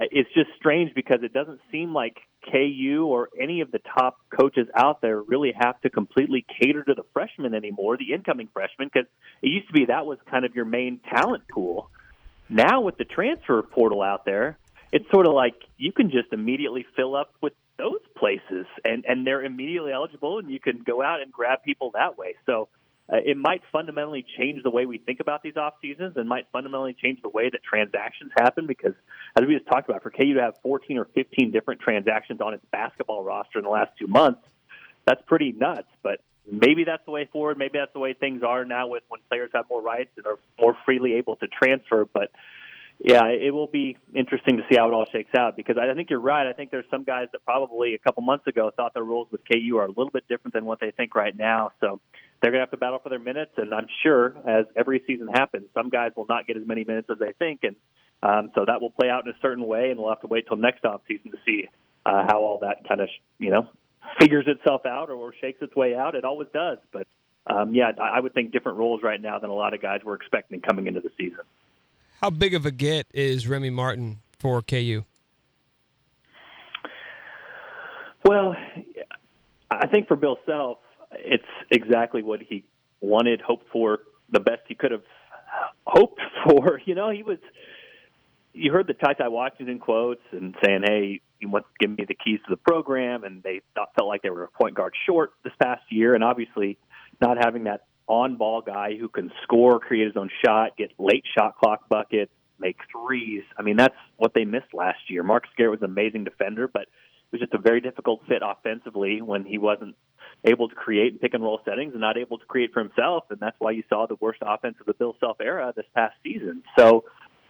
Uh, 0.00 0.04
it's 0.10 0.32
just 0.34 0.48
strange 0.56 0.94
because 0.94 1.18
it 1.22 1.32
doesn't 1.32 1.60
seem 1.70 1.92
like 1.92 2.16
KU 2.50 3.06
or 3.06 3.28
any 3.40 3.60
of 3.60 3.70
the 3.70 3.80
top 3.80 4.18
coaches 4.30 4.66
out 4.74 5.00
there 5.00 5.20
really 5.20 5.52
have 5.58 5.80
to 5.82 5.90
completely 5.90 6.44
cater 6.60 6.82
to 6.82 6.94
the 6.94 7.04
freshmen 7.12 7.54
anymore, 7.54 7.96
the 7.96 8.12
incoming 8.14 8.48
freshmen, 8.52 8.88
because 8.92 9.08
it 9.42 9.48
used 9.48 9.66
to 9.68 9.72
be 9.72 9.86
that 9.86 10.06
was 10.06 10.18
kind 10.30 10.44
of 10.44 10.54
your 10.54 10.64
main 10.64 11.00
talent 11.10 11.44
pool. 11.48 11.90
Now 12.48 12.80
with 12.80 12.96
the 12.96 13.04
transfer 13.04 13.62
portal 13.62 14.02
out 14.02 14.24
there, 14.24 14.58
it's 14.92 15.10
sort 15.10 15.26
of 15.26 15.34
like 15.34 15.54
you 15.78 15.92
can 15.92 16.10
just 16.10 16.32
immediately 16.32 16.86
fill 16.96 17.14
up 17.14 17.34
with 17.40 17.54
those 17.78 18.00
places 18.16 18.66
and 18.84 19.04
and 19.08 19.26
they're 19.26 19.42
immediately 19.42 19.92
eligible 19.92 20.38
and 20.38 20.50
you 20.50 20.60
can 20.60 20.82
go 20.86 21.02
out 21.02 21.22
and 21.22 21.32
grab 21.32 21.62
people 21.64 21.90
that 21.94 22.18
way. 22.18 22.34
So 22.46 22.68
uh, 23.12 23.16
it 23.24 23.36
might 23.36 23.62
fundamentally 23.72 24.24
change 24.38 24.62
the 24.62 24.70
way 24.70 24.86
we 24.86 24.98
think 24.98 25.20
about 25.20 25.42
these 25.42 25.56
off 25.56 25.74
seasons 25.82 26.14
and 26.16 26.28
might 26.28 26.46
fundamentally 26.52 26.94
change 27.00 27.20
the 27.22 27.28
way 27.28 27.50
that 27.50 27.62
transactions 27.62 28.30
happen 28.36 28.66
because 28.66 28.94
as 29.36 29.44
we 29.46 29.54
just 29.54 29.66
talked 29.66 29.88
about 29.88 30.02
for 30.02 30.10
KU 30.10 30.34
to 30.34 30.40
have 30.40 30.54
14 30.62 30.98
or 30.98 31.06
15 31.14 31.50
different 31.50 31.80
transactions 31.80 32.40
on 32.40 32.54
its 32.54 32.64
basketball 32.70 33.24
roster 33.24 33.58
in 33.58 33.64
the 33.64 33.70
last 33.70 33.90
two 33.98 34.06
months 34.06 34.40
that's 35.06 35.22
pretty 35.26 35.52
nuts 35.52 35.88
but 36.02 36.20
maybe 36.50 36.84
that's 36.84 37.04
the 37.04 37.10
way 37.10 37.28
forward 37.32 37.58
maybe 37.58 37.78
that's 37.78 37.92
the 37.92 37.98
way 37.98 38.12
things 38.12 38.42
are 38.42 38.64
now 38.64 38.86
with 38.86 39.02
when 39.08 39.20
players 39.28 39.50
have 39.54 39.64
more 39.68 39.82
rights 39.82 40.10
and 40.16 40.26
are 40.26 40.38
more 40.60 40.76
freely 40.84 41.14
able 41.14 41.36
to 41.36 41.46
transfer 41.48 42.04
but 42.04 42.30
yeah, 43.04 43.24
it 43.26 43.52
will 43.52 43.66
be 43.66 43.96
interesting 44.14 44.58
to 44.58 44.62
see 44.70 44.76
how 44.76 44.86
it 44.86 44.92
all 44.92 45.06
shakes 45.10 45.34
out 45.36 45.56
because 45.56 45.76
I 45.76 45.92
think 45.94 46.08
you're 46.08 46.20
right. 46.20 46.46
I 46.46 46.52
think 46.52 46.70
there's 46.70 46.84
some 46.88 47.02
guys 47.02 47.26
that 47.32 47.44
probably 47.44 47.94
a 47.94 47.98
couple 47.98 48.22
months 48.22 48.46
ago 48.46 48.70
thought 48.76 48.94
the 48.94 49.02
rules 49.02 49.26
with 49.32 49.40
KU 49.50 49.76
are 49.78 49.86
a 49.86 49.88
little 49.88 50.10
bit 50.10 50.28
different 50.28 50.54
than 50.54 50.64
what 50.64 50.78
they 50.78 50.92
think 50.92 51.16
right 51.16 51.36
now. 51.36 51.72
So 51.80 52.00
they're 52.42 52.50
going 52.50 52.58
to 52.58 52.64
have 52.64 52.72
to 52.72 52.76
battle 52.76 52.98
for 53.00 53.08
their 53.08 53.20
minutes. 53.20 53.52
And 53.56 53.72
I'm 53.72 53.86
sure 54.02 54.34
as 54.46 54.66
every 54.76 55.02
season 55.06 55.28
happens, 55.28 55.66
some 55.74 55.88
guys 55.90 56.10
will 56.16 56.26
not 56.28 56.46
get 56.46 56.56
as 56.56 56.66
many 56.66 56.84
minutes 56.84 57.08
as 57.10 57.18
they 57.18 57.32
think. 57.38 57.60
And 57.62 57.76
um, 58.22 58.50
so 58.54 58.64
that 58.66 58.80
will 58.80 58.90
play 58.90 59.08
out 59.08 59.24
in 59.24 59.30
a 59.30 59.36
certain 59.40 59.64
way. 59.64 59.90
And 59.90 60.00
we'll 60.00 60.08
have 60.08 60.20
to 60.22 60.26
wait 60.26 60.46
till 60.48 60.56
next 60.56 60.84
off 60.84 61.02
season 61.06 61.30
to 61.30 61.38
see 61.46 61.68
uh, 62.04 62.24
how 62.26 62.40
all 62.40 62.58
that 62.62 62.86
kind 62.88 63.00
of, 63.00 63.08
you 63.38 63.50
know, 63.50 63.68
figures 64.18 64.44
itself 64.48 64.84
out 64.84 65.08
or, 65.08 65.32
shakes 65.40 65.62
its 65.62 65.74
way 65.76 65.94
out. 65.94 66.16
It 66.16 66.24
always 66.24 66.48
does. 66.52 66.78
But 66.92 67.06
um, 67.46 67.74
yeah, 67.74 67.92
I 68.00 68.20
would 68.20 68.34
think 68.34 68.52
different 68.52 68.78
rules 68.78 69.02
right 69.02 69.20
now 69.20 69.38
than 69.38 69.50
a 69.50 69.54
lot 69.54 69.72
of 69.72 69.80
guys 69.80 70.00
were 70.04 70.14
expecting 70.14 70.60
coming 70.60 70.88
into 70.88 71.00
the 71.00 71.10
season. 71.16 71.44
How 72.20 72.30
big 72.30 72.54
of 72.54 72.66
a 72.66 72.70
get 72.70 73.06
is 73.12 73.48
Remy 73.48 73.70
Martin 73.70 74.20
for 74.38 74.62
KU? 74.62 75.04
Well, 78.24 78.54
I 79.70 79.86
think 79.88 80.06
for 80.06 80.16
Bill 80.16 80.38
Self, 80.46 80.78
it's 81.18 81.44
exactly 81.70 82.22
what 82.22 82.40
he 82.40 82.64
wanted, 83.00 83.40
hoped 83.40 83.66
for, 83.72 84.00
the 84.30 84.40
best 84.40 84.62
he 84.68 84.74
could 84.74 84.92
have 84.92 85.04
hoped 85.86 86.20
for. 86.44 86.80
You 86.86 86.94
know, 86.94 87.10
he 87.10 87.22
was. 87.22 87.38
You 88.54 88.70
heard 88.70 88.86
the 88.86 88.92
Ty 88.92 89.14
Ty 89.14 89.28
Washington 89.28 89.78
quotes 89.78 90.20
and 90.30 90.54
saying, 90.64 90.82
"Hey, 90.84 91.20
he 91.38 91.46
wants 91.46 91.68
to 91.68 91.86
give 91.86 91.96
me 91.96 92.04
the 92.06 92.14
keys 92.14 92.38
to 92.46 92.50
the 92.50 92.56
program," 92.56 93.24
and 93.24 93.42
they 93.42 93.62
thought, 93.74 93.94
felt 93.96 94.08
like 94.08 94.22
they 94.22 94.30
were 94.30 94.44
a 94.44 94.48
point 94.48 94.74
guard 94.74 94.92
short 95.06 95.32
this 95.42 95.54
past 95.62 95.82
year, 95.90 96.14
and 96.14 96.22
obviously 96.22 96.76
not 97.20 97.38
having 97.42 97.64
that 97.64 97.84
on-ball 98.08 98.60
guy 98.62 98.96
who 98.98 99.08
can 99.08 99.30
score, 99.42 99.78
create 99.80 100.06
his 100.06 100.16
own 100.16 100.28
shot, 100.44 100.76
get 100.76 100.92
late 100.98 101.24
shot 101.36 101.56
clock 101.56 101.88
buckets, 101.88 102.32
make 102.58 102.76
threes. 102.90 103.42
I 103.58 103.62
mean, 103.62 103.76
that's 103.76 103.96
what 104.16 104.34
they 104.34 104.44
missed 104.44 104.74
last 104.74 104.98
year. 105.08 105.22
Marcus 105.22 105.50
Garrett 105.56 105.80
was 105.80 105.82
an 105.82 105.90
amazing 105.90 106.24
defender, 106.24 106.68
but 106.68 106.88
was 107.32 107.40
just 107.40 107.54
a 107.54 107.58
very 107.58 107.80
difficult 107.80 108.20
fit 108.28 108.42
offensively 108.44 109.22
when 109.22 109.44
he 109.44 109.58
wasn't 109.58 109.96
able 110.44 110.68
to 110.68 110.74
create 110.74 111.20
pick 111.20 111.34
and 111.34 111.42
roll 111.42 111.60
settings 111.64 111.92
and 111.92 112.00
not 112.00 112.16
able 112.16 112.38
to 112.38 112.44
create 112.44 112.72
for 112.72 112.80
himself. 112.80 113.24
And 113.30 113.40
that's 113.40 113.56
why 113.58 113.72
you 113.72 113.82
saw 113.88 114.06
the 114.06 114.16
worst 114.20 114.40
offense 114.42 114.76
of 114.80 114.86
the 114.86 114.94
Bill 114.94 115.16
Self 115.20 115.40
era 115.40 115.72
this 115.74 115.86
past 115.94 116.14
season. 116.22 116.62
So 116.78 117.04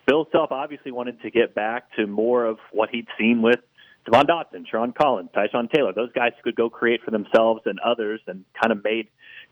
Bill 0.07 0.27
Self 0.33 0.53
obviously 0.53 0.93
wanted 0.93 1.21
to 1.23 1.31
get 1.31 1.55
back 1.55 1.95
to 1.97 2.07
more 2.07 2.45
of 2.45 2.59
what 2.71 2.91
he'd 2.91 3.07
seen 3.19 3.43
with 3.43 3.61
Devon 4.05 4.27
Dotson, 4.27 4.65
Sherron 4.73 4.95
Collins, 4.95 5.31
Tyshawn 5.35 5.71
Taylor. 5.71 5.93
Those 5.93 6.13
guys 6.13 6.33
could 6.43 6.57
go 6.57 6.69
create 6.69 7.03
for 7.05 7.11
themselves 7.11 7.63
and 7.67 7.79
others 7.81 8.21
and 8.27 8.45
kind 8.61 8.73
of 8.73 8.83
made 8.83 9.09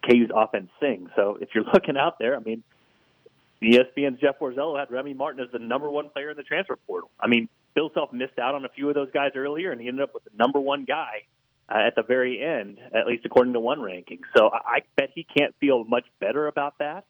KU's 0.09 0.31
offense 0.35 0.70
sing. 0.81 1.09
So 1.16 1.39
if 1.41 1.51
you're 1.55 1.64
looking 1.72 1.97
out 1.97 2.18
there, 2.18 2.37
I 2.37 2.41
mean, 2.41 2.62
ESPN's 3.62 4.20
Jeff 4.20 4.39
Borzello 4.41 4.78
had 4.78 4.91
Remy 4.91 5.14
Martin 5.14 5.45
as 5.45 5.53
the 5.53 5.59
number 5.59 5.91
one 5.91 6.09
player 6.09 6.31
in 6.31 6.37
the 6.37 6.43
transfer 6.43 6.76
portal. 6.87 7.11
I 7.20 7.28
mean, 7.28 7.49
Bill 7.95 8.09
missed 8.12 8.39
out 8.39 8.55
on 8.55 8.64
a 8.64 8.68
few 8.68 8.89
of 8.89 8.95
those 8.95 9.11
guys 9.12 9.33
earlier, 9.35 9.72
and 9.72 9.81
he 9.81 9.89
ended 9.89 10.03
up 10.03 10.14
with 10.14 10.24
the 10.24 10.31
number 10.35 10.61
one 10.61 10.85
guy 10.85 11.24
uh, 11.68 11.87
at 11.87 11.95
the 11.95 12.03
very 12.03 12.43
end, 12.43 12.78
at 12.95 13.07
least 13.07 13.24
according 13.24 13.53
to 13.53 13.61
one 13.61 13.81
ranking. 13.81 14.20
So 14.37 14.49
I, 14.49 14.76
I 14.76 14.81
bet 14.97 15.11
he 15.14 15.24
can't 15.24 15.55
feel 15.61 15.85
much 15.85 16.05
better 16.20 16.47
about 16.47 16.78
that. 16.78 17.05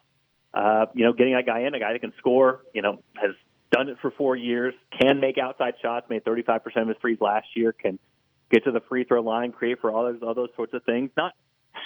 Uh, 0.52 0.86
you 0.94 1.04
know, 1.04 1.12
getting 1.12 1.34
that 1.34 1.46
guy 1.46 1.60
in, 1.60 1.74
a 1.74 1.80
guy 1.80 1.92
that 1.92 2.00
can 2.00 2.12
score, 2.18 2.62
you 2.74 2.82
know, 2.82 3.02
has 3.14 3.32
done 3.70 3.88
it 3.88 3.98
for 4.02 4.10
four 4.10 4.36
years, 4.36 4.74
can 5.00 5.20
make 5.20 5.38
outside 5.38 5.74
shots, 5.80 6.06
made 6.10 6.24
35% 6.24 6.60
of 6.76 6.88
his 6.88 6.96
threes 7.00 7.18
last 7.20 7.46
year, 7.54 7.72
can 7.72 7.98
get 8.50 8.64
to 8.64 8.72
the 8.72 8.80
free 8.88 9.04
throw 9.04 9.22
line, 9.22 9.52
create 9.52 9.80
for 9.80 9.92
all 9.92 10.04
those 10.04 10.20
all 10.22 10.34
those 10.34 10.50
sorts 10.56 10.74
of 10.74 10.82
things. 10.84 11.10
Not 11.16 11.34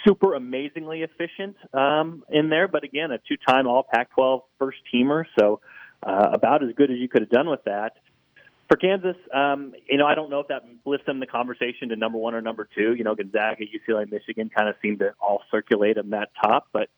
super 0.07 0.35
amazingly 0.35 1.03
efficient 1.03 1.57
um, 1.75 2.25
in 2.31 2.49
there, 2.49 2.69
but 2.69 2.85
again, 2.85 3.11
a 3.11 3.19
two-time 3.19 3.67
All 3.67 3.83
Pac-12 3.83 4.41
first 4.59 4.79
teamer, 4.93 5.25
so 5.39 5.61
uh, 6.03 6.31
about 6.33 6.63
as 6.63 6.71
good 6.75 6.91
as 6.91 6.99
you 6.99 7.09
could 7.09 7.23
have 7.23 7.31
done 7.31 7.51
with 7.51 7.65
that. 7.65 7.93
For 8.69 8.77
Kansas, 8.77 9.17
um, 9.33 9.73
you 9.91 9.99
know, 9.99 10.07
I 10.07 10.15
don't 10.15 10.31
know 10.31 10.41
if 10.41 10.49
that 10.49 10.63
lifts 10.87 11.07
them 11.07 11.21
the 11.21 11.27
conversation 11.27 11.91
to 11.91 11.97
number 11.97 12.19
one 12.19 12.35
or 12.35 12.41
number 12.41 12.67
two. 12.75 12.95
You 12.95 13.05
know, 13.05 13.15
Gonzaga, 13.15 13.65
UCLA, 13.65 14.11
Michigan 14.11 14.51
kind 14.55 14.69
of 14.69 14.77
seem 14.81 14.99
to 14.99 15.13
all 15.21 15.43
circulate 15.51 15.97
them 15.97 16.11
that 16.11 16.31
top, 16.43 16.69
but 16.73 16.89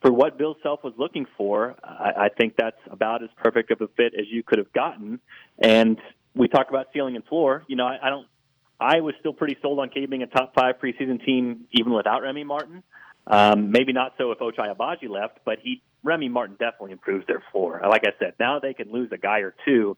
for 0.00 0.12
what 0.12 0.36
Bill 0.36 0.56
Self 0.62 0.84
was 0.84 0.92
looking 0.98 1.26
for, 1.36 1.76
I, 1.82 2.24
I 2.24 2.28
think 2.28 2.54
that's 2.58 2.76
about 2.90 3.22
as 3.22 3.30
perfect 3.36 3.70
of 3.70 3.80
a 3.80 3.88
fit 3.88 4.12
as 4.18 4.26
you 4.30 4.42
could 4.42 4.58
have 4.58 4.72
gotten. 4.72 5.18
And 5.58 5.98
we 6.34 6.46
talk 6.48 6.68
about 6.68 6.88
ceiling 6.92 7.16
and 7.16 7.24
floor. 7.24 7.64
You 7.68 7.76
know, 7.76 7.86
I, 7.86 7.98
I 8.02 8.10
don't 8.10 8.26
I 8.80 9.00
was 9.00 9.14
still 9.20 9.32
pretty 9.32 9.56
sold 9.62 9.78
on 9.78 9.88
K 9.88 10.06
being 10.06 10.22
a 10.22 10.26
top 10.26 10.54
five 10.54 10.76
preseason 10.82 11.24
team 11.24 11.64
even 11.72 11.92
without 11.92 12.22
Remy 12.22 12.44
Martin. 12.44 12.82
Um, 13.26 13.70
maybe 13.70 13.92
not 13.94 14.14
so 14.18 14.30
if 14.32 14.38
Ochai 14.38 14.74
Agbaji 14.76 15.08
left, 15.08 15.38
but 15.44 15.58
he 15.62 15.82
Remy 16.02 16.28
Martin 16.28 16.56
definitely 16.58 16.92
improves 16.92 17.26
their 17.26 17.42
floor. 17.50 17.80
Like 17.88 18.02
I 18.06 18.12
said, 18.18 18.34
now 18.38 18.58
they 18.58 18.74
can 18.74 18.92
lose 18.92 19.08
a 19.12 19.16
guy 19.16 19.38
or 19.38 19.54
two, 19.64 19.96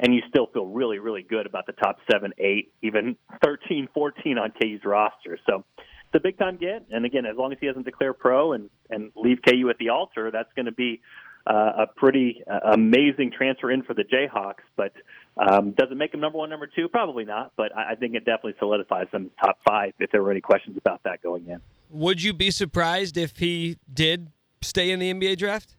and 0.00 0.14
you 0.14 0.22
still 0.28 0.46
feel 0.52 0.66
really, 0.66 0.98
really 0.98 1.22
good 1.22 1.46
about 1.46 1.66
the 1.66 1.72
top 1.72 1.98
seven, 2.10 2.32
eight, 2.38 2.72
even 2.82 3.16
13, 3.44 3.88
14 3.92 4.38
on 4.38 4.52
KU's 4.52 4.84
roster. 4.84 5.38
So 5.48 5.64
it's 5.78 6.14
a 6.14 6.20
big 6.20 6.38
time 6.38 6.56
get. 6.56 6.86
And 6.90 7.04
again, 7.04 7.26
as 7.26 7.36
long 7.36 7.52
as 7.52 7.58
he 7.60 7.66
doesn't 7.66 7.84
declare 7.84 8.12
pro 8.12 8.52
and 8.52 8.70
and 8.90 9.12
leave 9.16 9.38
KU 9.46 9.68
at 9.70 9.78
the 9.78 9.90
altar, 9.90 10.30
that's 10.30 10.52
going 10.54 10.66
to 10.66 10.72
be 10.72 11.00
uh, 11.46 11.84
a 11.84 11.86
pretty 11.86 12.42
uh, 12.50 12.72
amazing 12.72 13.32
transfer 13.36 13.70
in 13.70 13.82
for 13.82 13.94
the 13.94 14.04
Jayhawks. 14.04 14.64
But 14.76 14.92
um, 15.36 15.72
does 15.72 15.88
it 15.90 15.96
make 15.96 16.14
him 16.14 16.20
number 16.20 16.38
one, 16.38 16.50
number 16.50 16.66
two? 16.66 16.88
Probably 16.88 17.24
not. 17.24 17.52
But 17.56 17.76
I, 17.76 17.92
I 17.92 17.94
think 17.96 18.14
it 18.14 18.24
definitely 18.24 18.54
solidifies 18.58 19.06
them 19.12 19.30
top 19.42 19.58
five 19.66 19.92
if 19.98 20.10
there 20.10 20.22
were 20.22 20.30
any 20.30 20.40
questions 20.40 20.76
about 20.78 21.02
that 21.04 21.22
going 21.22 21.46
in. 21.48 21.60
Would 21.90 22.22
you 22.22 22.32
be 22.32 22.50
surprised 22.50 23.16
if 23.16 23.38
he 23.38 23.78
did 23.92 24.28
stay 24.62 24.90
in 24.90 24.98
the 25.00 25.12
NBA 25.12 25.38
draft? 25.38 25.74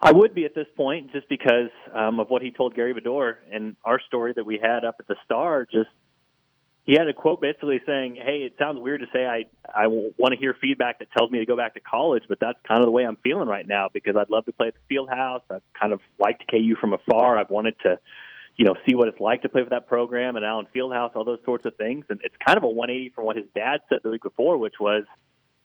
I 0.00 0.12
would 0.12 0.34
be 0.34 0.44
at 0.44 0.54
this 0.54 0.66
point, 0.76 1.12
just 1.12 1.28
because 1.28 1.70
um, 1.92 2.20
of 2.20 2.30
what 2.30 2.42
he 2.42 2.50
told 2.50 2.74
Gary 2.74 2.94
Bedore 2.94 3.36
and 3.50 3.76
our 3.84 4.00
story 4.00 4.32
that 4.36 4.46
we 4.46 4.58
had 4.62 4.84
up 4.84 4.96
at 5.00 5.08
the 5.08 5.16
Star. 5.24 5.66
Just 5.70 5.90
he 6.84 6.94
had 6.94 7.08
a 7.08 7.12
quote 7.12 7.40
basically 7.40 7.80
saying, 7.84 8.16
"Hey, 8.16 8.38
it 8.38 8.54
sounds 8.58 8.78
weird 8.78 9.00
to 9.00 9.06
say 9.12 9.26
I 9.26 9.44
I 9.68 9.88
want 9.88 10.32
to 10.32 10.36
hear 10.36 10.54
feedback 10.60 11.00
that 11.00 11.08
tells 11.10 11.30
me 11.30 11.40
to 11.40 11.46
go 11.46 11.56
back 11.56 11.74
to 11.74 11.80
college, 11.80 12.22
but 12.28 12.38
that's 12.40 12.58
kind 12.66 12.80
of 12.80 12.86
the 12.86 12.92
way 12.92 13.04
I'm 13.04 13.16
feeling 13.16 13.48
right 13.48 13.66
now 13.66 13.88
because 13.92 14.14
I'd 14.16 14.30
love 14.30 14.44
to 14.46 14.52
play 14.52 14.68
at 14.68 14.74
the 14.74 14.80
field 14.88 15.10
house. 15.10 15.42
I've 15.50 15.62
kind 15.78 15.92
of 15.92 16.00
liked 16.18 16.44
KU 16.48 16.76
from 16.80 16.92
afar. 16.92 17.36
I've 17.36 17.50
wanted 17.50 17.74
to, 17.82 17.98
you 18.56 18.64
know, 18.64 18.76
see 18.88 18.94
what 18.94 19.08
it's 19.08 19.20
like 19.20 19.42
to 19.42 19.48
play 19.48 19.64
for 19.64 19.70
that 19.70 19.88
program 19.88 20.36
and 20.36 20.44
Allen 20.44 20.68
Fieldhouse, 20.74 21.16
all 21.16 21.24
those 21.24 21.40
sorts 21.44 21.66
of 21.66 21.74
things. 21.74 22.04
And 22.08 22.20
it's 22.22 22.36
kind 22.46 22.56
of 22.56 22.62
a 22.62 22.68
180 22.68 23.10
from 23.16 23.24
what 23.24 23.36
his 23.36 23.46
dad 23.54 23.80
said 23.88 23.98
the 24.04 24.10
week 24.10 24.22
before, 24.22 24.58
which 24.58 24.80
was 24.80 25.04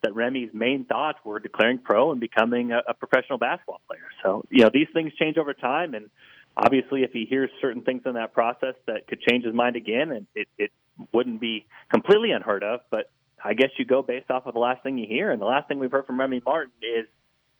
that 0.03 0.13
Remy's 0.13 0.49
main 0.53 0.85
thoughts 0.85 1.19
were 1.25 1.39
declaring 1.39 1.79
pro 1.79 2.11
and 2.11 2.19
becoming 2.19 2.71
a, 2.71 2.81
a 2.87 2.93
professional 2.93 3.37
basketball 3.37 3.81
player. 3.87 4.07
So, 4.23 4.45
you 4.49 4.63
know, 4.63 4.69
these 4.73 4.87
things 4.93 5.13
change 5.19 5.37
over 5.37 5.53
time 5.53 5.93
and 5.93 6.09
obviously 6.55 7.03
if 7.03 7.11
he 7.11 7.25
hears 7.25 7.49
certain 7.61 7.81
things 7.81 8.03
in 8.05 8.13
that 8.13 8.33
process 8.33 8.75
that 8.87 9.07
could 9.07 9.21
change 9.21 9.45
his 9.45 9.53
mind 9.53 9.75
again 9.75 10.11
and 10.11 10.27
it, 10.35 10.47
it 10.57 10.71
wouldn't 11.11 11.41
be 11.41 11.65
completely 11.89 12.31
unheard 12.31 12.63
of, 12.63 12.81
but 12.91 13.09
I 13.43 13.53
guess 13.53 13.69
you 13.77 13.85
go 13.85 14.01
based 14.01 14.29
off 14.29 14.45
of 14.45 14.53
the 14.53 14.59
last 14.59 14.83
thing 14.83 14.97
you 14.97 15.07
hear. 15.07 15.31
And 15.31 15.41
the 15.41 15.45
last 15.45 15.67
thing 15.67 15.79
we've 15.79 15.91
heard 15.91 16.05
from 16.05 16.19
Remy 16.19 16.41
Martin 16.45 16.71
is 16.81 17.07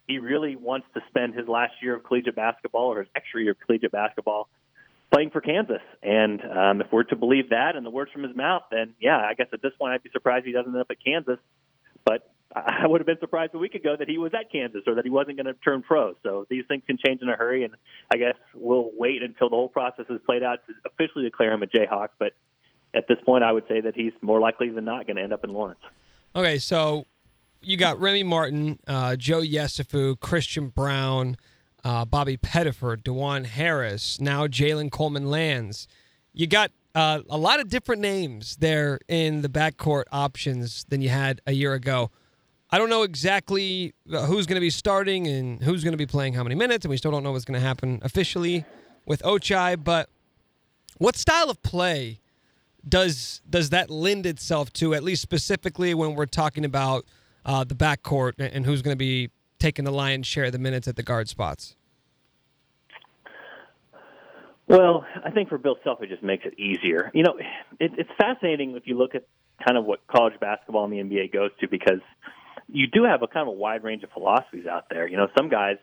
he 0.07 0.19
really 0.19 0.55
wants 0.55 0.87
to 0.93 1.01
spend 1.09 1.33
his 1.33 1.47
last 1.47 1.73
year 1.81 1.95
of 1.95 2.03
collegiate 2.03 2.35
basketball 2.35 2.93
or 2.93 2.99
his 2.99 3.07
extra 3.15 3.41
year 3.41 3.51
of 3.51 3.59
collegiate 3.65 3.91
basketball 3.91 4.47
playing 5.11 5.29
for 5.29 5.41
Kansas. 5.41 5.81
And 6.01 6.41
um, 6.41 6.81
if 6.81 6.87
we're 6.91 7.03
to 7.03 7.15
believe 7.15 7.49
that 7.49 7.75
and 7.75 7.85
the 7.85 7.89
words 7.89 8.11
from 8.11 8.23
his 8.23 8.35
mouth, 8.35 8.63
then 8.71 8.93
yeah, 8.99 9.17
I 9.17 9.33
guess 9.33 9.47
at 9.53 9.61
this 9.61 9.73
point 9.77 9.93
I'd 9.93 10.03
be 10.03 10.09
surprised 10.11 10.45
he 10.45 10.51
doesn't 10.51 10.71
end 10.71 10.81
up 10.81 10.87
at 10.89 11.03
Kansas. 11.03 11.39
But 12.05 12.32
I 12.55 12.85
would 12.87 13.01
have 13.01 13.07
been 13.07 13.19
surprised 13.19 13.53
a 13.55 13.57
week 13.57 13.73
ago 13.73 13.95
that 13.97 14.07
he 14.07 14.17
was 14.17 14.31
at 14.33 14.51
Kansas 14.51 14.81
or 14.85 14.95
that 14.95 15.05
he 15.05 15.09
wasn't 15.09 15.37
going 15.37 15.47
to 15.47 15.53
turn 15.53 15.81
pro. 15.81 16.13
So 16.23 16.45
these 16.49 16.65
things 16.67 16.83
can 16.85 16.97
change 17.03 17.21
in 17.21 17.29
a 17.29 17.35
hurry, 17.35 17.63
and 17.63 17.73
I 18.13 18.17
guess 18.17 18.35
we'll 18.53 18.91
wait 18.95 19.23
until 19.23 19.49
the 19.49 19.55
whole 19.55 19.69
process 19.69 20.05
is 20.09 20.19
played 20.25 20.43
out 20.43 20.59
to 20.67 20.73
officially 20.85 21.23
declare 21.23 21.51
him 21.51 21.63
a 21.63 21.67
Jayhawk. 21.67 22.09
But 22.19 22.33
at 22.93 23.07
this 23.07 23.17
point, 23.25 23.43
I 23.43 23.51
would 23.51 23.67
say 23.67 23.81
that 23.81 23.95
he's 23.95 24.13
more 24.21 24.39
likely 24.39 24.69
than 24.69 24.85
not 24.85 25.07
going 25.07 25.17
to 25.17 25.23
end 25.23 25.33
up 25.33 25.43
in 25.43 25.51
Lawrence. 25.51 25.79
Okay, 26.35 26.59
so 26.59 27.05
you 27.61 27.77
got 27.77 27.99
Remy 27.99 28.23
Martin, 28.23 28.79
uh, 28.87 29.15
Joe 29.15 29.41
Yesufu, 29.41 30.19
Christian 30.19 30.67
Braun, 30.69 31.37
uh, 31.83 32.05
Bobby 32.05 32.37
Pettiford, 32.37 33.03
Dajuan 33.03 33.45
Harris, 33.45 34.21
now 34.21 34.47
Jalen 34.47 34.91
Coleman 34.91 35.29
Lands. 35.29 35.87
You 36.33 36.47
got 36.47 36.71
uh, 36.95 37.21
a 37.29 37.37
lot 37.37 37.59
of 37.59 37.69
different 37.69 38.01
names 38.01 38.57
there 38.57 38.99
in 39.07 39.41
the 39.41 39.49
backcourt 39.49 40.03
options 40.11 40.85
than 40.89 41.01
you 41.01 41.09
had 41.09 41.41
a 41.47 41.53
year 41.53 41.73
ago. 41.73 42.11
I 42.73 42.79
don't 42.79 42.89
know 42.89 43.03
exactly 43.03 43.93
uh, 44.11 44.25
who's 44.25 44.47
going 44.47 44.55
to 44.55 44.59
be 44.59 44.71
starting 44.71 45.27
and 45.27 45.61
who's 45.61 45.83
going 45.83 45.91
to 45.91 45.97
be 45.97 46.07
playing 46.07 46.33
how 46.33 46.41
many 46.41 46.55
minutes, 46.55 46.85
and 46.85 46.89
we 46.89 46.97
still 46.97 47.11
don't 47.11 47.21
know 47.21 47.31
what's 47.31 47.45
going 47.45 47.61
to 47.61 47.63
happen 47.63 47.99
officially 48.01 48.65
with 49.05 49.21
Ochai. 49.21 49.81
But 49.81 50.09
what 50.97 51.15
style 51.15 51.51
of 51.51 51.61
play 51.61 52.19
does 52.89 53.43
does 53.47 53.69
that 53.69 53.91
lend 53.91 54.25
itself 54.25 54.73
to, 54.73 54.95
at 54.95 55.03
least 55.03 55.21
specifically 55.21 55.93
when 55.93 56.15
we're 56.15 56.25
talking 56.25 56.65
about 56.65 57.05
uh, 57.45 57.63
the 57.63 57.75
backcourt 57.75 58.33
and 58.39 58.65
who's 58.65 58.81
going 58.81 58.93
to 58.93 58.97
be 58.97 59.29
taking 59.59 59.85
the 59.85 59.91
lion's 59.91 60.25
share 60.25 60.45
of 60.45 60.51
the 60.51 60.57
minutes 60.57 60.87
at 60.87 60.95
the 60.95 61.03
guard 61.03 61.29
spots? 61.29 61.75
Well, 64.67 65.05
I 65.23 65.29
think 65.29 65.47
for 65.47 65.59
Bill 65.59 65.77
Self, 65.83 66.01
it 66.01 66.09
just 66.09 66.23
makes 66.23 66.43
it 66.47 66.57
easier. 66.57 67.11
You 67.13 67.21
know, 67.21 67.35
it, 67.79 67.91
it's 67.99 68.09
fascinating 68.17 68.75
if 68.75 68.87
you 68.87 68.97
look 68.97 69.13
at 69.13 69.27
kind 69.63 69.77
of 69.77 69.85
what 69.85 69.99
college 70.07 70.33
basketball 70.39 70.85
and 70.85 70.91
the 70.91 70.97
NBA 70.97 71.31
goes 71.31 71.51
to 71.59 71.67
because 71.67 72.01
you 72.67 72.87
do 72.87 73.03
have 73.03 73.21
a 73.21 73.27
kind 73.27 73.47
of 73.47 73.49
a 73.49 73.57
wide 73.57 73.83
range 73.83 74.03
of 74.03 74.09
philosophies 74.11 74.65
out 74.65 74.85
there. 74.89 75.07
You 75.07 75.17
know, 75.17 75.27
some 75.37 75.49
guys 75.49 75.77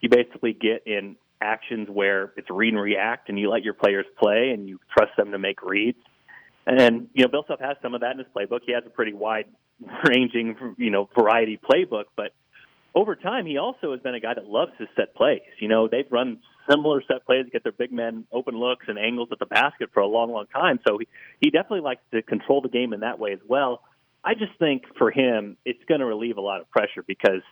you 0.00 0.08
basically 0.08 0.52
get 0.52 0.86
in 0.86 1.16
actions 1.40 1.88
where 1.88 2.32
it's 2.36 2.48
read 2.50 2.72
and 2.72 2.82
react, 2.82 3.28
and 3.28 3.38
you 3.38 3.50
let 3.50 3.62
your 3.62 3.74
players 3.74 4.06
play 4.18 4.50
and 4.54 4.68
you 4.68 4.78
trust 4.96 5.12
them 5.16 5.32
to 5.32 5.38
make 5.38 5.62
reads. 5.62 5.98
And 6.66 7.08
you 7.12 7.24
know, 7.24 7.28
Bill 7.28 7.44
Self 7.46 7.60
has 7.60 7.76
some 7.82 7.94
of 7.94 8.02
that 8.02 8.12
in 8.12 8.18
his 8.18 8.28
playbook. 8.34 8.60
He 8.64 8.72
has 8.72 8.84
a 8.86 8.90
pretty 8.90 9.12
wide 9.12 9.46
ranging, 10.08 10.56
you 10.78 10.90
know, 10.90 11.08
variety 11.18 11.58
playbook. 11.58 12.04
But 12.16 12.32
over 12.94 13.16
time, 13.16 13.46
he 13.46 13.58
also 13.58 13.92
has 13.92 14.00
been 14.00 14.14
a 14.14 14.20
guy 14.20 14.34
that 14.34 14.46
loves 14.46 14.72
his 14.78 14.88
set 14.96 15.14
plays. 15.14 15.40
You 15.58 15.68
know, 15.68 15.88
they've 15.88 16.10
run 16.10 16.38
similar 16.70 17.02
set 17.08 17.24
plays 17.26 17.46
to 17.46 17.50
get 17.50 17.62
their 17.62 17.72
big 17.72 17.92
men 17.92 18.24
open 18.32 18.54
looks 18.54 18.86
and 18.88 18.98
angles 18.98 19.28
at 19.32 19.38
the 19.38 19.46
basket 19.46 19.90
for 19.92 20.00
a 20.00 20.06
long, 20.06 20.30
long 20.30 20.46
time. 20.46 20.78
So 20.86 20.98
he, 20.98 21.08
he 21.40 21.50
definitely 21.50 21.80
likes 21.80 22.02
to 22.12 22.22
control 22.22 22.60
the 22.60 22.68
game 22.68 22.92
in 22.92 23.00
that 23.00 23.18
way 23.18 23.32
as 23.32 23.40
well. 23.46 23.82
I 24.24 24.34
just 24.34 24.52
think 24.58 24.84
for 24.98 25.10
him, 25.10 25.56
it's 25.64 25.82
going 25.88 26.00
to 26.00 26.06
relieve 26.06 26.36
a 26.36 26.40
lot 26.40 26.60
of 26.60 26.70
pressure 26.70 27.02
because 27.06 27.42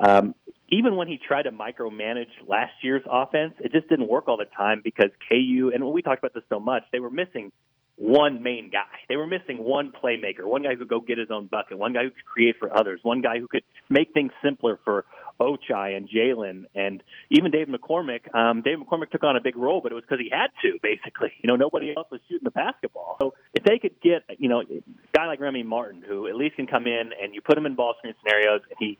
um, 0.00 0.34
even 0.68 0.96
when 0.96 1.06
he 1.06 1.18
tried 1.18 1.42
to 1.42 1.52
micromanage 1.52 2.30
last 2.46 2.72
year's 2.82 3.02
offense, 3.10 3.54
it 3.60 3.72
just 3.72 3.88
didn't 3.88 4.08
work 4.08 4.26
all 4.26 4.36
the 4.36 4.46
time 4.56 4.80
because 4.82 5.10
KU, 5.28 5.70
and 5.72 5.84
when 5.84 5.92
we 5.92 6.02
talked 6.02 6.18
about 6.18 6.34
this 6.34 6.44
so 6.48 6.58
much, 6.58 6.82
they 6.92 6.98
were 6.98 7.10
missing 7.10 7.52
one 7.96 8.42
main 8.42 8.70
guy. 8.70 8.98
They 9.08 9.16
were 9.16 9.26
missing 9.26 9.58
one 9.58 9.92
playmaker, 9.92 10.44
one 10.44 10.62
guy 10.62 10.70
who 10.70 10.78
could 10.78 10.88
go 10.88 11.00
get 11.00 11.18
his 11.18 11.30
own 11.30 11.46
bucket, 11.46 11.78
one 11.78 11.92
guy 11.92 12.04
who 12.04 12.10
could 12.10 12.24
create 12.24 12.56
for 12.58 12.74
others, 12.76 13.00
one 13.02 13.20
guy 13.20 13.38
who 13.38 13.46
could 13.46 13.62
make 13.90 14.12
things 14.12 14.32
simpler 14.42 14.80
for 14.84 15.04
Ochai 15.42 15.96
and 15.96 16.08
Jalen 16.08 16.64
and 16.74 17.02
even 17.30 17.50
Dave 17.50 17.66
McCormack. 17.68 18.34
Um, 18.34 18.62
Dave 18.62 18.78
McCormack 18.78 19.10
took 19.10 19.24
on 19.24 19.36
a 19.36 19.40
big 19.40 19.56
role, 19.56 19.80
but 19.82 19.92
it 19.92 19.94
was 19.94 20.04
because 20.08 20.22
he 20.22 20.30
had 20.30 20.48
to, 20.62 20.78
basically. 20.82 21.32
You 21.42 21.48
know, 21.48 21.56
nobody 21.56 21.94
else 21.96 22.08
was 22.10 22.20
shooting 22.28 22.44
the 22.44 22.50
basketball. 22.50 23.16
So 23.20 23.34
if 23.54 23.64
they 23.64 23.78
could 23.78 24.00
get, 24.00 24.22
you 24.38 24.48
know, 24.48 24.60
a 24.60 24.82
guy 25.14 25.26
like 25.26 25.40
Remy 25.40 25.64
Martin, 25.64 26.02
who 26.06 26.28
at 26.28 26.36
least 26.36 26.56
can 26.56 26.66
come 26.66 26.86
in 26.86 27.10
and 27.20 27.34
you 27.34 27.40
put 27.40 27.58
him 27.58 27.66
in 27.66 27.74
ball 27.74 27.94
screen 27.98 28.14
scenarios 28.22 28.60
and 28.68 28.76
he 28.78 28.98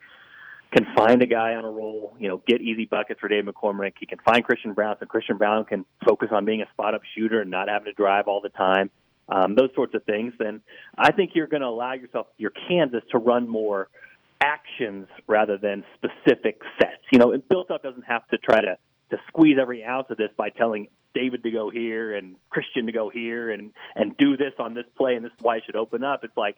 can 0.72 0.86
find 0.96 1.22
a 1.22 1.26
guy 1.26 1.54
on 1.54 1.64
a 1.64 1.70
roll, 1.70 2.16
you 2.18 2.28
know, 2.28 2.42
get 2.46 2.60
easy 2.62 2.86
buckets 2.86 3.20
for 3.20 3.28
Dave 3.28 3.44
McCormack. 3.44 3.92
He 4.00 4.06
can 4.06 4.18
find 4.24 4.42
Christian 4.42 4.72
Braun, 4.72 4.96
so 4.98 5.06
Christian 5.06 5.36
Braun 5.36 5.64
can 5.64 5.84
focus 6.06 6.30
on 6.32 6.44
being 6.44 6.62
a 6.62 6.70
spot 6.72 6.94
up 6.94 7.02
shooter 7.14 7.42
and 7.42 7.50
not 7.50 7.68
having 7.68 7.86
to 7.86 7.92
drive 7.92 8.26
all 8.26 8.40
the 8.40 8.48
time. 8.48 8.90
Um, 9.28 9.54
those 9.54 9.70
sorts 9.74 9.94
of 9.94 10.02
things. 10.04 10.32
Then 10.38 10.62
I 10.96 11.12
think 11.12 11.32
you're 11.34 11.46
going 11.46 11.60
to 11.60 11.68
allow 11.68 11.92
yourself, 11.92 12.26
your 12.38 12.52
Kansas, 12.68 13.02
to 13.12 13.18
run 13.18 13.48
more 13.48 13.88
actions 14.42 15.06
rather 15.26 15.56
than 15.56 15.84
specific 15.94 16.60
sets. 16.78 17.02
You 17.12 17.18
know, 17.18 17.36
Bill 17.48 17.64
Self 17.68 17.82
doesn't 17.82 18.06
have 18.06 18.26
to 18.28 18.38
try 18.38 18.60
to 18.60 18.76
to 19.10 19.18
squeeze 19.28 19.58
every 19.60 19.84
ounce 19.84 20.06
of 20.10 20.16
this 20.16 20.30
by 20.36 20.48
telling 20.48 20.88
David 21.14 21.42
to 21.42 21.50
go 21.50 21.70
here 21.70 22.14
and 22.14 22.36
Christian 22.48 22.86
to 22.86 22.92
go 22.92 23.10
here 23.10 23.50
and 23.50 23.72
and 23.94 24.16
do 24.16 24.36
this 24.36 24.54
on 24.58 24.74
this 24.74 24.86
play 24.96 25.14
and 25.14 25.24
this 25.24 25.32
is 25.32 25.42
why 25.42 25.56
it 25.56 25.62
should 25.66 25.76
open 25.76 26.02
up. 26.02 26.24
It's 26.24 26.36
like, 26.36 26.56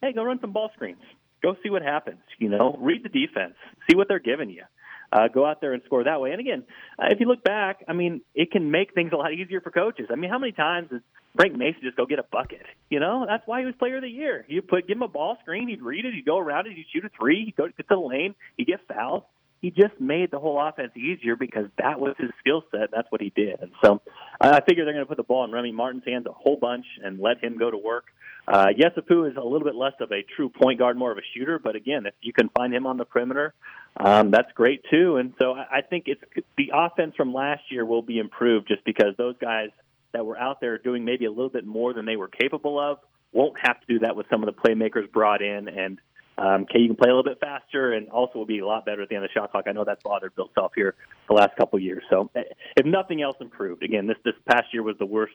hey, 0.00 0.12
go 0.12 0.24
run 0.24 0.40
some 0.40 0.52
ball 0.52 0.70
screens. 0.74 1.02
Go 1.42 1.56
see 1.62 1.70
what 1.70 1.82
happens. 1.82 2.20
You 2.38 2.48
know, 2.48 2.76
read 2.78 3.02
the 3.02 3.08
defense, 3.08 3.54
see 3.88 3.96
what 3.96 4.08
they're 4.08 4.18
giving 4.18 4.50
you. 4.50 4.64
Uh, 5.12 5.26
go 5.26 5.44
out 5.44 5.60
there 5.60 5.72
and 5.72 5.82
score 5.86 6.04
that 6.04 6.20
way. 6.20 6.30
And 6.30 6.40
again, 6.40 6.64
uh, 6.98 7.06
if 7.10 7.18
you 7.18 7.26
look 7.26 7.42
back, 7.42 7.84
I 7.88 7.92
mean, 7.94 8.20
it 8.34 8.52
can 8.52 8.70
make 8.70 8.94
things 8.94 9.10
a 9.12 9.16
lot 9.16 9.32
easier 9.32 9.60
for 9.60 9.70
coaches. 9.70 10.06
I 10.10 10.14
mean, 10.14 10.30
how 10.30 10.38
many 10.38 10.52
times 10.52 10.90
does 10.90 11.00
Frank 11.34 11.56
Mason 11.56 11.80
just 11.82 11.96
go 11.96 12.06
get 12.06 12.20
a 12.20 12.24
bucket? 12.30 12.62
You 12.90 13.00
know, 13.00 13.26
that's 13.28 13.42
why 13.46 13.60
he 13.60 13.66
was 13.66 13.74
Player 13.76 13.96
of 13.96 14.02
the 14.02 14.08
Year. 14.08 14.44
You 14.48 14.62
put 14.62 14.86
give 14.86 14.96
him 14.96 15.02
a 15.02 15.08
ball 15.08 15.36
screen, 15.42 15.68
he'd 15.68 15.82
read 15.82 16.04
it, 16.04 16.14
he'd 16.14 16.24
go 16.26 16.38
around 16.38 16.66
it, 16.68 16.74
he'd 16.74 16.86
shoot 16.92 17.04
a 17.04 17.10
three, 17.18 17.44
he'd 17.46 17.56
go 17.56 17.66
get 17.66 17.76
to 17.78 17.84
the 17.88 17.96
lane, 17.96 18.34
he'd 18.56 18.68
get 18.68 18.80
fouled. 18.86 19.24
he 19.60 19.70
just 19.70 20.00
made 20.00 20.30
the 20.30 20.38
whole 20.38 20.60
offense 20.60 20.92
easier 20.96 21.36
because 21.36 21.66
that 21.78 22.00
was 22.00 22.14
his 22.18 22.30
skill 22.40 22.64
set. 22.70 22.90
That's 22.90 23.10
what 23.10 23.20
he 23.20 23.30
did. 23.34 23.60
And 23.60 23.72
so 23.82 24.00
I 24.40 24.50
I 24.50 24.60
figure 24.64 24.84
they're 24.84 24.94
going 24.94 25.04
to 25.04 25.08
put 25.08 25.16
the 25.16 25.22
ball 25.22 25.44
in 25.44 25.52
Remy 25.52 25.72
Martin's 25.72 26.04
hands 26.06 26.26
a 26.26 26.32
whole 26.32 26.56
bunch 26.56 26.86
and 27.04 27.20
let 27.20 27.42
him 27.42 27.58
go 27.58 27.70
to 27.70 27.76
work. 27.78 28.04
Uh, 28.48 28.68
Yesufu 28.68 29.30
is 29.30 29.36
a 29.36 29.42
little 29.42 29.64
bit 29.64 29.74
less 29.74 29.92
of 30.00 30.10
a 30.12 30.22
true 30.36 30.48
point 30.48 30.78
guard, 30.78 30.96
more 30.96 31.12
of 31.12 31.18
a 31.18 31.22
shooter. 31.34 31.58
But 31.58 31.76
again, 31.76 32.06
if 32.06 32.14
you 32.20 32.32
can 32.32 32.48
find 32.50 32.74
him 32.74 32.86
on 32.86 32.96
the 32.96 33.04
perimeter, 33.04 33.54
um, 33.96 34.30
that's 34.30 34.50
great 34.54 34.82
too. 34.90 35.16
And 35.16 35.34
so 35.40 35.52
I 35.52 35.78
I 35.78 35.80
think 35.82 36.04
it's 36.06 36.22
the 36.56 36.70
offense 36.74 37.14
from 37.16 37.32
last 37.32 37.62
year 37.70 37.84
will 37.84 38.02
be 38.02 38.18
improved 38.18 38.68
just 38.68 38.84
because 38.84 39.14
those 39.16 39.36
guys 39.40 39.70
that 40.12 40.24
were 40.24 40.38
out 40.38 40.60
there 40.60 40.78
doing 40.78 41.04
maybe 41.04 41.24
a 41.24 41.30
little 41.30 41.48
bit 41.48 41.64
more 41.64 41.92
than 41.94 42.04
they 42.04 42.16
were 42.16 42.28
capable 42.28 42.78
of 42.78 42.98
won't 43.32 43.56
have 43.62 43.80
to 43.80 43.86
do 43.86 43.98
that 44.00 44.16
with 44.16 44.26
some 44.30 44.42
of 44.42 44.52
the 44.52 44.60
playmakers 44.60 45.10
brought 45.10 45.42
in. 45.42 45.68
And 45.68 45.98
um, 46.36 46.66
KU 46.66 46.86
can 46.86 46.96
play 46.96 47.10
a 47.10 47.14
little 47.14 47.22
bit 47.22 47.38
faster 47.40 47.92
and 47.92 48.08
also 48.08 48.38
will 48.38 48.46
be 48.46 48.60
a 48.60 48.66
lot 48.66 48.84
better 48.84 49.02
at 49.02 49.08
the 49.08 49.14
end 49.14 49.24
of 49.24 49.30
the 49.30 49.40
shot 49.40 49.52
clock. 49.52 49.64
I 49.66 49.72
know 49.72 49.84
that's 49.84 50.02
bothered 50.02 50.34
Bill 50.34 50.50
Self 50.54 50.72
here 50.74 50.94
the 51.28 51.34
last 51.34 51.56
couple 51.56 51.76
of 51.76 51.82
years. 51.82 52.02
So 52.10 52.30
eh, 52.34 52.42
if 52.76 52.86
nothing 52.86 53.22
else 53.22 53.36
improved, 53.40 53.82
again, 53.82 54.06
this 54.06 54.16
this 54.24 54.34
past 54.46 54.72
year 54.72 54.82
was 54.82 54.96
the 54.98 55.06
worst 55.06 55.34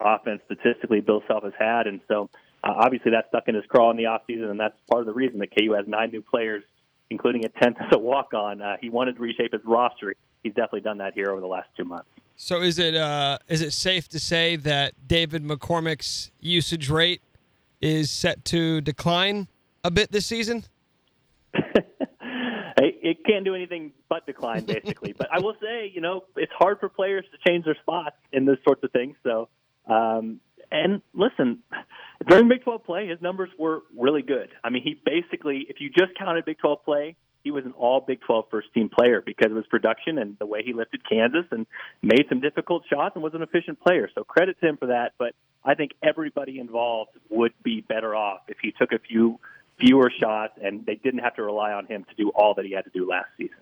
offense 0.00 0.40
statistically 0.46 1.00
Bill 1.00 1.22
Self 1.28 1.44
has 1.44 1.52
had, 1.58 1.86
and 1.86 2.00
so 2.08 2.30
uh, 2.66 2.72
obviously 2.76 3.10
that's 3.10 3.28
stuck 3.28 3.48
in 3.48 3.54
his 3.54 3.64
craw 3.68 3.90
in 3.90 3.96
the 3.96 4.04
offseason, 4.04 4.50
and 4.50 4.58
that's 4.58 4.74
part 4.90 5.00
of 5.00 5.06
the 5.06 5.12
reason 5.12 5.38
that 5.38 5.48
KU 5.56 5.72
has 5.72 5.86
nine 5.86 6.10
new 6.10 6.22
players, 6.22 6.62
including 7.10 7.44
a 7.44 7.48
tenth 7.48 7.76
as 7.80 7.88
a 7.92 7.98
walk 7.98 8.34
on. 8.34 8.60
Uh, 8.60 8.76
he 8.80 8.88
wanted 8.88 9.16
to 9.16 9.22
reshape 9.22 9.52
his 9.52 9.62
roster. 9.64 10.14
He's 10.42 10.54
definitely 10.54 10.80
done 10.80 10.98
that 10.98 11.14
here 11.14 11.30
over 11.30 11.40
the 11.40 11.46
last 11.46 11.68
two 11.76 11.84
months. 11.84 12.08
So 12.36 12.60
is 12.60 12.78
it 12.78 12.94
uh, 12.94 13.38
is 13.48 13.62
it 13.62 13.72
safe 13.72 14.08
to 14.08 14.20
say 14.20 14.56
that 14.56 14.92
David 15.06 15.44
McCormack's 15.44 16.30
usage 16.40 16.90
rate 16.90 17.22
is 17.80 18.10
set 18.10 18.44
to 18.46 18.80
decline 18.80 19.48
a 19.84 19.90
bit 19.90 20.12
this 20.12 20.26
season? 20.26 20.64
It 23.06 23.24
can't 23.24 23.44
do 23.44 23.54
anything 23.54 23.92
but 24.08 24.26
decline, 24.26 24.64
basically. 24.64 25.12
but 25.18 25.28
I 25.32 25.38
will 25.38 25.54
say, 25.62 25.90
you 25.94 26.00
know, 26.00 26.24
it's 26.34 26.52
hard 26.58 26.80
for 26.80 26.88
players 26.88 27.24
to 27.30 27.50
change 27.50 27.64
their 27.64 27.76
spots 27.80 28.16
in 28.32 28.46
those 28.46 28.58
sorts 28.66 28.82
of 28.82 28.90
things. 28.90 29.14
So, 29.22 29.48
um, 29.86 30.40
and 30.72 31.00
listen, 31.14 31.60
during 32.26 32.48
Big 32.48 32.62
12 32.62 32.84
play, 32.84 33.08
his 33.08 33.20
numbers 33.20 33.50
were 33.58 33.82
really 33.96 34.22
good. 34.22 34.48
I 34.64 34.70
mean, 34.70 34.82
he 34.82 35.00
basically, 35.04 35.66
if 35.68 35.80
you 35.80 35.90
just 35.90 36.16
counted 36.18 36.44
Big 36.44 36.58
12 36.58 36.84
play, 36.84 37.16
he 37.44 37.50
was 37.52 37.64
an 37.64 37.72
all 37.72 38.00
Big 38.00 38.20
12 38.22 38.46
first 38.50 38.72
team 38.74 38.88
player 38.88 39.22
because 39.24 39.52
of 39.52 39.56
his 39.56 39.66
production 39.66 40.18
and 40.18 40.36
the 40.38 40.46
way 40.46 40.62
he 40.64 40.72
lifted 40.72 41.08
Kansas 41.08 41.44
and 41.52 41.66
made 42.02 42.24
some 42.28 42.40
difficult 42.40 42.82
shots 42.90 43.14
and 43.14 43.22
was 43.22 43.34
an 43.34 43.42
efficient 43.42 43.80
player. 43.80 44.10
So 44.14 44.24
credit 44.24 44.56
to 44.60 44.68
him 44.68 44.76
for 44.76 44.86
that. 44.86 45.12
But 45.18 45.34
I 45.64 45.74
think 45.74 45.92
everybody 46.02 46.58
involved 46.58 47.12
would 47.30 47.52
be 47.62 47.82
better 47.82 48.16
off 48.16 48.40
if 48.48 48.56
he 48.60 48.72
took 48.72 48.92
a 48.92 48.98
few 48.98 49.38
fewer 49.78 50.10
shots 50.18 50.54
and 50.60 50.84
they 50.86 50.96
didn't 50.96 51.20
have 51.20 51.36
to 51.36 51.42
rely 51.42 51.72
on 51.72 51.86
him 51.86 52.04
to 52.08 52.14
do 52.16 52.30
all 52.30 52.54
that 52.54 52.64
he 52.64 52.72
had 52.72 52.84
to 52.84 52.90
do 52.90 53.08
last 53.08 53.28
season. 53.36 53.56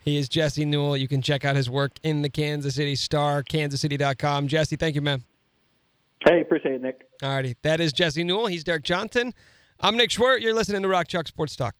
He 0.00 0.16
is 0.16 0.28
Jesse 0.28 0.64
Newell. 0.64 0.96
You 0.96 1.08
can 1.08 1.20
check 1.20 1.44
out 1.44 1.56
his 1.56 1.68
work 1.68 1.92
in 2.02 2.22
the 2.22 2.30
Kansas 2.30 2.76
City 2.76 2.94
Star, 2.94 3.42
kansascity.com. 3.42 4.46
Jesse, 4.46 4.76
thank 4.76 4.94
you, 4.94 5.02
man. 5.02 5.24
Hey, 6.24 6.40
appreciate 6.40 6.76
it, 6.76 6.82
Nick. 6.82 7.02
Alrighty, 7.22 7.56
that 7.62 7.80
is 7.80 7.92
Jesse 7.92 8.24
Newell. 8.24 8.46
He's 8.46 8.64
Derek 8.64 8.82
Johnson. 8.82 9.32
I'm 9.80 9.96
Nick 9.96 10.10
Schwerdt. 10.10 10.40
You're 10.40 10.54
listening 10.54 10.82
to 10.82 10.88
Rock 10.88 11.08
Chalk 11.08 11.28
Sports 11.28 11.56
Talk. 11.56 11.74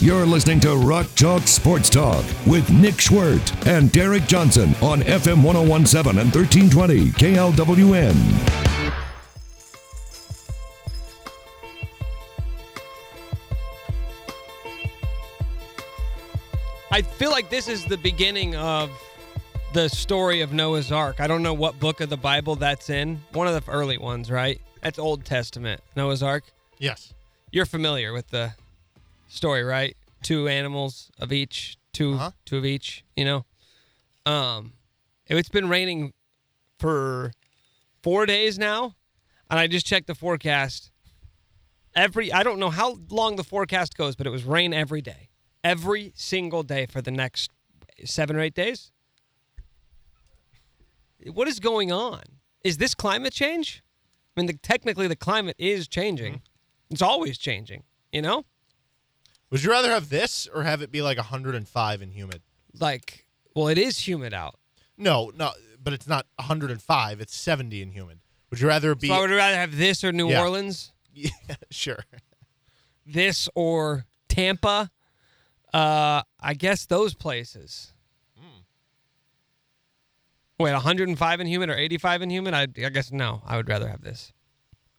You're 0.00 0.26
listening 0.26 0.60
to 0.60 0.76
Rock 0.76 1.08
Chalk 1.16 1.42
Sports 1.42 1.90
Talk 1.90 2.24
with 2.46 2.70
Nick 2.70 2.94
Schwerdt 2.94 3.66
and 3.66 3.90
Derek 3.90 4.26
Johnson 4.26 4.74
on 4.80 5.00
FM 5.00 5.42
1017 5.42 6.18
and 6.20 6.32
1320 6.32 7.10
KLWN. 7.10 8.14
I 16.92 17.02
feel 17.02 17.30
like 17.30 17.50
this 17.50 17.66
is 17.68 17.84
the 17.84 17.98
beginning 17.98 18.54
of 18.54 18.90
the 19.78 19.88
story 19.88 20.40
of 20.40 20.52
Noah's 20.52 20.90
Ark. 20.90 21.20
I 21.20 21.28
don't 21.28 21.40
know 21.40 21.54
what 21.54 21.78
book 21.78 22.00
of 22.00 22.10
the 22.10 22.16
Bible 22.16 22.56
that's 22.56 22.90
in. 22.90 23.20
One 23.30 23.46
of 23.46 23.64
the 23.64 23.70
early 23.70 23.96
ones, 23.96 24.28
right? 24.28 24.60
That's 24.82 24.98
Old 24.98 25.24
Testament. 25.24 25.80
Noah's 25.94 26.20
Ark. 26.20 26.42
Yes. 26.78 27.14
You're 27.52 27.64
familiar 27.64 28.12
with 28.12 28.26
the 28.30 28.54
story, 29.28 29.62
right? 29.62 29.96
Two 30.20 30.48
animals 30.48 31.12
of 31.20 31.30
each, 31.32 31.76
2 31.92 32.14
Uh-huh. 32.14 32.30
two 32.44 32.56
of 32.58 32.66
each. 32.66 33.04
You 33.16 33.24
know, 33.24 33.46
um, 34.26 34.72
it's 35.28 35.48
been 35.48 35.68
raining 35.68 36.12
for 36.80 37.30
four 38.02 38.26
days 38.26 38.58
now, 38.58 38.96
and 39.48 39.60
I 39.60 39.68
just 39.68 39.86
checked 39.86 40.08
the 40.08 40.16
forecast. 40.16 40.90
Every 41.94 42.32
I 42.32 42.42
don't 42.42 42.58
know 42.58 42.70
how 42.70 42.98
long 43.10 43.36
the 43.36 43.44
forecast 43.44 43.96
goes, 43.96 44.16
but 44.16 44.26
it 44.26 44.30
was 44.30 44.42
rain 44.42 44.74
every 44.74 45.02
day, 45.02 45.28
every 45.62 46.12
single 46.16 46.64
day 46.64 46.86
for 46.86 47.00
the 47.00 47.12
next 47.12 47.52
seven 48.04 48.34
or 48.34 48.40
eight 48.40 48.54
days. 48.54 48.90
What 51.32 51.48
is 51.48 51.60
going 51.60 51.90
on? 51.92 52.22
Is 52.64 52.78
this 52.78 52.94
climate 52.94 53.32
change? 53.32 53.82
I 54.36 54.40
mean, 54.40 54.46
the, 54.46 54.52
technically, 54.54 55.08
the 55.08 55.16
climate 55.16 55.56
is 55.58 55.88
changing. 55.88 56.42
It's 56.90 57.02
always 57.02 57.38
changing. 57.38 57.82
You 58.12 58.22
know, 58.22 58.44
Would 59.50 59.62
you 59.62 59.70
rather 59.70 59.90
have 59.90 60.08
this 60.08 60.46
or 60.54 60.62
have 60.62 60.80
it 60.80 60.90
be 60.90 61.02
like 61.02 61.18
105 61.18 62.02
and 62.02 62.12
humid? 62.12 62.42
like, 62.80 63.26
well, 63.54 63.68
it 63.68 63.76
is 63.78 64.06
humid 64.06 64.32
out. 64.32 64.54
No, 64.96 65.30
no, 65.36 65.50
but 65.82 65.92
it's 65.92 66.06
not 66.06 66.26
105. 66.36 67.20
It's 67.20 67.36
70 67.36 67.82
and 67.82 67.92
humid. 67.92 68.20
Would 68.50 68.60
you 68.60 68.68
rather 68.68 68.94
be? 68.94 69.08
So 69.08 69.14
I 69.14 69.20
would 69.20 69.30
rather 69.30 69.56
have 69.56 69.76
this 69.76 70.02
or 70.04 70.12
New 70.12 70.30
Yeah. 70.30 70.40
Orleans, 70.42 70.92
yeah, 71.14 71.30
sure. 71.70 72.04
this 73.04 73.48
or 73.54 74.06
Tampa. 74.28 74.90
Uh, 75.74 76.22
I 76.40 76.54
guess 76.54 76.86
those 76.86 77.12
places. 77.14 77.92
Wait, 80.60 80.72
105 80.72 81.40
in 81.40 81.46
humid 81.46 81.70
or 81.70 81.76
85 81.76 82.22
in 82.22 82.30
humid? 82.30 82.54
I, 82.54 82.62
I 82.62 82.88
guess 82.88 83.12
no. 83.12 83.42
I 83.46 83.56
would 83.56 83.68
rather 83.68 83.88
have 83.88 84.02
this. 84.02 84.32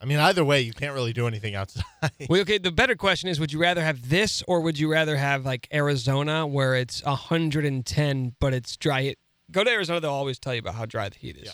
I 0.01 0.05
mean, 0.05 0.18
either 0.18 0.45
way, 0.45 0.62
you 0.62 0.72
can't 0.72 0.93
really 0.93 1.12
do 1.12 1.28
anything 1.28 1.55
outside. 1.55 1.84
Well, 2.30 2.39
okay. 2.41 2.57
The 2.57 2.72
better 2.72 2.95
question 2.95 3.30
is: 3.30 3.39
Would 3.39 3.51
you 3.51 3.60
rather 3.60 3.84
have 3.84 4.10
this, 4.10 4.41
or 4.47 4.62
would 4.62 4.80
you 4.80 4.89
rather 4.89 5.18
have 5.18 5.45
like 5.45 5.68
Arizona, 5.74 6.47
where 6.47 6.76
it's 6.76 7.03
110 7.03 8.36
but 8.39 8.53
it's 8.53 8.78
dry? 8.78 9.01
Heat? 9.01 9.20
Go 9.51 9.64
to 9.66 9.70
Arizona; 9.70 9.99
they'll 9.99 10.12
always 10.12 10.39
tell 10.39 10.53
you 10.53 10.60
about 10.60 10.76
how 10.76 10.86
dry 10.86 11.10
the 11.10 11.18
heat 11.18 11.36
is. 11.36 11.47
Yeah. 11.47 11.51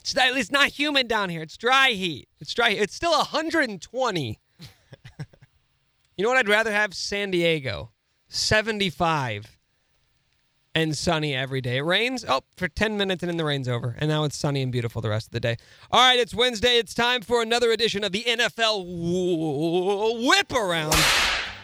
It's 0.00 0.14
not, 0.14 0.36
it's 0.38 0.50
not 0.50 0.68
humid 0.68 1.08
down 1.08 1.28
here. 1.28 1.42
It's 1.42 1.58
dry 1.58 1.90
heat. 1.90 2.28
It's 2.40 2.54
dry. 2.54 2.70
It's 2.70 2.94
still 2.94 3.10
120. 3.10 4.38
you 6.16 6.22
know 6.22 6.28
what? 6.30 6.38
I'd 6.38 6.48
rather 6.48 6.72
have 6.72 6.94
San 6.94 7.30
Diego, 7.30 7.90
75, 8.28 9.57
and 10.74 10.96
sunny 10.96 11.34
every 11.34 11.60
day. 11.60 11.78
It 11.78 11.82
rains 11.82 12.24
oh 12.28 12.42
for 12.56 12.68
10 12.68 12.96
minutes 12.96 13.22
and 13.22 13.30
then 13.30 13.36
the 13.36 13.44
rain's 13.44 13.68
over, 13.68 13.96
and 13.98 14.08
now 14.08 14.24
it's 14.24 14.36
sunny 14.36 14.62
and 14.62 14.70
beautiful 14.72 15.02
the 15.02 15.10
rest 15.10 15.28
of 15.28 15.32
the 15.32 15.40
day. 15.40 15.56
All 15.90 16.00
right, 16.00 16.18
it's 16.18 16.34
Wednesday. 16.34 16.78
It's 16.78 16.94
time 16.94 17.22
for 17.22 17.42
another 17.42 17.72
edition 17.72 18.04
of 18.04 18.12
the 18.12 18.22
NFL 18.24 18.84
w- 18.84 20.28
Whip 20.28 20.52
Around. 20.52 20.94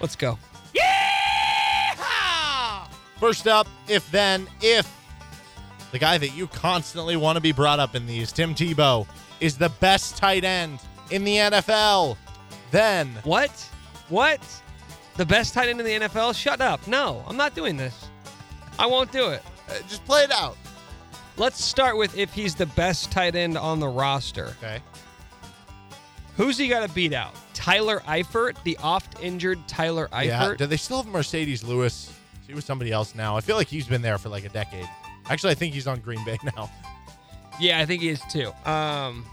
Let's 0.00 0.16
go. 0.16 0.38
Yeah! 0.74 2.86
First 3.20 3.46
up, 3.46 3.66
if 3.88 4.10
then, 4.10 4.48
if 4.60 4.90
the 5.92 5.98
guy 5.98 6.18
that 6.18 6.34
you 6.34 6.46
constantly 6.48 7.16
want 7.16 7.36
to 7.36 7.40
be 7.40 7.52
brought 7.52 7.78
up 7.78 7.94
in 7.94 8.06
these, 8.06 8.32
Tim 8.32 8.54
Tebow, 8.54 9.06
is 9.40 9.56
the 9.56 9.68
best 9.80 10.16
tight 10.16 10.44
end 10.44 10.80
in 11.10 11.24
the 11.24 11.36
NFL, 11.36 12.16
then 12.70 13.08
What? 13.22 13.50
What? 14.08 14.40
The 15.16 15.24
best 15.24 15.54
tight 15.54 15.68
end 15.68 15.80
in 15.80 15.86
the 15.86 16.08
NFL? 16.08 16.34
Shut 16.34 16.60
up. 16.60 16.86
No, 16.88 17.24
I'm 17.26 17.36
not 17.36 17.54
doing 17.54 17.76
this. 17.76 18.08
I 18.78 18.86
won't 18.86 19.12
do 19.12 19.28
it. 19.28 19.42
uh, 19.68 19.74
just 19.88 20.04
play 20.04 20.22
it 20.22 20.30
out. 20.32 20.56
Let's 21.36 21.62
start 21.64 21.96
with 21.96 22.16
if 22.16 22.32
he's 22.32 22.54
the 22.54 22.66
best 22.66 23.10
tight 23.10 23.34
end 23.34 23.56
on 23.58 23.80
the 23.80 23.88
roster. 23.88 24.54
Okay. 24.62 24.80
Who's 26.36 26.58
he 26.58 26.68
got 26.68 26.86
to 26.86 26.92
beat 26.94 27.12
out? 27.12 27.34
Tyler 27.54 28.00
Eifert, 28.06 28.60
the 28.64 28.76
oft 28.82 29.20
injured 29.22 29.58
Tyler 29.68 30.08
Eifert. 30.12 30.26
Yeah. 30.26 30.54
Do 30.56 30.66
they 30.66 30.76
still 30.76 31.02
have 31.02 31.12
Marcedes 31.12 31.66
Lewis? 31.66 32.12
He 32.46 32.54
was 32.54 32.64
somebody 32.64 32.92
else 32.92 33.14
now. 33.14 33.36
I 33.36 33.40
feel 33.40 33.56
like 33.56 33.68
he's 33.68 33.86
been 33.86 34.02
there 34.02 34.18
for 34.18 34.28
like 34.28 34.44
a 34.44 34.48
decade. 34.48 34.88
Actually, 35.30 35.52
I 35.52 35.54
think 35.54 35.74
he's 35.74 35.86
on 35.86 36.00
Green 36.00 36.22
Bay 36.24 36.38
now. 36.56 36.70
Yeah, 37.60 37.78
I 37.78 37.86
think 37.86 38.02
he 38.02 38.08
is 38.08 38.20
too. 38.30 38.52
Um, 38.68 39.24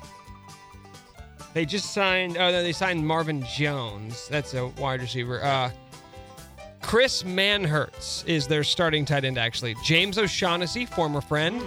they 1.54 1.66
just 1.66 1.92
signed. 1.94 2.38
Oh, 2.38 2.52
no, 2.52 2.64
they 2.64 2.72
signed 2.72 3.06
Marvin 3.06 3.44
Jones. 3.44 4.28
That's 4.30 4.54
a 4.54 4.68
wide 4.68 5.02
receiver. 5.02 5.44
Uh, 5.44 5.72
Chris 6.82 7.24
Manhertz 7.24 8.26
is 8.28 8.48
their 8.48 8.64
starting 8.64 9.06
tight 9.06 9.24
end. 9.26 9.38
Actually, 9.38 9.76
James 9.84 10.18
O'Shaughnessy, 10.18 10.86
former 10.86 11.22
friend, 11.22 11.62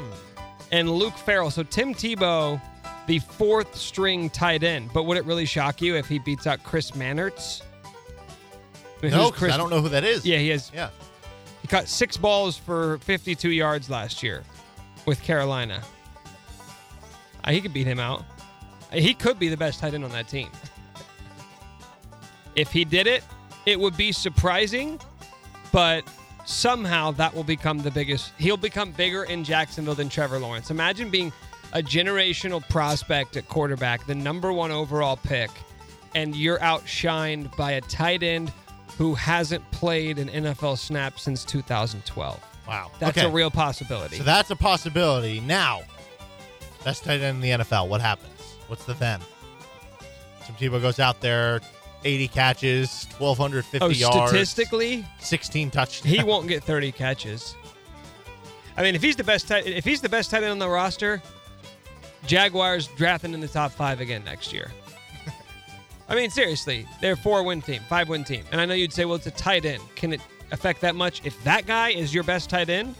and 0.72 0.90
Luke 0.90 1.16
Farrell. 1.16 1.50
So 1.50 1.62
Tim 1.62 1.94
Tebow, 1.94 2.60
the 3.06 3.18
fourth 3.20 3.74
string 3.76 4.28
tight 4.30 4.62
end. 4.62 4.90
But 4.92 5.04
would 5.04 5.16
it 5.16 5.24
really 5.24 5.46
shock 5.46 5.80
you 5.80 5.96
if 5.96 6.06
he 6.08 6.18
beats 6.18 6.46
out 6.46 6.62
Chris 6.64 6.90
Manhertz? 6.92 7.62
I 9.02 9.06
mean, 9.06 9.12
No, 9.12 9.30
'cause 9.30 9.50
I 9.50 9.56
don't 9.56 9.70
know 9.70 9.80
who 9.80 9.88
that 9.90 10.04
is. 10.04 10.24
Yeah, 10.26 10.38
he 10.38 10.48
has. 10.48 10.70
Yeah. 10.74 10.88
He 11.62 11.68
caught 11.68 11.88
six 11.88 12.16
balls 12.16 12.56
for 12.58 12.98
52 12.98 13.50
yards 13.50 13.88
last 13.88 14.22
year 14.22 14.42
with 15.06 15.22
Carolina. 15.22 15.82
Uh, 17.44 17.52
he 17.52 17.60
could 17.60 17.72
beat 17.72 17.86
him 17.86 18.00
out. 18.00 18.24
Uh, 18.92 18.96
He 18.96 19.14
could 19.14 19.38
be 19.38 19.48
the 19.48 19.56
best 19.56 19.80
tight 19.80 19.94
end 19.94 20.04
on 20.04 20.10
that 20.12 20.28
team. 20.28 20.50
if 22.56 22.70
he 22.72 22.84
did 22.84 23.06
it, 23.06 23.22
It 23.66 23.78
would 23.80 23.96
be 23.96 24.12
surprising, 24.12 25.00
but 25.72 26.04
somehow 26.44 27.10
that 27.12 27.34
will 27.34 27.44
become 27.44 27.78
the 27.78 27.90
biggest. 27.90 28.32
He'll 28.38 28.56
become 28.56 28.92
bigger 28.92 29.24
in 29.24 29.44
Jacksonville 29.44 29.94
than 29.94 30.08
Trevor 30.08 30.38
Lawrence. 30.38 30.70
Imagine 30.70 31.08
being 31.10 31.32
a 31.72 31.82
generational 31.82 32.66
prospect 32.68 33.36
at 33.36 33.48
quarterback, 33.48 34.06
the 34.06 34.14
number 34.14 34.52
one 34.52 34.70
overall 34.70 35.16
pick, 35.16 35.50
and 36.14 36.36
you're 36.36 36.58
outshined 36.58 37.54
by 37.56 37.72
a 37.72 37.80
tight 37.82 38.22
end 38.22 38.52
who 38.98 39.14
hasn't 39.14 39.68
played 39.72 40.18
an 40.18 40.28
NFL 40.28 40.78
snap 40.78 41.18
since 41.18 41.44
2012. 41.44 42.40
Wow. 42.68 42.90
That's 43.00 43.18
Okay. 43.18 43.26
a 43.26 43.30
real 43.30 43.50
possibility. 43.50 44.18
So 44.18 44.22
that's 44.22 44.50
a 44.50 44.56
possibility. 44.56 45.40
Now, 45.40 45.80
best 46.84 47.02
tight 47.04 47.20
end 47.20 47.36
in 47.36 47.40
the 47.40 47.50
NFL. 47.64 47.88
What 47.88 48.00
happens? 48.00 48.30
What's 48.68 48.84
the 48.84 48.94
then? 48.94 49.20
Some 50.46 50.54
Tebow 50.56 50.80
goes 50.80 51.00
out 51.00 51.20
there, 51.20 51.60
80 52.04 52.28
catches, 52.28 53.06
1,250 53.18 53.78
oh, 53.80 53.88
yards, 53.88 54.30
statistically, 54.30 55.04
16 55.20 55.70
touchdowns. 55.70 56.14
he 56.14 56.22
won't 56.22 56.48
get 56.48 56.62
30 56.62 56.92
catches. 56.92 57.56
I 58.76 58.82
mean, 58.82 58.94
if 58.94 59.02
he's 59.02 59.16
the 59.16 59.24
best 59.24 59.48
tight, 59.48 59.66
if 59.66 59.84
he's 59.84 60.00
the 60.00 60.08
best 60.08 60.30
tight 60.30 60.42
end 60.42 60.52
on 60.52 60.58
the 60.58 60.68
roster, 60.68 61.22
Jaguars 62.26 62.88
drafting 62.96 63.32
in 63.34 63.40
the 63.40 63.48
top 63.48 63.70
five 63.70 64.00
again 64.00 64.24
next 64.24 64.52
year. 64.52 64.70
I 66.08 66.14
mean, 66.14 66.30
seriously, 66.30 66.86
they're 67.00 67.12
a 67.12 67.16
four-win 67.16 67.62
team, 67.62 67.82
five-win 67.88 68.24
team, 68.24 68.44
and 68.50 68.60
I 68.60 68.66
know 68.66 68.74
you'd 68.74 68.92
say, 68.92 69.04
well, 69.04 69.14
it's 69.14 69.26
a 69.26 69.30
tight 69.30 69.64
end. 69.64 69.82
Can 69.94 70.12
it 70.12 70.20
affect 70.50 70.80
that 70.80 70.94
much? 70.94 71.24
If 71.24 71.42
that 71.44 71.66
guy 71.66 71.90
is 71.90 72.12
your 72.12 72.24
best 72.24 72.50
tight 72.50 72.68
end, 72.68 72.94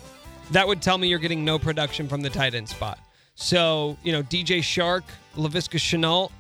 that 0.51 0.67
would 0.67 0.83
tell 0.83 0.99
me 0.99 1.09
you're 1.09 1.19
getting 1.19 1.45
no 1.45 1.59
production 1.59 2.09
from 2.09 2.21
the 2.21 2.31
tight 2.31 2.55
end 2.55 2.69
spot. 2.69 2.99
So, 3.35 3.97
you 4.03 4.13
know, 4.13 4.23
DJ 4.23 4.59
Chark, 4.59 5.03
Laviska 5.37 5.79
Shenault, 5.79 6.31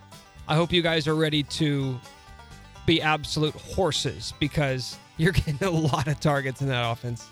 I 0.47 0.55
hope 0.55 0.73
you 0.73 0.83
guys 0.83 1.09
are 1.09 1.17
ready 1.17 1.43
to 1.43 1.99
be 2.87 3.01
absolute 3.03 3.55
horses 3.55 4.35
because 4.39 4.97
you're 5.16 5.32
getting 5.32 5.62
a 5.66 5.70
lot 5.70 6.09
of 6.09 6.20
targets 6.20 6.61
in 6.61 6.68
that 6.68 6.91
offense. 6.91 7.28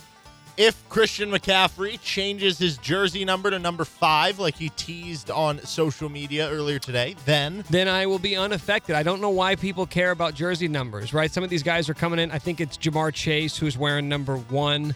if 0.58 0.86
Christian 0.90 1.30
McCaffrey 1.30 2.00
changes 2.02 2.58
his 2.58 2.76
jersey 2.78 3.24
number 3.24 3.50
to 3.50 3.58
number 3.58 3.84
five, 3.84 4.38
like 4.38 4.54
he 4.54 4.68
teased 4.70 5.30
on 5.30 5.58
social 5.60 6.08
media 6.10 6.50
earlier 6.50 6.78
today, 6.78 7.16
then 7.24 7.64
Then 7.70 7.88
I 7.88 8.06
will 8.06 8.18
be 8.18 8.36
unaffected. 8.36 8.94
I 8.94 9.02
don't 9.02 9.20
know 9.20 9.30
why 9.30 9.56
people 9.56 9.86
care 9.86 10.10
about 10.10 10.34
jersey 10.34 10.68
numbers, 10.68 11.14
right? 11.14 11.30
Some 11.30 11.42
of 11.42 11.50
these 11.50 11.62
guys 11.62 11.88
are 11.88 11.94
coming 11.94 12.18
in. 12.18 12.30
I 12.30 12.38
think 12.38 12.60
it's 12.60 12.76
Ja'Marr 12.76 13.14
Chase 13.14 13.56
who's 13.56 13.78
wearing 13.78 14.08
number 14.08 14.36
one. 14.36 14.94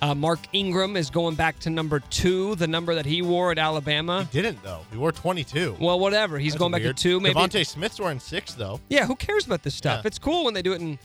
Uh, 0.00 0.14
Mark 0.14 0.38
Ingram 0.52 0.96
is 0.96 1.10
going 1.10 1.34
back 1.34 1.58
to 1.60 1.70
number 1.70 1.98
two, 1.98 2.54
the 2.54 2.68
number 2.68 2.94
that 2.94 3.04
he 3.04 3.20
wore 3.20 3.50
at 3.50 3.58
Alabama. 3.58 4.28
didn't 4.30 4.62
though. 4.62 4.80
He 4.92 4.96
wore 4.96 5.10
22. 5.10 5.76
Well, 5.80 5.98
whatever. 5.98 6.38
He's 6.38 6.52
That's 6.52 6.60
going 6.60 6.72
back 6.72 6.82
to 6.82 6.94
two. 6.94 7.18
Maybe. 7.18 7.34
DeVonta 7.34 7.66
Smith's 7.66 7.98
wearing 7.98 8.20
six 8.20 8.54
though. 8.54 8.78
Yeah, 8.88 9.06
who 9.06 9.16
cares 9.16 9.46
about 9.46 9.62
this 9.64 9.74
stuff? 9.74 10.02
Yeah. 10.04 10.06
It's 10.06 10.18
cool 10.18 10.44
when 10.44 10.54
they 10.54 10.62
do 10.62 10.72
it 10.72 10.80
in 10.80 10.98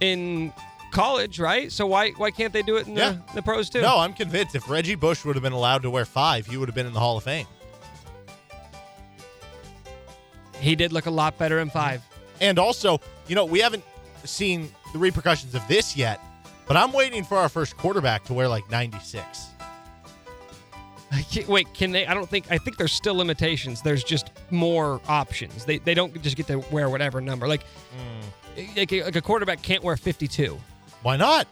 in 0.00 0.52
college, 0.90 1.38
right? 1.38 1.70
So 1.70 1.86
why 1.86 2.10
why 2.10 2.32
can't 2.32 2.52
they 2.52 2.62
do 2.62 2.76
it 2.76 2.88
in 2.88 2.96
Yeah. 2.96 3.12
the, 3.28 3.34
the 3.36 3.42
pros 3.42 3.70
too? 3.70 3.80
No, 3.80 3.98
I'm 3.98 4.12
convinced 4.12 4.56
if 4.56 4.68
Reggie 4.68 4.96
Bush 4.96 5.24
would 5.24 5.36
have 5.36 5.42
been 5.44 5.52
allowed 5.52 5.82
to 5.82 5.90
wear 5.90 6.04
five, 6.04 6.46
he 6.46 6.56
would 6.56 6.68
have 6.68 6.74
been 6.74 6.86
in 6.86 6.92
the 6.94 7.00
Hall 7.00 7.16
of 7.16 7.22
Fame. 7.22 7.46
He 10.60 10.74
did 10.76 10.92
look 10.92 11.06
a 11.06 11.10
lot 11.10 11.38
better 11.38 11.58
in 11.60 11.70
five. 11.70 12.02
And 12.40 12.58
also, 12.58 13.00
you 13.28 13.34
know, 13.34 13.44
we 13.44 13.60
haven't 13.60 13.84
seen 14.24 14.72
the 14.92 14.98
repercussions 14.98 15.54
of 15.54 15.66
this 15.68 15.96
yet, 15.96 16.20
but 16.66 16.76
I'm 16.76 16.92
waiting 16.92 17.24
for 17.24 17.36
our 17.36 17.48
first 17.48 17.76
quarterback 17.76 18.24
to 18.24 18.34
wear 18.34 18.48
like 18.48 18.70
96. 18.70 19.48
I 21.10 21.22
can't- 21.22 21.46
Wait, 21.48 21.72
can 21.74 21.92
they? 21.92 22.06
I 22.06 22.14
don't 22.14 22.28
think. 22.28 22.50
I 22.50 22.56
think 22.56 22.78
there's 22.78 22.92
still 22.92 23.14
limitations. 23.14 23.82
There's 23.82 24.02
just 24.02 24.30
more 24.50 25.00
options. 25.08 25.64
They 25.66 25.78
they 25.78 25.92
don't 25.92 26.20
just 26.22 26.36
get 26.36 26.46
to 26.46 26.58
wear 26.70 26.88
whatever 26.88 27.20
number. 27.20 27.46
Like, 27.46 27.64
hmm. 27.64 28.62
like, 28.76 28.92
a, 28.92 29.04
like 29.04 29.16
a 29.16 29.20
quarterback 29.20 29.60
can't 29.62 29.82
wear 29.84 29.96
52 29.96 30.58
Why 31.02 31.16
not? 31.16 31.46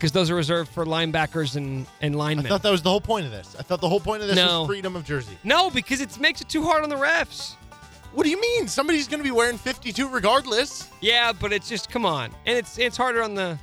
because 0.00 0.12
those 0.12 0.30
are 0.30 0.34
reserved 0.34 0.70
for 0.70 0.86
linebackers 0.86 1.56
and 1.56 1.86
and 2.00 2.20
I 2.20 2.34
thought 2.40 2.62
that 2.62 2.70
was 2.70 2.80
the 2.82 2.88
whole 2.88 3.02
point 3.02 3.26
of 3.26 3.32
this. 3.32 3.54
I 3.58 3.62
thought 3.62 3.82
the 3.82 3.88
whole 3.88 4.00
point 4.00 4.22
of 4.22 4.28
this 4.28 4.36
No. 4.36 4.60
was 4.60 4.68
freedom 4.68 4.96
of 4.96 5.04
jersey. 5.04 5.36
no, 5.44 5.68
because 5.68 6.00
it 6.00 6.18
makes 6.18 6.40
it 6.40 6.48
too 6.48 6.62
hard 6.62 6.82
on 6.82 6.88
the 6.88 6.96
refs. 6.96 7.56
What 8.14 8.24
do 8.24 8.30
you 8.30 8.40
mean? 8.40 8.66
Somebody's 8.66 9.06
going 9.06 9.20
to 9.20 9.24
be 9.24 9.30
wearing 9.30 9.58
52 9.58 10.08
regardless. 10.08 10.88
Yeah, 11.00 11.32
but 11.32 11.52
it's 11.52 11.68
just 11.68 11.90
come 11.90 12.06
on, 12.06 12.34
and 12.46 12.56
it's 12.56 12.78
it's 12.78 12.96
harder 12.96 13.22
on 13.22 13.34
the 13.34 13.58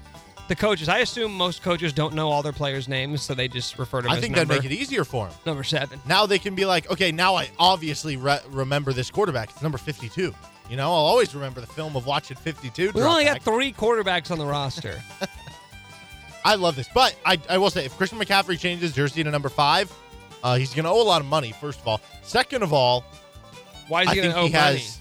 the 0.47 0.55
coaches. 0.55 0.89
I 0.89 0.99
assume 0.99 1.33
most 1.33 1.61
coaches 1.61 1.93
don't 1.93 2.13
know 2.13 2.29
all 2.29 2.41
their 2.43 2.53
players' 2.53 2.87
names, 2.87 3.21
so 3.21 3.33
they 3.33 3.47
just 3.47 3.77
refer 3.77 4.01
to 4.01 4.07
them 4.07 4.17
I 4.17 4.19
think 4.19 4.35
number, 4.35 4.53
that'd 4.53 4.63
make 4.63 4.71
it 4.71 4.75
easier 4.81 5.03
for 5.03 5.27
him. 5.27 5.33
number 5.45 5.63
seven. 5.63 5.99
Now 6.07 6.25
they 6.25 6.39
can 6.39 6.55
be 6.55 6.65
like, 6.65 6.89
okay, 6.91 7.11
now 7.11 7.35
I 7.35 7.49
obviously 7.59 8.17
re- 8.17 8.39
remember 8.49 8.93
this 8.93 9.11
quarterback. 9.11 9.49
It's 9.51 9.61
number 9.61 9.77
52. 9.77 10.33
You 10.69 10.75
know, 10.75 10.83
I'll 10.83 10.89
always 11.05 11.33
remember 11.33 11.61
the 11.61 11.67
film 11.67 11.95
of 11.95 12.05
watching 12.05 12.35
52. 12.37 12.91
We 12.93 13.01
only 13.01 13.23
back. 13.25 13.43
got 13.43 13.53
three 13.53 13.71
quarterbacks 13.71 14.31
on 14.31 14.37
the 14.37 14.45
roster. 14.45 15.01
I 16.45 16.55
love 16.55 16.75
this. 16.75 16.89
But 16.93 17.15
I, 17.25 17.39
I 17.49 17.57
will 17.57 17.69
say, 17.69 17.85
if 17.85 17.95
Christian 17.97 18.19
McCaffrey 18.19 18.59
changes 18.59 18.93
jersey 18.93 19.23
to 19.23 19.31
number 19.31 19.49
five, 19.49 19.91
uh, 20.43 20.55
he's 20.55 20.73
going 20.73 20.85
to 20.85 20.91
owe 20.91 21.01
a 21.01 21.03
lot 21.03 21.21
of 21.21 21.27
money, 21.27 21.51
first 21.53 21.79
of 21.81 21.87
all. 21.87 22.01
Second 22.23 22.63
of 22.63 22.71
all, 22.73 23.03
Why 23.87 24.03
is 24.03 24.09
he 24.11 24.15
going 24.17 24.31
to 24.31 24.35
owe 24.37 24.45
he 24.47 24.53
money? 24.53 24.77
has. 24.77 24.99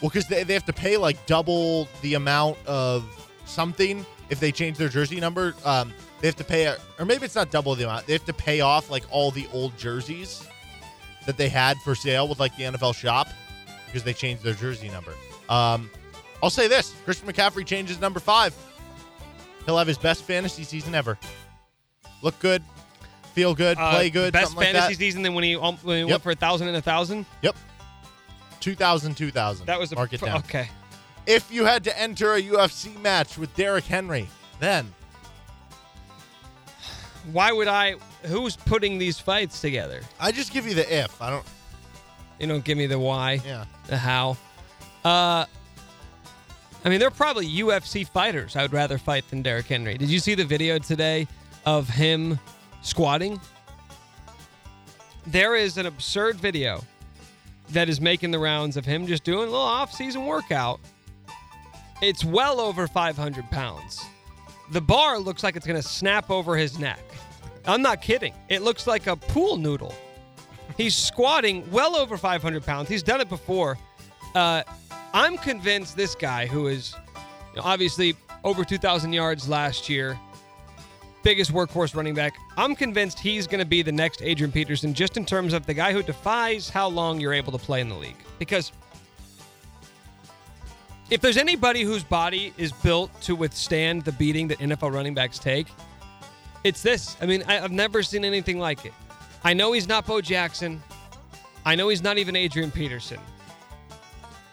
Well, 0.00 0.08
because 0.10 0.26
they, 0.26 0.44
they 0.44 0.54
have 0.54 0.64
to 0.66 0.72
pay 0.72 0.96
like 0.96 1.26
double 1.26 1.86
the 2.02 2.14
amount 2.14 2.56
of 2.66 3.04
something 3.44 4.04
if 4.30 4.40
they 4.40 4.52
change 4.52 4.78
their 4.78 4.88
jersey 4.88 5.20
number. 5.20 5.54
Um, 5.64 5.92
they 6.20 6.28
have 6.28 6.36
to 6.36 6.44
pay, 6.44 6.74
or 6.98 7.04
maybe 7.04 7.24
it's 7.24 7.34
not 7.34 7.50
double 7.50 7.74
the 7.74 7.84
amount. 7.84 8.06
They 8.06 8.12
have 8.14 8.24
to 8.26 8.32
pay 8.32 8.60
off 8.60 8.90
like 8.90 9.04
all 9.10 9.30
the 9.30 9.46
old 9.52 9.76
jerseys 9.78 10.46
that 11.26 11.36
they 11.36 11.48
had 11.48 11.76
for 11.78 11.94
sale 11.94 12.28
with 12.28 12.38
like 12.40 12.56
the 12.56 12.64
NFL 12.64 12.94
shop 12.94 13.28
because 13.86 14.04
they 14.04 14.12
changed 14.12 14.42
their 14.42 14.54
jersey 14.54 14.88
number. 14.90 15.12
Um, 15.48 15.90
I'll 16.42 16.50
say 16.50 16.68
this: 16.68 16.94
Christian 17.04 17.26
McCaffrey 17.28 17.66
changes 17.66 18.00
number 18.00 18.20
five. 18.20 18.54
He'll 19.66 19.78
have 19.78 19.86
his 19.86 19.98
best 19.98 20.24
fantasy 20.24 20.64
season 20.64 20.94
ever. 20.94 21.18
Look 22.22 22.38
good, 22.38 22.62
feel 23.34 23.54
good, 23.54 23.78
Uh, 23.78 23.90
play 23.92 24.10
good, 24.10 24.32
Best 24.32 24.48
something 24.52 24.58
like 24.66 24.72
fantasy 24.74 24.94
that. 24.94 24.98
season 24.98 25.22
than 25.22 25.34
when 25.34 25.44
he, 25.44 25.56
um, 25.56 25.76
when 25.82 25.96
he 25.96 26.00
Yep. 26.02 26.10
went 26.10 26.22
for 26.22 26.30
a 26.32 26.34
thousand 26.34 26.68
and 26.68 26.76
a 26.76 26.82
thousand. 26.82 27.24
Yep. 27.42 27.56
2000, 28.60 29.16
2000. 29.16 29.66
That 29.66 29.78
was 29.78 29.92
a 29.92 29.94
mark 29.94 30.12
it 30.12 30.20
down. 30.20 30.38
okay. 30.38 30.68
If 31.30 31.52
you 31.52 31.64
had 31.64 31.84
to 31.84 31.96
enter 31.96 32.34
a 32.34 32.42
UFC 32.42 33.00
match 33.00 33.38
with 33.38 33.54
Derrick 33.54 33.84
Henry, 33.84 34.28
then 34.58 34.92
Why 37.30 37.52
would 37.52 37.68
I? 37.68 37.94
Who's 38.24 38.56
putting 38.56 38.98
these 38.98 39.20
fights 39.20 39.60
together? 39.60 40.00
I 40.18 40.32
just 40.32 40.52
give 40.52 40.66
you 40.66 40.74
the 40.74 40.92
if. 41.04 41.22
I 41.22 41.30
don't. 41.30 41.46
You 42.40 42.48
don't 42.48 42.64
give 42.64 42.76
me 42.76 42.86
the 42.86 42.98
why, 42.98 43.40
Yeah. 43.44 43.64
the 43.86 43.96
how. 43.96 44.36
Uh, 45.04 45.44
I 46.84 46.88
mean, 46.88 46.98
they're 46.98 47.10
probably 47.12 47.46
UFC 47.46 48.04
fighters. 48.08 48.56
I 48.56 48.62
would 48.62 48.72
rather 48.72 48.98
fight 48.98 49.28
than 49.30 49.42
Derrick 49.42 49.66
Henry. 49.66 49.96
Did 49.98 50.08
you 50.10 50.18
see 50.18 50.34
the 50.34 50.44
video 50.44 50.78
today 50.78 51.28
of 51.64 51.88
him 51.88 52.40
squatting? 52.82 53.40
There 55.28 55.54
is 55.54 55.76
an 55.78 55.86
absurd 55.86 56.36
video 56.40 56.82
that 57.68 57.88
is 57.88 58.00
making 58.00 58.32
the 58.32 58.38
rounds 58.40 58.76
of 58.76 58.84
him 58.84 59.06
just 59.06 59.22
doing 59.22 59.46
a 59.46 59.50
little 59.50 59.60
off-season 59.60 60.26
workout. 60.26 60.80
It's 62.02 62.24
well 62.24 62.60
over 62.60 62.86
500 62.86 63.50
pounds. 63.50 64.04
The 64.70 64.80
bar 64.80 65.18
looks 65.18 65.42
like 65.42 65.56
it's 65.56 65.66
going 65.66 65.80
to 65.80 65.86
snap 65.86 66.30
over 66.30 66.56
his 66.56 66.78
neck. 66.78 67.00
I'm 67.66 67.82
not 67.82 68.00
kidding. 68.00 68.32
It 68.48 68.62
looks 68.62 68.86
like 68.86 69.06
a 69.06 69.16
pool 69.16 69.56
noodle. 69.56 69.94
He's 70.76 70.96
squatting 70.96 71.68
well 71.70 71.96
over 71.96 72.16
500 72.16 72.64
pounds. 72.64 72.88
He's 72.88 73.02
done 73.02 73.20
it 73.20 73.28
before. 73.28 73.76
Uh, 74.34 74.62
I'm 75.12 75.36
convinced 75.36 75.96
this 75.96 76.14
guy, 76.14 76.46
who 76.46 76.68
is 76.68 76.94
obviously 77.58 78.14
over 78.44 78.64
2,000 78.64 79.12
yards 79.12 79.48
last 79.48 79.88
year, 79.88 80.18
biggest 81.22 81.52
workhorse 81.52 81.94
running 81.94 82.14
back, 82.14 82.34
I'm 82.56 82.74
convinced 82.74 83.18
he's 83.18 83.46
going 83.46 83.58
to 83.58 83.66
be 83.66 83.82
the 83.82 83.92
next 83.92 84.22
Adrian 84.22 84.52
Peterson 84.52 84.94
just 84.94 85.16
in 85.16 85.26
terms 85.26 85.52
of 85.52 85.66
the 85.66 85.74
guy 85.74 85.92
who 85.92 86.02
defies 86.02 86.70
how 86.70 86.88
long 86.88 87.20
you're 87.20 87.34
able 87.34 87.52
to 87.52 87.58
play 87.58 87.80
in 87.80 87.88
the 87.88 87.94
league. 87.94 88.16
Because 88.38 88.72
if 91.10 91.20
there's 91.20 91.36
anybody 91.36 91.82
whose 91.82 92.04
body 92.04 92.52
is 92.56 92.72
built 92.72 93.10
to 93.22 93.34
withstand 93.34 94.04
the 94.04 94.12
beating 94.12 94.48
that 94.48 94.58
NFL 94.58 94.92
running 94.92 95.14
backs 95.14 95.38
take, 95.38 95.66
it's 96.62 96.82
this. 96.82 97.16
I 97.20 97.26
mean, 97.26 97.42
I, 97.46 97.60
I've 97.60 97.72
never 97.72 98.02
seen 98.02 98.24
anything 98.24 98.58
like 98.58 98.84
it. 98.84 98.92
I 99.42 99.54
know 99.54 99.72
he's 99.72 99.88
not 99.88 100.06
Bo 100.06 100.20
Jackson. 100.20 100.82
I 101.64 101.74
know 101.74 101.88
he's 101.88 102.02
not 102.02 102.18
even 102.18 102.36
Adrian 102.36 102.70
Peterson. 102.70 103.18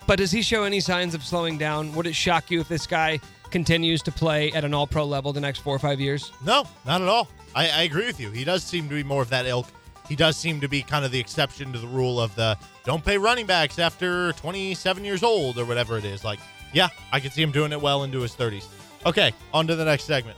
But 0.07 0.17
does 0.17 0.31
he 0.31 0.41
show 0.41 0.63
any 0.63 0.79
signs 0.79 1.13
of 1.13 1.23
slowing 1.23 1.57
down? 1.57 1.93
Would 1.93 2.07
it 2.07 2.15
shock 2.15 2.49
you 2.49 2.61
if 2.61 2.69
this 2.69 2.87
guy 2.87 3.19
continues 3.51 4.01
to 4.03 4.11
play 4.11 4.51
at 4.53 4.63
an 4.63 4.73
all 4.73 4.87
pro 4.87 5.05
level 5.05 5.33
the 5.33 5.41
next 5.41 5.59
four 5.59 5.75
or 5.75 5.79
five 5.79 5.99
years? 5.99 6.31
No, 6.45 6.65
not 6.85 7.01
at 7.01 7.07
all. 7.07 7.27
I, 7.53 7.69
I 7.69 7.81
agree 7.83 8.05
with 8.05 8.19
you. 8.19 8.31
He 8.31 8.43
does 8.43 8.63
seem 8.63 8.87
to 8.87 8.95
be 8.95 9.03
more 9.03 9.21
of 9.21 9.29
that 9.29 9.45
ilk. 9.45 9.67
He 10.07 10.15
does 10.15 10.37
seem 10.37 10.61
to 10.61 10.67
be 10.67 10.81
kind 10.81 11.03
of 11.03 11.11
the 11.11 11.19
exception 11.19 11.73
to 11.73 11.79
the 11.79 11.87
rule 11.87 12.19
of 12.19 12.33
the 12.35 12.57
don't 12.85 13.03
pay 13.03 13.17
running 13.17 13.45
backs 13.45 13.77
after 13.79 14.31
27 14.33 15.03
years 15.03 15.23
old 15.23 15.57
or 15.57 15.65
whatever 15.65 15.97
it 15.97 16.05
is. 16.05 16.23
Like, 16.23 16.39
yeah, 16.73 16.89
I 17.11 17.19
could 17.19 17.33
see 17.33 17.41
him 17.41 17.51
doing 17.51 17.71
it 17.71 17.81
well 17.81 18.03
into 18.03 18.19
his 18.21 18.33
30s. 18.33 18.65
Okay, 19.05 19.33
on 19.53 19.67
to 19.67 19.75
the 19.75 19.85
next 19.85 20.05
segment. 20.05 20.37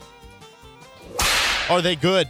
Are 1.70 1.82
they 1.82 1.96
good? 1.96 2.28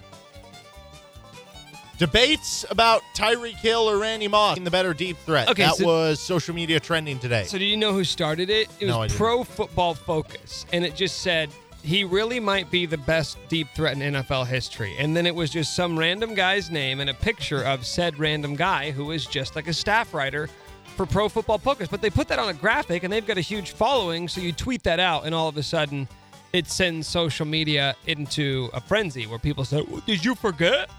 Debates 1.98 2.66
about 2.70 3.02
Tyreek 3.14 3.56
Hill 3.56 3.90
or 3.90 3.98
Randy 3.98 4.30
Moss 4.30 4.56
being 4.56 4.64
the 4.64 4.72
better 4.72 4.94
deep 4.94 5.18
threat. 5.26 5.50
Okay, 5.50 5.64
that 5.64 5.76
so- 5.76 5.86
was 5.86 6.20
social 6.20 6.56
media 6.56 6.80
trending 6.80 7.20
today. 7.20 7.44
So 7.44 7.58
do 7.58 7.66
you 7.66 7.76
know 7.76 7.92
who 7.92 8.06
started 8.06 8.50
it? 8.50 8.70
It 8.80 8.86
was 8.86 9.12
No, 9.12 9.18
Pro 9.18 9.44
Football 9.44 9.96
Focus, 9.96 10.66
and 10.72 10.86
it 10.86 10.96
just 10.96 11.22
said 11.22 11.50
he 11.84 12.04
really 12.04 12.40
might 12.40 12.70
be 12.70 12.86
the 12.86 12.98
best 12.98 13.38
deep 13.48 13.68
threat 13.74 13.98
in 13.98 14.14
NFL 14.14 14.48
history. 14.48 14.96
And 14.98 15.16
then 15.16 15.26
it 15.26 15.34
was 15.34 15.50
just 15.50 15.76
some 15.76 15.98
random 15.98 16.34
guy's 16.34 16.70
name 16.70 17.00
and 17.00 17.10
a 17.10 17.14
picture 17.14 17.64
of 17.64 17.86
said 17.86 18.20
random 18.20 18.56
guy 18.56 18.92
who 18.92 19.12
is 19.12 19.26
just 19.26 19.56
like 19.56 19.68
a 19.68 19.74
staff 19.74 20.14
writer 20.14 20.50
for 20.96 21.06
Pro 21.06 21.30
Football 21.30 21.58
Focus. 21.58 21.88
But 21.88 22.02
they 22.02 22.10
put 22.10 22.28
that 22.28 22.40
on 22.40 22.50
a 22.50 22.54
graphic, 22.54 23.04
and 23.04 23.14
they've 23.14 23.26
got 23.26 23.38
a 23.38 23.42
huge 23.42 23.72
following. 23.72 24.28
So 24.28 24.42
you 24.42 24.52
tweet 24.52 24.84
that 24.84 25.00
out, 25.00 25.26
and 25.26 25.34
all 25.34 25.48
of 25.48 25.58
a 25.58 25.64
sudden, 25.64 26.08
it 26.52 26.68
sends 26.68 27.08
social 27.08 27.46
media 27.46 27.96
into 28.08 28.70
a 28.74 28.82
frenzy 28.82 29.26
where 29.26 29.40
people 29.40 29.64
say, 29.64 29.82
"Well, 29.82 30.02
"Did 30.06 30.26
you 30.26 30.36
forget?" 30.36 30.90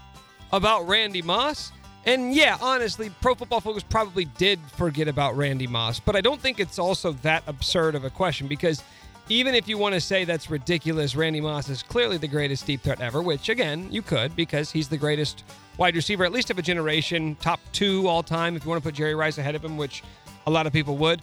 about 0.51 0.87
Randy 0.87 1.21
Moss. 1.21 1.71
And 2.05 2.33
yeah, 2.33 2.57
honestly, 2.61 3.11
Pro 3.21 3.35
Football 3.35 3.61
Focus 3.61 3.83
probably 3.83 4.25
did 4.25 4.59
forget 4.75 5.07
about 5.07 5.37
Randy 5.37 5.67
Moss, 5.67 5.99
but 5.99 6.15
I 6.15 6.21
don't 6.21 6.41
think 6.41 6.59
it's 6.59 6.79
also 6.79 7.11
that 7.21 7.43
absurd 7.45 7.93
of 7.93 8.05
a 8.05 8.09
question 8.09 8.47
because 8.47 8.83
even 9.29 9.55
if 9.55 9.67
you 9.67 9.77
want 9.77 9.95
to 9.95 10.01
say 10.01 10.25
that's 10.25 10.49
ridiculous, 10.49 11.15
Randy 11.15 11.41
Moss 11.41 11.69
is 11.69 11.83
clearly 11.83 12.17
the 12.17 12.27
greatest 12.27 12.65
deep 12.65 12.81
threat 12.81 12.99
ever, 13.01 13.21
which 13.21 13.49
again, 13.49 13.87
you 13.91 14.01
could 14.01 14.35
because 14.35 14.71
he's 14.71 14.89
the 14.89 14.97
greatest 14.97 15.43
wide 15.77 15.95
receiver, 15.95 16.25
at 16.25 16.31
least 16.31 16.49
of 16.49 16.59
a 16.59 16.61
generation, 16.61 17.35
top 17.35 17.59
two 17.71 18.07
all 18.07 18.23
time, 18.23 18.55
if 18.55 18.63
you 18.63 18.69
want 18.69 18.81
to 18.81 18.87
put 18.87 18.95
Jerry 18.95 19.15
Rice 19.15 19.37
ahead 19.37 19.55
of 19.55 19.63
him, 19.63 19.77
which 19.77 20.03
a 20.47 20.51
lot 20.51 20.67
of 20.67 20.73
people 20.73 20.97
would. 20.97 21.21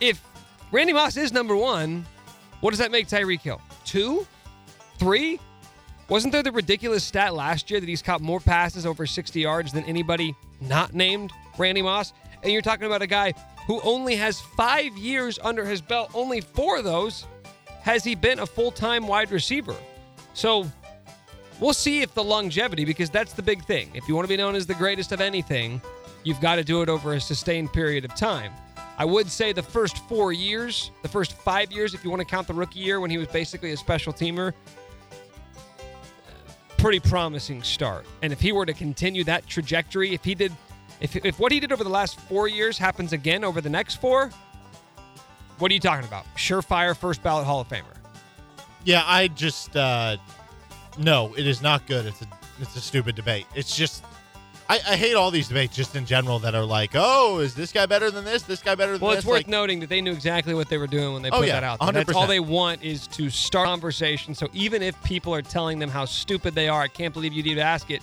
If 0.00 0.22
Randy 0.72 0.92
Moss 0.92 1.16
is 1.16 1.32
number 1.32 1.56
one, 1.56 2.06
what 2.60 2.70
does 2.70 2.78
that 2.78 2.90
make 2.90 3.08
Tyreek 3.08 3.40
Hill? 3.40 3.60
Two? 3.84 4.26
Three? 4.98 5.40
Wasn't 6.08 6.32
there 6.32 6.42
the 6.42 6.52
ridiculous 6.52 7.04
stat 7.04 7.34
last 7.34 7.70
year 7.70 7.80
that 7.80 7.88
he's 7.88 8.02
caught 8.02 8.20
more 8.20 8.40
passes 8.40 8.84
over 8.84 9.06
60 9.06 9.40
yards 9.40 9.72
than 9.72 9.84
anybody 9.84 10.34
not 10.60 10.92
named 10.92 11.32
Randy 11.56 11.82
Moss? 11.82 12.12
And 12.42 12.52
you're 12.52 12.62
talking 12.62 12.86
about 12.86 13.00
a 13.00 13.06
guy 13.06 13.32
who 13.70 13.80
only 13.82 14.16
has 14.16 14.40
five 14.40 14.96
years 14.96 15.38
under 15.44 15.64
his 15.64 15.80
belt. 15.80 16.10
Only 16.12 16.40
four 16.40 16.78
of 16.78 16.82
those 16.82 17.24
has 17.82 18.02
he 18.02 18.16
been 18.16 18.40
a 18.40 18.46
full 18.46 18.72
time 18.72 19.06
wide 19.06 19.30
receiver. 19.30 19.76
So 20.34 20.66
we'll 21.60 21.72
see 21.72 22.02
if 22.02 22.12
the 22.12 22.24
longevity, 22.24 22.84
because 22.84 23.10
that's 23.10 23.32
the 23.32 23.42
big 23.42 23.62
thing. 23.62 23.88
If 23.94 24.08
you 24.08 24.16
want 24.16 24.24
to 24.24 24.28
be 24.28 24.36
known 24.36 24.56
as 24.56 24.66
the 24.66 24.74
greatest 24.74 25.12
of 25.12 25.20
anything, 25.20 25.80
you've 26.24 26.40
got 26.40 26.56
to 26.56 26.64
do 26.64 26.82
it 26.82 26.88
over 26.88 27.14
a 27.14 27.20
sustained 27.20 27.72
period 27.72 28.04
of 28.04 28.12
time. 28.16 28.50
I 28.98 29.04
would 29.04 29.30
say 29.30 29.52
the 29.52 29.62
first 29.62 29.98
four 30.08 30.32
years, 30.32 30.90
the 31.02 31.08
first 31.08 31.34
five 31.34 31.70
years, 31.70 31.94
if 31.94 32.02
you 32.02 32.10
want 32.10 32.22
to 32.22 32.26
count 32.26 32.48
the 32.48 32.54
rookie 32.54 32.80
year 32.80 32.98
when 32.98 33.08
he 33.08 33.18
was 33.18 33.28
basically 33.28 33.70
a 33.70 33.76
special 33.76 34.12
teamer, 34.12 34.52
pretty 36.76 36.98
promising 36.98 37.62
start. 37.62 38.04
And 38.22 38.32
if 38.32 38.40
he 38.40 38.50
were 38.50 38.66
to 38.66 38.74
continue 38.74 39.22
that 39.24 39.46
trajectory, 39.46 40.12
if 40.12 40.24
he 40.24 40.34
did, 40.34 40.50
if, 41.00 41.16
if 41.16 41.38
what 41.38 41.52
he 41.52 41.60
did 41.60 41.72
over 41.72 41.82
the 41.84 41.90
last 41.90 42.18
four 42.20 42.48
years 42.48 42.78
happens 42.78 43.12
again 43.12 43.44
over 43.44 43.60
the 43.60 43.70
next 43.70 43.96
four, 43.96 44.30
what 45.58 45.70
are 45.70 45.74
you 45.74 45.80
talking 45.80 46.06
about? 46.06 46.24
Surefire 46.36 46.96
first 46.96 47.22
ballot 47.22 47.46
Hall 47.46 47.60
of 47.60 47.68
Famer. 47.68 47.84
yeah, 48.84 49.02
I 49.06 49.28
just 49.28 49.76
uh 49.76 50.16
no, 50.98 51.32
it 51.36 51.46
is 51.46 51.62
not 51.62 51.86
good. 51.86 52.06
It's 52.06 52.22
a 52.22 52.26
it's 52.60 52.76
a 52.76 52.80
stupid 52.80 53.14
debate. 53.14 53.46
It's 53.54 53.76
just 53.76 54.04
I, 54.68 54.74
I 54.88 54.96
hate 54.96 55.14
all 55.14 55.32
these 55.32 55.48
debates 55.48 55.74
just 55.74 55.96
in 55.96 56.06
general 56.06 56.38
that 56.40 56.54
are 56.54 56.64
like, 56.64 56.92
oh, 56.94 57.40
is 57.40 57.56
this 57.56 57.72
guy 57.72 57.86
better 57.86 58.08
than 58.08 58.24
this? 58.24 58.42
This 58.42 58.62
guy 58.62 58.76
better 58.76 58.92
than 58.92 59.00
this? 59.00 59.02
Well, 59.02 59.10
this? 59.10 59.18
it's 59.18 59.26
worth 59.26 59.38
Like, 59.38 59.48
noting 59.48 59.80
that 59.80 59.88
they 59.88 60.00
knew 60.00 60.12
exactly 60.12 60.54
what 60.54 60.68
they 60.68 60.78
were 60.78 60.86
doing 60.86 61.12
when 61.12 61.22
they 61.22 61.30
Oh, 61.30 61.38
put 61.38 61.48
yeah, 61.48 61.54
that 61.58 61.64
out. 61.64 61.80
there. 61.80 62.04
That's 62.04 62.14
all 62.16 62.28
they 62.28 62.38
want 62.38 62.80
is 62.84 63.08
to 63.08 63.30
start 63.30 63.66
conversation. 63.66 64.32
So 64.32 64.48
even 64.52 64.80
if 64.80 65.02
people 65.02 65.34
are 65.34 65.42
telling 65.42 65.80
them 65.80 65.90
how 65.90 66.04
stupid 66.04 66.54
they 66.54 66.68
are, 66.68 66.82
I 66.82 66.86
can't 66.88 67.12
believe 67.12 67.32
you 67.32 67.42
need 67.42 67.56
to 67.56 67.62
ask 67.62 67.90
it. 67.90 68.00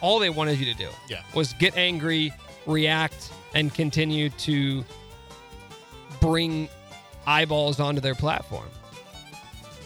All 0.00 0.18
they 0.18 0.30
wanted 0.30 0.58
you 0.58 0.66
to 0.66 0.74
do. 0.74 0.88
Yeah. 1.08 1.22
Was 1.34 1.52
get 1.54 1.76
angry, 1.76 2.32
react, 2.66 3.30
and 3.54 3.72
continue 3.74 4.30
to 4.30 4.84
bring 6.20 6.68
eyeballs 7.26 7.80
onto 7.80 8.00
their 8.00 8.14
platform. 8.14 8.68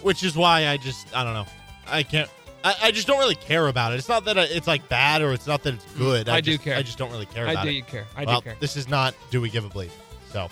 which 0.02 0.22
is 0.22 0.36
why 0.36 0.68
I 0.68 0.76
just 0.76 1.14
I 1.16 1.24
don't 1.24 1.34
know. 1.34 1.46
I 1.86 2.02
can't. 2.02 2.30
I, 2.62 2.74
I 2.84 2.90
just 2.92 3.06
don't 3.06 3.18
really 3.18 3.34
care 3.34 3.68
about 3.68 3.92
it. 3.92 3.96
It's 3.96 4.08
not 4.08 4.24
that 4.24 4.38
I, 4.38 4.44
it's 4.44 4.66
like 4.66 4.88
bad 4.88 5.20
or 5.20 5.32
it's 5.32 5.46
not 5.46 5.62
that 5.64 5.74
it's 5.74 5.84
good. 5.94 6.28
I 6.28 6.40
do 6.40 6.52
just, 6.52 6.64
care. 6.64 6.76
I 6.76 6.82
just 6.82 6.96
don't 6.96 7.10
really 7.10 7.26
care 7.26 7.44
about 7.44 7.66
it. 7.66 7.68
I 7.68 7.72
do 7.72 7.78
it. 7.78 7.86
care. 7.86 8.06
I 8.16 8.24
well, 8.24 8.40
do 8.40 8.44
care. 8.44 8.56
this 8.60 8.76
is 8.76 8.88
not 8.88 9.14
do 9.30 9.40
we 9.40 9.50
give 9.50 9.64
a 9.64 9.68
bleep. 9.68 9.90
So, 10.30 10.40
all 10.40 10.50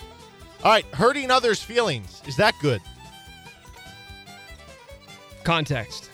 right, 0.71 0.85
hurting 0.93 1.31
others' 1.31 1.61
feelings 1.61 2.21
is 2.27 2.35
that 2.37 2.53
good? 2.61 2.81
Context. 5.43 6.09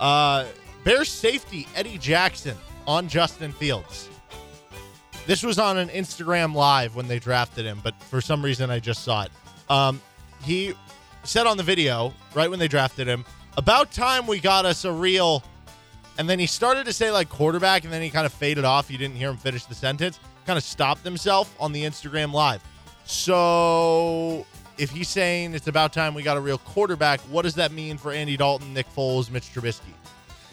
Uh, 0.00 0.46
Bears 0.82 1.08
safety 1.08 1.68
Eddie 1.74 1.98
Jackson 1.98 2.56
on 2.86 3.08
Justin 3.08 3.52
Fields. 3.52 4.08
This 5.26 5.42
was 5.42 5.58
on 5.58 5.78
an 5.78 5.88
Instagram 5.88 6.54
live 6.54 6.94
when 6.96 7.08
they 7.08 7.18
drafted 7.18 7.64
him, 7.64 7.80
but 7.82 7.94
for 8.02 8.20
some 8.20 8.44
reason 8.44 8.70
I 8.70 8.78
just 8.78 9.04
saw 9.04 9.22
it. 9.22 9.30
Um, 9.70 10.00
he 10.42 10.74
said 11.22 11.46
on 11.46 11.56
the 11.56 11.62
video 11.62 12.12
right 12.34 12.50
when 12.50 12.58
they 12.58 12.68
drafted 12.68 13.06
him, 13.06 13.24
"About 13.56 13.90
time 13.90 14.26
we 14.26 14.38
got 14.38 14.66
us 14.66 14.84
a 14.84 14.92
real." 14.92 15.42
And 16.18 16.28
then 16.28 16.38
he 16.38 16.46
started 16.46 16.84
to 16.86 16.92
say 16.92 17.10
like 17.10 17.28
quarterback, 17.28 17.84
and 17.84 17.92
then 17.92 18.02
he 18.02 18.10
kind 18.10 18.26
of 18.26 18.32
faded 18.32 18.64
off. 18.64 18.90
You 18.90 18.98
didn't 18.98 19.16
hear 19.16 19.30
him 19.30 19.36
finish 19.36 19.64
the 19.64 19.74
sentence. 19.74 20.20
Kind 20.46 20.58
of 20.58 20.62
stopped 20.62 21.02
himself 21.04 21.54
on 21.58 21.72
the 21.72 21.82
Instagram 21.82 22.32
live. 22.32 22.62
So 23.06 24.46
if 24.78 24.90
he's 24.90 25.08
saying 25.08 25.54
it's 25.54 25.66
about 25.66 25.92
time 25.92 26.14
we 26.14 26.22
got 26.22 26.36
a 26.36 26.40
real 26.40 26.58
quarterback, 26.58 27.20
what 27.22 27.42
does 27.42 27.54
that 27.54 27.72
mean 27.72 27.96
for 27.96 28.12
Andy 28.12 28.36
Dalton, 28.36 28.74
Nick 28.74 28.86
Foles, 28.94 29.30
Mitch 29.30 29.52
Trubisky? 29.52 29.94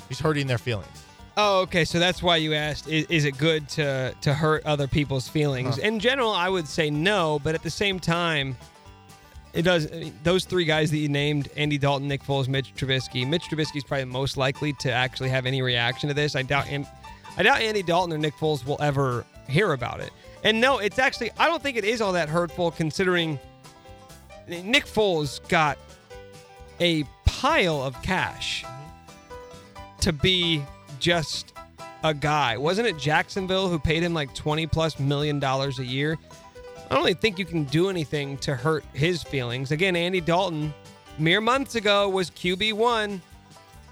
He's 0.07 0.19
hurting 0.19 0.47
their 0.47 0.57
feelings. 0.57 1.00
Oh, 1.37 1.61
okay. 1.61 1.85
So 1.85 1.99
that's 1.99 2.21
why 2.21 2.37
you 2.37 2.53
asked: 2.53 2.87
Is, 2.87 3.05
is 3.05 3.25
it 3.25 3.37
good 3.37 3.69
to 3.69 4.13
to 4.21 4.33
hurt 4.33 4.65
other 4.65 4.87
people's 4.87 5.27
feelings? 5.27 5.77
In 5.77 5.99
general, 5.99 6.31
I 6.31 6.49
would 6.49 6.67
say 6.67 6.89
no, 6.89 7.39
but 7.43 7.55
at 7.55 7.63
the 7.63 7.69
same 7.69 7.99
time, 7.99 8.57
it 9.53 9.61
does. 9.61 9.91
I 9.91 9.95
mean, 9.95 10.19
those 10.23 10.45
three 10.45 10.65
guys 10.65 10.91
that 10.91 10.97
you 10.97 11.09
named: 11.09 11.49
Andy 11.55 11.77
Dalton, 11.77 12.07
Nick 12.07 12.23
Foles, 12.23 12.47
Mitch 12.47 12.73
Trubisky. 12.75 13.27
Mitch 13.27 13.43
Trubisky 13.49 13.77
is 13.77 13.83
probably 13.83 14.05
most 14.05 14.35
likely 14.35 14.73
to 14.73 14.91
actually 14.91 15.29
have 15.29 15.45
any 15.45 15.61
reaction 15.61 16.09
to 16.09 16.13
this. 16.13 16.35
I 16.35 16.41
doubt. 16.41 16.67
I 17.37 17.43
doubt 17.43 17.61
Andy 17.61 17.81
Dalton 17.81 18.13
or 18.13 18.17
Nick 18.17 18.35
Foles 18.35 18.65
will 18.65 18.81
ever 18.81 19.25
hear 19.47 19.71
about 19.71 20.01
it. 20.01 20.11
And 20.43 20.59
no, 20.59 20.79
it's 20.79 20.99
actually. 20.99 21.31
I 21.39 21.47
don't 21.47 21.63
think 21.63 21.77
it 21.77 21.85
is 21.85 22.01
all 22.01 22.11
that 22.13 22.27
hurtful, 22.27 22.71
considering 22.71 23.39
Nick 24.49 24.85
Foles 24.85 25.47
got 25.47 25.77
a 26.81 27.03
pile 27.25 27.81
of 27.81 28.01
cash 28.01 28.63
mm-hmm. 28.63 29.99
to 30.01 30.11
be 30.11 30.61
just 31.01 31.53
a 32.03 32.13
guy. 32.13 32.57
Wasn't 32.57 32.87
it 32.87 32.97
Jacksonville 32.97 33.67
who 33.67 33.77
paid 33.77 34.03
him 34.03 34.13
like 34.13 34.33
20 34.33 34.67
plus 34.67 34.97
million 34.99 35.39
dollars 35.39 35.79
a 35.79 35.85
year? 35.85 36.17
I 36.89 36.93
don't 36.95 36.99
really 37.03 37.13
think 37.13 37.39
you 37.39 37.45
can 37.45 37.63
do 37.65 37.89
anything 37.89 38.37
to 38.39 38.55
hurt 38.55 38.83
his 38.93 39.23
feelings. 39.23 39.71
Again, 39.71 39.95
Andy 39.95 40.21
Dalton, 40.21 40.73
mere 41.17 41.41
months 41.41 41.75
ago, 41.75 42.07
was 42.09 42.29
QB1. 42.31 43.19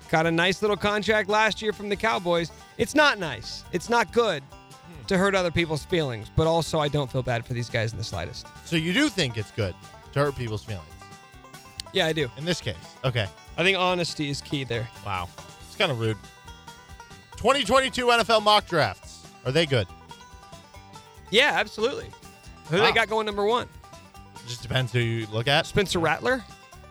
Got 0.10 0.26
a 0.26 0.32
nice 0.32 0.62
little 0.62 0.76
contract 0.78 1.30
last 1.30 1.62
year 1.62 1.72
from 1.72 1.88
the 1.89 1.95
Cowboys. 1.95 2.51
It's 2.78 2.95
not 2.95 3.20
nice. 3.20 3.64
It's 3.72 3.89
not 3.89 4.12
good 4.12 4.43
to 5.07 5.18
hurt 5.18 5.34
other 5.36 5.51
people's 5.51 5.86
feelings, 5.86 6.28
but 6.36 6.45
also 6.47 6.80
I 6.80 6.88
don't 6.88 7.12
feel 7.12 7.24
bad 7.24 7.45
for 7.45 7.53
these 7.53 7.70
guys 7.70 7.91
in 7.91 7.97
the 7.97 8.03
slightest. 8.03 8.47
So 8.66 8.76
you 8.76 8.91
do 8.93 9.07
think 9.10 9.38
it's 9.38 9.51
good 9.51 9.76
to 10.14 10.20
hurt 10.20 10.36
people's 10.36 10.64
feelings 10.64 10.86
Yeah, 11.93 12.07
I 12.07 12.14
do. 12.14 12.30
in 12.38 12.45
this 12.45 12.60
case? 12.60 12.76
Okay. 13.05 13.28
I 13.57 13.64
think 13.64 13.78
honesty 13.78 14.30
is 14.30 14.41
key 14.41 14.64
there. 14.64 14.88
Wow. 15.05 15.30
It's 15.68 15.76
kind 15.78 15.91
of 15.91 15.99
rude. 15.99 16.18
2022 17.40 18.06
NFL 18.06 18.44
mock 18.44 18.68
drafts. 18.68 19.26
Are 19.46 19.52
they 19.54 19.66
good? 19.66 19.88
Yeah, 21.32 21.52
absolutely. 21.54 22.08
Who 22.70 22.80
they 22.80 22.92
got 22.92 23.08
going 23.08 23.26
number 23.26 23.46
one? 23.46 23.70
Just 24.46 24.62
depends 24.62 24.92
who 24.92 25.00
you 25.00 25.26
look 25.28 25.48
at. 25.48 25.66
Spencer 25.66 26.00
Rattler? 26.00 26.44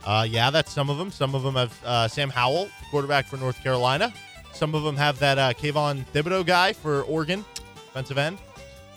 Uh, 0.06 0.26
yeah, 0.26 0.48
that's 0.48 0.72
some 0.72 0.88
of 0.88 0.96
them. 0.96 1.10
Some 1.10 1.34
of 1.34 1.42
them 1.42 1.54
have 1.54 1.78
uh, 1.84 2.08
Sam 2.08 2.30
Howell, 2.30 2.70
quarterback 2.90 3.26
for 3.26 3.36
North 3.36 3.62
Carolina. 3.62 4.10
Some 4.54 4.74
of 4.74 4.84
them 4.84 4.96
have 4.96 5.18
that 5.18 5.36
uh, 5.36 5.52
Kayvon 5.52 6.06
Thibodeaux 6.14 6.46
guy 6.46 6.72
for 6.72 7.02
Oregon, 7.02 7.44
defensive 7.74 8.16
end. 8.16 8.38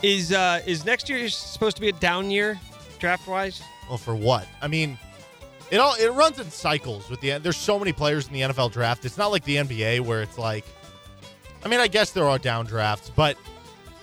Is 0.02 0.32
uh 0.32 0.62
is 0.66 0.86
next 0.86 1.10
year 1.10 1.28
supposed 1.28 1.76
to 1.76 1.82
be 1.82 1.89
a 1.89 1.93
down 1.93 2.32
year 2.32 2.58
draft 2.97 3.28
wise? 3.28 3.62
Well, 3.89 3.97
for 3.97 4.16
what? 4.16 4.47
I 4.62 4.70
mean, 4.70 4.97
it 5.70 5.78
all 5.78 5.95
it 5.95 6.08
runs 6.14 6.39
in 6.39 6.49
cycles 6.49 7.10
with 7.10 7.20
the. 7.20 7.39
There's 7.39 7.58
so 7.58 7.78
many 7.78 7.91
players 7.91 8.28
in 8.28 8.34
the 8.34 8.41
NFL 8.41 8.72
draft. 8.72 9.04
It's 9.04 9.18
not 9.18 9.32
like 9.32 9.43
the 9.43 9.58
NBA 9.58 9.99
where 9.99 10.22
it's 10.22 10.38
like. 10.38 10.64
I 11.64 11.68
mean, 11.68 11.80
I 11.80 11.88
guess 11.88 12.12
there 12.12 12.26
are 12.28 12.38
down 12.38 12.66
drafts, 12.66 13.12
but 13.16 13.38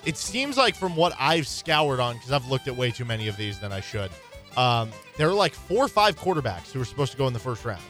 it 0.05 0.17
seems 0.17 0.57
like 0.57 0.75
from 0.75 0.95
what 0.95 1.13
I've 1.19 1.47
scoured 1.47 1.99
on, 1.99 2.15
because 2.15 2.31
I've 2.31 2.47
looked 2.47 2.67
at 2.67 2.75
way 2.75 2.91
too 2.91 3.05
many 3.05 3.27
of 3.27 3.37
these 3.37 3.59
than 3.59 3.71
I 3.71 3.81
should. 3.81 4.11
Um, 4.55 4.91
there 5.17 5.29
are 5.29 5.33
like 5.33 5.53
four 5.53 5.83
or 5.83 5.87
five 5.87 6.17
quarterbacks 6.17 6.71
who 6.71 6.81
are 6.81 6.85
supposed 6.85 7.11
to 7.11 7.17
go 7.17 7.27
in 7.27 7.33
the 7.33 7.39
first 7.39 7.65
round. 7.65 7.81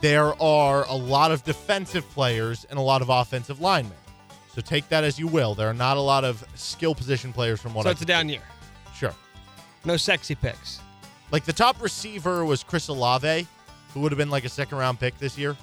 There 0.00 0.40
are 0.42 0.84
a 0.88 0.94
lot 0.94 1.30
of 1.30 1.44
defensive 1.44 2.08
players 2.10 2.64
and 2.70 2.78
a 2.78 2.82
lot 2.82 3.02
of 3.02 3.08
offensive 3.08 3.60
linemen. 3.60 3.96
So 4.54 4.60
take 4.60 4.88
that 4.88 5.04
as 5.04 5.18
you 5.18 5.26
will. 5.26 5.54
There 5.54 5.68
are 5.68 5.74
not 5.74 5.96
a 5.96 6.00
lot 6.00 6.24
of 6.24 6.44
skill 6.54 6.94
position 6.94 7.32
players 7.32 7.60
from 7.60 7.74
what 7.74 7.84
So 7.84 7.90
I 7.90 7.92
So 7.92 7.94
it's 7.94 8.02
a 8.02 8.06
down 8.06 8.28
year. 8.28 8.42
Sure. 8.94 9.14
No 9.84 9.96
sexy 9.96 10.34
picks. 10.34 10.80
Like 11.30 11.44
the 11.44 11.52
top 11.52 11.80
receiver 11.80 12.44
was 12.44 12.62
Chris 12.62 12.88
Olave, 12.88 13.46
who 13.94 14.00
would 14.00 14.12
have 14.12 14.18
been 14.18 14.30
like 14.30 14.44
a 14.44 14.48
second 14.48 14.78
round 14.78 15.00
pick 15.00 15.18
this 15.18 15.38
year 15.38 15.56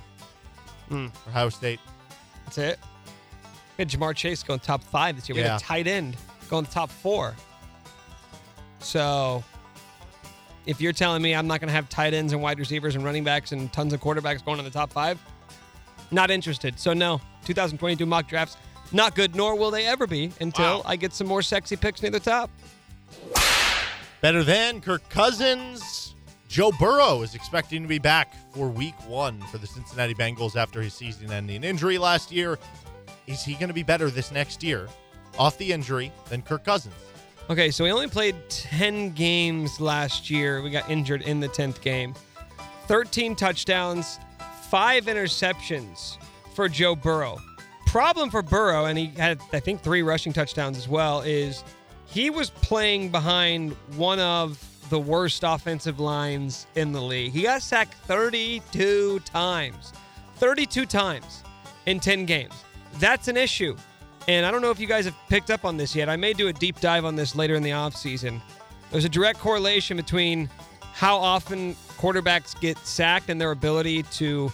for 0.87 1.09
Ohio 1.27 1.49
State. 1.49 1.79
That's 2.45 2.57
it. 2.57 2.79
We 3.83 3.83
had 3.85 3.89
Ja'Marr 3.91 4.13
Chase 4.13 4.43
going 4.43 4.59
top 4.59 4.83
five 4.83 5.15
this 5.15 5.29
year. 5.29 5.37
We 5.37 5.41
Yeah. 5.41 5.53
had 5.53 5.61
a 5.61 5.63
tight 5.63 5.87
end 5.87 6.17
going 6.49 6.65
top 6.65 6.89
four. 6.91 7.33
So 8.79 9.41
if 10.65 10.81
you're 10.81 10.91
telling 10.91 11.21
me 11.21 11.33
I'm 11.33 11.47
not 11.47 11.61
going 11.61 11.69
to 11.69 11.73
have 11.73 11.87
tight 11.87 12.13
ends 12.13 12.33
and 12.33 12.41
wide 12.41 12.59
receivers 12.59 12.95
and 12.95 13.05
running 13.05 13.23
backs 13.23 13.53
and 13.53 13.71
tons 13.71 13.93
of 13.93 14.01
quarterbacks 14.01 14.43
going 14.43 14.59
in 14.59 14.65
the 14.65 14.71
top 14.71 14.91
five, 14.91 15.17
not 16.11 16.29
interested. 16.29 16.77
So 16.77 16.91
no, 16.93 17.21
2022 17.45 18.05
mock 18.05 18.27
drafts, 18.27 18.57
not 18.91 19.15
good, 19.15 19.33
nor 19.33 19.55
will 19.55 19.71
they 19.71 19.85
ever 19.85 20.05
be 20.07 20.33
until 20.41 20.79
Wow. 20.79 20.83
I 20.85 20.97
get 20.97 21.13
some 21.13 21.27
more 21.27 21.41
sexy 21.41 21.77
picks 21.77 22.01
near 22.01 22.11
the 22.11 22.19
top. 22.19 22.49
Better 24.19 24.43
than 24.43 24.81
Kirk 24.81 25.07
Cousins. 25.09 26.15
Joe 26.49 26.71
Burrow 26.77 27.21
is 27.21 27.33
expecting 27.35 27.83
to 27.83 27.87
be 27.87 27.99
back 27.99 28.33
for 28.53 28.67
week 28.67 28.95
one 29.07 29.39
for 29.43 29.57
the 29.59 29.67
Cincinnati 29.67 30.15
Bengals 30.15 30.57
after 30.57 30.81
his 30.81 30.93
season 30.93 31.31
ending 31.31 31.63
injury 31.63 31.97
last 31.97 32.29
year. 32.29 32.59
Is 33.29 33.43
he 33.43 33.53
going 33.53 33.67
to 33.67 33.75
be 33.75 33.83
better 33.83 34.09
this 34.09 34.31
next 34.31 34.63
year 34.63 34.87
off 35.37 35.55
the 35.59 35.71
injury 35.71 36.11
than 36.29 36.41
Kirk 36.41 36.65
Cousins? 36.65 36.95
Okay, 37.47 37.69
so 37.69 37.83
we 37.83 37.91
only 37.91 38.07
played 38.07 38.35
10 38.49 39.11
games 39.11 39.79
last 39.79 40.31
year. 40.31 40.63
We 40.63 40.71
got 40.71 40.89
injured 40.89 41.21
in 41.21 41.39
the 41.39 41.47
10th 41.47 41.79
game. 41.81 42.15
13 42.87 43.35
touchdowns, 43.35 44.19
five 44.63 45.05
interceptions 45.05 46.17
for 46.55 46.67
Joe 46.67 46.95
Burrow. 46.95 47.37
Problem 47.85 48.31
for 48.31 48.41
Burrow, 48.41 48.85
and 48.85 48.97
he 48.97 49.07
had, 49.07 49.39
I 49.53 49.59
think, 49.59 49.81
three 49.81 50.01
rushing 50.01 50.33
touchdowns 50.33 50.77
as 50.79 50.87
well, 50.87 51.21
is 51.21 51.63
he 52.07 52.31
was 52.31 52.49
playing 52.49 53.09
behind 53.09 53.73
one 53.95 54.19
of 54.19 54.63
the 54.89 54.99
worst 54.99 55.43
offensive 55.45 55.99
lines 55.99 56.65
in 56.73 56.91
the 56.91 57.01
league. 57.01 57.31
He 57.31 57.43
got 57.43 57.61
sacked 57.61 57.93
32 58.05 59.19
times. 59.19 59.93
32 60.37 60.87
times 60.87 61.43
in 61.85 61.99
10 61.99 62.25
games. 62.25 62.53
That's 62.95 63.27
an 63.27 63.37
issue. 63.37 63.75
And 64.27 64.45
I 64.45 64.51
don't 64.51 64.61
know 64.61 64.71
if 64.71 64.79
you 64.79 64.87
guys 64.87 65.05
have 65.05 65.15
picked 65.29 65.49
up 65.49 65.65
on 65.65 65.77
this 65.77 65.95
yet. 65.95 66.09
I 66.09 66.15
may 66.15 66.33
do 66.33 66.47
a 66.47 66.53
deep 66.53 66.79
dive 66.79 67.05
on 67.05 67.15
this 67.15 67.35
later 67.35 67.55
in 67.55 67.63
the 67.63 67.71
offseason. 67.71 68.41
There's 68.91 69.05
a 69.05 69.09
direct 69.09 69.39
correlation 69.39 69.97
between 69.97 70.49
how 70.93 71.17
often 71.17 71.75
quarterbacks 71.97 72.59
get 72.59 72.77
sacked 72.79 73.29
and 73.29 73.39
their 73.39 73.51
ability 73.51 74.03
to 74.03 74.51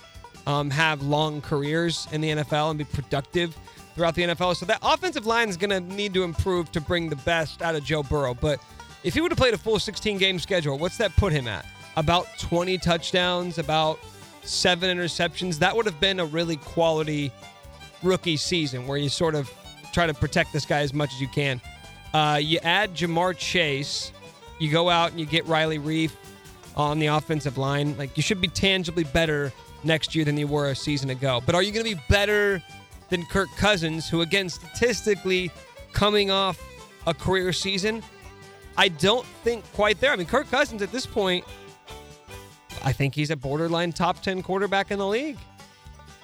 um, 0.48 0.70
have 0.70 1.02
long 1.02 1.42
careers 1.42 2.08
in 2.12 2.22
the 2.22 2.30
NFL 2.30 2.70
and 2.70 2.78
be 2.78 2.84
productive 2.86 3.58
throughout 3.96 4.16
the 4.16 4.24
NFL. 4.24 4.56
So 4.56 4.66
that 4.66 4.80
offensive 4.82 5.26
line 5.26 5.50
is 5.50 5.58
going 5.58 5.70
to 5.72 5.80
need 5.80 6.14
to 6.14 6.24
improve 6.24 6.72
to 6.74 6.82
bring 6.82 7.10
the 7.10 7.16
best 7.18 7.62
out 7.62 7.76
of 7.76 7.84
Joe 7.84 8.04
Burrow. 8.04 8.34
But 8.34 8.60
if 9.04 9.14
he 9.14 9.22
would 9.22 9.32
have 9.32 9.38
played 9.38 9.54
a 9.54 9.58
full 9.58 9.80
16 9.80 10.18
game 10.18 10.38
schedule, 10.40 10.78
what's 10.78 10.98
that 10.98 11.16
put 11.16 11.32
him 11.32 11.48
at? 11.48 11.66
About 11.96 12.28
20 12.40 12.78
touchdowns, 12.78 13.58
about 13.58 14.00
seven 14.44 14.96
interceptions. 14.96 15.60
That 15.60 15.76
would 15.76 15.86
have 15.86 16.00
been 16.00 16.20
a 16.20 16.26
really 16.26 16.58
quality 16.58 17.32
rookie 18.06 18.38
season 18.38 18.88
where 18.88 18.98
you 18.98 19.10
sort 19.10 19.36
of 19.36 19.52
try 19.92 20.06
to 20.06 20.14
protect 20.14 20.54
this 20.54 20.66
guy 20.66 20.80
as 20.80 20.94
much 20.94 21.14
as 21.14 21.22
you 21.22 21.28
can. 21.28 21.60
Uh, 22.14 22.40
you 22.42 22.60
add 22.64 22.94
Ja'Marr 22.94 23.38
Chase, 23.38 24.12
you 24.60 24.72
go 24.72 24.90
out 24.90 25.12
and 25.12 25.20
you 25.20 25.26
get 25.26 25.46
Riley 25.48 25.80
Reiff 25.80 26.12
on 26.76 27.00
the 27.00 27.08
offensive 27.08 27.58
line. 27.58 27.98
Like 27.98 28.16
you 28.16 28.24
should 28.24 28.40
be 28.40 28.48
tangibly 28.48 29.04
better 29.04 29.52
next 29.84 30.16
year 30.16 30.26
than 30.26 30.38
you 30.38 30.48
were 30.48 30.70
a 30.70 30.76
season 30.76 31.10
ago. 31.10 31.42
But 31.46 31.56
are 31.56 31.64
you 31.64 31.72
going 31.72 31.86
to 31.86 31.96
be 31.96 32.02
better 32.10 32.62
than 33.10 33.26
Kirk 33.26 33.50
Cousins, 33.58 34.10
who 34.10 34.22
again 34.22 34.50
statistically 34.50 35.52
coming 35.94 36.32
off 36.32 36.62
a 37.08 37.14
career 37.14 37.54
season? 37.54 38.04
I 38.78 38.90
don't 38.90 39.26
think 39.44 39.64
quite 39.74 40.00
there. 40.00 40.12
I 40.12 40.16
mean, 40.16 40.28
Kirk 40.28 40.50
Cousins 40.50 40.82
at 40.82 40.92
this 40.92 41.06
point, 41.06 41.46
I 42.84 42.92
think 42.92 43.16
he's 43.16 43.32
a 43.32 43.36
borderline 43.36 43.94
top 43.94 44.22
10 44.22 44.44
quarterback 44.44 44.92
in 44.92 45.00
the 45.00 45.08
league. 45.08 45.38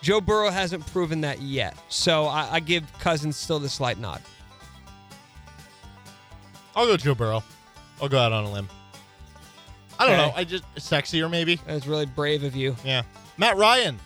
Joe 0.02 0.20
Burrow 0.22 0.50
hasn't 0.50 0.86
proven 0.88 1.22
that 1.22 1.42
yet. 1.42 1.78
So 1.90 2.26
I, 2.26 2.54
I 2.56 2.60
give 2.60 2.92
Cousins 3.00 3.38
still 3.38 3.60
the 3.60 3.70
slight 3.70 3.98
nod. 4.00 4.22
I'll 6.76 6.86
go 6.88 6.98
Joe 6.98 7.16
Burrow. 7.16 7.44
I'll 8.02 8.10
go 8.10 8.18
out 8.18 8.32
on 8.32 8.46
a 8.46 8.52
limb. 8.52 8.68
I 10.00 10.08
don't 10.08 10.20
Okay. 10.20 10.28
know. 10.30 10.34
I 10.36 10.44
just 10.44 10.64
sexier 10.76 11.30
maybe. 11.30 11.60
That's 11.68 11.86
really 11.86 12.06
brave 12.08 12.44
of 12.44 12.56
you. 12.56 12.76
Yeah. 12.84 13.04
Matt 13.38 13.58
Ryan. 13.58 14.00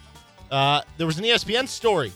Uh, 0.52 0.82
there 0.98 1.08
was 1.08 1.18
an 1.18 1.24
ESPN 1.24 1.68
story. 1.68 2.12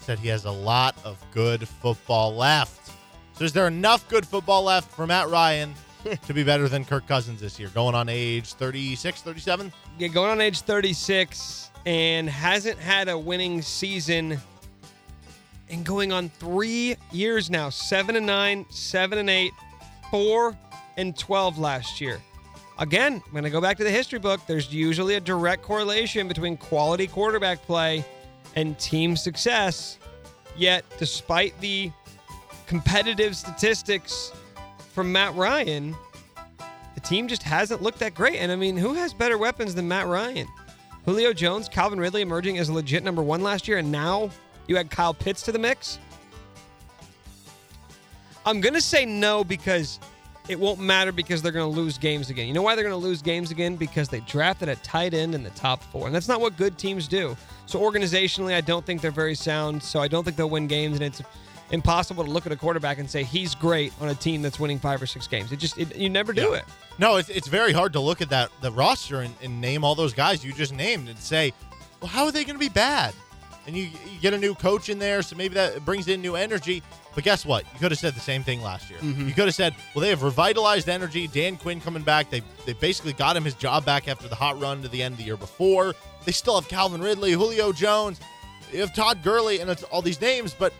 Said 0.00 0.18
he 0.18 0.28
has 0.28 0.44
a 0.44 0.50
lot 0.50 0.94
of 1.04 1.18
good 1.32 1.66
football 1.66 2.34
left. 2.34 2.92
So 3.36 3.44
is 3.44 3.52
there 3.52 3.66
enough 3.66 4.08
good 4.08 4.26
football 4.26 4.62
left 4.62 4.90
for 4.92 5.06
Matt 5.06 5.28
Ryan 5.28 5.74
to 6.26 6.34
be 6.34 6.44
better 6.44 6.68
than 6.68 6.84
Kirk 6.84 7.06
Cousins 7.08 7.40
this 7.40 7.58
year? 7.58 7.68
Going 7.70 7.94
on 7.94 8.08
age 8.08 8.52
36, 8.52 9.22
37? 9.22 9.72
Yeah, 9.98 10.08
going 10.08 10.30
on 10.30 10.40
age 10.40 10.60
36 10.60 11.70
and 11.86 12.28
hasn't 12.28 12.78
had 12.78 13.08
a 13.08 13.18
winning 13.18 13.62
season 13.62 14.38
and 15.70 15.84
going 15.84 16.12
on 16.12 16.28
three 16.28 16.96
years 17.12 17.50
now. 17.50 17.68
Seven 17.70 18.16
and 18.16 18.26
nine, 18.26 18.66
seven 18.70 19.18
and 19.18 19.30
eight, 19.30 19.52
four 20.10 20.56
and 20.96 21.16
12 21.16 21.58
last 21.58 22.00
year. 22.00 22.20
Again, 22.78 23.22
I'm 23.24 23.32
going 23.32 23.44
to 23.44 23.50
go 23.50 23.60
back 23.60 23.76
to 23.78 23.84
the 23.84 23.90
history 23.90 24.18
book. 24.18 24.40
There's 24.46 24.72
usually 24.72 25.14
a 25.14 25.20
direct 25.20 25.62
correlation 25.62 26.26
between 26.26 26.56
quality 26.56 27.06
quarterback 27.06 27.62
play 27.62 28.04
and 28.56 28.78
team 28.78 29.16
success. 29.16 29.98
Yet, 30.56 30.84
despite 30.98 31.58
the 31.60 31.90
competitive 32.66 33.36
statistics 33.36 34.32
from 34.92 35.12
Matt 35.12 35.34
Ryan, 35.34 35.94
the 36.94 37.00
team 37.00 37.28
just 37.28 37.42
hasn't 37.42 37.82
looked 37.82 37.98
that 38.00 38.14
great. 38.14 38.36
And 38.36 38.50
I 38.50 38.56
mean, 38.56 38.76
who 38.76 38.94
has 38.94 39.12
better 39.12 39.38
weapons 39.38 39.74
than 39.74 39.86
Matt 39.86 40.06
Ryan? 40.06 40.48
Julio 41.04 41.32
Jones, 41.32 41.68
Calvin 41.68 41.98
Ridley 42.00 42.22
emerging 42.22 42.58
as 42.58 42.68
a 42.68 42.72
legit 42.72 43.04
number 43.04 43.22
one 43.22 43.42
last 43.42 43.68
year, 43.68 43.78
and 43.78 43.92
now 43.92 44.30
you 44.66 44.76
add 44.76 44.90
Kyle 44.90 45.14
Pitts 45.14 45.42
to 45.42 45.52
the 45.52 45.58
mix? 45.58 45.98
I'm 48.46 48.60
going 48.60 48.74
to 48.74 48.80
say 48.80 49.04
no 49.04 49.44
because 49.44 50.00
it 50.48 50.58
won't 50.58 50.78
matter 50.78 51.12
because 51.12 51.40
they're 51.40 51.52
going 51.52 51.70
to 51.70 51.80
lose 51.80 51.96
games 51.96 52.28
again. 52.28 52.46
You 52.46 52.52
know 52.52 52.62
why 52.62 52.74
they're 52.74 52.84
going 52.84 52.98
to 52.98 53.06
lose 53.06 53.22
games 53.22 53.50
again? 53.50 53.76
Because 53.76 54.08
they 54.08 54.20
drafted 54.20 54.68
a 54.68 54.76
tight 54.76 55.14
end 55.14 55.34
in 55.34 55.42
the 55.42 55.50
top 55.50 55.82
four. 55.84 56.06
And 56.06 56.14
that's 56.14 56.28
not 56.28 56.40
what 56.40 56.56
good 56.56 56.76
teams 56.76 57.08
do. 57.08 57.36
So 57.66 57.80
organizationally, 57.80 58.54
I 58.54 58.60
don't 58.60 58.84
think 58.84 59.00
they're 59.00 59.10
very 59.10 59.34
sound. 59.34 59.82
So 59.82 60.00
I 60.00 60.08
don't 60.08 60.24
think 60.24 60.36
they'll 60.36 60.50
win 60.50 60.66
games. 60.66 60.96
And 60.96 61.04
it's 61.04 61.22
impossible 61.70 62.24
to 62.24 62.30
look 62.30 62.46
at 62.46 62.52
a 62.52 62.56
quarterback 62.56 62.98
and 62.98 63.08
say 63.10 63.22
he's 63.24 63.54
great 63.54 63.92
on 64.00 64.08
a 64.08 64.14
team 64.14 64.42
that's 64.42 64.60
winning 64.60 64.78
five 64.78 65.00
or 65.02 65.06
six 65.06 65.26
games. 65.26 65.50
It 65.52 65.56
just, 65.58 65.78
it, 65.78 65.96
you 65.96 66.10
never 66.10 66.32
do 66.32 66.50
Yeah. 66.50 66.58
it. 66.58 66.64
No, 66.98 67.16
it's, 67.16 67.28
it's 67.28 67.48
very 67.48 67.72
hard 67.72 67.92
to 67.94 68.00
look 68.00 68.20
at 68.22 68.28
that 68.30 68.50
the 68.60 68.70
roster 68.70 69.20
and, 69.22 69.34
and 69.42 69.60
name 69.60 69.82
all 69.82 69.94
those 69.94 70.12
guys 70.12 70.44
you 70.44 70.52
just 70.52 70.72
named 70.72 71.08
and 71.08 71.18
say, 71.18 71.52
well, 72.00 72.08
how 72.08 72.24
are 72.24 72.32
they 72.32 72.44
going 72.44 72.54
to 72.54 72.60
be 72.60 72.68
bad? 72.68 73.14
And 73.66 73.74
you, 73.74 73.84
you 73.84 74.20
get 74.20 74.34
a 74.34 74.38
new 74.38 74.54
coach 74.54 74.90
in 74.90 74.98
there, 74.98 75.22
so 75.22 75.34
maybe 75.36 75.54
that 75.54 75.84
brings 75.86 76.06
in 76.06 76.20
new 76.20 76.36
energy. 76.36 76.82
But 77.14 77.24
guess 77.24 77.46
what? 77.46 77.64
You 77.72 77.78
could 77.78 77.92
have 77.92 77.98
said 77.98 78.14
the 78.14 78.20
same 78.20 78.42
thing 78.42 78.60
last 78.60 78.90
year. 78.90 78.98
Mm-hmm. 78.98 79.26
You 79.26 79.32
could 79.32 79.46
have 79.46 79.54
said, 79.54 79.74
well, 79.94 80.02
they 80.02 80.10
have 80.10 80.22
revitalized 80.22 80.88
energy. 80.90 81.26
Dan 81.28 81.56
Quinn 81.56 81.80
coming 81.80 82.02
back. 82.02 82.28
They 82.28 82.42
they 82.66 82.74
basically 82.74 83.14
got 83.14 83.36
him 83.36 83.44
his 83.44 83.54
job 83.54 83.84
back 83.86 84.06
after 84.06 84.28
the 84.28 84.34
hot 84.34 84.60
run 84.60 84.82
to 84.82 84.88
the 84.88 85.02
end 85.02 85.12
of 85.12 85.18
the 85.18 85.24
year 85.24 85.36
before. 85.38 85.94
They 86.26 86.32
still 86.32 86.60
have 86.60 86.68
Calvin 86.68 87.00
Ridley, 87.00 87.32
Julio 87.32 87.72
Jones, 87.72 88.20
you 88.72 88.80
have 88.80 88.94
Todd 88.94 89.22
Gurley, 89.22 89.60
and 89.60 89.70
it's 89.70 89.82
all 89.84 90.02
these 90.02 90.20
names, 90.20 90.52
but 90.52 90.72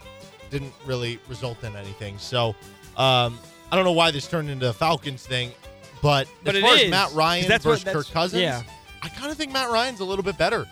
didn't 0.58 0.72
really 0.86 1.18
result 1.28 1.62
in 1.64 1.74
anything. 1.76 2.16
So 2.18 2.50
um, 2.96 3.38
I 3.70 3.76
don't 3.76 3.84
know 3.84 3.92
why 3.92 4.10
this 4.12 4.26
turned 4.28 4.48
into 4.48 4.68
a 4.68 4.72
Falcons 4.72 5.26
thing, 5.26 5.50
but, 6.00 6.28
But 6.44 6.54
as 6.54 6.62
far 6.62 6.74
is, 6.76 6.82
as 6.84 6.90
Matt 6.90 7.12
Ryan 7.12 7.48
that's 7.48 7.64
what- 7.64 7.72
versus 7.72 7.84
that's- 7.84 8.04
Kirk 8.06 8.12
Cousins, 8.14 8.40
yeah. 8.42 8.62
I 9.02 9.08
kind 9.08 9.30
of 9.30 9.36
think 9.36 9.52
Matt 9.52 9.70
Ryan's 9.70 10.00
a 10.00 10.04
little 10.04 10.22
bit 10.24 10.38
better. 10.38 10.66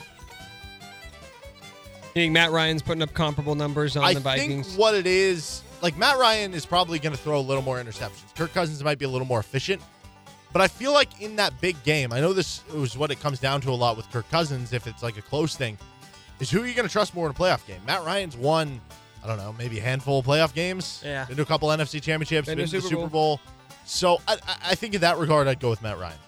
You 2.15 2.15
think 2.15 2.33
Matt 2.33 2.51
Ryan's 2.51 2.83
putting 2.83 3.03
up 3.03 3.13
comparable 3.15 3.55
numbers 3.55 3.97
on 3.97 4.05
I 4.05 4.15
the 4.15 4.21
Vikings? 4.21 4.69
think 4.69 4.79
what 4.79 4.95
it 4.95 5.07
is, 5.07 5.63
like 5.81 5.97
Matt 5.97 6.19
Ryan 6.19 6.53
is 6.55 6.67
probably 6.67 6.99
going 6.99 7.15
to 7.15 7.19
throw 7.21 7.39
a 7.39 7.41
little 7.41 7.63
more 7.63 7.83
interceptions. 7.83 8.35
Kirk 8.37 8.53
Cousins 8.53 8.83
might 8.85 8.99
be 8.99 9.05
a 9.05 9.09
little 9.09 9.27
more 9.27 9.41
efficient, 9.41 9.81
but 10.53 10.61
I 10.63 10.69
feel 10.69 10.93
like 10.93 11.21
in 11.23 11.37
that 11.37 11.59
big 11.61 11.83
game, 11.85 12.13
I 12.13 12.21
know 12.21 12.33
this 12.35 12.63
is 12.75 12.97
what 12.97 13.11
it 13.11 13.21
comes 13.21 13.39
down 13.39 13.61
to 13.63 13.71
a 13.71 13.73
lot 13.73 13.97
with 13.97 14.11
Kirk 14.11 14.29
Cousins. 14.31 14.73
If 14.75 14.87
it's 14.87 15.03
like 15.03 15.17
a 15.17 15.23
close 15.23 15.57
thing, 15.57 15.79
is 16.41 16.51
who 16.51 16.63
are 16.63 16.67
you 16.67 16.75
going 16.75 16.87
to 16.87 16.93
trust 16.93 17.15
more 17.15 17.25
in 17.27 17.31
a 17.33 17.35
playoff 17.35 17.67
game? 17.67 17.81
Matt 17.87 18.05
Ryan's 18.05 18.37
won, 18.37 18.81
I 19.25 19.29
don't 19.29 19.37
know, 19.39 19.55
maybe 19.59 19.79
a 19.79 19.83
handful 19.83 20.19
of 20.21 20.27
playoff 20.27 20.53
games. 20.55 21.01
Yeah. 21.05 21.25
been 21.27 21.37
to 21.37 21.43
a 21.43 21.47
couple 21.47 21.69
NFC 21.69 22.03
championships, 22.03 22.47
Been 22.49 22.59
been, 22.59 22.67
to 22.67 22.71
to 22.73 22.77
the 22.79 22.83
Super 22.83 23.03
Super 23.03 23.09
Bowl. 23.11 23.41
So 23.85 24.21
I, 24.27 24.35
I- 24.47 24.57
I 24.71 24.75
think 24.75 24.95
in 24.95 25.01
that 25.03 25.19
regard, 25.19 25.47
I'd 25.49 25.61
go 25.61 25.71
with 25.71 25.83
Matt 25.83 25.99
Ryan. 25.99 26.19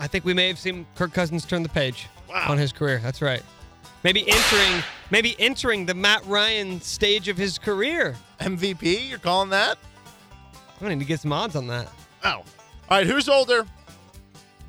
I 0.00 0.06
think 0.06 0.24
we 0.24 0.34
may 0.34 0.48
have 0.48 0.58
seen 0.58 0.86
Kirk 0.94 1.12
Cousins 1.12 1.44
turn 1.44 1.62
the 1.62 1.68
page 1.68 2.06
Wow. 2.28 2.46
on 2.48 2.58
his 2.58 2.72
career. 2.72 3.00
That's 3.02 3.20
right. 3.22 3.42
Maybe 4.04 4.28
entering, 4.28 4.82
maybe 5.10 5.34
entering 5.40 5.86
the 5.86 5.94
Matt 5.94 6.24
Ryan 6.26 6.80
stage 6.80 7.26
of 7.28 7.36
his 7.36 7.58
career. 7.58 8.14
MVP, 8.40 9.08
you're 9.08 9.18
calling 9.18 9.50
that? 9.50 9.76
I'm 10.54 10.80
gonna 10.82 10.94
need 10.94 11.02
to 11.04 11.08
get 11.08 11.20
some 11.20 11.32
odds 11.32 11.56
on 11.56 11.66
that. 11.66 11.88
Oh. 12.24 12.28
All 12.30 12.44
right, 12.90 13.06
who's 13.06 13.28
older? 13.28 13.66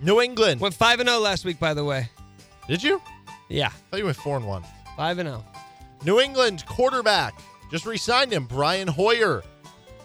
New 0.01 0.19
England. 0.21 0.61
Went 0.61 0.73
five 0.73 0.99
and 0.99 1.07
zero 1.07 1.19
last 1.19 1.45
week, 1.45 1.59
by 1.59 1.73
the 1.75 1.83
way. 1.83 2.09
Did 2.67 2.81
you? 2.81 3.01
Yeah, 3.49 3.67
I 3.67 3.69
thought 3.69 3.97
you 3.99 4.05
went 4.05 4.17
four 4.17 4.37
and 4.37 4.47
one. 4.47 4.63
Five 4.99 5.17
and 5.19 5.29
oh. 5.29 5.31
zero. 5.31 5.45
New 6.03 6.19
England 6.19 6.65
quarterback 6.65 7.33
just 7.71 7.85
re-signed 7.85 8.33
him, 8.33 8.43
Brian 8.43 8.89
Hoyer, 8.89 9.43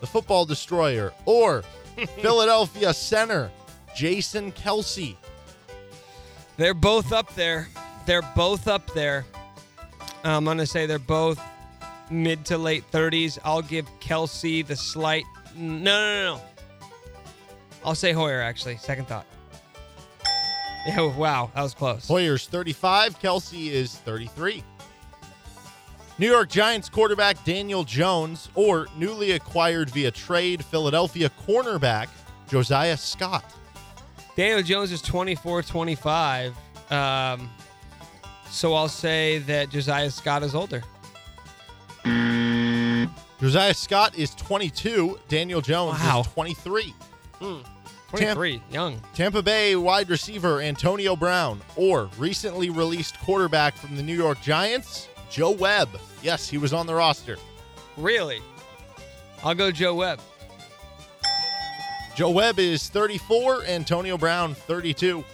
the 0.01 0.07
football 0.07 0.45
destroyer, 0.45 1.13
or 1.25 1.65
Philadelphia 2.21 2.95
center 2.95 3.51
Jason 3.97 4.53
Kelce. 4.53 5.17
They're 6.57 6.75
both 6.75 7.13
up 7.13 7.35
there. 7.35 7.67
They're 8.07 8.23
both 8.37 8.69
up 8.69 8.89
there. 8.95 9.27
I'm 10.23 10.45
going 10.45 10.59
to 10.59 10.67
say 10.67 10.87
they're 10.87 11.01
both 11.01 11.43
mid 12.09 12.45
to 12.45 12.57
late 12.57 12.89
30s. 12.93 13.41
I'll 13.43 13.63
give 13.63 13.87
Kelce 13.99 14.65
the 14.65 14.77
slight. 14.77 15.25
No, 15.57 15.75
no, 15.83 15.83
no, 15.83 16.35
no. 16.37 16.43
I'll 17.85 17.97
say 17.97 18.13
Hoyer, 18.13 18.41
actually. 18.41 18.77
Second 18.77 19.09
thought. 19.09 19.27
Yeah, 20.87 21.17
wow. 21.17 21.51
That 21.57 21.63
was 21.63 21.75
close. 21.75 22.07
Hoyer's 22.07 22.47
35. 22.47 23.19
Kelce 23.19 23.71
is 23.73 23.97
33. 23.97 24.63
New 26.19 26.29
York 26.31 26.49
Giants 26.49 26.89
quarterback 26.89 27.43
Daniel 27.45 27.83
Jones 27.85 28.49
or 28.55 28.87
newly 28.97 29.33
acquired 29.33 29.91
via 29.91 30.11
trade 30.11 30.65
Philadelphia 30.65 31.31
cornerback 31.47 32.09
Josiah 32.49 32.97
Scott. 32.97 33.45
Daniel 34.37 34.63
Jones 34.63 34.93
is 34.93 35.03
24 35.03 35.63
25. 35.63 36.55
Um, 36.91 37.51
so 38.49 38.75
I'll 38.75 38.89
say 38.89 39.39
that 39.39 39.71
Josiah 39.71 40.11
Scott 40.11 40.43
is 40.45 40.55
older. 40.55 40.83
Josiah 43.41 43.75
Scott 43.75 44.17
is 44.17 44.35
22. 44.37 45.19
Daniel 45.29 45.61
Jones 45.61 45.99
Wow. 46.01 46.21
is 46.21 46.27
23. 46.29 46.95
23, 48.09 48.63
young. 48.71 49.01
Tampa 49.15 49.43
Bay 49.43 49.75
wide 49.75 50.09
receiver 50.09 50.61
Antonio 50.63 51.17
Brown 51.17 51.61
or 51.75 52.09
recently 52.17 52.71
released 52.71 53.19
quarterback 53.21 53.77
from 53.77 53.97
the 53.97 54.03
New 54.03 54.15
York 54.17 54.41
Giants 54.41 55.09
Joe 55.31 55.51
Webb. 55.51 55.89
Yes, 56.23 56.49
he 56.49 56.59
was 56.59 56.73
on 56.73 56.87
the 56.87 56.95
roster. 56.95 57.37
Really? 57.97 58.41
I'll 59.43 59.55
go 59.55 59.71
Joe 59.71 59.95
Webb. 59.95 60.21
Joe 62.15 62.31
Webb 62.31 62.59
is 62.59 62.89
34, 62.89 63.65
Antonio 63.65 64.17
Brown 64.17 64.55
32. 64.55 65.25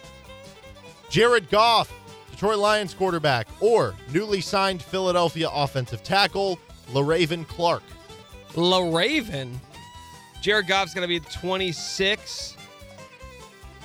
Jared 1.11 1.51
Goff, 1.51 1.93
Detroit 2.30 2.59
Lions 2.59 2.95
quarterback, 2.95 3.47
or 3.61 3.95
newly 4.12 4.41
signed 4.41 4.82
Philadelphia 4.82 5.49
offensive 5.53 6.03
tackle 6.03 6.59
Le'Raven 6.93 7.47
Clark. 7.47 7.82
La 8.57 8.78
Raven. 8.78 9.61
Jared 10.41 10.66
Goff's 10.66 10.95
going 10.95 11.03
to 11.03 11.09
be 11.09 11.20
26. 11.20 12.57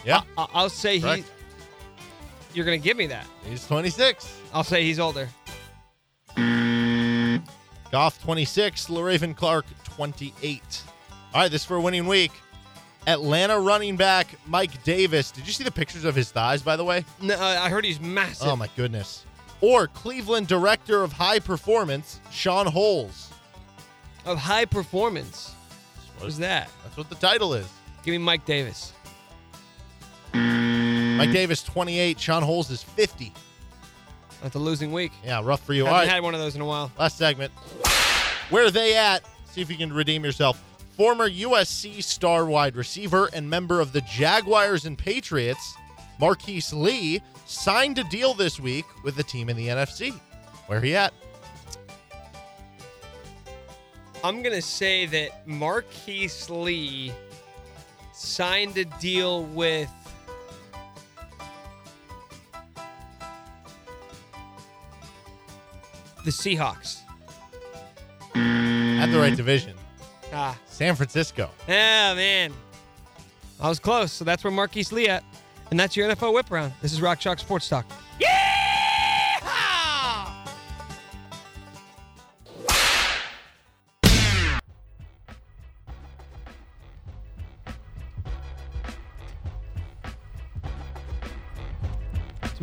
Yeah, 0.06 0.22
I- 0.38 0.48
I'll 0.54 0.70
say 0.70 0.96
he. 0.96 1.02
Correct. 1.02 1.32
You're 2.54 2.66
going 2.66 2.80
to 2.80 2.84
give 2.84 2.96
me 2.96 3.08
that. 3.08 3.26
he's 3.46 3.68
26. 3.68 4.40
I'll 4.54 4.64
say 4.64 4.84
he's 4.84 5.00
older. 5.00 5.28
Goff 7.96 8.22
26, 8.24 8.88
Le'Raven 8.88 9.34
Clark 9.34 9.66
28. 9.86 10.84
All 11.34 11.42
right, 11.44 11.50
this 11.50 11.62
is 11.62 11.66
for 11.66 11.78
a 11.78 11.80
winning 11.80 12.08
week. 12.08 12.34
Atlanta 13.08 13.58
running 13.58 13.96
back 13.96 14.36
Mike 14.46 14.84
Davis. 14.84 15.32
Did 15.32 15.48
you 15.48 15.54
see 15.54 15.64
the 15.64 15.72
pictures 15.72 16.04
of 16.04 16.14
his 16.14 16.30
thighs, 16.30 16.62
by 16.62 16.76
the 16.76 16.84
way? 16.84 17.06
No, 17.22 17.40
I 17.40 17.70
heard 17.70 17.86
he's 17.86 18.02
massive. 18.02 18.50
Oh, 18.50 18.58
my 18.58 18.68
goodness. 18.76 19.24
Or 19.62 19.88
Cleveland 19.88 20.48
director 20.48 21.04
of 21.04 21.14
high 21.14 21.40
performance, 21.40 22.20
Shaun 22.32 22.68
Huls. 22.68 23.32
Of 24.26 24.40
high 24.40 24.66
performance. 24.66 25.56
What 26.18 26.28
is 26.28 26.38
that? 26.40 26.70
That's 26.84 26.98
what 26.98 27.08
the 27.08 27.16
title 27.16 27.54
is. 27.54 27.70
Give 28.04 28.12
me 28.12 28.18
Mike 28.18 28.44
Davis. 28.44 28.92
Mike 30.34 31.32
Davis 31.32 31.64
28, 31.64 32.20
Shaun 32.20 32.44
Huls 32.44 32.70
is 32.72 32.84
50. 32.84 33.32
That's 34.46 34.54
a 34.54 34.60
losing 34.60 34.92
week. 34.92 35.12
Yeah, 35.24 35.42
rough 35.44 35.66
for 35.66 35.74
you. 35.74 35.88
All 35.88 35.92
Haven't 35.92 36.08
right. 36.08 36.14
had 36.14 36.22
one 36.22 36.36
of 36.36 36.40
those 36.40 36.54
in 36.54 36.62
a 36.62 36.66
while. 36.68 36.92
Last 37.00 37.18
segment. 37.18 37.52
Where 38.52 38.66
are 38.66 38.70
they 38.70 38.96
at? 38.96 39.24
See 39.50 39.60
if 39.60 39.72
you 39.72 39.76
can 39.76 39.92
redeem 39.92 40.24
yourself. 40.24 40.64
Former 40.96 41.28
USC 41.28 42.04
star 42.04 42.46
wide 42.46 42.76
receiver 42.76 43.28
and 43.34 43.50
member 43.50 43.82
of 43.82 43.92
the 43.92 44.02
Jaguars 44.02 44.86
and 44.86 45.00
Patriots, 45.00 45.74
Marquise 46.20 46.72
Lee, 46.72 47.24
signed 47.48 47.98
a 47.98 48.04
deal 48.04 48.36
this 48.36 48.60
week 48.60 48.86
with 49.04 49.16
the 49.16 49.24
team 49.24 49.50
in 49.50 49.58
the 49.58 49.68
NFC. 49.68 50.12
Where 50.68 50.80
he 50.80 50.96
at? 50.96 51.12
I'm 54.24 54.44
going 54.44 54.54
to 54.56 54.62
say 54.62 55.08
that 55.08 55.48
Marquise 55.48 56.52
Lee 56.52 57.12
signed 58.14 58.78
a 58.78 58.86
deal 58.86 59.46
with 59.46 59.90
the 66.26 66.32
Seahawks. 66.32 67.00
At 68.36 69.06
the 69.12 69.18
right 69.20 69.36
division. 69.36 69.76
Ah, 70.34 70.58
San 70.66 70.96
Francisco. 70.96 71.50
yeah, 71.68 72.14
man. 72.14 72.52
I 73.62 73.70
was 73.70 73.80
close. 73.80 74.12
So 74.12 74.26
that's 74.26 74.44
where 74.44 74.52
Marquise 74.52 74.92
Lee 74.92 75.08
at. 75.08 75.24
And 75.72 75.80
that's 75.80 75.96
your 75.96 76.10
NFL 76.14 76.34
whip 76.34 76.52
round. 76.52 76.74
This 76.82 76.92
is 76.92 77.02
Rock 77.02 77.20
Chalk 77.20 77.40
Sports 77.40 77.70
Talk. 77.70 77.86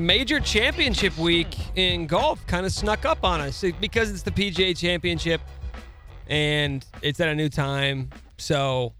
Major 0.02 0.40
championship 0.40 1.16
week 1.16 1.56
in 1.76 2.08
golf 2.08 2.44
kind 2.48 2.66
of 2.66 2.72
snuck 2.72 3.04
up 3.04 3.22
on 3.22 3.40
us 3.40 3.64
because 3.80 4.10
it's 4.10 4.22
the 4.22 4.32
PGA 4.32 4.76
championship 4.76 5.40
and 6.26 6.84
it's 7.02 7.20
at 7.20 7.28
a 7.28 7.34
new 7.36 7.48
time. 7.48 8.10
So 8.36 8.94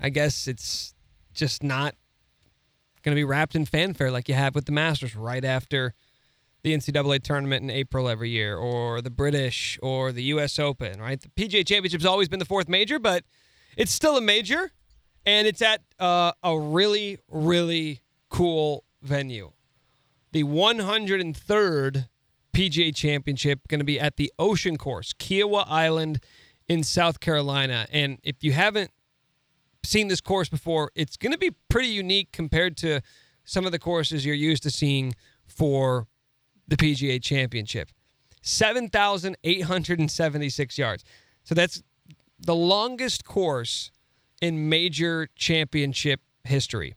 I 0.00 0.10
guess 0.10 0.46
it's 0.46 0.94
just 1.34 1.64
not 1.64 1.96
going 3.02 3.16
to 3.16 3.18
be 3.18 3.24
wrapped 3.24 3.56
in 3.56 3.64
fanfare 3.64 4.12
like 4.12 4.28
you 4.28 4.36
have 4.36 4.54
with 4.54 4.66
the 4.66 4.72
Masters 4.72 5.16
right 5.16 5.44
after 5.44 5.92
the 6.62 6.72
NCAA 6.72 7.20
tournament 7.24 7.64
in 7.64 7.70
April 7.70 8.08
every 8.08 8.30
year, 8.30 8.56
or 8.56 9.00
the 9.00 9.10
British, 9.10 9.76
or 9.82 10.12
the 10.12 10.22
U.S. 10.24 10.60
Open, 10.60 11.00
right? 11.00 11.20
The 11.20 11.30
PGA 11.30 11.66
Championship's 11.66 12.04
always 12.04 12.28
been 12.28 12.38
the 12.38 12.44
fourth 12.44 12.68
major, 12.68 13.00
but 13.00 13.24
it's 13.76 13.90
still 13.90 14.16
a 14.16 14.20
major, 14.20 14.70
and 15.26 15.48
it's 15.48 15.62
at 15.62 15.80
uh, 15.98 16.30
a 16.44 16.56
really, 16.56 17.18
really 17.28 18.02
cool 18.28 18.84
venue. 19.02 19.50
The 20.32 20.44
103rd 20.44 22.08
PGA 22.54 22.94
Championship 22.94 23.60
going 23.68 23.80
to 23.80 23.84
be 23.84 24.00
at 24.00 24.16
the 24.16 24.32
Ocean 24.38 24.76
Course, 24.76 25.12
Kiawah 25.12 25.64
Island 25.68 26.22
in 26.68 26.82
South 26.82 27.20
Carolina. 27.20 27.86
And 27.92 28.18
if 28.22 28.42
you 28.42 28.52
haven't 28.52 28.90
seen 29.84 30.08
this 30.08 30.20
course 30.20 30.48
before, 30.48 30.90
it's 30.94 31.16
going 31.16 31.32
to 31.32 31.38
be 31.38 31.50
pretty 31.68 31.88
unique 31.88 32.30
compared 32.32 32.76
to 32.78 33.00
some 33.44 33.66
of 33.66 33.72
the 33.72 33.78
courses 33.78 34.24
you're 34.24 34.34
used 34.34 34.62
to 34.62 34.70
seeing 34.70 35.14
for 35.46 36.06
the 36.68 36.76
PGA 36.76 37.20
Championship. 37.22 37.90
7,876 38.42 40.78
yards. 40.78 41.04
So 41.44 41.54
that's 41.54 41.82
the 42.38 42.54
longest 42.54 43.24
course 43.24 43.90
in 44.40 44.68
major 44.68 45.28
championship 45.36 46.20
history. 46.44 46.94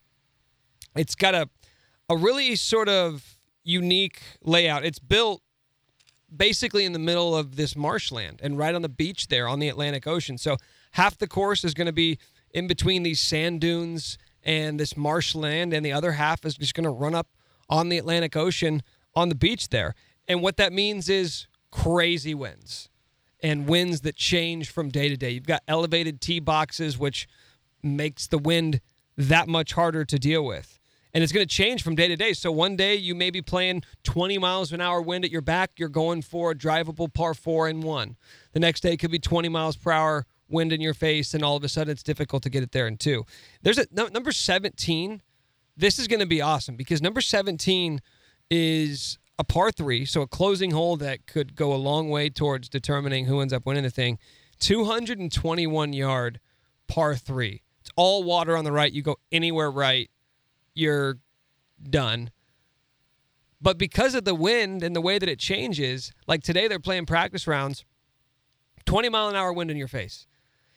It's 0.95 1.15
got 1.15 1.35
a 1.35 1.49
a 2.09 2.15
really 2.15 2.55
sort 2.55 2.89
of 2.89 3.37
unique 3.63 4.21
layout. 4.43 4.85
It's 4.85 4.99
built 4.99 5.41
basically 6.35 6.85
in 6.85 6.93
the 6.93 6.99
middle 6.99 7.35
of 7.35 7.55
this 7.55 7.75
marshland 7.75 8.39
and 8.43 8.57
right 8.57 8.75
on 8.75 8.81
the 8.81 8.89
beach 8.89 9.27
there 9.27 9.47
on 9.47 9.59
the 9.59 9.69
Atlantic 9.69 10.05
Ocean. 10.05 10.37
So 10.37 10.57
half 10.91 11.17
the 11.17 11.27
course 11.27 11.63
is 11.63 11.73
going 11.73 11.87
to 11.87 11.93
be 11.93 12.17
in 12.51 12.67
between 12.67 13.03
these 13.03 13.19
sand 13.19 13.61
dunes 13.61 14.17
and 14.43 14.79
this 14.79 14.95
marshland, 14.95 15.73
and 15.73 15.83
the 15.83 15.91
other 15.91 16.13
half 16.13 16.45
is 16.45 16.55
just 16.55 16.75
going 16.75 16.83
to 16.83 16.91
run 16.91 17.15
up 17.15 17.27
on 17.67 17.89
the 17.89 17.97
Atlantic 17.97 18.35
Ocean 18.35 18.83
on 19.15 19.29
the 19.29 19.35
beach 19.35 19.69
there. 19.69 19.95
And 20.27 20.41
what 20.41 20.57
that 20.57 20.71
means 20.71 21.09
is 21.09 21.47
crazy 21.71 22.35
winds 22.35 22.89
and 23.41 23.67
winds 23.67 24.01
that 24.01 24.15
change 24.15 24.69
from 24.69 24.89
day 24.89 25.09
to 25.09 25.17
day. 25.17 25.31
You've 25.31 25.47
got 25.47 25.63
elevated 25.67 26.21
tee 26.21 26.39
boxes, 26.39 26.97
which 26.97 27.27
makes 27.81 28.27
the 28.27 28.37
wind 28.37 28.81
that 29.17 29.47
much 29.47 29.73
harder 29.73 30.05
to 30.05 30.19
deal 30.19 30.45
with. 30.45 30.74
And 31.15 31.23
it's 31.23 31.31
going 31.31 31.47
to 31.47 31.55
change 31.55 31.81
from 31.81 31.95
day 31.95 32.09
to 32.09 32.17
day. 32.17 32.33
So 32.33 32.51
one 32.51 32.75
day 32.75 32.95
you 32.95 33.15
may 33.15 33.29
be 33.29 33.41
playing 33.41 33.83
20 34.03 34.37
miles 34.37 34.73
an 34.73 34.81
hour 34.81 35.01
wind 35.01 35.23
at 35.23 35.31
your 35.31 35.41
back. 35.41 35.71
You're 35.77 35.87
going 35.87 36.21
for 36.21 36.51
a 36.51 36.55
drivable 36.55 37.11
par 37.11 37.33
four 37.33 37.69
and 37.69 37.81
one. 37.81 38.17
The 38.51 38.59
next 38.59 38.81
day 38.81 38.97
could 38.97 39.11
be 39.11 39.17
20 39.19 39.47
miles 39.47 39.77
per 39.77 39.93
hour 39.93 40.25
wind 40.49 40.73
in 40.73 40.81
your 40.81 40.93
face, 40.93 41.33
and 41.33 41.41
all 41.41 41.55
of 41.55 41.63
a 41.63 41.69
sudden 41.69 41.93
it's 41.93 42.03
difficult 42.03 42.43
to 42.43 42.49
get 42.49 42.63
it 42.63 42.73
there 42.73 42.85
in 42.85 42.97
two. 42.97 43.25
There's 43.61 43.77
a 43.77 43.87
no, 43.93 44.07
number 44.07 44.33
17. 44.33 45.21
This 45.77 45.99
is 45.99 46.07
going 46.09 46.19
to 46.19 46.25
be 46.25 46.41
awesome 46.41 46.75
because 46.75 47.01
number 47.01 47.21
17 47.21 48.01
is 48.51 49.17
a 49.39 49.45
par 49.45 49.71
three, 49.71 50.03
so 50.03 50.21
a 50.21 50.27
closing 50.27 50.71
hole 50.71 50.97
that 50.97 51.27
could 51.27 51.55
go 51.55 51.73
a 51.73 51.77
long 51.77 52.09
way 52.09 52.29
towards 52.29 52.67
determining 52.67 53.25
who 53.25 53.39
ends 53.39 53.53
up 53.53 53.65
winning 53.65 53.83
the 53.83 53.89
thing. 53.89 54.19
221 54.59 55.93
yard 55.93 56.41
par 56.89 57.15
three. 57.15 57.63
It's 57.79 57.91
all 57.95 58.23
water 58.23 58.57
on 58.57 58.65
the 58.65 58.73
right. 58.73 58.91
You 58.91 59.01
go 59.01 59.17
anywhere 59.31 59.71
right, 59.71 60.09
you're 60.75 61.17
done. 61.81 62.29
But 63.61 63.77
because 63.77 64.13
of 64.13 64.25
the 64.25 64.35
wind 64.35 64.83
and 64.83 64.95
the 64.95 65.01
way 65.01 65.17
that 65.17 65.27
it 65.27 65.39
changes, 65.39 66.11
like 66.27 66.43
today 66.43 66.67
they're 66.67 66.79
playing 66.79 67.07
practice 67.07 67.47
rounds, 67.47 67.83
20 68.85 69.09
mile 69.09 69.29
an 69.29 69.35
hour 69.35 69.51
wind 69.51 69.71
in 69.71 69.77
your 69.77 69.87
face. 69.87 70.27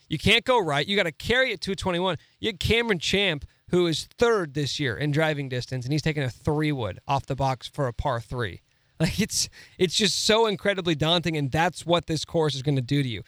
You 0.08 0.18
can't 0.18 0.44
go 0.44 0.58
right. 0.58 0.86
You 0.86 0.96
got 0.96 1.02
to 1.02 1.12
carry 1.12 1.52
it 1.52 1.60
to 1.62 1.74
21. 1.74 2.16
You 2.40 2.48
had 2.48 2.60
Cameron 2.60 2.98
Champ, 2.98 3.44
who 3.70 3.86
is 3.86 4.08
third 4.16 4.54
this 4.54 4.80
year 4.80 4.96
in 4.96 5.10
driving 5.10 5.48
distance, 5.48 5.84
and 5.84 5.92
he's 5.92 6.02
taking 6.02 6.22
a 6.22 6.30
three 6.30 6.72
wood 6.72 6.98
off 7.06 7.26
the 7.26 7.36
box 7.36 7.68
for 7.68 7.86
a 7.86 7.92
par 7.92 8.20
three. 8.20 8.62
Like 9.00 9.20
it's 9.20 9.48
it's 9.78 9.94
just 9.94 10.24
so 10.24 10.48
incredibly 10.48 10.96
daunting, 10.96 11.36
and 11.36 11.52
that's 11.52 11.86
what 11.86 12.08
this 12.08 12.24
course 12.24 12.56
is 12.56 12.62
going 12.62 12.74
to 12.74 12.82
do 12.82 13.00
to 13.00 13.08
you. 13.08 13.22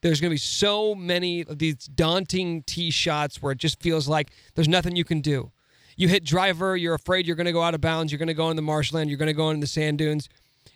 There's 0.00 0.20
going 0.20 0.30
to 0.30 0.34
be 0.34 0.38
so 0.38 0.94
many 0.94 1.40
of 1.40 1.58
these 1.58 1.86
daunting 1.86 2.62
tee 2.62 2.92
shots 2.92 3.42
where 3.42 3.50
it 3.50 3.58
just 3.58 3.82
feels 3.82 4.06
like 4.06 4.30
there's 4.54 4.68
nothing 4.68 4.94
you 4.94 5.02
can 5.02 5.20
do. 5.20 5.50
You 5.96 6.08
hit 6.08 6.24
driver, 6.24 6.76
you're 6.76 6.94
afraid 6.94 7.26
you're 7.26 7.36
going 7.36 7.46
to 7.46 7.52
go 7.52 7.62
out 7.62 7.74
of 7.74 7.80
bounds, 7.80 8.12
you're 8.12 8.18
going 8.18 8.28
to 8.28 8.34
go 8.34 8.50
in 8.50 8.56
the 8.56 8.62
marshland, 8.62 9.08
you're 9.08 9.18
going 9.18 9.28
to 9.28 9.32
go 9.32 9.50
in 9.50 9.60
the 9.60 9.66
sand 9.66 9.98
dunes. 9.98 10.28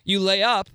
You 0.03 0.19
lay 0.19 0.43
up, 0.43 0.69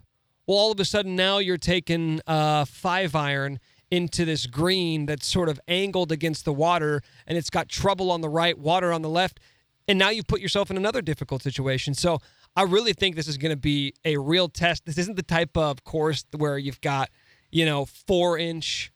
well, 0.46 0.58
all 0.58 0.72
of 0.72 0.80
a 0.80 0.86
sudden 0.86 1.16
now 1.16 1.40
you're 1.40 1.58
taking 1.58 2.22
a 2.28 2.66
five 2.66 3.16
iron 3.16 3.60
into 3.90 4.24
this 4.24 4.46
green 4.46 5.08
that's 5.08 5.26
sort 5.26 5.50
of 5.50 5.60
angled 5.68 6.12
against 6.12 6.46
the 6.46 6.54
water, 6.54 7.02
and 7.26 7.38
it's 7.38 7.50
got 7.50 7.70
trouble 7.70 8.12
on 8.12 8.22
the 8.22 8.30
right, 8.30 8.58
water 8.58 8.94
on 8.94 9.02
the 9.02 9.10
left, 9.10 9.40
and 9.88 9.98
now 9.98 10.10
you've 10.10 10.28
put 10.28 10.42
yourself 10.42 10.70
in 10.70 10.78
another 10.78 11.02
difficult 11.02 11.42
situation. 11.42 11.94
So 11.94 12.20
I 12.56 12.64
really 12.64 12.94
think 12.94 13.16
this 13.16 13.28
is 13.28 13.38
going 13.38 13.52
to 13.52 13.58
be 13.58 13.94
a 14.04 14.18
real 14.18 14.48
test. 14.48 14.86
This 14.86 14.98
isn't 14.98 15.16
the 15.16 15.24
type 15.24 15.58
of 15.58 15.84
course 15.84 16.24
where 16.36 16.58
you've 16.58 16.82
got, 16.82 17.10
you 17.52 17.66
know, 17.66 17.86
four 17.86 18.38
inch 18.38 18.92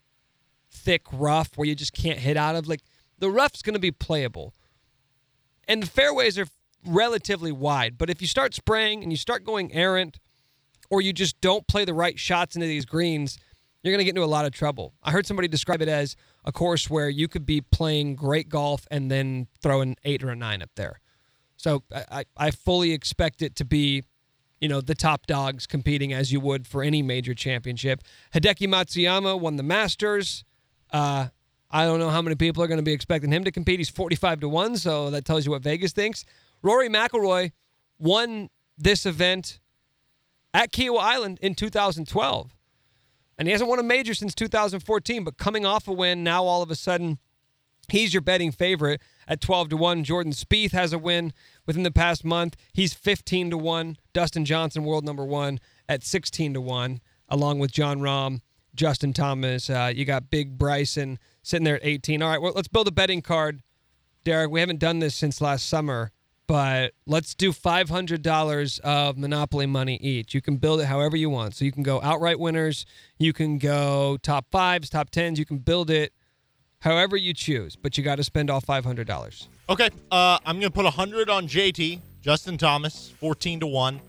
thick 0.70 1.02
rough 1.12 1.56
where 1.56 1.66
you 1.66 1.74
just 1.74 1.92
can't 1.92 2.18
hit 2.18 2.36
out 2.36 2.56
of. 2.56 2.68
Like 2.68 2.82
the 3.18 3.30
rough's 3.30 3.62
going 3.62 3.74
to 3.74 3.80
be 3.80 3.90
playable. 3.90 4.54
And 5.70 5.84
the 5.84 5.86
fairways 5.86 6.36
are 6.36 6.48
relatively 6.84 7.52
wide. 7.52 7.96
But 7.96 8.10
if 8.10 8.20
you 8.20 8.26
start 8.26 8.54
spraying 8.54 9.04
and 9.04 9.12
you 9.12 9.16
start 9.16 9.44
going 9.44 9.72
errant, 9.72 10.18
or 10.90 11.00
you 11.00 11.12
just 11.12 11.40
don't 11.40 11.64
play 11.68 11.84
the 11.84 11.94
right 11.94 12.18
shots 12.18 12.56
into 12.56 12.66
these 12.66 12.84
greens, 12.84 13.38
you're 13.80 13.92
going 13.92 14.00
to 14.00 14.04
get 14.04 14.16
into 14.16 14.24
a 14.24 14.26
lot 14.26 14.44
of 14.44 14.50
trouble. 14.50 14.94
I 15.00 15.12
heard 15.12 15.26
somebody 15.26 15.46
describe 15.46 15.80
it 15.80 15.88
as 15.88 16.16
a 16.44 16.50
course 16.50 16.90
where 16.90 17.08
you 17.08 17.28
could 17.28 17.46
be 17.46 17.60
playing 17.60 18.16
great 18.16 18.48
golf 18.48 18.88
and 18.90 19.12
then 19.12 19.46
throw 19.62 19.80
an 19.80 19.94
eight 20.02 20.24
or 20.24 20.30
a 20.30 20.34
nine 20.34 20.60
up 20.60 20.70
there. 20.74 20.98
So 21.56 21.84
I, 22.10 22.24
I 22.36 22.50
fully 22.50 22.90
expect 22.90 23.40
it 23.40 23.54
to 23.54 23.64
be, 23.64 24.02
you 24.60 24.68
know, 24.68 24.80
the 24.80 24.96
top 24.96 25.26
dogs 25.26 25.68
competing 25.68 26.12
as 26.12 26.32
you 26.32 26.40
would 26.40 26.66
for 26.66 26.82
any 26.82 27.00
major 27.00 27.32
championship. 27.32 28.02
Hideki 28.34 28.66
Matsuyama 28.66 29.38
won 29.38 29.54
the 29.54 29.62
Masters. 29.62 30.42
Uh, 30.92 31.28
I 31.70 31.84
don't 31.84 32.00
know 32.00 32.10
how 32.10 32.20
many 32.20 32.34
people 32.34 32.62
are 32.62 32.66
going 32.66 32.78
to 32.78 32.84
be 32.84 32.92
expecting 32.92 33.30
him 33.30 33.44
to 33.44 33.52
compete. 33.52 33.78
He's 33.78 33.88
45 33.88 34.40
to 34.40 34.48
1, 34.48 34.76
so 34.76 35.10
that 35.10 35.24
tells 35.24 35.44
you 35.44 35.52
what 35.52 35.62
Vegas 35.62 35.92
thinks. 35.92 36.24
Rory 36.62 36.88
McIlroy 36.88 37.52
won 37.98 38.50
this 38.76 39.06
event 39.06 39.60
at 40.52 40.72
Kiawah 40.72 41.00
Island 41.00 41.38
in 41.40 41.54
2012. 41.54 42.50
And 43.38 43.48
he 43.48 43.52
hasn't 43.52 43.70
won 43.70 43.78
a 43.78 43.84
major 43.84 44.14
since 44.14 44.34
2014, 44.34 45.24
but 45.24 45.38
coming 45.38 45.64
off 45.64 45.88
a 45.88 45.92
win, 45.92 46.24
now 46.24 46.44
all 46.44 46.62
of 46.62 46.70
a 46.70 46.74
sudden 46.74 47.18
he's 47.88 48.12
your 48.12 48.20
betting 48.20 48.52
favorite 48.52 49.00
at 49.26 49.40
12 49.40 49.70
to 49.70 49.76
1. 49.76 50.04
Jordan 50.04 50.32
Spieth 50.32 50.72
has 50.72 50.92
a 50.92 50.98
win 50.98 51.32
within 51.66 51.84
the 51.84 51.90
past 51.90 52.24
month. 52.24 52.56
He's 52.72 52.92
15 52.92 53.50
to 53.50 53.58
1. 53.58 53.96
Dustin 54.12 54.44
Johnson, 54.44 54.84
world 54.84 55.04
number 55.04 55.24
1 55.24 55.58
at 55.88 56.02
16 56.02 56.54
to 56.54 56.60
1, 56.60 57.00
along 57.28 57.60
with 57.60 57.72
Jon 57.72 58.00
Rahm, 58.00 58.40
Justin 58.74 59.12
Thomas. 59.12 59.70
Uh, 59.70 59.92
you 59.94 60.04
got 60.04 60.30
Big 60.30 60.58
Bryson 60.58 61.18
sitting 61.42 61.64
there 61.64 61.76
at 61.76 61.84
18. 61.84 62.22
All 62.22 62.30
right, 62.30 62.40
well, 62.40 62.52
let's 62.54 62.68
build 62.68 62.88
a 62.88 62.92
betting 62.92 63.22
card. 63.22 63.62
Derek, 64.24 64.50
we 64.50 64.60
haven't 64.60 64.78
done 64.78 64.98
this 64.98 65.14
since 65.14 65.40
last 65.40 65.66
summer, 65.66 66.10
but 66.46 66.92
let's 67.06 67.34
do 67.34 67.52
$500 67.52 68.80
of 68.80 69.16
Monopoly 69.16 69.66
money 69.66 69.96
each. 69.96 70.34
You 70.34 70.42
can 70.42 70.56
build 70.56 70.80
it 70.80 70.86
however 70.86 71.16
you 71.16 71.30
want. 71.30 71.54
So 71.54 71.64
you 71.64 71.72
can 71.72 71.82
go 71.82 72.00
outright 72.02 72.38
winners, 72.38 72.84
you 73.18 73.32
can 73.32 73.58
go 73.58 74.18
top 74.22 74.46
fives, 74.50 74.90
top 74.90 75.10
tens, 75.10 75.38
you 75.38 75.46
can 75.46 75.58
build 75.58 75.90
it 75.90 76.12
however 76.80 77.16
you 77.16 77.32
choose, 77.32 77.76
but 77.76 77.96
you 77.96 78.04
got 78.04 78.16
to 78.16 78.24
spend 78.24 78.50
all 78.50 78.60
$500. 78.60 79.46
Okay, 79.68 79.90
uh, 80.10 80.38
I'm 80.44 80.56
going 80.56 80.70
to 80.70 80.74
put 80.74 80.84
100 80.84 81.30
on 81.30 81.46
JT, 81.46 82.00
Justin 82.20 82.58
Thomas, 82.58 83.12
14 83.20 83.60
to 83.60 83.66
1. 83.66 84.00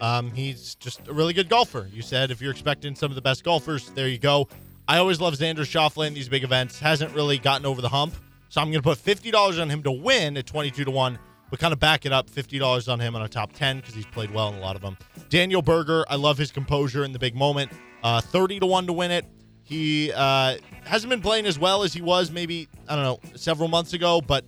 Um, 0.00 0.30
he's 0.30 0.76
just 0.76 1.06
a 1.08 1.12
really 1.12 1.34
good 1.34 1.48
golfer. 1.48 1.88
You 1.92 2.02
said 2.02 2.30
if 2.30 2.40
you're 2.40 2.52
expecting 2.52 2.94
some 2.94 3.10
of 3.10 3.14
the 3.14 3.20
best 3.20 3.44
golfers, 3.44 3.90
there 3.90 4.08
you 4.08 4.18
go. 4.18 4.48
I 4.88 4.98
always 4.98 5.20
love 5.20 5.34
Xander 5.34 5.58
Schauffele 5.58 6.06
in 6.06 6.14
these 6.14 6.28
big 6.28 6.44
events. 6.44 6.80
Hasn't 6.80 7.14
really 7.14 7.38
gotten 7.38 7.66
over 7.66 7.80
the 7.80 7.88
hump. 7.88 8.14
So 8.48 8.60
I'm 8.60 8.72
going 8.72 8.82
to 8.82 8.88
put 8.88 8.98
$50 8.98 9.62
on 9.62 9.70
him 9.70 9.82
to 9.84 9.92
win 9.92 10.36
at 10.36 10.46
22 10.46 10.84
to 10.84 10.90
1, 10.90 11.18
but 11.50 11.60
kind 11.60 11.72
of 11.72 11.78
back 11.78 12.04
it 12.04 12.12
up 12.12 12.28
$50 12.28 12.92
on 12.92 12.98
him 12.98 13.14
on 13.14 13.22
a 13.22 13.28
top 13.28 13.52
10 13.52 13.76
because 13.76 13.94
he's 13.94 14.06
played 14.06 14.32
well 14.32 14.48
in 14.48 14.56
a 14.56 14.60
lot 14.60 14.74
of 14.74 14.82
them. 14.82 14.96
Daniel 15.28 15.62
Berger, 15.62 16.04
I 16.08 16.16
love 16.16 16.36
his 16.36 16.50
composure 16.50 17.04
in 17.04 17.12
the 17.12 17.18
big 17.18 17.36
moment. 17.36 17.70
Uh, 18.02 18.20
30 18.20 18.60
to 18.60 18.66
1 18.66 18.88
to 18.88 18.92
win 18.92 19.12
it. 19.12 19.24
He 19.62 20.12
uh, 20.12 20.56
hasn't 20.84 21.10
been 21.10 21.20
playing 21.20 21.46
as 21.46 21.60
well 21.60 21.84
as 21.84 21.92
he 21.92 22.02
was 22.02 22.32
maybe, 22.32 22.68
I 22.88 22.96
don't 22.96 23.04
know, 23.04 23.36
several 23.36 23.68
months 23.68 23.92
ago, 23.92 24.20
but 24.20 24.44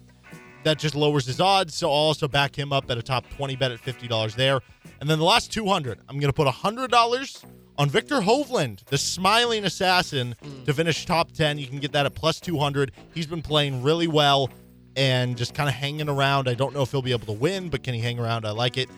that 0.65 0.81
just 0.81 0.97
lowers 0.97 1.27
his 1.27 1.41
odds. 1.41 1.77
So 1.77 1.89
I'll 1.89 1.95
also 1.95 2.27
back 2.27 2.59
him 2.59 2.73
up 2.73 2.91
at 2.91 2.99
a 2.99 3.03
top 3.03 3.29
20 3.37 3.55
bet 3.55 3.71
at 3.71 3.81
$50 3.81 4.35
there. 4.35 4.61
And 5.01 5.09
then 5.09 5.21
the 5.21 5.25
last 5.25 5.53
200, 5.53 6.01
I'm 6.09 6.19
going 6.19 6.29
to 6.29 6.33
put 6.33 6.49
$100 6.49 7.45
on 7.79 7.89
Viktor 7.89 8.21
Hovland, 8.21 8.85
the 8.87 8.99
smiling 8.99 9.65
assassin, 9.65 10.37
to 10.67 10.75
finish 10.75 11.07
top 11.07 11.33
10. 11.33 11.59
You 11.59 11.67
can 11.67 11.79
get 11.79 11.93
that 11.93 12.07
at 12.07 12.15
plus 12.15 12.41
200. 12.41 12.93
He's 13.15 13.27
been 13.27 13.43
playing 13.43 13.83
really 13.83 14.07
well 14.07 14.51
and 14.97 15.37
just 15.37 15.55
kind 15.55 15.69
of 15.69 15.75
hanging 15.75 16.09
around. 16.09 16.49
I 16.49 16.55
don't 16.55 16.75
know 16.75 16.83
if 16.83 16.91
he'll 16.91 17.03
be 17.03 17.13
able 17.13 17.27
to 17.27 17.33
win, 17.33 17.69
but 17.69 17.83
can 17.83 17.95
he 17.95 18.01
hang 18.01 18.19
around? 18.19 18.45
I 18.45 18.51
like 18.51 18.77
it. 18.77 18.89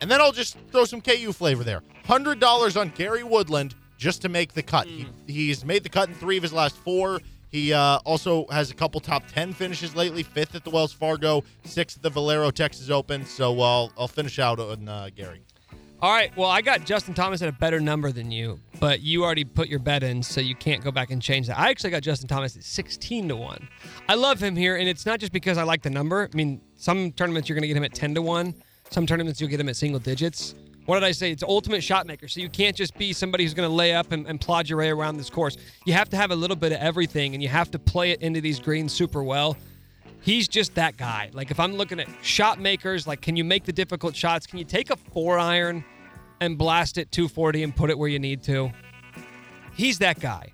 And 0.00 0.10
then 0.10 0.20
I'll 0.20 0.32
just 0.32 0.56
throw 0.70 0.84
some 0.84 1.00
KU 1.00 1.32
flavor 1.32 1.64
there. 1.64 1.82
$100 2.06 2.80
on 2.80 2.88
Gary 2.90 3.22
Woodland 3.22 3.74
just 3.98 4.22
to 4.22 4.28
make 4.28 4.54
the 4.54 4.62
cut. 4.62 4.86
He, 4.86 5.06
he's 5.26 5.64
made 5.64 5.82
the 5.82 5.88
cut 5.88 6.08
in 6.08 6.14
three 6.14 6.36
of 6.36 6.42
his 6.42 6.52
last 6.52 6.76
four. 6.76 7.20
He 7.50 7.72
uh, 7.72 7.98
also 8.04 8.46
has 8.50 8.70
a 8.70 8.74
couple 8.74 9.00
top 9.00 9.24
10 9.26 9.52
finishes 9.52 9.96
lately, 9.96 10.22
fifth 10.22 10.54
at 10.54 10.64
the 10.64 10.70
Wells 10.70 10.92
Fargo, 10.92 11.42
sixth 11.64 11.98
at 11.98 12.02
the 12.02 12.10
Valero 12.10 12.50
Texas 12.50 12.90
Open. 12.90 13.26
So 13.26 13.60
I'll, 13.60 13.92
I'll 13.98 14.08
finish 14.08 14.38
out 14.38 14.60
on 14.60 14.88
uh, 14.88 15.10
Gary. 15.14 15.42
All 16.02 16.10
right. 16.10 16.34
Well, 16.34 16.48
I 16.48 16.62
got 16.62 16.86
Justin 16.86 17.12
Thomas 17.12 17.42
at 17.42 17.48
a 17.50 17.52
better 17.52 17.78
number 17.78 18.10
than 18.10 18.30
you, 18.30 18.58
but 18.78 19.02
you 19.02 19.22
already 19.22 19.44
put 19.44 19.68
your 19.68 19.80
bet 19.80 20.02
in, 20.02 20.22
so 20.22 20.40
you 20.40 20.54
can't 20.54 20.82
go 20.82 20.90
back 20.90 21.10
and 21.10 21.20
change 21.20 21.46
that. 21.48 21.58
I 21.58 21.68
actually 21.68 21.90
got 21.90 22.02
Justin 22.02 22.26
Thomas 22.26 22.56
at 22.56 22.64
16 22.64 23.28
to 23.28 23.36
1. 23.36 23.68
I 24.08 24.14
love 24.14 24.42
him 24.42 24.56
here, 24.56 24.76
and 24.76 24.88
it's 24.88 25.04
not 25.04 25.20
just 25.20 25.30
because 25.30 25.58
I 25.58 25.62
like 25.62 25.82
the 25.82 25.90
number. 25.90 26.26
I 26.32 26.34
mean, 26.34 26.62
some 26.76 27.12
tournaments 27.12 27.50
you're 27.50 27.54
going 27.54 27.64
to 27.64 27.68
get 27.68 27.76
him 27.76 27.84
at 27.84 27.92
10 27.92 28.14
to 28.14 28.22
1, 28.22 28.54
some 28.88 29.06
tournaments 29.06 29.42
you'll 29.42 29.50
get 29.50 29.60
him 29.60 29.68
at 29.68 29.76
single 29.76 30.00
digits. 30.00 30.54
What 30.86 30.96
did 31.00 31.04
I 31.04 31.12
say? 31.12 31.30
It's 31.30 31.42
ultimate 31.42 31.82
shot 31.82 32.06
maker. 32.06 32.28
So 32.28 32.40
you 32.40 32.48
can't 32.48 32.74
just 32.74 32.96
be 32.96 33.12
somebody 33.12 33.44
who's 33.44 33.52
going 33.52 33.68
to 33.68 33.74
lay 33.74 33.94
up 33.94 34.10
and, 34.12 34.26
and 34.26 34.40
plod 34.40 34.70
your 34.70 34.78
way 34.78 34.88
around 34.88 35.18
this 35.18 35.28
course. 35.28 35.58
You 35.84 35.92
have 35.92 36.08
to 36.08 36.16
have 36.16 36.30
a 36.30 36.34
little 36.34 36.56
bit 36.56 36.72
of 36.72 36.78
everything, 36.78 37.34
and 37.34 37.42
you 37.42 37.50
have 37.50 37.70
to 37.72 37.78
play 37.78 38.10
it 38.10 38.22
into 38.22 38.40
these 38.40 38.58
greens 38.58 38.94
super 38.94 39.22
well. 39.22 39.54
He's 40.22 40.48
just 40.48 40.74
that 40.74 40.96
guy. 40.96 41.30
Like 41.32 41.50
if 41.50 41.58
I'm 41.58 41.74
looking 41.74 42.00
at 42.00 42.08
shot 42.22 42.60
makers, 42.60 43.06
like 43.06 43.20
can 43.20 43.36
you 43.36 43.44
make 43.44 43.64
the 43.64 43.72
difficult 43.72 44.14
shots? 44.14 44.46
Can 44.46 44.58
you 44.58 44.64
take 44.64 44.90
a 44.90 44.96
four 44.96 45.38
iron 45.38 45.84
and 46.40 46.58
blast 46.58 46.98
it 46.98 47.10
240 47.10 47.62
and 47.62 47.74
put 47.76 47.90
it 47.90 47.98
where 47.98 48.08
you 48.08 48.18
need 48.18 48.42
to? 48.44 48.70
He's 49.74 49.98
that 49.98 50.20
guy. 50.20 50.52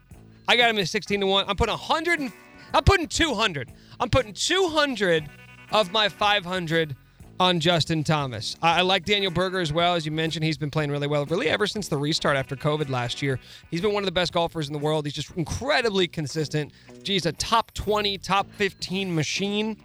I 0.48 0.56
got 0.56 0.70
him 0.70 0.78
at 0.78 0.88
16 0.88 1.20
to 1.20 1.26
1. 1.26 1.44
I'm 1.48 1.56
putting 1.56 1.72
100 1.72 2.20
and 2.20 2.32
I'm 2.72 2.84
putting 2.84 3.08
200. 3.08 3.72
I'm 3.98 4.10
putting 4.10 4.32
200 4.32 5.28
of 5.72 5.90
my 5.90 6.08
500 6.08 6.96
on 7.38 7.60
Justin 7.60 8.02
Thomas. 8.02 8.56
I, 8.62 8.78
I 8.78 8.82
like 8.82 9.04
Daniel 9.04 9.30
Berger 9.30 9.60
as 9.60 9.72
well. 9.72 9.94
As 9.94 10.06
you 10.06 10.12
mentioned, 10.12 10.44
he's 10.44 10.58
been 10.58 10.70
playing 10.70 10.90
really 10.90 11.06
well, 11.06 11.26
really 11.26 11.48
ever 11.48 11.66
since 11.66 11.88
the 11.88 11.96
restart 11.96 12.36
after 12.36 12.56
COVID 12.56 12.88
last 12.88 13.22
year. 13.22 13.38
He's 13.70 13.80
been 13.80 13.92
one 13.92 14.02
of 14.02 14.06
the 14.06 14.12
best 14.12 14.32
golfers 14.32 14.68
in 14.68 14.72
the 14.72 14.78
world. 14.78 15.04
He's 15.04 15.14
just 15.14 15.30
incredibly 15.36 16.08
consistent. 16.08 16.72
Geez, 17.02 17.26
a 17.26 17.32
top 17.32 17.72
20, 17.74 18.18
top 18.18 18.46
15 18.52 19.14
machine. 19.14 19.76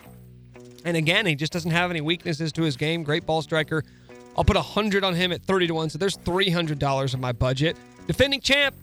And 0.86 0.98
again, 0.98 1.26
he 1.26 1.36
just 1.36 1.52
doesn't 1.52 1.72
have 1.72 1.92
any 1.92 2.02
weaknesses 2.02 2.52
to 2.54 2.64
his 2.64 2.78
game. 2.78 3.04
Great 3.04 3.26
ball 3.26 3.42
striker. 3.42 3.84
I'll 4.38 4.46
put 4.46 4.56
100 4.56 5.04
on 5.04 5.14
him 5.14 5.32
at 5.32 5.44
30 5.44 5.68
to 5.68 5.74
1, 5.74 5.90
so 5.90 5.98
there's 5.98 6.18
$300 6.18 7.14
of 7.14 7.20
my 7.20 7.32
budget. 7.32 7.76
Defending 8.08 8.42
champ. 8.42 8.76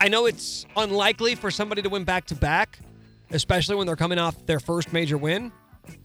I 0.00 0.08
know 0.08 0.26
it's 0.26 0.66
unlikely 0.76 1.34
for 1.34 1.50
somebody 1.50 1.80
to 1.82 1.88
win 1.88 2.04
back 2.04 2.26
to 2.26 2.34
back, 2.34 2.78
especially 3.30 3.76
when 3.76 3.86
they're 3.86 3.96
coming 3.96 4.18
off 4.18 4.44
their 4.44 4.60
first 4.60 4.92
major 4.92 5.16
win. 5.16 5.50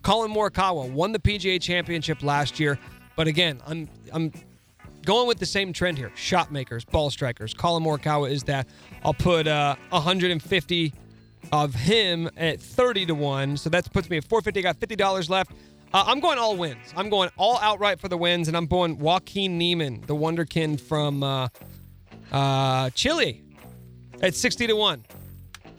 Collin 0.03 0.31
Morikawa 0.31 0.91
won 0.91 1.11
the 1.11 1.19
PGA 1.19 1.61
Championship 1.61 2.23
last 2.23 2.60
year, 2.60 2.80
but 3.15 3.27
again, 3.27 3.61
I'm 3.68 3.89
I'm 4.14 4.31
going 5.06 5.27
with 5.27 5.39
the 5.39 5.45
same 5.45 5.73
trend 5.73 5.97
here. 5.97 6.11
Shot 6.15 6.51
makers, 6.51 6.85
ball 6.85 7.10
strikers. 7.10 7.53
Collin 7.53 7.84
Morikawa 7.84 8.30
is 8.30 8.43
that. 8.43 8.68
I'll 9.03 9.14
put 9.14 9.47
uh, 9.47 9.76
150 9.89 10.93
of 11.51 11.73
him 11.73 12.30
at 12.38 12.60
30 12.60 13.07
to 13.07 13.15
1. 13.15 13.57
So 13.57 13.69
that 13.69 13.91
puts 13.91 14.10
me 14.10 14.18
at 14.18 14.26
450. 14.26 14.60
I 14.60 14.64
got 14.64 14.80
$50 14.80 15.30
left. 15.30 15.51
Uh, 15.91 16.03
I'm 16.06 16.19
going 16.19 16.38
all 16.38 16.56
wins. 16.56 16.93
I'm 16.95 17.10
going 17.10 17.30
all 17.38 17.57
outright 17.61 17.99
for 17.99 18.07
the 18.07 18.18
wins, 18.18 18.47
and 18.47 18.56
I'm 18.56 18.68
going 18.68 18.99
Joaquin 18.99 19.57
Niemann, 19.57 20.01
the 20.06 20.15
wonderkind 20.15 20.80
from 20.80 21.23
uh, 21.23 21.47
uh, 22.31 22.91
Chile, 22.91 23.41
at 24.22 24.35
60 24.35 24.68
to 24.68 24.73
1. 24.73 25.06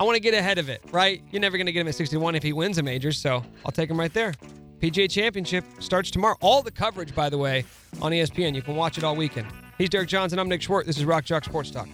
I 0.00 0.02
want 0.04 0.16
to 0.16 0.20
get 0.20 0.32
ahead 0.32 0.56
of 0.56 0.70
it, 0.70 0.80
right? 0.92 1.22
You're 1.30 1.42
never 1.42 1.58
going 1.58 1.66
to 1.66 1.72
get 1.72 1.82
him 1.82 1.88
at 1.88 1.94
61 1.94 2.34
if 2.34 2.42
he 2.42 2.54
wins 2.54 2.78
a 2.78 2.82
major, 2.82 3.12
so 3.12 3.44
I'll 3.66 3.70
take 3.70 3.90
him 3.90 4.00
right 4.00 4.12
there. 4.14 4.32
PGA 4.80 5.10
Championship 5.10 5.62
starts 5.78 6.10
tomorrow. 6.10 6.36
All 6.40 6.62
the 6.62 6.70
coverage, 6.70 7.14
by 7.14 7.28
the 7.28 7.36
way, 7.36 7.66
on 8.00 8.10
ESPN. 8.10 8.54
You 8.54 8.62
can 8.62 8.76
watch 8.76 8.96
it 8.96 9.04
all 9.04 9.14
weekend. 9.14 9.48
He's 9.76 9.90
Derek 9.90 10.08
Johnson. 10.08 10.38
I'm 10.38 10.48
Nick 10.48 10.62
Schwerdt. 10.62 10.86
This 10.86 10.96
is 10.96 11.04
Rock 11.04 11.26
Chalk 11.26 11.44
Sports 11.44 11.70
Talk. 11.70 11.86